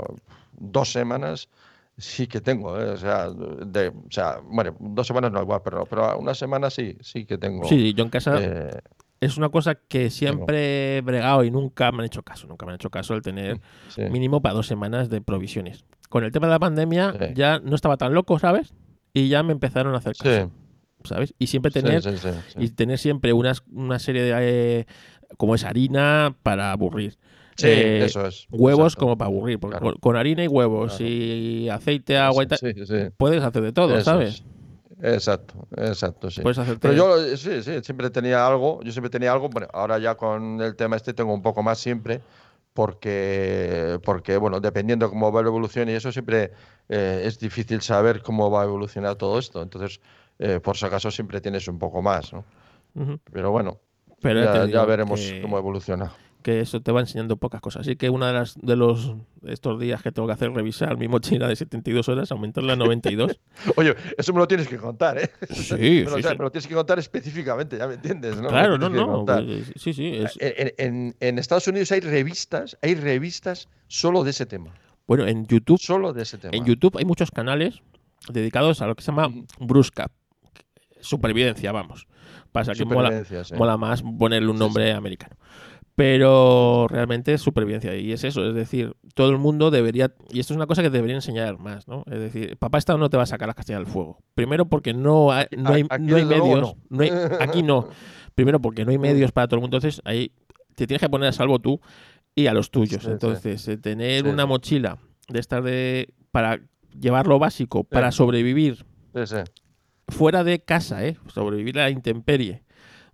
dos 0.54 0.92
semanas, 0.92 1.50
sí 1.98 2.28
que 2.28 2.40
tengo, 2.40 2.80
¿eh? 2.80 2.92
O 2.92 2.98
sea, 2.98 3.30
de, 3.30 3.90
o 3.90 4.12
sea, 4.12 4.40
bueno, 4.44 4.76
dos 4.80 5.06
semanas 5.06 5.32
no 5.32 5.42
igual, 5.42 5.62
pero, 5.64 5.86
pero 5.86 6.18
una 6.18 6.34
semana 6.34 6.70
sí, 6.70 6.98
sí 7.02 7.26
que 7.26 7.38
tengo. 7.38 7.66
Sí, 7.68 7.94
yo 7.94 8.04
en 8.06 8.10
casa 8.10 8.36
eh, 8.40 8.80
es 9.24 9.38
una 9.38 9.50
cosa 9.50 9.76
que 9.76 10.10
siempre 10.10 10.98
he 10.98 11.02
bregado 11.02 11.44
y 11.44 11.52
nunca 11.52 11.92
me 11.92 12.00
han 12.00 12.06
hecho 12.06 12.24
caso. 12.24 12.48
Nunca 12.48 12.66
me 12.66 12.72
han 12.72 12.76
hecho 12.76 12.90
caso 12.90 13.14
el 13.16 13.22
tener 13.22 13.60
sí. 13.90 14.02
mínimo 14.12 14.42
para 14.42 14.56
dos 14.56 14.68
semanas 14.68 15.10
de 15.10 15.22
provisiones. 15.22 15.86
Con 16.10 16.24
el 16.24 16.32
tema 16.32 16.48
de 16.48 16.52
la 16.52 16.60
pandemia 16.60 17.14
Sí. 17.18 17.26
ya 17.36 17.60
no 17.60 17.76
estaba 17.76 17.98
tan 17.98 18.14
loco, 18.14 18.38
¿sabes? 18.40 18.74
Y 19.14 19.30
ya 19.30 19.44
me 19.44 19.52
empezaron 19.54 19.94
a 19.96 19.98
hacer 19.98 20.16
caso, 20.16 20.50
Sí, 21.04 21.08
¿sabes? 21.10 21.34
Y 21.40 21.48
siempre 21.48 21.72
tener 21.72 22.02
y 22.58 22.70
tener 22.70 22.98
siempre 22.98 23.34
unas, 23.34 23.64
una 23.72 24.00
serie 24.00 24.22
de 24.24 24.34
eh, 24.82 24.86
como 25.38 25.56
es 25.56 25.64
harina 25.64 26.36
para 26.44 26.72
aburrir. 26.72 27.18
Sí, 27.56 27.68
Eh, 27.68 28.06
eso 28.06 28.26
es. 28.26 28.48
Huevos 28.50 28.94
exacto. 28.94 29.06
como 29.06 29.18
para 29.18 29.28
aburrir, 29.30 29.60
porque 29.60 29.78
Claro. 29.78 29.96
con, 30.00 30.16
harina 30.16 30.44
y 30.44 30.48
huevos 30.48 30.98
Claro. 30.98 31.12
y 31.12 31.70
aceite, 31.70 32.18
agua 32.18 32.44
y 32.44 32.48
tal, 32.48 32.60
puedes 33.18 33.44
hacer 33.44 33.62
de 33.62 33.72
todo, 33.72 33.96
Eso 33.96 34.06
¿sabes? 34.06 34.30
es. 34.36 34.44
Exacto, 35.06 35.68
exacto, 35.76 36.32
sí. 36.32 36.42
Puedes 36.42 36.58
hacerte 36.58 36.80
Pero 36.88 36.94
yo 36.94 37.36
sí, 37.38 37.62
sí, 37.62 37.82
siempre 37.84 38.10
tenía 38.10 38.48
algo, 38.48 38.82
yo 38.84 38.92
siempre 38.94 39.10
tenía 39.10 39.34
algo, 39.34 39.50
bueno, 39.50 39.68
ahora 39.74 40.00
ya 40.00 40.16
con 40.16 40.62
el 40.62 40.78
tema 40.78 40.96
este 40.96 41.14
tengo 41.14 41.34
un 41.34 41.42
poco 41.42 41.62
más 41.62 41.78
siempre, 41.78 42.22
porque, 42.74 44.00
porque 44.04 44.38
bueno, 44.38 44.60
dependiendo 44.62 45.10
cómo 45.10 45.30
va 45.32 45.42
la 45.42 45.50
evolución 45.50 45.90
y 45.90 45.92
eso 45.92 46.12
siempre 46.12 46.52
eh, 46.88 47.24
es 47.26 47.38
difícil 47.38 47.82
saber 47.82 48.22
cómo 48.22 48.50
va 48.50 48.62
a 48.62 48.66
evolucionar 48.66 49.16
todo 49.16 49.40
esto, 49.40 49.62
entonces 49.62 50.00
eh, 50.40 50.60
por 50.62 50.78
si 50.78 50.86
acaso 50.86 51.12
siempre 51.12 51.42
tienes 51.42 51.68
un 51.68 51.78
poco 51.80 52.02
más, 52.02 52.32
¿no? 52.34 52.46
Pero 53.32 53.52
bueno, 53.52 53.80
Pero 54.22 54.42
ya 54.46 54.66
ya, 54.72 54.86
veremos 54.86 55.20
que- 55.20 55.42
cómo 55.42 55.58
evoluciona. 55.58 56.14
Que 56.44 56.60
eso 56.62 56.82
te 56.82 56.92
va 56.92 57.00
enseñando 57.00 57.38
pocas 57.38 57.60
cosas. 57.62 57.82
Así 57.82 57.96
que 57.96 58.12
una 58.12 58.28
de 58.28 58.34
las 58.34 58.56
de 58.62 58.76
los 58.76 59.16
estos 59.48 59.80
días 59.80 60.04
que 60.04 60.12
tengo 60.12 60.28
que 60.28 60.34
hacer 60.34 60.52
revisar 60.52 60.96
mi 60.98 61.08
mochila 61.08 61.48
de 61.48 61.56
72 61.56 62.08
horas, 62.10 62.32
aumentarla 62.32 62.74
a 62.74 62.76
92. 62.76 63.40
Oye, 63.78 63.96
eso 64.18 64.32
me 64.34 64.40
lo 64.40 64.48
tienes 64.48 64.68
que 64.68 64.78
contar, 64.78 65.18
¿eh? 65.18 65.32
Sí, 65.50 65.74
Me 65.80 66.04
lo, 66.04 66.10
sí, 66.12 66.20
o 66.20 66.22
sea, 66.22 66.32
sí. 66.32 66.38
me 66.38 66.44
lo 66.44 66.52
tienes 66.52 66.68
que 66.68 66.76
contar 66.76 67.00
específicamente, 67.00 67.78
ya 67.80 67.88
me 67.88 67.96
entiendes, 67.96 68.40
¿no? 68.40 68.50
Claro, 68.50 68.78
no, 68.78 68.90
no. 68.90 69.08
contar. 69.12 69.44
pues, 69.46 69.72
sí, 69.76 69.94
sí. 69.94 70.14
es- 70.16 70.38
En, 70.40 70.72
en- 70.78 71.16
en 71.20 71.40
Estados 71.40 71.68
Unidos 71.68 71.92
hay 71.92 72.02
revistas, 72.02 72.78
hay 72.84 72.94
revistas 72.94 73.70
solo 73.88 74.24
de 74.24 74.30
ese 74.30 74.46
tema. 74.46 74.72
bueno, 75.08 75.26
en 75.26 75.48
YouTube, 75.48 75.80
Solo 75.80 76.14
de 76.14 76.22
ese 76.24 76.38
tema. 76.38 76.56
en 76.56 76.66
YouTube 76.66 76.98
hay 76.98 77.06
muchos 77.06 77.32
canales 77.32 77.82
dedicados 78.30 78.82
a 78.82 78.88
lo 78.88 78.96
que 78.96 79.02
se 79.04 79.12
llama. 79.12 79.30
Brusca. 79.60 80.12
Supervivencia, 81.02 81.72
vamos. 81.72 82.08
Pasa 82.52 82.74
que 82.74 82.86
mola, 82.86 83.26
sí. 83.26 83.56
mola 83.56 83.78
más 83.78 84.04
ponerle 84.04 84.50
un 84.50 84.58
nombre 84.60 84.94
americano. 84.94 85.36
Pero 85.96 86.88
realmente 86.90 87.34
es 87.34 87.42
supervivencia. 87.42 87.96
Y 87.96 88.12
es 88.14 88.24
eso, 88.24 88.48
es 88.48 88.56
decir, 88.56 88.96
todo 89.14 89.30
el 89.30 89.38
mundo 89.38 89.70
debería. 89.70 90.12
Y 90.32 90.40
esto 90.40 90.54
es 90.54 90.58
una 90.58 90.66
cosa 90.66 90.82
que 90.82 90.90
debería 90.90 91.16
enseñar 91.16 91.60
más, 91.60 91.88
¿no? 91.88 92.04
Es 92.08 92.20
decir, 92.20 92.58
papá 92.58 92.80
Estado 92.80 92.98
no 92.98 93.10
te 93.12 93.18
va 93.18 93.24
a 93.24 93.28
sacar 93.28 93.48
las 93.48 93.56
castañas 93.56 93.82
del 93.84 93.92
fuego. 93.94 94.18
Primero 94.34 94.66
porque 94.68 94.94
no 94.94 95.32
hay, 95.32 95.46
no 95.56 95.70
hay, 95.70 95.86
Aquí, 95.90 96.04
no 96.06 96.16
hay 96.16 96.26
medios. 96.26 96.76
no. 96.90 97.02
hay- 97.04 97.12
aquí 97.40 97.62
no. 97.62 97.90
Primero 98.34 98.60
porque 98.60 98.86
no 98.86 98.92
hay 98.92 98.98
medios 98.98 99.32
para 99.32 99.48
todo 99.48 99.58
el 99.58 99.62
mundo. 99.62 99.78
Entonces 99.78 100.02
ahí 100.06 100.32
te 100.76 100.88
tienes 100.88 101.02
que 101.02 101.10
poner 101.10 101.30
a 101.30 101.32
salvo 101.32 101.60
tú 101.60 101.80
y 102.34 102.48
a 102.48 102.54
los 102.54 102.72
tuyos. 102.72 103.04
Sí. 103.04 103.12
Entonces, 103.12 103.68
eh, 103.68 103.78
tener 103.78 104.24
Sí, 104.24 104.28
una 104.30 104.48
mochila 104.48 104.98
de 105.30 105.40
estar 105.40 105.62
de. 105.62 106.12
para 106.32 106.60
llevar 107.00 107.28
lo 107.28 107.38
básico, 107.38 107.84
para 107.84 108.12
sobrevivir 108.12 108.84
fuera 110.08 110.44
de 110.44 110.60
casa, 110.60 111.06
¿eh? 111.06 111.18
sobrevivir 111.28 111.78
a 111.80 111.84
la 111.84 111.90
intemperie 111.92 112.64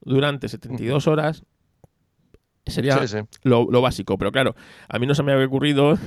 durante 0.02 0.48
72 0.48 1.08
horas 1.08 1.44
sería 2.70 2.98
Sí, 3.08 3.08
sí. 3.08 3.18
lo, 3.44 3.68
lo 3.70 3.82
básico. 3.82 4.18
Pero 4.18 4.32
claro, 4.32 4.56
a 4.88 5.00
mí 5.00 5.08
no 5.08 5.16
se 5.16 5.24
me 5.24 5.32
había 5.32 5.46
ocurrido 5.46 5.98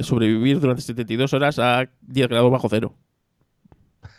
sobrevivir 0.00 0.60
durante 0.60 0.82
72 0.82 1.32
horas 1.34 1.58
a 1.58 1.88
10 2.02 2.28
grados 2.28 2.50
bajo 2.50 2.68
cero. 2.68 2.94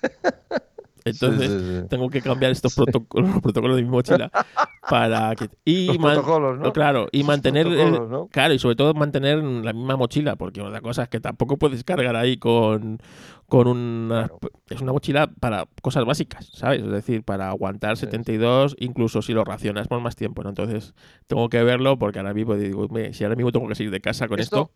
Entonces, 1.11 1.51
Sí, 1.51 1.59
sí, 1.59 1.81
sí. 1.81 1.87
tengo 1.89 2.09
que 2.09 2.21
cambiar 2.21 2.51
estos 2.51 2.73
protocolos, 2.75 3.29
los 3.33 3.41
protocolos 3.41 3.77
de 3.77 3.83
mi 3.83 3.89
mochila 3.89 4.29
para 4.89 5.35
que 5.35 5.49
y 5.65 5.87
Los 5.87 5.99
man- 5.99 6.13
protocolos, 6.15 6.59
¿no? 6.59 6.73
claro 6.73 7.07
y 7.11 7.23
mantener 7.23 7.65
el- 7.67 7.73
protocolos, 7.73 8.09
¿no? 8.09 8.27
claro 8.27 8.53
y 8.53 8.59
sobre 8.59 8.75
todo 8.75 8.93
mantener 8.93 9.43
la 9.43 9.73
misma 9.73 9.97
mochila 9.97 10.35
porque 10.35 10.61
otra 10.61 10.79
cosa 10.81 11.03
es 11.03 11.09
que 11.09 11.19
tampoco 11.19 11.57
puedes 11.57 11.83
cargar 11.83 12.15
ahí 12.15 12.37
con 12.37 12.99
con 13.47 13.67
una 13.67 14.27
Claro. 14.27 14.39
es 14.69 14.81
una 14.81 14.91
mochila 14.93 15.27
para 15.39 15.67
cosas 15.81 16.05
básicas 16.05 16.49
sabes 16.53 16.81
es 16.83 16.89
decir 16.91 17.23
para 17.23 17.49
aguantar 17.49 17.97
72 17.97 18.75
incluso 18.79 19.21
si 19.23 19.33
lo 19.33 19.43
racionas 19.43 19.87
por 19.87 19.99
más 20.01 20.15
tiempo 20.15 20.43
¿no? 20.43 20.49
entonces 20.49 20.93
tengo 21.27 21.49
que 21.49 21.63
verlo 21.63 21.97
porque 21.97 22.19
ahora 22.19 22.33
mismo 22.33 22.55
digo 22.55 22.87
"Me, 22.89 23.13
si 23.13 23.23
ahora 23.23 23.35
mismo 23.35 23.51
tengo 23.51 23.67
que 23.67 23.75
salir 23.75 23.91
de 23.91 24.01
casa 24.01 24.27
con 24.27 24.39
esto, 24.39 24.71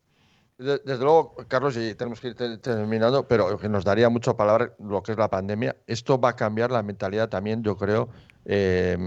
desde 0.60 0.98
luego, 1.04 1.36
Carlos, 1.48 1.78
y 1.78 1.96
tenemos 1.96 2.20
que 2.20 2.28
ir 2.30 2.36
te- 2.36 2.58
terminando, 2.58 3.28
pero 3.28 3.58
que 3.58 3.70
nos 3.70 3.86
daría 3.86 4.10
mucho 4.10 4.36
palabra 4.36 4.74
lo 4.80 5.02
que 5.02 5.14
es 5.14 5.18
la 5.18 5.30
pandemia. 5.30 5.78
Esto 5.88 6.20
va 6.20 6.30
a 6.30 6.36
cambiar 6.36 6.70
la 6.70 6.84
mentalidad 6.84 7.30
también, 7.30 7.64
yo 7.64 7.78
creo, 7.78 8.10
eh, 8.44 8.98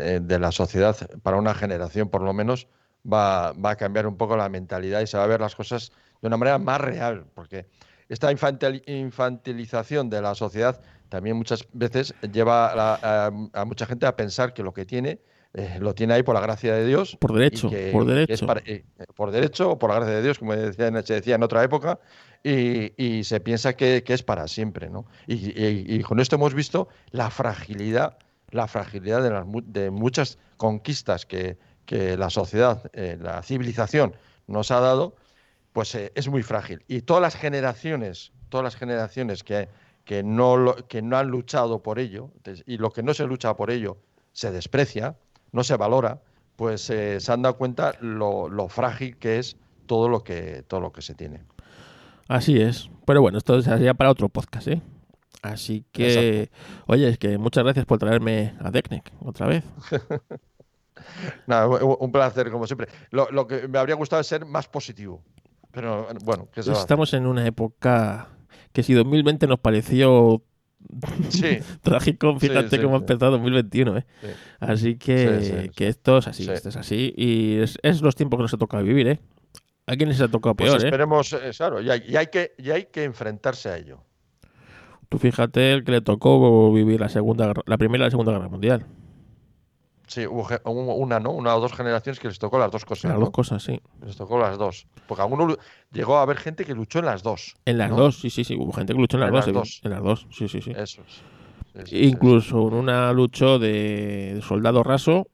eh, 0.00 0.20
de 0.20 0.38
la 0.40 0.50
sociedad 0.50 0.96
para 1.22 1.36
una 1.36 1.54
generación, 1.54 2.08
por 2.08 2.22
lo 2.22 2.32
menos, 2.32 2.66
va, 3.10 3.50
a 3.50 3.76
cambiar 3.76 4.08
un 4.08 4.16
poco 4.16 4.36
la 4.36 4.48
mentalidad 4.48 5.00
y 5.00 5.06
se 5.06 5.16
va 5.16 5.24
a 5.24 5.28
ver 5.28 5.40
las 5.40 5.54
cosas 5.54 5.92
de 6.20 6.26
una 6.26 6.36
manera 6.36 6.58
más 6.58 6.80
real, 6.80 7.26
porque 7.32 7.66
esta 8.08 8.32
infantil- 8.32 8.82
infantilización 8.86 10.10
de 10.10 10.20
la 10.20 10.34
sociedad 10.34 10.80
también 11.08 11.36
muchas 11.36 11.64
veces 11.72 12.16
lleva 12.32 12.72
a- 12.72 13.30
a 13.52 13.64
mucha 13.64 13.86
gente 13.86 14.04
a 14.06 14.16
pensar 14.16 14.52
que 14.52 14.64
lo 14.64 14.74
que 14.74 14.84
tiene 14.84 15.20
eh, 15.54 15.78
lo 15.80 15.94
tiene 15.94 16.14
ahí 16.14 16.22
por 16.22 16.34
la 16.34 16.40
gracia 16.40 16.74
de 16.74 16.84
Dios 16.86 17.16
por 17.20 17.32
derecho 17.32 17.70
que- 17.70 17.90
por 17.92 18.04
derecho 18.04 18.46
para- 18.46 18.60
eh, 18.66 18.84
por 19.14 19.30
derecho 19.30 19.70
o 19.70 19.78
por 19.78 19.90
la 19.90 19.96
gracia 19.96 20.16
de 20.16 20.22
Dios, 20.22 20.38
como 20.38 20.54
decía, 20.54 21.02
se 21.02 21.14
decía 21.14 21.34
en 21.36 21.42
otra 21.42 21.62
época, 21.64 21.98
y, 22.44 22.92
y 23.02 23.24
se 23.24 23.40
piensa 23.40 23.74
que, 23.74 24.02
que 24.04 24.14
es 24.14 24.22
para 24.22 24.46
siempre. 24.46 24.88
¿no? 24.90 25.06
Y, 25.26 25.34
y- 25.58 25.84
y 25.88 26.02
con 26.02 26.20
esto 26.20 26.36
hemos 26.36 26.54
visto 26.54 26.88
la 27.10 27.30
fragilidad, 27.30 28.18
la 28.50 28.66
fragilidad 28.68 29.22
de, 29.22 29.30
las 29.30 29.44
de 29.64 29.90
muchas 29.90 30.38
conquistas 30.56 31.26
que, 31.26 31.56
que 31.86 32.16
la 32.16 32.30
sociedad, 32.30 32.90
eh, 32.92 33.16
la 33.20 33.42
civilización 33.42 34.14
nos 34.46 34.70
ha 34.70 34.80
dado, 34.80 35.16
pues 35.72 35.94
es 35.94 36.28
muy 36.28 36.42
frágil. 36.42 36.84
Y 36.88 37.02
todas 37.02 37.22
las 37.22 37.36
generaciones, 37.36 38.32
todas 38.48 38.64
las 38.64 38.76
generaciones 38.76 39.42
que, 39.44 39.68
que, 40.04 40.22
no, 40.22 40.56
lo- 40.56 40.76
que 40.88 41.02
no 41.02 41.16
han 41.16 41.28
luchado 41.28 41.82
por 41.82 41.98
ello, 41.98 42.30
y 42.66 42.78
lo 42.78 42.90
que 42.90 43.02
no 43.02 43.14
se 43.14 43.24
lucha 43.24 43.54
por 43.56 43.70
ello 43.70 43.96
se 44.32 44.50
desprecia, 44.52 45.16
no 45.52 45.64
se 45.64 45.76
valora, 45.76 46.20
pues 46.56 46.90
eh, 46.90 47.20
se 47.20 47.32
han 47.32 47.42
dado 47.42 47.56
cuenta 47.56 47.94
lo, 48.00 48.48
lo 48.48 48.68
frágil 48.68 49.16
que 49.16 49.38
es 49.38 49.56
todo 49.86 50.08
lo 50.08 50.22
que, 50.22 50.64
todo 50.66 50.80
lo 50.80 50.92
que 50.92 51.02
se 51.02 51.14
tiene. 51.14 51.44
así 52.28 52.60
es 52.60 52.90
pero 53.06 53.22
bueno 53.22 53.38
esto 53.38 53.60
sería 53.62 53.94
para 53.94 54.10
otro 54.10 54.28
podcast 54.28 54.68
¿eh? 54.68 54.82
así 55.40 55.84
que 55.92 56.50
oye 56.86 57.08
es 57.08 57.18
que 57.18 57.38
muchas 57.38 57.64
gracias 57.64 57.86
por 57.86 57.98
traerme 57.98 58.54
a 58.60 58.70
Decnec 58.70 59.10
otra 59.20 59.46
vez 59.46 59.64
Nada, 61.46 61.66
un 61.66 62.12
placer, 62.12 62.50
como 62.50 62.66
siempre. 62.66 62.88
Lo, 63.10 63.30
lo 63.30 63.46
que 63.46 63.68
me 63.68 63.78
habría 63.78 63.94
gustado 63.94 64.20
es 64.20 64.26
ser 64.26 64.44
más 64.44 64.68
positivo. 64.68 65.22
Pero 65.70 66.08
bueno, 66.24 66.48
¿qué 66.52 66.62
se 66.62 66.70
va 66.70 66.74
a 66.74 66.76
hacer? 66.78 66.84
estamos 66.84 67.14
en 67.14 67.26
una 67.26 67.46
época 67.46 68.28
que 68.72 68.82
si 68.82 68.94
2020 68.94 69.46
nos 69.46 69.58
pareció 69.60 70.42
Sí, 71.28 71.58
trágico, 71.82 72.38
fíjate 72.38 72.76
sí, 72.76 72.82
cómo 72.82 72.96
ha 72.96 72.98
sí. 72.98 73.02
empezado 73.02 73.32
2021, 73.32 73.98
¿eh? 73.98 74.06
sí. 74.20 74.28
Así 74.60 74.96
que, 74.96 75.40
Sí, 75.42 75.52
sí, 75.62 75.68
que 75.70 75.88
esto 75.88 76.18
es 76.18 76.28
así, 76.28 76.44
sí. 76.44 76.50
esto 76.50 76.68
es 76.68 76.76
así. 76.76 77.12
Y 77.16 77.58
es, 77.58 77.78
es 77.82 78.00
los 78.00 78.14
tiempos 78.14 78.38
que 78.38 78.42
nos 78.42 78.54
ha 78.54 78.58
tocado 78.58 78.82
vivir, 78.82 79.08
¿eh? 79.08 79.20
A 79.86 79.96
quienes 79.96 80.18
se 80.18 80.24
ha 80.24 80.28
tocado 80.28 80.54
Pues 80.54 80.70
peor, 80.70 80.82
¿eh? 80.82 80.86
esperemos, 80.86 81.32
eh, 81.32 81.50
claro, 81.56 81.80
y 81.80 81.90
hay, 81.90 82.02
y 82.06 82.16
hay 82.16 82.26
que, 82.28 82.52
y 82.58 82.70
hay 82.70 82.86
que 82.86 83.04
enfrentarse 83.04 83.68
a 83.70 83.76
ello. 83.78 84.04
Tú 85.08 85.18
fíjate 85.18 85.72
el 85.72 85.84
que 85.84 85.92
le 85.92 86.00
tocó 86.02 86.72
vivir 86.72 87.00
la 87.00 87.08
segunda 87.08 87.54
la 87.66 87.78
primera 87.78 88.04
y 88.04 88.06
la 88.06 88.10
segunda 88.10 88.32
guerra 88.32 88.48
mundial. 88.48 88.84
Sí, 90.08 90.26
hubo 90.26 90.48
una, 90.96 91.20
¿no? 91.20 91.30
Una 91.30 91.54
o 91.54 91.60
dos 91.60 91.72
generaciones 91.74 92.18
que 92.18 92.26
les 92.28 92.38
tocó 92.38 92.58
las 92.58 92.70
dos 92.72 92.84
cosas. 92.84 93.04
Las 93.10 93.14
¿no? 93.18 93.26
dos 93.26 93.30
cosas, 93.30 93.62
sí. 93.62 93.80
Les 94.04 94.16
tocó 94.16 94.38
las 94.38 94.58
dos. 94.58 94.86
Porque 95.06 95.22
alguno 95.22 95.56
llegó 95.92 96.16
a 96.18 96.22
haber 96.22 96.38
gente 96.38 96.64
que 96.64 96.74
luchó 96.74 96.98
en 96.98 97.04
las 97.04 97.22
dos. 97.22 97.54
En 97.66 97.78
las 97.78 97.90
¿no? 97.90 97.96
dos, 97.96 98.18
sí, 98.18 98.30
sí, 98.30 98.42
sí. 98.42 98.56
Hubo 98.56 98.72
gente 98.72 98.94
que 98.94 98.98
luchó 98.98 99.16
en 99.18 99.20
las, 99.20 99.28
En 99.28 99.34
dos, 99.34 99.46
las 99.46 99.54
evi- 99.54 99.58
dos. 99.58 99.80
En 99.84 99.90
las 99.92 100.02
dos, 100.02 100.26
sí, 100.30 100.48
sí, 100.48 100.60
sí. 100.60 100.72
Eso 100.74 101.02
es. 101.06 101.92
Incluso 101.92 102.66
en 102.68 102.74
una 102.74 103.12
luchó 103.12 103.58
de 103.58 104.40
soldado 104.46 104.82
raso, 104.82 105.28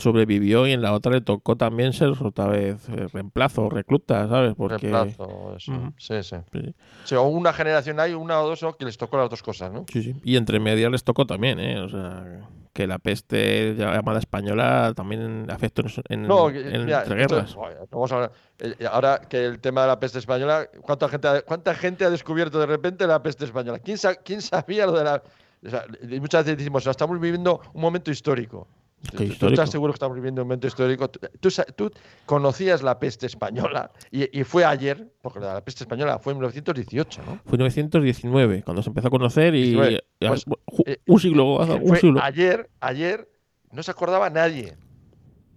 sobrevivió 0.00 0.66
y 0.66 0.72
en 0.72 0.82
la 0.82 0.92
otra 0.92 1.12
le 1.12 1.20
tocó 1.20 1.56
también 1.56 1.92
ser 1.92 2.10
otra 2.20 2.46
vez 2.48 2.88
eh, 2.88 3.06
reemplazo, 3.12 3.68
recluta, 3.70 4.26
¿sabes? 4.28 4.54
Porque... 4.56 4.90
Reemplazo, 4.90 5.54
eso. 5.56 5.92
Sí, 5.98 6.22
sí. 6.22 6.36
Sí. 6.52 6.74
Sí, 7.04 7.14
o 7.14 7.22
una 7.24 7.52
generación 7.52 8.00
hay, 8.00 8.14
una 8.14 8.40
o 8.40 8.48
dos 8.48 8.76
que 8.76 8.84
les 8.84 8.96
tocó 8.98 9.16
las 9.18 9.30
dos 9.30 9.42
cosas, 9.42 9.72
¿no? 9.72 9.84
Sí, 9.92 10.02
sí. 10.02 10.14
Y 10.24 10.36
entre 10.36 10.58
medias 10.58 10.90
les 10.90 11.04
tocó 11.04 11.26
también, 11.26 11.60
¿eh? 11.60 11.80
O 11.80 11.88
sea, 11.88 12.40
que 12.72 12.86
la 12.86 12.98
peste 12.98 13.74
llamada 13.74 14.18
española 14.20 14.92
también 14.94 15.46
afectó 15.50 15.82
en, 16.08 16.22
No, 16.26 16.48
en 16.50 16.84
mira, 16.86 17.02
entre 17.02 17.22
esto- 17.22 17.34
guerras. 17.36 17.54
joder, 17.54 17.78
vamos 17.90 18.12
a 18.12 18.14
hablar- 18.14 18.32
eh, 18.60 18.74
eh, 18.78 18.86
ahora 18.90 19.20
que 19.28 19.44
el 19.44 19.58
tema 19.60 19.82
de 19.82 19.88
la 19.88 19.98
peste 20.00 20.18
española, 20.18 20.68
¿cuánta 20.82 21.08
gente, 21.08 21.28
ha, 21.28 21.42
¿cuánta 21.42 21.74
gente 21.74 22.04
ha 22.04 22.10
descubierto 22.10 22.58
de 22.60 22.66
repente 22.66 23.06
la 23.06 23.22
peste 23.22 23.44
española? 23.44 23.78
¿Quién, 23.80 23.98
sa- 23.98 24.14
quién 24.14 24.40
sabía 24.40 24.86
lo 24.86 24.92
de 24.92 25.04
la...? 25.04 25.22
o 25.62 25.68
sea, 25.68 25.84
muchas 26.20 26.44
veces 26.44 26.56
decimos, 26.58 26.84
"No, 26.86 26.90
estamos 26.90 27.20
viviendo 27.20 27.60
un 27.74 27.82
momento 27.82 28.10
histórico. 28.10 28.66
¿Qué 29.16 29.28
¿Tú- 29.28 29.34
¿Tú 29.34 29.46
estás 29.48 29.70
seguro 29.70 29.92
que 29.92 29.96
estamos 29.96 30.14
viviendo 30.14 30.42
un 30.42 30.48
momento 30.48 30.66
histórico? 30.66 31.08
Tú, 31.08 31.48
tú 31.74 31.90
conocías 32.26 32.82
la 32.82 32.98
peste 32.98 33.26
española 33.26 33.90
y, 34.10 34.38
y 34.38 34.44
fue 34.44 34.64
ayer, 34.64 35.10
porque 35.22 35.40
la 35.40 35.64
peste 35.64 35.84
española 35.84 36.18
fue 36.18 36.32
en 36.32 36.38
1918, 36.38 37.22
¿no? 37.24 37.40
Fue 37.46 37.56
1919 37.58 38.62
cuando 38.62 38.82
se 38.82 38.90
empezó 38.90 39.08
a 39.08 39.10
conocer 39.10 39.54
y 39.54 39.62
19, 39.72 39.92
y- 40.20 40.26
pues, 40.28 40.44
eh, 40.86 40.98
un 41.06 41.18
siglo, 41.20 41.44
un 41.56 41.86
Fue 41.88 41.98
siglo. 41.98 42.20
ayer, 42.22 42.68
ayer 42.80 43.28
no 43.72 43.82
se 43.82 43.90
acordaba 43.90 44.28
nadie. 44.30 44.76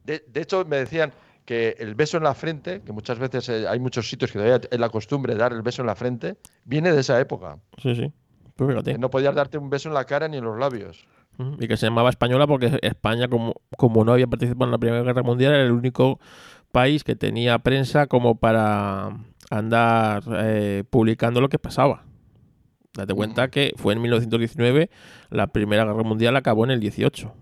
De, 0.06 0.24
de 0.28 0.42
hecho, 0.42 0.66
me 0.66 0.78
decían 0.78 1.12
que 1.46 1.76
el 1.80 1.96
beso 1.96 2.16
en 2.18 2.24
la 2.24 2.34
frente, 2.34 2.82
que 2.82 2.94
muchas 2.94 3.20
veces 3.20 3.50
eh, 3.50 3.68
hay 3.68 3.80
muchos 3.80 4.10
sitios 4.10 4.32
que 4.32 4.40
todavía 4.40 4.62
es 4.72 4.80
la 4.80 4.90
costumbre 4.90 5.34
de 5.34 5.40
dar 5.40 5.52
el 5.52 5.62
beso 5.62 5.82
en 5.82 5.88
la 5.88 5.96
frente, 5.96 6.38
viene 6.64 6.94
de 6.94 7.02
esa 7.02 7.20
época. 7.20 7.58
Sí, 7.82 7.94
sí. 7.96 8.12
Pues 8.56 8.70
fíjate. 8.70 8.98
No 8.98 9.10
podías 9.10 9.36
darte 9.36 9.58
un 9.58 9.70
beso 9.70 9.90
en 9.90 9.96
la 9.96 10.06
cara 10.06 10.28
ni 10.28 10.38
en 10.38 10.46
los 10.46 10.58
labios. 10.58 11.06
Y 11.60 11.68
que 11.68 11.78
se 11.78 11.88
llamaba 11.88 12.10
española 12.10 12.46
porque 12.48 12.80
España, 12.82 13.28
como, 13.28 13.56
como 13.78 14.04
no 14.06 14.14
había 14.14 14.28
participado 14.28 14.66
en 14.66 14.72
la 14.72 14.78
Primera 14.78 15.02
Guerra 15.04 15.24
Mundial, 15.24 15.54
era 15.54 15.64
el 15.64 15.72
único 15.72 16.20
país 16.72 17.04
que 17.04 17.16
tenía 17.16 17.60
prensa 17.60 18.08
como 18.08 18.36
para 18.36 19.18
andar 19.50 20.24
eh, 20.38 20.84
publicando 20.90 21.42
lo 21.42 21.50
que 21.50 21.60
pasaba. 21.60 22.04
Date 22.96 23.14
cuenta 23.16 23.48
que 23.50 23.74
fue 23.78 23.94
en 23.94 24.02
1919, 24.02 24.90
la 25.32 25.48
Primera 25.48 25.86
Guerra 25.86 26.04
Mundial 26.04 26.36
acabó 26.36 26.64
en 26.66 26.72
el 26.72 26.80
18. 26.80 27.34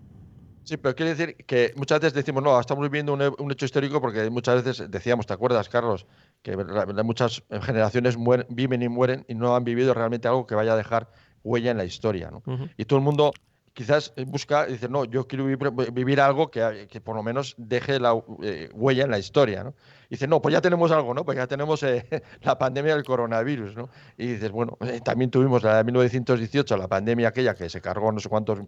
Sí, 0.64 0.76
pero 0.76 0.94
quiere 0.94 1.14
decir 1.14 1.36
que 1.44 1.72
muchas 1.76 2.00
veces 2.00 2.14
decimos, 2.14 2.42
no, 2.42 2.58
estamos 2.58 2.84
viviendo 2.84 3.12
un, 3.12 3.20
he- 3.20 3.32
un 3.38 3.50
hecho 3.50 3.66
histórico 3.66 4.00
porque 4.00 4.30
muchas 4.30 4.64
veces 4.64 4.90
decíamos, 4.90 5.26
¿te 5.26 5.34
acuerdas, 5.34 5.68
Carlos? 5.68 6.06
Que 6.42 6.56
muchas 6.56 7.42
generaciones 7.62 8.16
mueren- 8.16 8.46
viven 8.48 8.80
y 8.82 8.88
mueren 8.88 9.24
y 9.28 9.34
no 9.34 9.54
han 9.56 9.64
vivido 9.64 9.92
realmente 9.92 10.28
algo 10.28 10.46
que 10.46 10.54
vaya 10.54 10.72
a 10.74 10.76
dejar 10.76 11.10
huella 11.42 11.72
en 11.72 11.76
la 11.78 11.84
historia, 11.84 12.30
¿no? 12.30 12.42
Y 12.76 12.84
todo 12.84 12.98
el 12.98 13.04
mundo 13.04 13.32
quizás 13.74 14.12
busca 14.26 14.68
y 14.68 14.72
dice, 14.72 14.88
no, 14.88 15.04
yo 15.04 15.26
quiero 15.26 15.46
vivir, 15.46 15.70
vivir 15.92 16.20
algo 16.20 16.50
que, 16.50 16.86
que 16.90 17.00
por 17.00 17.16
lo 17.16 17.22
menos 17.22 17.54
deje 17.56 17.98
la 17.98 18.12
eh, 18.42 18.68
huella 18.74 19.04
en 19.04 19.10
la 19.10 19.18
historia, 19.18 19.64
¿no? 19.64 19.74
Y 20.08 20.16
dice, 20.16 20.26
no, 20.26 20.42
pues 20.42 20.52
ya 20.52 20.60
tenemos 20.60 20.90
algo, 20.92 21.14
¿no? 21.14 21.24
Pues 21.24 21.36
ya 21.38 21.46
tenemos 21.46 21.82
eh, 21.82 22.04
la 22.42 22.58
pandemia 22.58 22.94
del 22.94 23.04
coronavirus, 23.04 23.74
¿no? 23.76 23.88
Y 24.18 24.26
dices, 24.26 24.50
bueno, 24.50 24.76
eh, 24.80 25.00
también 25.02 25.30
tuvimos 25.30 25.62
la 25.62 25.78
de 25.78 25.84
1918, 25.84 26.76
la 26.76 26.86
pandemia 26.88 27.28
aquella 27.28 27.54
que 27.54 27.68
se 27.70 27.80
cargó 27.80 28.12
no 28.12 28.20
sé 28.20 28.28
cuántos, 28.28 28.58
eh, 28.60 28.64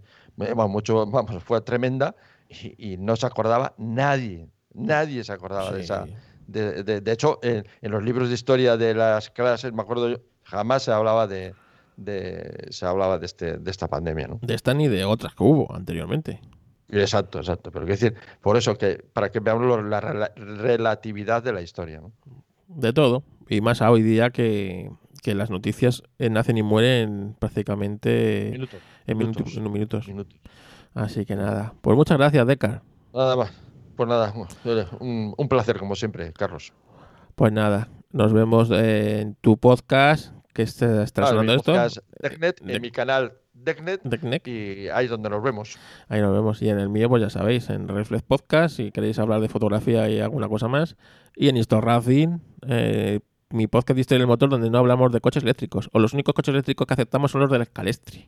vamos, 0.57 0.71
mucho, 0.71 1.05
vamos, 1.07 1.43
fue 1.45 1.61
tremenda 1.61 2.15
y, 2.49 2.93
y 2.95 2.97
no 2.97 3.17
se 3.17 3.27
acordaba 3.27 3.75
nadie, 3.77 4.49
nadie 4.73 5.23
se 5.25 5.33
acordaba 5.33 5.71
de 5.73 5.83
esa... 5.83 6.07
De, 6.47 6.83
de- 6.83 7.01
de 7.01 7.13
hecho, 7.13 7.39
en, 7.43 7.67
en 7.81 7.91
los 7.91 8.03
libros 8.03 8.29
de 8.29 8.35
historia 8.35 8.77
de 8.77 8.93
las 8.95 9.31
clases, 9.31 9.73
me 9.73 9.81
acuerdo 9.81 10.11
yo, 10.11 10.17
jamás 10.43 10.83
se 10.83 10.93
hablaba 10.93 11.27
de, 11.27 11.55
de- 11.97 12.67
se 12.71 12.87
hablaba 12.87 13.19
de 13.19 13.27
este 13.27 13.59
de 13.59 13.71
esta 13.71 13.89
pandemia, 13.89 14.29
¿no? 14.29 14.39
De 14.43 14.55
esta 14.55 14.75
ni 14.75 14.89
de 14.89 15.05
otras 15.05 15.35
que 15.35 15.43
hubo 15.45 15.75
anteriormente. 15.75 16.41
Exacto, 16.89 17.39
exacto. 17.39 17.71
Pero 17.73 17.87
quiero 17.87 17.99
decir, 18.01 18.15
por 18.41 18.57
eso 18.57 18.77
que 18.77 19.05
para 19.13 19.31
que 19.31 19.41
veamos 19.41 19.83
la 19.85 20.01
rela- 20.01 20.33
relatividad 20.37 21.43
de 21.43 21.53
la 21.53 21.63
historia, 21.63 22.01
¿no? 22.01 22.13
De 22.69 22.93
todo. 22.93 23.23
Y 23.49 23.61
más 23.61 23.81
hoy 23.83 24.03
día 24.03 24.31
que, 24.31 24.91
que 25.23 25.35
las 25.35 25.51
noticias 25.51 26.03
eh, 26.19 26.31
nacen 26.31 26.57
y 26.59 26.63
mueren 26.63 27.37
prácticamente 27.39 28.51
Minutos. 28.53 28.81
en, 29.07 29.19
minutos, 29.19 29.43
minutos. 29.47 29.57
en 29.67 29.73
minutos. 29.73 30.09
Minutos. 30.09 30.41
Así 30.95 31.25
que 31.27 31.37
nada. 31.37 31.75
Pues 31.81 31.97
muchas 31.97 32.19
gracias, 32.19 32.47
Decar. 32.47 32.83
Nada 33.13 33.37
más. 33.37 33.53
Pues 33.97 34.09
nada, 34.09 34.33
un, 35.01 35.35
un 35.37 35.49
placer 35.49 35.79
como 35.79 35.95
siempre, 35.95 36.33
Carlos. 36.33 36.73
Pues 37.37 37.53
nada, 37.53 37.89
nos 38.11 38.33
vemos 38.33 38.71
en 38.73 39.37
tu 39.41 39.57
podcast, 39.57 40.33
que 40.55 40.63
está 40.63 41.03
Ah, 41.03 41.03
en 41.03 41.27
sonando 41.27 41.55
esto. 41.55 41.75
en 42.67 42.81
mi 42.83 42.91
canal 42.91 43.35
Decnec. 43.53 44.47
y 44.49 44.89
ahí 44.89 45.05
es 45.05 45.11
donde 45.11 45.29
nos 45.31 45.43
vemos. 45.43 45.79
Ahí 46.09 46.21
nos 46.23 46.33
vemos. 46.33 46.63
Y 46.63 46.69
en 46.71 46.79
el 46.79 46.89
mío, 46.89 47.09
pues 47.09 47.23
ya 47.23 47.31
sabéis, 47.31 47.69
en 47.71 47.89
Reflex 47.89 48.23
Podcast, 48.23 48.77
si 48.77 48.91
queréis 48.91 49.19
hablar 49.19 49.41
de 49.41 49.49
fotografía 49.49 50.09
y 50.09 50.21
alguna 50.21 50.49
cosa 50.49 50.69
más. 50.69 50.97
Y 51.37 51.49
en 51.49 51.57
Histo 51.57 51.81
Racing, 51.81 52.39
eh, 52.69 53.21
mi 53.51 53.67
podcast 53.67 53.95
de 53.97 54.01
Historia 54.01 54.21
del 54.21 54.27
Motor, 54.29 54.49
donde 54.49 54.71
no 54.71 54.79
hablamos 54.79 55.13
de 55.13 55.21
coches 55.21 55.43
eléctricos. 55.43 55.89
O 55.93 55.99
los 55.99 56.13
únicos 56.15 56.35
coches 56.35 56.53
eléctricos 56.53 56.87
que 56.87 56.95
aceptamos 56.95 57.31
son 57.31 57.41
los 57.43 57.51
del 57.51 57.65
Scalestri. 57.65 58.27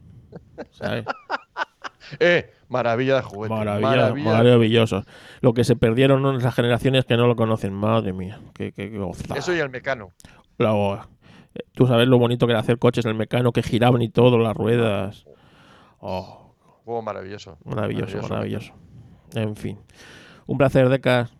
¿Sabes? 0.70 1.04
¡Eh! 2.20 2.52
Maravilla 2.68 3.16
de 3.16 3.22
juguete. 3.22 3.54
Maravilla, 3.54 3.88
maravilla. 3.88 4.32
maravilloso. 4.32 5.04
Lo 5.40 5.54
que 5.54 5.64
se 5.64 5.76
perdieron 5.76 6.36
esas 6.36 6.54
generaciones 6.54 7.04
que 7.04 7.16
no 7.16 7.26
lo 7.26 7.36
conocen. 7.36 7.72
Madre 7.72 8.12
mía, 8.12 8.40
qué, 8.54 8.72
qué, 8.72 8.90
qué. 8.90 9.36
Eso 9.36 9.54
y 9.54 9.58
el 9.58 9.70
mecano. 9.70 10.12
Luego, 10.58 10.96
eh, 10.96 10.98
Tú 11.74 11.86
sabes 11.86 12.08
lo 12.08 12.18
bonito 12.18 12.46
que 12.46 12.52
era 12.52 12.60
hacer 12.60 12.78
coches 12.78 13.04
en 13.04 13.10
el 13.12 13.16
mecano, 13.16 13.52
que 13.52 13.62
giraban 13.62 14.02
y 14.02 14.08
todo, 14.08 14.38
las 14.38 14.54
ruedas. 14.56 15.26
Oh, 16.00 16.54
Juego 16.84 17.02
maravilloso. 17.02 17.58
maravilloso, 17.64 18.22
maravilloso. 18.22 18.72
En 19.34 19.56
fin. 19.56 19.78
Un 20.46 20.56
placer, 20.58 20.88
Decas. 20.88 21.34